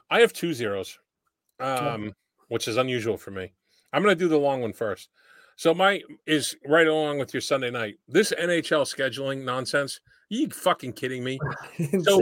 I 0.10 0.20
have 0.20 0.34
two 0.34 0.54
zeros, 0.54 1.00
um, 1.62 2.14
which 2.50 2.68
is 2.68 2.76
unusual 2.76 3.16
for 3.16 3.32
me. 3.32 3.54
I'm 3.94 4.02
gonna 4.02 4.16
do 4.16 4.28
the 4.28 4.38
long 4.38 4.62
one 4.62 4.74
first. 4.74 5.10
So 5.56 5.74
my 5.74 6.01
is 6.26 6.56
right 6.66 6.88
along 6.88 7.20
with 7.20 7.34
your 7.34 7.41
Sunday 7.41 7.72
night. 7.72 7.95
This 8.08 8.32
NHL 8.32 8.84
scheduling 8.84 9.43
nonsense. 9.43 9.99
Are 10.06 10.36
you 10.36 10.49
fucking 10.49 10.93
kidding 10.93 11.24
me? 11.24 11.39
so 12.03 12.22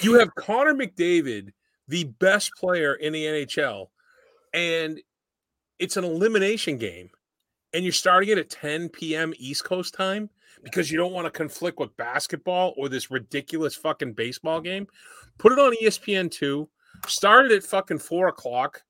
you 0.00 0.18
have 0.18 0.34
Connor 0.36 0.74
McDavid, 0.74 1.50
the 1.88 2.04
best 2.04 2.52
player 2.58 2.94
in 2.94 3.12
the 3.12 3.24
NHL, 3.24 3.88
and 4.54 5.00
it's 5.78 5.96
an 5.96 6.04
elimination 6.04 6.78
game, 6.78 7.10
and 7.74 7.84
you're 7.84 7.92
starting 7.92 8.30
it 8.30 8.38
at 8.38 8.48
10 8.48 8.88
p.m. 8.90 9.34
East 9.38 9.64
Coast 9.64 9.92
time 9.92 10.30
because 10.62 10.90
you 10.90 10.96
don't 10.96 11.12
want 11.12 11.26
to 11.26 11.30
conflict 11.30 11.78
with 11.78 11.96
basketball 11.96 12.74
or 12.76 12.88
this 12.88 13.10
ridiculous 13.10 13.74
fucking 13.74 14.12
baseball 14.12 14.60
game. 14.60 14.86
Put 15.38 15.52
it 15.52 15.58
on 15.58 15.74
ESPN 15.82 16.30
two. 16.30 16.68
Start 17.06 17.46
it 17.46 17.52
at 17.52 17.64
fucking 17.64 17.98
four 17.98 18.28
o'clock 18.28 18.82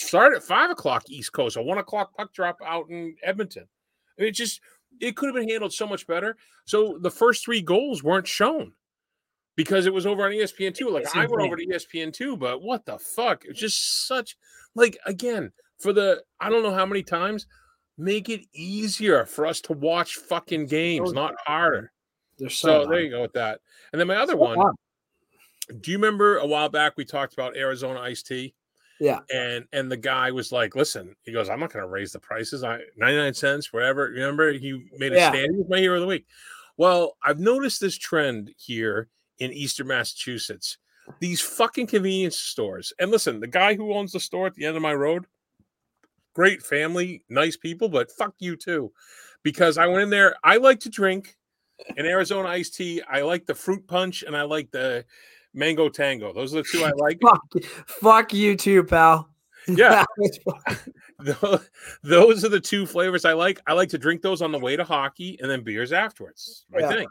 start 0.00 0.34
at 0.34 0.42
five 0.42 0.70
o'clock 0.70 1.04
East 1.08 1.32
Coast, 1.32 1.56
a 1.56 1.62
one 1.62 1.78
o'clock 1.78 2.16
puck 2.16 2.32
drop 2.32 2.58
out 2.64 2.88
in 2.90 3.16
Edmonton. 3.22 3.66
I 4.18 4.22
mean, 4.22 4.28
it 4.28 4.32
just 4.32 4.60
it 5.00 5.16
could 5.16 5.26
have 5.26 5.34
been 5.34 5.48
handled 5.48 5.72
so 5.72 5.86
much 5.86 6.06
better. 6.06 6.36
So 6.64 6.98
the 7.00 7.10
first 7.10 7.44
three 7.44 7.62
goals 7.62 8.02
weren't 8.02 8.26
shown 8.26 8.72
because 9.56 9.86
it 9.86 9.94
was 9.94 10.06
over 10.06 10.24
on 10.24 10.32
ESPN 10.32 10.74
two. 10.74 10.88
Like 10.88 11.06
I 11.16 11.26
went 11.26 11.42
over 11.42 11.56
to 11.56 11.66
ESPN 11.66 12.12
two, 12.12 12.36
but 12.36 12.62
what 12.62 12.86
the 12.86 12.98
fuck? 12.98 13.44
It's 13.44 13.60
just 13.60 14.06
such 14.06 14.36
like 14.74 14.98
again 15.06 15.52
for 15.78 15.92
the 15.92 16.22
I 16.40 16.50
don't 16.50 16.62
know 16.62 16.74
how 16.74 16.86
many 16.86 17.02
times 17.02 17.46
make 17.98 18.28
it 18.28 18.46
easier 18.54 19.26
for 19.26 19.46
us 19.46 19.60
to 19.62 19.72
watch 19.74 20.16
fucking 20.16 20.66
games, 20.66 21.12
not 21.12 21.34
harder. 21.46 21.92
So, 22.38 22.48
so 22.48 22.86
there 22.86 23.00
you 23.00 23.10
go 23.10 23.20
with 23.20 23.34
that. 23.34 23.60
And 23.92 24.00
then 24.00 24.06
my 24.06 24.16
other 24.16 24.32
so 24.32 24.38
one. 24.38 24.58
Do 25.80 25.92
you 25.92 25.98
remember 25.98 26.38
a 26.38 26.46
while 26.46 26.68
back 26.68 26.94
we 26.96 27.04
talked 27.04 27.32
about 27.32 27.56
Arizona 27.56 28.00
iced 28.00 28.26
tea? 28.26 28.54
Yeah. 29.00 29.20
And 29.32 29.64
and 29.72 29.90
the 29.90 29.96
guy 29.96 30.30
was 30.30 30.52
like, 30.52 30.76
listen, 30.76 31.16
he 31.22 31.32
goes, 31.32 31.48
I'm 31.48 31.58
not 31.58 31.72
gonna 31.72 31.88
raise 31.88 32.12
the 32.12 32.20
prices. 32.20 32.62
I 32.62 32.80
99 32.96 33.34
cents, 33.34 33.72
whatever. 33.72 34.04
Remember, 34.04 34.52
he 34.52 34.86
made 34.98 35.12
a 35.12 35.16
yeah. 35.16 35.30
stand. 35.30 35.54
He 35.54 35.58
was 35.58 35.68
my 35.68 35.78
hero 35.78 35.96
of 35.96 36.02
the 36.02 36.06
week. 36.06 36.26
Well, 36.76 37.16
I've 37.24 37.40
noticed 37.40 37.80
this 37.80 37.96
trend 37.96 38.54
here 38.56 39.08
in 39.38 39.52
Eastern 39.52 39.86
Massachusetts. 39.86 40.78
These 41.18 41.40
fucking 41.40 41.88
convenience 41.88 42.36
stores. 42.38 42.92
And 42.98 43.10
listen, 43.10 43.40
the 43.40 43.46
guy 43.46 43.74
who 43.74 43.94
owns 43.94 44.12
the 44.12 44.20
store 44.20 44.46
at 44.46 44.54
the 44.54 44.66
end 44.66 44.76
of 44.76 44.82
my 44.82 44.94
road, 44.94 45.26
great 46.34 46.62
family, 46.62 47.24
nice 47.28 47.56
people, 47.56 47.88
but 47.88 48.12
fuck 48.12 48.34
you 48.38 48.54
too. 48.54 48.92
Because 49.42 49.78
I 49.78 49.86
went 49.86 50.02
in 50.02 50.10
there, 50.10 50.36
I 50.44 50.58
like 50.58 50.80
to 50.80 50.90
drink 50.90 51.36
an 51.96 52.06
Arizona 52.06 52.48
iced 52.48 52.74
tea. 52.74 53.02
I 53.10 53.22
like 53.22 53.46
the 53.46 53.54
fruit 53.54 53.86
punch 53.86 54.22
and 54.22 54.36
I 54.36 54.42
like 54.42 54.70
the 54.70 55.04
mango 55.54 55.88
tango. 55.88 56.32
Those 56.32 56.54
are 56.54 56.62
the 56.62 56.68
two 56.70 56.84
I 56.84 56.90
like. 56.96 57.18
Fuck, 57.22 57.64
fuck 57.86 58.32
you 58.32 58.56
too, 58.56 58.84
pal. 58.84 59.28
Yeah. 59.68 60.04
Those 62.02 62.44
are 62.44 62.48
the 62.48 62.60
two 62.60 62.86
flavors 62.86 63.24
I 63.24 63.32
like. 63.34 63.60
I 63.66 63.74
like 63.74 63.90
to 63.90 63.98
drink 63.98 64.22
those 64.22 64.40
on 64.42 64.52
the 64.52 64.58
way 64.58 64.74
to 64.76 64.84
hockey 64.84 65.38
and 65.40 65.50
then 65.50 65.62
beers 65.62 65.92
afterwards. 65.92 66.64
My 66.70 66.80
Yeah. 66.80 66.88
thing. 66.88 67.08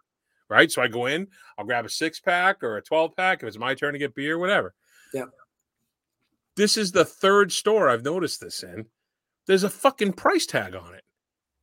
Right. 0.49 0.71
So 0.71 0.81
I 0.81 0.87
go 0.87 1.05
in, 1.05 1.27
I'll 1.57 1.65
grab 1.65 1.85
a 1.85 1.89
six 1.89 2.19
pack 2.19 2.63
or 2.63 2.77
a 2.77 2.81
12 2.81 3.15
pack 3.15 3.43
if 3.43 3.47
it's 3.47 3.57
my 3.59 3.75
turn 3.75 3.93
to 3.93 3.99
get 3.99 4.15
beer, 4.15 4.39
whatever. 4.39 4.73
Yeah. 5.13 5.25
This 6.55 6.75
is 6.75 6.91
the 6.91 7.05
third 7.05 7.51
store 7.51 7.87
I've 7.87 8.03
noticed 8.03 8.41
this 8.41 8.63
in. 8.63 8.87
There's 9.45 9.63
a 9.63 9.69
fucking 9.69 10.13
price 10.13 10.45
tag 10.47 10.75
on 10.75 10.95
it. 10.95 11.03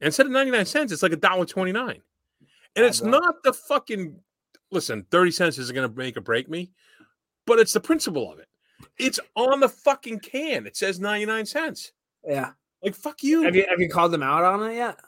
And 0.00 0.06
instead 0.06 0.26
of 0.26 0.32
99 0.32 0.66
cents, 0.66 0.92
it's 0.92 1.02
like 1.02 1.12
a 1.12 1.16
dollar 1.16 1.46
29. 1.46 2.00
And 2.76 2.84
it's 2.84 3.02
not 3.02 3.42
the 3.42 3.52
fucking 3.52 4.20
listen, 4.70 5.06
30 5.10 5.30
cents 5.30 5.58
isn't 5.58 5.74
gonna 5.74 5.88
make 5.94 6.16
or 6.16 6.20
break 6.20 6.48
me, 6.48 6.70
but 7.46 7.58
it's 7.58 7.72
the 7.72 7.80
principle 7.80 8.32
of 8.32 8.38
it. 8.38 8.48
It's 8.98 9.18
on 9.34 9.60
the 9.60 9.68
fucking 9.68 10.20
can. 10.20 10.66
It 10.66 10.76
says 10.76 11.00
99 11.00 11.46
cents. 11.46 11.92
yeah. 12.26 12.50
Like 12.82 12.94
fuck 12.94 13.22
you. 13.22 13.42
Have 13.42 13.56
you 13.56 13.64
have 13.68 13.80
you 13.80 13.88
called 13.88 14.12
them 14.12 14.22
out 14.22 14.44
on 14.44 14.70
it 14.70 14.74
yet? 14.74 14.98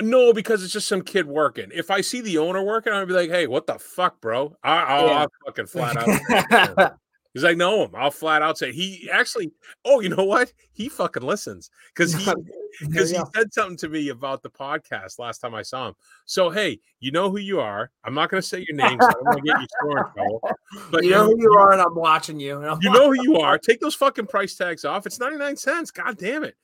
No, 0.00 0.32
because 0.32 0.64
it's 0.64 0.72
just 0.72 0.88
some 0.88 1.02
kid 1.02 1.26
working. 1.26 1.70
If 1.72 1.90
I 1.90 2.00
see 2.00 2.20
the 2.20 2.38
owner 2.38 2.62
working, 2.62 2.92
I'd 2.92 3.06
be 3.06 3.14
like, 3.14 3.30
"Hey, 3.30 3.46
what 3.46 3.66
the 3.66 3.78
fuck, 3.78 4.20
bro?" 4.20 4.56
I, 4.64 4.82
I'll, 4.82 5.06
Yeah. 5.06 5.12
I'll 5.20 5.28
fucking 5.46 5.66
flat 5.66 5.96
out. 5.96 6.94
Because 7.32 7.44
I 7.44 7.54
know 7.54 7.84
him. 7.84 7.92
I'll 7.96 8.10
flat 8.10 8.42
out 8.42 8.58
say 8.58 8.72
he 8.72 9.08
actually. 9.10 9.52
Oh, 9.84 10.00
you 10.00 10.10
know 10.10 10.24
what? 10.24 10.52
He 10.72 10.88
fucking 10.88 11.22
listens 11.22 11.70
because 11.94 12.12
he 12.14 12.32
because 12.80 13.10
he 13.10 13.18
said 13.34 13.52
something 13.52 13.76
to 13.78 13.88
me 13.88 14.10
about 14.10 14.42
the 14.42 14.50
podcast 14.50 15.18
last 15.18 15.38
time 15.38 15.54
I 15.54 15.62
saw 15.62 15.88
him. 15.88 15.94
So 16.26 16.50
hey, 16.50 16.78
you 17.00 17.10
know 17.10 17.30
who 17.30 17.38
you 17.38 17.60
are. 17.60 17.90
I'm 18.04 18.14
not 18.14 18.30
going 18.30 18.42
to 18.42 18.46
say 18.46 18.64
your 18.68 18.76
name. 18.76 18.98
So 19.00 19.06
I 19.06 19.12
don't 19.12 19.24
want 19.24 19.38
to 19.38 19.44
get 19.44 19.60
you 19.60 19.66
sore 19.80 19.98
in 19.98 20.12
trouble. 20.12 20.40
But 20.90 21.04
you 21.04 21.10
know 21.10 21.26
who 21.26 21.40
you 21.40 21.52
are, 21.52 21.72
and 21.72 21.80
I'm 21.80 21.94
watching 21.94 22.40
you. 22.40 22.62
I'm 22.64 22.78
You 22.82 22.90
know 22.90 23.12
who 23.12 23.22
you 23.22 23.38
are. 23.38 23.58
Take 23.58 23.80
those 23.80 23.94
fucking 23.94 24.26
price 24.26 24.54
tags 24.54 24.84
off. 24.84 25.06
It's 25.06 25.20
99 25.20 25.56
cents. 25.56 25.90
God 25.90 26.16
damn 26.16 26.44
it. 26.44 26.54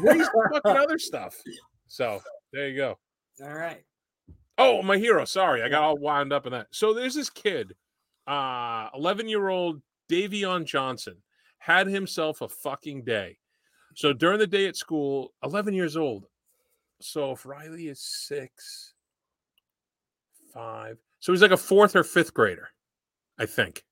Raise 0.00 0.26
the 0.26 0.50
fucking 0.52 0.76
other 0.76 0.98
stuff. 0.98 1.36
So 1.86 2.20
there 2.52 2.68
you 2.68 2.76
go. 2.76 2.98
All 3.42 3.52
right. 3.54 3.82
Oh, 4.56 4.82
my 4.82 4.96
hero. 4.98 5.24
Sorry, 5.24 5.62
I 5.62 5.68
got 5.68 5.82
all 5.82 5.98
wound 5.98 6.32
up 6.32 6.46
in 6.46 6.52
that. 6.52 6.68
So 6.70 6.92
there's 6.92 7.14
this 7.14 7.30
kid, 7.30 7.74
uh, 8.26 8.88
11 8.94 9.28
year 9.28 9.48
old 9.48 9.82
Davion 10.08 10.64
Johnson, 10.64 11.16
had 11.58 11.86
himself 11.86 12.40
a 12.40 12.48
fucking 12.48 13.04
day. 13.04 13.38
So 13.94 14.12
during 14.12 14.38
the 14.38 14.46
day 14.46 14.66
at 14.66 14.76
school, 14.76 15.34
11 15.42 15.74
years 15.74 15.96
old. 15.96 16.26
So 17.00 17.32
if 17.32 17.46
Riley 17.46 17.88
is 17.88 18.00
six, 18.00 18.94
five, 20.52 20.98
so 21.20 21.32
he's 21.32 21.42
like 21.42 21.50
a 21.50 21.56
fourth 21.56 21.96
or 21.96 22.04
fifth 22.04 22.34
grader, 22.34 22.68
I 23.38 23.46
think. 23.46 23.84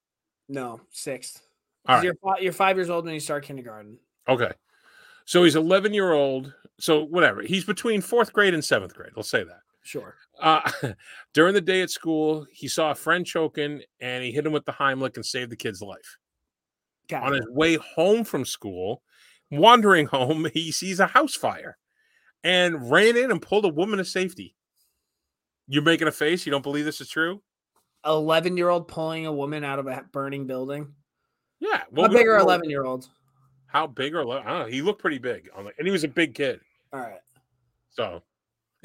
No, 0.48 0.80
sixth. 0.90 1.42
All 1.88 1.96
right. 1.96 2.04
You're 2.04 2.14
fi- 2.14 2.38
you're 2.40 2.52
five 2.52 2.76
years 2.76 2.90
old 2.90 3.04
when 3.04 3.14
you 3.14 3.20
start 3.20 3.44
kindergarten. 3.44 3.98
Okay. 4.28 4.52
So 5.24 5.44
he's 5.44 5.56
11 5.56 5.92
year 5.94 6.12
old. 6.12 6.52
So 6.78 7.04
whatever. 7.04 7.42
He's 7.42 7.64
between 7.64 8.00
fourth 8.00 8.32
grade 8.32 8.54
and 8.54 8.64
seventh 8.64 8.94
grade. 8.94 9.12
Let's 9.16 9.28
say 9.28 9.44
that. 9.44 9.60
Sure. 9.86 10.16
Uh, 10.42 10.68
during 11.32 11.54
the 11.54 11.60
day 11.60 11.80
at 11.80 11.90
school, 11.90 12.44
he 12.52 12.66
saw 12.66 12.90
a 12.90 12.94
friend 12.94 13.24
choking 13.24 13.82
and 14.00 14.24
he 14.24 14.32
hit 14.32 14.44
him 14.44 14.52
with 14.52 14.64
the 14.64 14.72
Heimlich 14.72 15.14
and 15.14 15.24
saved 15.24 15.50
the 15.50 15.56
kid's 15.56 15.80
life. 15.80 16.18
Got 17.08 17.22
On 17.22 17.34
it. 17.34 17.36
his 17.36 17.46
way 17.50 17.76
home 17.76 18.24
from 18.24 18.44
school, 18.44 19.02
wandering 19.50 20.06
home, 20.08 20.48
he 20.52 20.72
sees 20.72 20.98
a 20.98 21.06
house 21.06 21.34
fire 21.36 21.78
and 22.42 22.90
ran 22.90 23.16
in 23.16 23.30
and 23.30 23.40
pulled 23.40 23.64
a 23.64 23.68
woman 23.68 23.98
to 23.98 24.04
safety. 24.04 24.56
You're 25.68 25.82
making 25.84 26.08
a 26.08 26.12
face. 26.12 26.44
You 26.44 26.50
don't 26.50 26.62
believe 26.62 26.84
this 26.84 27.00
is 27.00 27.08
true? 27.08 27.42
Eleven 28.04 28.56
year 28.56 28.68
old 28.68 28.88
pulling 28.88 29.26
a 29.26 29.32
woman 29.32 29.62
out 29.64 29.78
of 29.78 29.86
a 29.86 30.04
burning 30.12 30.46
building. 30.46 30.92
Yeah. 31.60 31.78
How 31.78 31.86
we 31.90 32.08
big 32.08 32.26
are 32.26 32.38
eleven 32.38 32.68
year 32.70 32.84
olds? 32.84 33.08
How 33.66 33.86
big 33.86 34.14
or 34.14 34.20
ele- 34.20 34.32
I 34.32 34.42
don't 34.44 34.58
know. 34.60 34.66
He 34.66 34.82
looked 34.82 35.00
pretty 35.00 35.18
big, 35.18 35.48
and 35.56 35.70
he 35.84 35.90
was 35.90 36.04
a 36.04 36.08
big 36.08 36.34
kid. 36.34 36.60
All 36.92 37.00
right. 37.00 37.18
So 37.90 38.22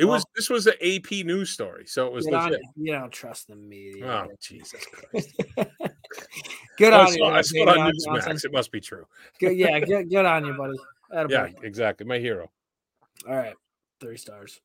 it 0.02 0.06
Well- 0.06 0.14
was. 0.16 0.26
This 0.36 0.49
was 0.49 0.66
an 0.68 0.74
AP 0.82 1.24
news 1.24 1.52
story, 1.52 1.86
so 1.86 2.08
it 2.08 2.12
was 2.14 2.26
on 2.28 2.34
legit. 2.34 2.62
you. 2.76 2.86
You 2.86 2.91
don't 2.93 3.12
trust 3.12 3.47
the 3.47 3.56
media. 3.56 4.06
Oh 4.06 4.28
Jesus 4.41 4.84
Christ! 4.91 5.30
good 6.78 6.93
I 6.93 7.02
on 7.02 7.08
saw, 7.08 7.14
you. 7.14 7.26
I 7.26 7.41
saw 7.41 7.62
it 7.62 7.68
on 7.78 7.91
Newsmax. 7.91 8.43
It 8.45 8.52
must 8.52 8.72
be 8.72 8.82
true. 8.82 9.06
Good, 9.39 9.56
yeah, 9.58 9.80
good, 9.86 10.10
good 10.10 10.26
on 10.26 10.45
you, 10.45 10.54
buddy. 10.54 10.78
Yeah, 11.30 11.49
exactly. 11.62 12.06
My 12.08 12.18
hero. 12.18 12.49
All 13.28 13.36
right. 13.36 13.54
Three 13.99 14.18
stars. 14.18 14.60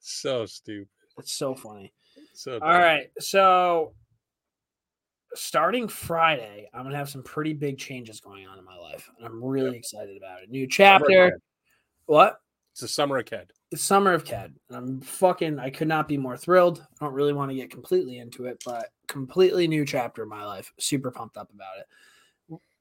So 0.00 0.44
stupid. 0.46 0.88
It's 1.20 1.32
so 1.32 1.54
funny. 1.54 1.92
So 2.34 2.54
All 2.54 2.70
dumb. 2.70 3.00
So 3.20 3.92
starting 5.34 5.86
Friday, 5.86 6.68
I'm 6.74 6.82
gonna 6.82 6.96
have 6.96 7.08
some 7.08 7.22
pretty 7.22 7.52
big 7.52 7.78
changes 7.78 8.20
going 8.20 8.46
on 8.46 8.58
in 8.58 8.64
my 8.64 8.76
life. 8.76 9.08
And 9.16 9.26
I'm 9.26 9.42
really 9.42 9.76
excited 9.76 10.16
about 10.16 10.42
it. 10.42 10.50
New 10.50 10.66
chapter. 10.66 11.40
What? 12.06 12.40
It's 12.72 12.80
the 12.80 12.88
summer 12.88 13.18
of 13.18 13.26
Ked. 13.26 13.52
It's 13.70 13.82
summer 13.82 14.12
of 14.12 14.24
Ked. 14.24 14.54
And 14.68 14.76
I'm 14.76 15.00
fucking 15.00 15.58
I 15.58 15.70
could 15.70 15.88
not 15.88 16.08
be 16.08 16.16
more 16.16 16.36
thrilled. 16.36 16.84
I 17.00 17.04
don't 17.04 17.14
really 17.14 17.32
want 17.32 17.50
to 17.50 17.56
get 17.56 17.70
completely 17.70 18.18
into 18.18 18.46
it, 18.46 18.62
but 18.64 18.88
completely 19.06 19.68
new 19.68 19.84
chapter 19.84 20.22
in 20.22 20.28
my 20.28 20.44
life. 20.44 20.72
Super 20.78 21.10
pumped 21.10 21.36
up 21.36 21.50
about 21.52 21.78
it. 21.78 21.86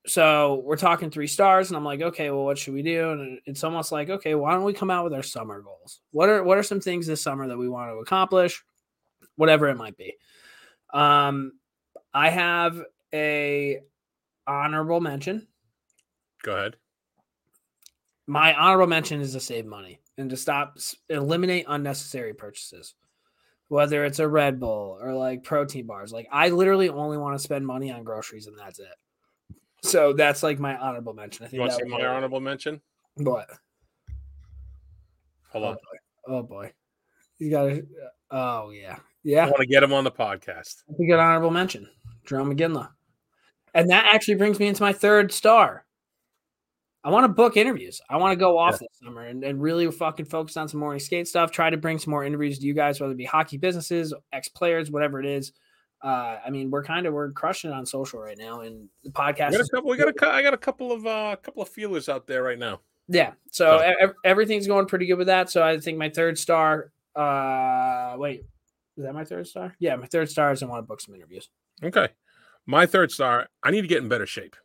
So 0.09 0.63
we're 0.65 0.75
talking 0.75 1.11
three 1.11 1.27
stars, 1.27 1.69
and 1.69 1.77
I'm 1.77 1.85
like, 1.85 2.01
okay, 2.01 2.31
well, 2.31 2.43
what 2.43 2.57
should 2.57 2.73
we 2.73 2.81
do? 2.81 3.11
And 3.11 3.39
it's 3.45 3.63
almost 3.63 3.91
like, 3.91 4.09
okay, 4.09 4.33
why 4.33 4.53
don't 4.53 4.63
we 4.63 4.73
come 4.73 4.89
out 4.89 5.03
with 5.03 5.13
our 5.13 5.21
summer 5.21 5.61
goals? 5.61 5.99
What 6.11 6.29
are 6.29 6.43
what 6.43 6.57
are 6.57 6.63
some 6.63 6.81
things 6.81 7.05
this 7.05 7.21
summer 7.21 7.47
that 7.47 7.57
we 7.57 7.69
want 7.69 7.91
to 7.91 7.97
accomplish? 7.97 8.63
Whatever 9.35 9.69
it 9.69 9.77
might 9.77 9.97
be. 9.97 10.15
Um, 10.91 11.53
I 12.11 12.29
have 12.29 12.81
a 13.13 13.81
honorable 14.47 14.99
mention. 14.99 15.47
Go 16.43 16.53
ahead. 16.53 16.75
My 18.25 18.55
honorable 18.55 18.87
mention 18.87 19.21
is 19.21 19.33
to 19.33 19.39
save 19.39 19.65
money 19.65 19.99
and 20.17 20.29
to 20.31 20.37
stop 20.37 20.77
eliminate 21.09 21.65
unnecessary 21.67 22.33
purchases. 22.33 22.95
Whether 23.67 24.03
it's 24.05 24.17
a 24.17 24.27
Red 24.27 24.59
Bull 24.59 24.97
or 24.99 25.13
like 25.13 25.43
protein 25.43 25.85
bars, 25.85 26.11
like 26.11 26.27
I 26.31 26.49
literally 26.49 26.89
only 26.89 27.19
want 27.19 27.37
to 27.37 27.43
spend 27.43 27.67
money 27.67 27.91
on 27.91 28.03
groceries 28.03 28.47
and 28.47 28.57
that's 28.57 28.79
it. 28.79 28.87
So 29.83 30.13
that's 30.13 30.43
like 30.43 30.59
my 30.59 30.77
honorable 30.77 31.13
mention. 31.13 31.45
I 31.45 31.47
think 31.47 31.53
You 31.55 31.59
want 31.61 31.71
to 31.73 31.77
see 31.77 31.89
my 31.89 32.05
honorable 32.05 32.39
mention? 32.39 32.81
What? 33.15 33.47
Hold 35.51 35.65
Oh 35.65 35.67
on. 35.69 35.73
boy. 35.75 35.97
Oh 36.27 36.43
boy. 36.43 36.73
You 37.39 37.49
got 37.51 37.63
to. 37.65 37.83
Oh 38.31 38.69
yeah. 38.71 38.97
Yeah. 39.23 39.43
I 39.45 39.49
want 39.49 39.57
to 39.61 39.65
get 39.65 39.83
him 39.83 39.93
on 39.93 40.03
the 40.03 40.11
podcast. 40.11 40.83
A 40.89 40.93
good 41.05 41.19
honorable 41.19 41.51
mention. 41.51 41.87
Jarome 42.27 42.53
Iginla. 42.57 42.89
And 43.73 43.89
that 43.89 44.09
actually 44.13 44.35
brings 44.35 44.59
me 44.59 44.67
into 44.67 44.81
my 44.81 44.93
third 44.93 45.31
star. 45.31 45.85
I 47.03 47.11
want 47.11 47.23
to 47.23 47.29
book 47.29 47.55
interviews. 47.55 48.01
I 48.09 48.17
want 48.17 48.33
to 48.33 48.35
go 48.35 48.57
off 48.57 48.77
this 48.79 48.89
summer 49.01 49.23
and, 49.23 49.43
and 49.43 49.61
really 49.61 49.89
fucking 49.89 50.25
focus 50.25 50.57
on 50.57 50.67
some 50.67 50.81
morning 50.81 50.99
skate 50.99 51.27
stuff. 51.29 51.49
Try 51.49 51.69
to 51.69 51.77
bring 51.77 51.97
some 51.97 52.11
more 52.11 52.25
interviews 52.25 52.59
to 52.59 52.65
you 52.65 52.73
guys, 52.73 52.99
whether 52.99 53.13
it 53.13 53.17
be 53.17 53.23
hockey 53.25 53.57
businesses, 53.57 54.13
ex 54.33 54.49
players, 54.49 54.91
whatever 54.91 55.19
it 55.19 55.25
is. 55.25 55.53
Uh, 56.01 56.37
I 56.45 56.49
mean, 56.49 56.71
we're 56.71 56.83
kind 56.83 57.05
of 57.05 57.13
we're 57.13 57.31
crushing 57.31 57.71
it 57.71 57.73
on 57.73 57.85
social 57.85 58.19
right 58.19 58.37
now, 58.37 58.61
and 58.61 58.87
the 59.03 59.09
podcast. 59.09 59.51
We 59.51 59.57
got 59.57 59.59
a 59.59 59.59
is- 59.59 59.69
couple. 59.69 59.89
We 59.89 59.97
got 59.97 60.09
a. 60.09 60.29
I 60.31 60.41
got 60.41 60.53
a 60.53 60.57
couple 60.57 60.91
of 60.91 61.05
uh, 61.05 61.35
couple 61.41 61.61
of 61.61 61.69
feelers 61.69 62.07
out 62.09 62.25
there 62.27 62.43
right 62.43 62.57
now. 62.59 62.79
yeah, 63.07 63.31
so 63.51 63.79
So- 63.79 64.07
e- 64.07 64.11
everything's 64.23 64.67
going 64.67 64.85
pretty 64.85 65.05
good 65.07 65.17
with 65.17 65.27
that. 65.27 65.49
So 65.49 65.61
I 65.63 65.79
think 65.79 65.97
my 65.97 66.09
third 66.09 66.37
star. 66.37 66.91
Uh, 67.15 68.15
wait, 68.17 68.45
is 68.97 69.03
that 69.03 69.13
my 69.13 69.25
third 69.25 69.47
star? 69.47 69.75
Yeah, 69.79 69.95
my 69.97 70.05
third 70.07 70.29
star 70.29 70.51
is 70.51 70.63
I 70.63 70.67
want 70.67 70.83
to 70.83 70.87
book 70.87 71.01
some 71.01 71.15
interviews. 71.15 71.49
Okay, 71.83 72.07
my 72.65 72.85
third 72.85 73.11
star. 73.11 73.47
I 73.63 73.71
need 73.71 73.81
to 73.81 73.87
get 73.87 74.01
in 74.01 74.07
better 74.09 74.25
shape. 74.25 74.55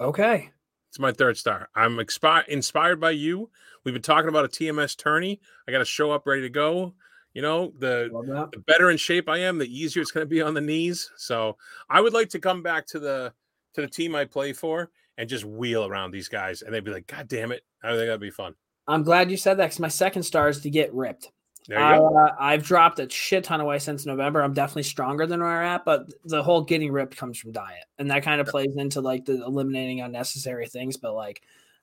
Okay. 0.00 0.50
It's 0.90 0.98
my 1.00 1.10
third 1.10 1.36
star. 1.36 1.68
I'm 1.74 1.96
expi- 1.96 2.46
inspired 2.46 3.00
by 3.00 3.10
you. 3.10 3.50
We've 3.82 3.92
been 3.94 4.00
talking 4.02 4.28
about 4.28 4.44
a 4.44 4.48
TMS 4.48 4.96
tourney. 4.96 5.40
I 5.66 5.72
got 5.72 5.78
to 5.78 5.84
show 5.84 6.12
up 6.12 6.24
ready 6.24 6.42
to 6.42 6.48
go. 6.48 6.94
You 7.34 7.42
know, 7.42 7.72
the, 7.78 8.08
the 8.52 8.60
better 8.60 8.90
in 8.90 8.96
shape 8.96 9.28
I 9.28 9.38
am, 9.38 9.58
the 9.58 9.66
easier 9.66 10.00
it's 10.00 10.12
going 10.12 10.24
to 10.24 10.30
be 10.30 10.40
on 10.40 10.54
the 10.54 10.60
knees. 10.60 11.10
So 11.16 11.56
I 11.90 12.00
would 12.00 12.14
like 12.14 12.28
to 12.30 12.38
come 12.38 12.62
back 12.62 12.86
to 12.88 13.00
the 13.00 13.32
to 13.74 13.80
the 13.80 13.88
team 13.88 14.14
I 14.14 14.24
play 14.24 14.52
for 14.52 14.90
and 15.18 15.28
just 15.28 15.44
wheel 15.44 15.84
around 15.84 16.12
these 16.12 16.28
guys, 16.28 16.62
and 16.62 16.72
they'd 16.72 16.84
be 16.84 16.92
like, 16.92 17.08
"God 17.08 17.26
damn 17.28 17.52
it!" 17.52 17.64
I 17.82 17.88
think 17.90 18.06
that'd 18.06 18.20
be 18.20 18.30
fun. 18.30 18.54
I'm 18.86 19.02
glad 19.02 19.30
you 19.30 19.36
said 19.36 19.58
that 19.58 19.66
because 19.66 19.80
my 19.80 19.88
second 19.88 20.22
star 20.22 20.48
is 20.48 20.60
to 20.60 20.70
get 20.70 20.94
ripped. 20.94 21.30
There 21.66 21.78
you 21.78 21.98
go. 21.98 22.16
Uh, 22.18 22.34
I've 22.38 22.62
dropped 22.62 22.98
a 22.98 23.08
shit 23.08 23.44
ton 23.44 23.60
of 23.60 23.66
weight 23.66 23.80
since 23.80 24.04
November. 24.04 24.42
I'm 24.42 24.52
definitely 24.52 24.82
stronger 24.82 25.26
than 25.26 25.40
where 25.40 25.62
I'm 25.62 25.76
at, 25.76 25.84
but 25.84 26.06
the 26.24 26.42
whole 26.42 26.62
getting 26.62 26.92
ripped 26.92 27.16
comes 27.16 27.38
from 27.38 27.52
diet, 27.52 27.84
and 27.98 28.10
that 28.10 28.22
kind 28.22 28.40
of 28.40 28.46
plays 28.46 28.76
into 28.76 29.00
like 29.00 29.24
the 29.24 29.42
eliminating 29.42 30.00
unnecessary 30.00 30.66
things. 30.66 30.98
But 30.98 31.14
like, 31.14 31.42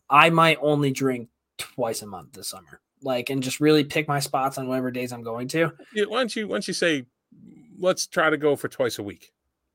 I 0.09 0.29
might 0.29 0.59
only 0.61 0.91
drink 0.91 1.29
twice 1.57 2.03
a 2.03 2.07
month 2.07 2.33
this 2.33 2.49
summer. 2.49 2.79
Like, 3.03 3.29
and 3.29 3.41
just 3.43 3.59
really 3.59 3.83
pick 3.83 4.07
my 4.07 4.19
spots 4.19 4.57
on 4.57 4.67
whatever 4.67 4.91
days 4.91 5.11
I'm 5.11 5.23
going 5.23 5.47
to. 5.49 5.71
Yeah, 5.93 6.05
why 6.05 6.19
don't 6.19 6.35
you 6.35 6.47
why 6.47 6.55
don't 6.55 6.67
you 6.67 6.73
say 6.73 7.05
let's 7.79 8.07
try 8.07 8.29
to 8.29 8.37
go 8.37 8.55
for 8.55 8.67
twice 8.67 8.99
a 8.99 9.03
week? 9.03 9.31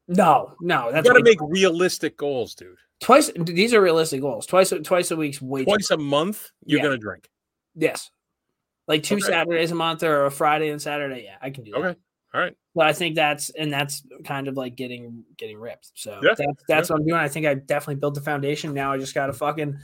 No, 0.09 0.55
no, 0.61 0.87
You 0.87 0.93
that's 0.93 1.09
got 1.09 1.15
to 1.15 1.23
make 1.25 1.39
realistic 1.41 2.17
goals, 2.17 2.55
dude. 2.55 2.77
twice. 3.01 3.31
These 3.37 3.75
are 3.75 3.83
realistic 3.83 4.21
goals. 4.21 4.47
Twice, 4.47 4.73
twice 4.85 5.11
a 5.11 5.17
week's 5.17 5.43
way 5.43 5.65
Twice 5.65 5.91
a 5.91 5.97
month, 5.97 6.51
you're 6.65 6.79
Yeah. 6.79 6.85
gonna 6.85 6.99
drink. 6.99 7.29
Yes. 7.75 8.11
Like 8.87 9.03
two 9.03 9.17
Okay. 9.17 9.25
Saturdays 9.25 9.73
a 9.73 9.75
month 9.75 10.05
or 10.05 10.27
a 10.27 10.31
Friday 10.31 10.69
and 10.69 10.81
Saturday. 10.81 11.25
Yeah, 11.25 11.37
I 11.43 11.51
can 11.51 11.65
do 11.65 11.73
that. 11.73 11.79
Okay. 11.79 11.99
All 12.35 12.41
right. 12.41 12.57
But 12.75 12.87
I 12.87 12.93
think 12.93 13.17
that's 13.17 13.51
and 13.51 13.73
that's 13.73 14.03
kind 14.25 14.47
of 14.47 14.57
like 14.57 14.77
getting 14.77 15.25
getting 15.37 15.59
ripped. 15.59 15.91
So 15.95 16.21
Yeah, 16.23 16.35
that's 16.37 16.63
that's 16.69 16.91
what 16.91 17.01
I'm 17.01 17.07
doing. 17.07 17.19
I 17.19 17.29
think 17.29 17.47
I 17.47 17.55
definitely 17.55 17.97
built 17.97 18.15
the 18.15 18.21
foundation. 18.21 18.73
Now 18.75 18.93
I 18.93 18.99
just 18.99 19.15
gotta 19.15 19.33
fucking 19.33 19.77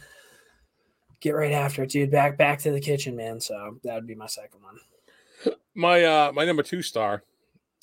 get 1.22 1.30
right 1.30 1.52
after 1.52 1.84
it, 1.84 1.90
dude. 1.90 2.10
Back 2.10 2.36
back 2.36 2.58
to 2.60 2.72
the 2.72 2.80
kitchen, 2.80 3.16
man. 3.16 3.40
So 3.40 3.78
that 3.84 3.94
would 3.94 4.06
be 4.06 4.14
my 4.14 4.26
second 4.26 4.60
one. 4.60 5.56
My 5.74 6.04
uh 6.04 6.32
my 6.32 6.44
number 6.44 6.62
two 6.62 6.82
star, 6.82 7.22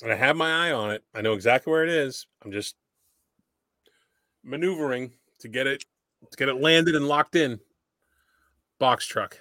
and 0.03 0.11
I 0.11 0.15
have 0.15 0.35
my 0.35 0.67
eye 0.67 0.71
on 0.71 0.91
it. 0.91 1.03
I 1.15 1.21
know 1.21 1.33
exactly 1.33 1.71
where 1.71 1.83
it 1.83 1.89
is. 1.89 2.27
I'm 2.43 2.51
just 2.51 2.75
maneuvering 4.43 5.13
to 5.39 5.47
get 5.47 5.65
it 5.65 5.83
to 6.29 6.37
get 6.37 6.49
it 6.49 6.61
landed 6.61 6.95
and 6.95 7.07
locked 7.07 7.35
in. 7.35 7.59
Box 8.77 9.05
truck. 9.05 9.37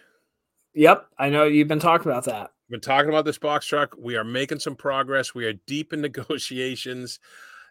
Yep. 0.75 1.07
I 1.19 1.29
know 1.29 1.45
you've 1.45 1.69
been 1.69 1.79
talking 1.81 2.11
about 2.11 2.25
that. 2.25 2.53
been 2.71 2.81
talking 2.81 3.09
about 3.09 3.25
this 3.25 3.39
box 3.39 3.67
truck. 3.67 3.95
We 3.99 4.17
are 4.17 4.25
making 4.25 4.61
some 4.61 4.77
progress. 4.77 5.35
We 5.35 5.45
are 5.45 5.55
deep 5.67 5.93
in 5.93 6.01
negotiations. 6.03 7.19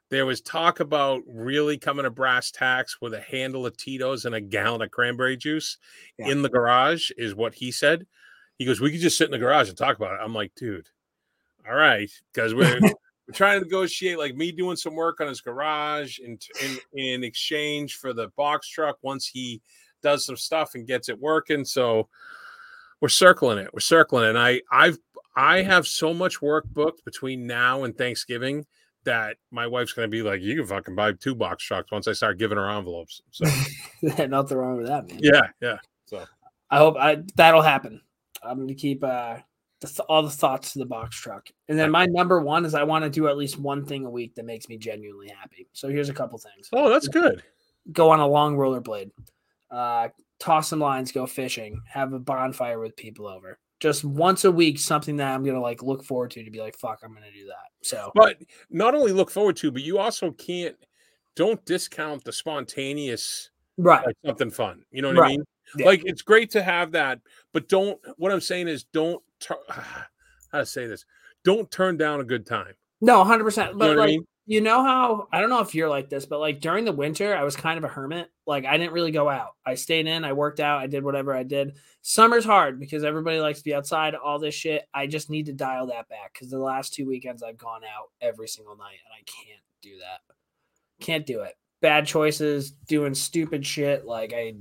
There 0.10 0.26
was 0.26 0.39
talk 0.41 0.80
about 0.80 1.22
really 1.28 1.78
coming 1.78 2.03
to 2.03 2.10
brass 2.10 2.49
tacks 2.51 3.01
with 3.01 3.14
a 3.14 3.20
handle 3.22 3.66
of 3.66 3.76
Tito's 3.76 4.26
and 4.26 4.36
a 4.36 4.41
gallon 4.41 4.82
of 4.82 4.91
cranberry 4.91 5.36
juice 5.36 5.78
Yeah. 6.18 6.28
in 6.30 6.41
the 6.41 6.49
garage, 6.49 7.12
is 7.18 7.36
what 7.36 7.53
he 7.53 7.72
said. 7.72 8.05
He 8.58 8.66
goes, 8.66 8.80
We 8.80 8.91
could 8.91 9.01
just 9.01 9.18
sit 9.18 9.26
in 9.26 9.32
the 9.32 9.38
garage 9.38 9.70
and 9.70 9.78
talk 9.78 9.97
about 9.97 10.14
it. 10.16 10.24
I'm 10.24 10.34
like, 10.34 10.53
dude, 10.55 10.88
all 11.68 11.76
right, 11.76 12.10
because 12.34 12.53
we're, 12.55 12.80
we're 13.28 13.34
trying 13.34 13.60
to 13.60 13.66
negotiate 13.66 14.18
like 14.18 14.36
me 14.36 14.51
doing 14.53 14.78
some 14.78 14.95
work 14.95 15.20
on 15.20 15.28
his 15.28 15.41
garage 15.41 16.20
in, 16.20 16.39
in 16.64 16.78
in 16.93 17.24
exchange 17.24 17.97
for 17.97 18.14
the 18.14 18.30
box 18.38 18.70
truck 18.70 18.97
once 19.01 19.28
he 19.28 19.62
does 20.01 20.26
some 20.26 20.38
stuff 20.38 20.76
and 20.76 20.88
gets 20.88 21.10
it 21.10 21.20
working. 21.20 21.66
So 21.66 22.08
we're 23.01 23.10
circling 23.10 23.58
it. 23.58 23.70
We're 23.74 23.80
circling 23.82 24.24
it. 24.26 24.30
And 24.30 24.39
I 24.39 24.62
I've 24.72 24.97
I 25.36 25.62
have 25.64 25.86
so 25.86 26.14
much 26.14 26.41
work 26.41 26.66
booked 26.70 27.03
between 27.03 27.45
now 27.45 27.84
and 27.84 27.95
Thanksgiving 27.95 28.66
that 29.08 29.38
my 29.51 29.66
wife's 29.68 29.93
gonna 29.93 30.08
be 30.08 30.22
like, 30.22 30.41
you 30.41 30.55
can 30.55 30.66
fucking 30.66 30.95
buy 30.95 31.12
two 31.14 31.36
box 31.36 31.64
trucks 31.64 31.91
once 31.91 32.08
I 32.08 32.14
start 32.14 32.38
giving 32.38 32.58
her 32.58 32.70
envelopes. 32.70 33.22
So 33.32 33.45
Nothing 34.28 34.58
wrong 34.58 34.78
with 34.78 34.88
that, 34.88 35.10
man. 35.10 35.20
yeah, 35.22 35.41
yeah. 35.62 35.78
So 36.05 36.24
I 36.70 36.78
hope 36.78 36.95
I 36.97 37.18
that'll 37.36 37.62
happen. 37.62 38.01
I'm 38.43 38.60
gonna 38.60 38.74
keep 38.76 39.03
uh 39.03 39.38
the 39.82 39.88
th- 39.88 39.99
all 40.10 40.24
the 40.24 40.30
thoughts 40.30 40.74
to 40.74 40.80
the 40.80 40.86
box 40.86 41.16
truck, 41.20 41.49
and 41.70 41.78
then 41.78 41.91
my 41.91 42.05
number 42.05 42.39
one 42.41 42.66
is 42.66 42.74
I 42.74 42.84
want 42.84 43.03
to 43.03 43.10
do 43.10 43.28
at 43.28 43.38
least 43.38 43.60
one 43.60 43.86
thing 43.86 44.05
a 44.05 44.10
week 44.10 44.36
that 44.36 44.45
makes 44.45 44.68
me 44.70 44.78
genuinely 44.78 45.30
happy. 45.30 45.68
So 45.74 45.88
here's 45.89 46.10
a 46.10 46.14
couple 46.14 46.38
things: 46.39 46.70
oh, 46.74 46.89
that's 46.89 47.08
good. 47.08 47.43
go 47.91 48.10
on 48.10 48.20
a 48.20 48.28
long 48.28 48.55
rollerblade, 48.58 49.12
uh, 49.72 50.10
toss 50.39 50.70
some 50.70 50.80
lines, 50.80 51.12
go 51.12 51.26
fishing, 51.28 51.80
have 51.91 52.14
a 52.14 52.20
bonfire 52.20 52.80
with 52.80 52.95
people 52.95 53.28
over. 53.28 53.60
Just 53.80 54.03
once 54.03 54.43
a 54.43 54.51
week, 54.51 54.80
something 54.80 55.17
that 55.17 55.34
I'm 55.34 55.43
gonna 55.43 55.61
like 55.61 55.84
look 55.84 56.03
forward 56.03 56.32
to 56.32 56.43
to 56.43 56.49
be 56.51 56.59
like, 56.59 56.75
fuck, 56.78 56.99
I'm 57.03 57.13
gonna 57.13 57.32
do 57.32 57.45
that. 57.47 57.88
So 57.88 58.11
But 58.15 58.38
not 58.69 58.95
only 58.95 59.11
look 59.11 59.30
forward 59.30 59.55
to, 59.57 59.71
but 59.71 59.84
you 59.84 59.99
also 59.99 60.32
can't 60.32 60.75
don't 61.36 61.63
discount 61.65 62.23
the 62.23 62.32
spontaneous 62.32 63.51
right, 63.78 64.03
like 64.05 64.15
something 64.25 64.49
fun. 64.49 64.84
You 64.91 65.03
know 65.03 65.13
what 65.13 65.23
I 65.23 65.28
mean? 65.30 65.43
Yeah. 65.78 65.86
Like 65.86 66.01
it's 66.05 66.21
great 66.23 66.49
to 66.51 66.63
have 66.63 66.91
that, 66.93 67.19
but 67.53 67.67
don't. 67.69 67.99
What 68.17 68.32
I'm 68.32 68.41
saying 68.41 68.67
is, 68.67 68.86
don't. 68.86 69.21
Tur- 69.39 69.57
how 69.69 70.59
to 70.59 70.65
say 70.65 70.88
this? 70.88 71.05
Don't 71.43 71.69
turn 71.69 71.97
down 71.97 72.19
a 72.19 72.23
good 72.23 72.45
time. 72.45 72.73
no, 73.01 73.19
100. 73.19 73.43
percent 73.43 73.73
You 73.73 73.78
But 73.78 73.86
know 73.86 73.89
what 73.91 73.97
I 73.97 74.01
like, 74.01 74.09
mean? 74.09 74.28
You 74.50 74.62
know 74.62 74.82
how 74.82 75.28
I 75.34 75.41
don't 75.41 75.50
know 75.50 75.60
if 75.60 75.76
you're 75.76 75.89
like 75.89 76.10
this, 76.10 76.26
but 76.26 76.39
like 76.39 76.62
during 76.62 76.86
the 76.86 76.93
winter, 76.93 77.36
I 77.36 77.43
was 77.43 77.58
kind 77.58 77.78
of 77.78 77.84
a 77.84 77.89
hermit. 77.89 78.32
Like 78.48 78.66
I 78.66 78.78
didn't 78.78 78.93
really 78.93 79.12
go 79.12 79.28
out. 79.28 79.52
I 79.66 79.76
stayed 79.76 80.08
in, 80.08 80.24
I 80.24 80.32
worked 80.32 80.62
out, 80.62 80.80
I 80.80 80.88
did 80.88 81.04
whatever 81.04 81.36
I 81.36 81.43
did. 81.43 81.76
Summer's 82.02 82.45
hard 82.45 82.80
because 82.80 83.04
everybody 83.04 83.41
likes 83.41 83.60
to 83.60 83.66
be 83.66 83.76
outside, 83.76 84.16
all 84.16 84.39
this 84.39 84.56
shit. 84.56 84.88
I 84.93 85.06
just 85.06 85.30
need 85.30 85.48
to 85.48 85.54
dial 85.54 85.88
that 85.88 86.08
back 86.08 86.32
because 86.34 86.50
the 86.50 86.60
last 86.60 86.93
two 86.93 87.06
weekends 87.06 87.43
I've 87.43 87.58
gone 87.58 87.82
out 87.84 88.08
every 88.22 88.48
single 88.48 88.78
night 88.78 89.00
and 89.04 89.14
I 89.14 89.24
can't 89.26 89.64
do 89.82 89.98
that. 90.00 90.34
Can't 91.04 91.26
do 91.26 91.41
it. 91.41 91.56
Bad 91.82 92.08
choices, 92.08 92.72
doing 92.72 93.16
stupid 93.16 93.66
shit. 93.66 94.06
Like 94.06 94.32
I 94.34 94.54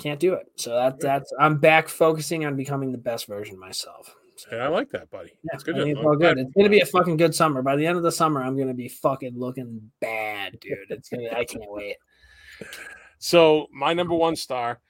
can't 0.00 0.18
do 0.18 0.34
it. 0.34 0.50
So 0.56 0.74
that 0.74 0.98
that's 0.98 1.32
I'm 1.38 1.58
back 1.58 1.88
focusing 1.88 2.44
on 2.44 2.56
becoming 2.56 2.90
the 2.90 2.98
best 2.98 3.28
version 3.28 3.54
of 3.54 3.60
myself. 3.60 4.12
Yeah, 4.50 4.64
I 4.64 4.68
like 4.68 4.90
that, 4.90 5.10
buddy. 5.10 5.30
yeah, 5.44 5.50
It's 5.54 5.62
good. 5.62 5.76
I 5.76 5.84
think 5.84 5.96
it's 5.98 6.04
all 6.04 6.16
good. 6.16 6.38
It's 6.38 6.52
gonna 6.56 6.68
be 6.68 6.80
a 6.80 6.86
fucking 6.86 7.16
good 7.16 7.34
summer. 7.34 7.62
By 7.62 7.76
the 7.76 7.86
end 7.86 7.96
of 7.96 8.02
the 8.02 8.12
summer, 8.12 8.42
I'm 8.42 8.56
gonna 8.58 8.74
be 8.74 8.88
fucking 8.88 9.38
looking 9.38 9.90
bad, 10.00 10.58
dude. 10.60 10.78
It's 10.90 11.08
gonna. 11.08 11.28
I 11.30 11.44
can't 11.44 11.64
wait. 11.68 11.96
So 13.18 13.66
my 13.72 13.92
number 13.92 14.14
one 14.14 14.36
star 14.36 14.80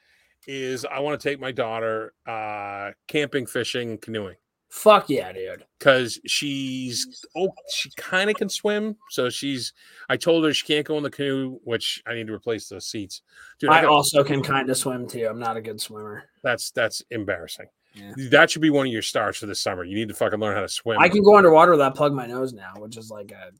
is 0.47 0.85
I 0.85 1.01
want 1.01 1.21
to 1.21 1.29
take 1.29 1.41
my 1.41 1.53
daughter 1.53 2.15
uh 2.27 2.91
camping, 3.09 3.47
fishing, 3.47 3.99
canoeing 3.99 4.37
Fuck 4.71 5.11
yeah, 5.11 5.31
dude. 5.33 5.65
because 5.79 6.19
she's 6.27 7.23
oh 7.37 7.51
she 7.71 7.91
kind 7.97 8.31
of 8.31 8.37
can 8.37 8.49
swim. 8.49 8.97
So 9.11 9.29
she's 9.29 9.73
I 10.09 10.17
told 10.17 10.45
her 10.45 10.55
she 10.55 10.67
can't 10.67 10.87
go 10.87 10.97
in 10.97 11.03
the 11.03 11.11
canoe, 11.11 11.59
which 11.63 12.03
I 12.07 12.15
need 12.15 12.27
to 12.29 12.33
replace 12.33 12.69
the 12.69 12.81
seats. 12.81 13.21
Dude, 13.61 13.69
I 13.71 13.79
I 13.79 13.83
got- 13.83 13.91
also 13.91 14.25
can 14.25 14.43
kind 14.43 14.71
of 14.71 14.77
swim 14.79 15.07
too. 15.07 15.27
I'm 15.29 15.39
not 15.39 15.57
a 15.59 15.61
good 15.61 15.81
swimmer. 15.81 16.25
that's 16.43 16.71
that's 16.71 17.03
embarrassing. 17.11 17.67
Yeah. 17.95 18.13
That 18.31 18.51
should 18.51 18.63
be 18.63 18.71
one 18.71 18.87
of 18.87 18.93
your 18.93 19.03
stars 19.03 19.37
for 19.37 19.47
this 19.47 19.61
summer. 19.61 19.85
You 19.85 19.95
need 19.95 20.09
to 20.09 20.15
fucking 20.15 20.39
learn 20.41 20.55
how 20.55 20.63
to 20.63 20.69
swim. 20.69 20.99
I 20.99 21.09
can 21.09 21.23
go 21.23 21.37
underwater 21.37 21.73
without 21.73 21.95
plug 21.95 22.13
my 22.15 22.27
nose 22.27 22.53
now, 22.53 22.73
which 22.79 22.97
is 22.97 23.11
like 23.11 23.33
a 23.33 23.51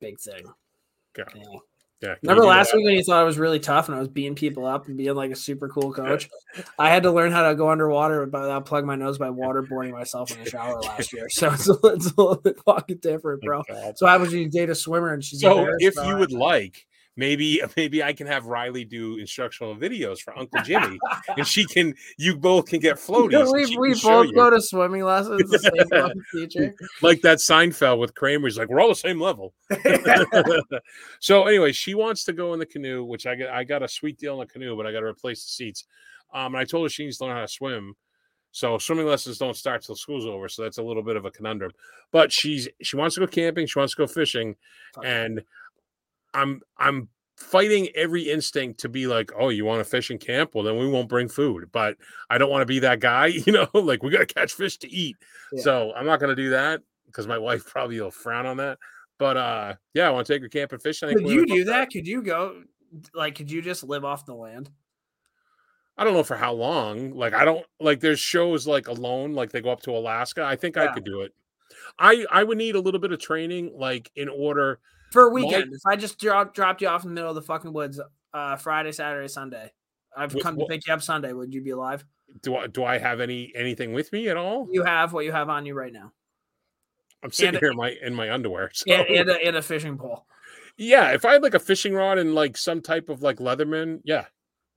big 0.00 0.18
thing. 0.20 0.42
Yeah. 1.16 1.24
Yeah. 1.34 1.42
Yeah, 2.02 2.14
Remember 2.24 2.44
last 2.44 2.74
week 2.74 2.84
when 2.84 2.94
you 2.94 3.02
thought 3.02 3.22
I 3.22 3.24
was 3.24 3.38
really 3.38 3.58
tough 3.58 3.88
and 3.88 3.96
I 3.96 3.98
was 3.98 4.08
beating 4.08 4.34
people 4.34 4.66
up 4.66 4.86
and 4.86 4.98
being 4.98 5.14
like 5.14 5.30
a 5.30 5.34
super 5.36 5.66
cool 5.66 5.94
coach? 5.94 6.28
I 6.78 6.90
had 6.90 7.04
to 7.04 7.10
learn 7.10 7.32
how 7.32 7.48
to 7.48 7.54
go 7.54 7.70
underwater 7.70 8.20
without 8.22 8.66
plug 8.66 8.84
my 8.84 8.96
nose 8.96 9.16
by 9.16 9.28
waterboarding 9.28 9.92
myself 9.92 10.30
in 10.30 10.44
the 10.44 10.50
shower 10.50 10.78
last 10.82 11.10
year. 11.14 11.26
So 11.30 11.52
it's, 11.54 11.66
a- 11.70 11.78
it's 11.84 12.06
a 12.12 12.14
little 12.20 12.36
bit 12.36 12.60
fucking 12.66 12.98
different, 12.98 13.40
bro. 13.40 13.62
God. 13.66 13.96
So 13.96 14.06
I 14.06 14.18
was 14.18 14.30
you 14.30 14.46
date 14.50 14.68
a 14.68 14.74
swimmer 14.74 15.14
and 15.14 15.24
she's 15.24 15.40
So 15.40 15.66
if 15.78 15.94
you 16.04 16.16
would 16.18 16.32
like, 16.32 16.86
maybe 17.16 17.60
maybe 17.76 18.02
I 18.02 18.12
can 18.12 18.26
have 18.26 18.46
Riley 18.46 18.84
do 18.84 19.16
instructional 19.16 19.74
videos 19.74 20.20
for 20.20 20.38
Uncle 20.38 20.62
Jimmy, 20.62 20.98
and 21.36 21.46
she 21.46 21.64
can 21.64 21.94
you 22.18 22.36
both 22.36 22.66
can 22.66 22.80
get 22.80 22.96
floaties. 22.96 23.52
we 23.52 23.76
we 23.76 23.94
both 24.00 24.34
go 24.34 24.50
to 24.50 24.60
swimming 24.60 25.02
lessons. 25.02 25.50
The 25.50 25.58
same 25.58 26.22
teacher. 26.32 26.74
like 27.02 27.20
that 27.22 27.38
Seinfeld 27.38 27.98
with 27.98 28.14
Kramer. 28.14 28.46
He's 28.46 28.58
like, 28.58 28.68
we're 28.68 28.80
all 28.80 28.88
the 28.88 28.94
same 28.94 29.20
level. 29.20 29.54
so 31.20 31.44
anyway, 31.44 31.72
she 31.72 31.94
wants 31.94 32.24
to 32.24 32.32
go 32.32 32.52
in 32.52 32.58
the 32.58 32.66
canoe, 32.66 33.04
which 33.04 33.26
I 33.26 33.34
got. 33.34 33.48
I 33.50 33.64
got 33.64 33.82
a 33.82 33.88
sweet 33.88 34.18
deal 34.18 34.34
in 34.34 34.46
the 34.46 34.52
canoe, 34.52 34.76
but 34.76 34.86
I 34.86 34.92
got 34.92 35.00
to 35.00 35.06
replace 35.06 35.44
the 35.44 35.50
seats. 35.50 35.84
Um, 36.34 36.54
and 36.54 36.60
I 36.60 36.64
told 36.64 36.84
her 36.84 36.88
she 36.88 37.04
needs 37.04 37.18
to 37.18 37.24
learn 37.24 37.34
how 37.34 37.42
to 37.42 37.48
swim. 37.48 37.94
So 38.56 38.78
swimming 38.78 39.06
lessons 39.06 39.36
don't 39.36 39.54
start 39.54 39.82
till 39.82 39.96
school's 39.96 40.24
over. 40.24 40.48
So 40.48 40.62
that's 40.62 40.78
a 40.78 40.82
little 40.82 41.02
bit 41.02 41.16
of 41.16 41.26
a 41.26 41.30
conundrum. 41.30 41.72
But 42.10 42.32
she's 42.32 42.68
she 42.82 42.96
wants 42.96 43.14
to 43.14 43.20
go 43.20 43.26
camping. 43.26 43.66
She 43.66 43.78
wants 43.78 43.94
to 43.94 43.98
go 43.98 44.06
fishing, 44.06 44.56
and 45.04 45.42
I'm 46.36 46.60
I'm 46.78 47.08
fighting 47.36 47.88
every 47.94 48.22
instinct 48.22 48.80
to 48.80 48.88
be 48.88 49.06
like, 49.06 49.30
oh, 49.38 49.50
you 49.50 49.64
want 49.64 49.80
to 49.80 49.84
fish 49.84 50.10
and 50.10 50.20
camp? 50.20 50.54
Well, 50.54 50.64
then 50.64 50.78
we 50.78 50.88
won't 50.88 51.08
bring 51.08 51.28
food. 51.28 51.70
But 51.72 51.96
I 52.30 52.38
don't 52.38 52.50
want 52.50 52.62
to 52.62 52.66
be 52.66 52.78
that 52.80 53.00
guy, 53.00 53.26
you 53.46 53.52
know, 53.52 53.68
like 53.74 54.02
we 54.02 54.10
got 54.10 54.26
to 54.26 54.34
catch 54.34 54.52
fish 54.52 54.78
to 54.78 54.90
eat. 54.90 55.16
Yeah. 55.52 55.62
So 55.62 55.92
I'm 55.94 56.06
not 56.06 56.20
going 56.20 56.34
to 56.34 56.40
do 56.42 56.50
that 56.50 56.82
because 57.06 57.26
my 57.26 57.38
wife 57.48 57.64
probably 57.66 58.00
will 58.00 58.10
frown 58.10 58.46
on 58.46 58.58
that. 58.58 58.78
But 59.18 59.36
uh, 59.36 59.74
yeah, 59.94 60.08
I 60.08 60.10
want 60.10 60.26
to 60.26 60.32
take 60.32 60.42
her 60.42 60.48
camping 60.48 60.78
fishing. 60.78 61.08
Could 61.08 61.28
you 61.28 61.46
do 61.46 61.64
that? 61.64 61.90
Could 61.90 62.06
you 62.06 62.22
go? 62.22 62.62
Like, 63.14 63.34
could 63.34 63.50
you 63.50 63.62
just 63.62 63.82
live 63.82 64.04
off 64.04 64.26
the 64.26 64.34
land? 64.34 64.70
I 65.98 66.04
don't 66.04 66.12
know 66.12 66.22
for 66.22 66.36
how 66.36 66.52
long. 66.52 67.14
Like 67.14 67.32
I 67.32 67.44
don't 67.46 67.64
like 67.80 68.00
there's 68.00 68.20
shows 68.20 68.66
like 68.66 68.86
alone, 68.86 69.32
like 69.32 69.50
they 69.50 69.62
go 69.62 69.70
up 69.70 69.80
to 69.82 69.92
Alaska. 69.92 70.44
I 70.44 70.54
think 70.54 70.76
I 70.76 70.92
could 70.92 71.04
do 71.04 71.22
it. 71.22 71.32
I 71.98 72.26
I 72.30 72.44
would 72.44 72.58
need 72.58 72.74
a 72.74 72.80
little 72.80 73.00
bit 73.00 73.12
of 73.12 73.18
training, 73.18 73.72
like 73.74 74.10
in 74.14 74.28
order. 74.28 74.78
For 75.12 75.26
a 75.28 75.30
weekend, 75.30 75.72
if 75.72 75.80
I 75.86 75.96
just 75.96 76.18
drop, 76.18 76.54
dropped 76.54 76.82
you 76.82 76.88
off 76.88 77.04
in 77.04 77.10
the 77.10 77.14
middle 77.14 77.30
of 77.30 77.36
the 77.36 77.42
fucking 77.42 77.72
woods, 77.72 78.00
uh, 78.34 78.56
Friday, 78.56 78.92
Saturday, 78.92 79.28
Sunday, 79.28 79.72
I've 80.16 80.36
come 80.40 80.56
what- 80.56 80.68
to 80.68 80.74
pick 80.74 80.86
you 80.86 80.92
up 80.94 81.02
Sunday. 81.02 81.32
Would 81.32 81.54
you 81.54 81.62
be 81.62 81.70
alive? 81.70 82.04
Do 82.42 82.56
I 82.56 82.66
do 82.66 82.84
I 82.84 82.98
have 82.98 83.20
any 83.20 83.52
anything 83.54 83.92
with 83.92 84.12
me 84.12 84.28
at 84.28 84.36
all? 84.36 84.68
You 84.70 84.82
have 84.82 85.12
what 85.12 85.24
you 85.24 85.32
have 85.32 85.48
on 85.48 85.64
you 85.64 85.74
right 85.74 85.92
now, 85.92 86.12
I'm 87.22 87.30
sitting 87.30 87.54
and- 87.54 87.58
here 87.58 87.70
in 87.70 87.76
my 87.76 87.94
in 88.02 88.14
my 88.14 88.30
underwear. 88.32 88.70
So 88.74 88.92
and, 88.92 89.06
and, 89.08 89.30
a, 89.30 89.46
and 89.46 89.56
a 89.56 89.62
fishing 89.62 89.96
pole. 89.96 90.26
yeah, 90.76 91.12
if 91.12 91.24
I 91.24 91.34
had 91.34 91.42
like 91.42 91.54
a 91.54 91.58
fishing 91.60 91.94
rod 91.94 92.18
and 92.18 92.34
like 92.34 92.56
some 92.56 92.82
type 92.82 93.08
of 93.08 93.22
like 93.22 93.38
Leatherman, 93.38 94.00
yeah. 94.04 94.24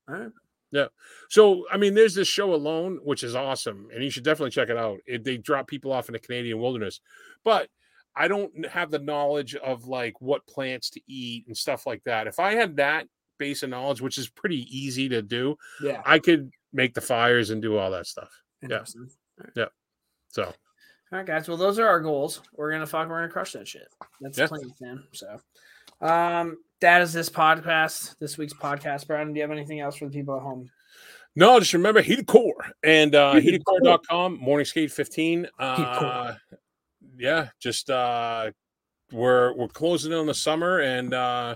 All 0.08 0.16
right. 0.16 0.32
Yeah. 0.72 0.88
So 1.30 1.66
I 1.72 1.78
mean, 1.78 1.96
there's 1.96 2.14
this 2.14 2.28
show 2.28 2.54
alone, 2.54 3.00
which 3.04 3.24
is 3.24 3.36
awesome, 3.36 3.90
and 3.94 4.04
you 4.04 4.12
should 4.12 4.24
definitely 4.24 4.52
check 4.52 4.70
it 4.70 4.78
out. 4.78 5.00
It, 5.08 5.24
they 5.24 5.38
drop 5.38 5.68
people 5.68 5.92
off 5.92 6.08
in 6.08 6.14
the 6.14 6.20
Canadian 6.20 6.60
wilderness, 6.60 7.02
but 7.44 7.70
I 8.16 8.28
don't 8.28 8.66
have 8.68 8.92
the 8.92 9.00
knowledge 9.00 9.56
of 9.56 9.86
like 9.88 10.20
what 10.22 10.46
plants 10.48 10.90
to 10.92 11.02
eat 11.08 11.46
and 11.48 11.56
stuff 11.56 11.86
like 11.86 12.04
that. 12.06 12.28
If 12.28 12.40
I 12.40 12.54
had 12.56 12.78
that 12.78 13.08
base 13.38 13.64
of 13.64 13.70
knowledge, 13.70 14.02
which 14.02 14.18
is 14.18 14.28
pretty 14.30 14.66
easy 14.76 15.08
to 15.10 15.22
do, 15.22 15.56
Yeah. 15.82 16.02
I 16.06 16.20
could 16.20 16.52
make 16.74 16.94
the 16.94 17.02
fires 17.02 17.50
and 17.50 17.62
do 17.62 17.78
all 17.78 17.92
that 17.92 18.08
stuff. 18.08 18.30
Yeah, 18.62 18.84
yeah. 19.56 19.66
So 20.30 20.44
All 20.44 20.54
right, 21.18 21.26
guys. 21.26 21.48
Well, 21.48 21.58
those 21.58 21.80
are 21.80 21.88
our 21.88 22.02
goals. 22.02 22.42
We're 22.56 22.72
gonna 22.72 22.86
fuck. 22.86 23.08
We're 23.10 23.22
gonna 23.22 23.32
crush 23.32 23.54
that 23.54 23.68
shit. 23.68 23.88
That's 24.22 24.38
Yeah. 24.38 24.46
the 24.48 24.50
plan, 24.50 24.72
man. 24.82 25.04
So, 25.14 25.40
um, 26.02 26.58
that 26.82 27.02
is 27.02 27.14
this 27.14 27.30
podcast. 27.30 28.18
This 28.20 28.38
week's 28.38 28.54
podcast. 28.54 29.08
Brian, 29.08 29.34
do 29.34 29.38
you 29.38 29.42
have 29.44 29.52
anything 29.52 29.80
else 29.80 29.96
for 29.96 30.06
the 30.06 30.12
people 30.12 30.36
at 30.36 30.42
home? 30.44 30.70
no, 31.36 31.60
just 31.60 31.74
remember 31.74 32.02
heated 32.02 32.28
core 32.28 32.66
and 32.84 33.16
uh 33.16 33.36
Heated 33.36 33.64
Core. 33.64 33.80
heatedcore.com, 33.80 34.38
morning 34.40 34.66
skate 34.66 34.92
15. 34.92 35.48
Uh 35.58 36.36
yeah, 37.20 37.50
just 37.60 37.90
uh 37.90 38.52
we're 39.12 39.54
we're 39.54 39.68
closing 39.68 40.12
in 40.12 40.18
on 40.18 40.26
the 40.26 40.34
summer 40.34 40.80
and 40.80 41.14
uh 41.14 41.56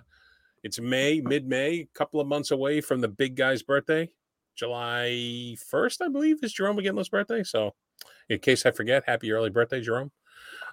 it's 0.63 0.79
May, 0.79 1.21
mid-May, 1.21 1.73
a 1.79 1.89
couple 1.93 2.21
of 2.21 2.27
months 2.27 2.51
away 2.51 2.79
from 2.79 3.01
the 3.01 3.09
big 3.09 3.35
guy's 3.35 3.63
birthday. 3.63 4.09
July 4.55 5.57
1st, 5.73 6.05
I 6.05 6.07
believe, 6.07 6.37
is 6.41 6.55
Jarome 6.55 6.81
Iginla's 6.81 7.09
birthday. 7.09 7.43
So 7.43 7.73
in 8.29 8.39
case 8.39 8.65
I 8.65 8.71
forget, 8.71 9.03
happy 9.05 9.31
early 9.31 9.49
birthday, 9.49 9.81
Jarome. 9.81 10.11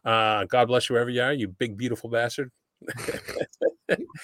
Uh 0.04 0.44
God 0.44 0.66
bless 0.66 0.88
you 0.88 0.94
wherever 0.94 1.10
you 1.10 1.22
are, 1.22 1.32
you 1.32 1.48
big 1.48 1.76
beautiful 1.76 2.10
bastard. 2.10 2.50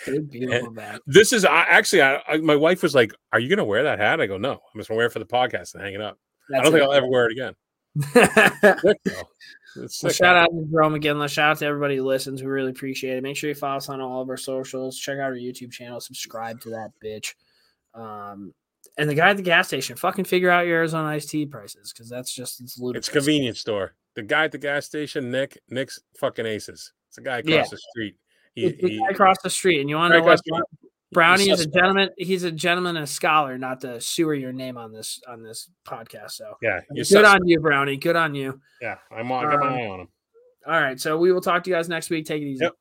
Big, 0.04 0.30
beautiful. 0.30 0.74
This 1.06 1.32
is 1.32 1.44
I 1.44 1.62
actually 1.62 2.02
I, 2.02 2.20
I 2.26 2.36
my 2.38 2.56
wife 2.56 2.82
was 2.82 2.94
like, 2.94 3.14
Are 3.32 3.38
you 3.38 3.48
gonna 3.48 3.64
wear 3.64 3.84
that 3.84 4.00
hat? 4.00 4.20
I 4.20 4.26
go, 4.26 4.36
No, 4.36 4.52
I'm 4.52 4.80
just 4.80 4.88
gonna 4.88 4.98
wear 4.98 5.06
it 5.06 5.12
for 5.12 5.20
the 5.20 5.26
podcast 5.26 5.74
and 5.74 5.82
hang 5.84 5.94
it 5.94 6.00
up. 6.00 6.18
I 6.52 6.62
don't 6.62 6.72
think 6.72 6.82
I'll 6.84 6.92
ever 6.92 7.08
wear 7.08 7.28
it 7.28 7.32
again. 7.32 7.54
I'll. 9.76 9.88
Sick, 9.88 10.00
though. 10.02 10.08
It's 10.08 10.20
Well, 10.20 10.28
shout 10.28 10.36
out 10.36 10.46
to 10.50 10.66
Jarome 10.72 10.94
again. 10.94 11.18
Let's 11.18 11.32
shout 11.32 11.50
out 11.52 11.58
to 11.58 11.66
everybody 11.66 11.96
who 11.96 12.04
listens. 12.04 12.42
We 12.42 12.48
really 12.48 12.70
appreciate 12.70 13.16
it. 13.16 13.22
Make 13.22 13.36
sure 13.36 13.48
you 13.48 13.54
follow 13.54 13.76
us 13.76 13.88
on 13.88 14.00
all 14.00 14.22
of 14.22 14.28
our 14.28 14.36
socials. 14.36 14.98
Check 14.98 15.14
out 15.16 15.24
our 15.24 15.32
YouTube 15.34 15.72
channel. 15.72 16.00
Subscribe 16.00 16.60
to 16.62 16.70
that 16.70 16.90
bitch. 17.04 17.34
Um, 17.94 18.52
and 18.98 19.08
the 19.10 19.14
guy 19.14 19.30
at 19.30 19.36
the 19.36 19.42
gas 19.42 19.68
station, 19.68 19.96
fucking 19.96 20.24
figure 20.26 20.50
out 20.50 20.66
your 20.66 20.76
Arizona 20.78 21.08
iced 21.08 21.28
tea 21.30 21.46
prices 21.46 21.92
because 21.92 22.08
that's 22.08 22.32
just 22.34 22.60
it's 22.60 22.78
ludicrous. 22.78 23.08
It's 23.08 23.12
convenience 23.12 23.60
store. 23.60 23.94
The 24.14 24.22
guy 24.22 24.44
at 24.44 24.52
the 24.52 24.58
gas 24.58 24.86
station, 24.86 25.30
Nick, 25.30 25.58
Nick's 25.68 26.00
fucking 26.18 26.46
aces. 26.46 26.92
It's 27.08 27.18
a 27.18 27.22
guy 27.22 27.38
across 27.38 27.52
Yeah. 27.54 27.64
the 27.70 27.78
street. 27.78 28.16
He, 28.54 28.64
It's 28.66 28.80
the 28.82 28.88
he- 28.88 28.98
guy 28.98 29.08
across 29.10 29.36
the 29.42 29.50
street, 29.50 29.80
and 29.80 29.90
you 29.90 29.96
want 29.96 30.12
to 30.14 30.18
know 30.20 30.24
what? 30.24 30.40
Brownie 31.12 31.50
is 31.50 31.60
a 31.60 31.66
gentleman. 31.68 32.10
He's 32.18 32.42
a 32.42 32.50
gentleman 32.50 32.96
and 32.96 33.04
a 33.04 33.06
scholar, 33.06 33.56
not 33.58 33.80
to 33.82 34.00
sewer 34.00 34.34
your 34.34 34.52
name 34.52 34.76
on 34.76 34.92
this 34.92 35.20
on 35.28 35.42
this 35.42 35.70
podcast. 35.86 36.32
So 36.32 36.54
yeah, 36.62 36.80
good 36.94 37.06
sus- 37.06 37.24
on 37.26 37.46
you, 37.46 37.60
Brownie. 37.60 37.96
Good 37.96 38.16
on 38.16 38.34
you. 38.34 38.60
yeah. 38.82 38.96
I'm 39.10 39.30
on, 39.30 39.44
got 39.50 39.60
my 39.60 39.66
Um, 39.68 39.72
eye 39.74 39.86
on 39.86 40.00
him. 40.00 40.08
All 40.66 40.80
right, 40.80 40.98
so 41.00 41.16
we 41.16 41.32
will 41.32 41.40
talk 41.40 41.62
to 41.64 41.70
you 41.70 41.76
guys 41.76 41.88
next 41.88 42.10
week. 42.10 42.26
Take 42.26 42.42
it 42.42 42.46
easy. 42.46 42.64
Yep. 42.64 42.72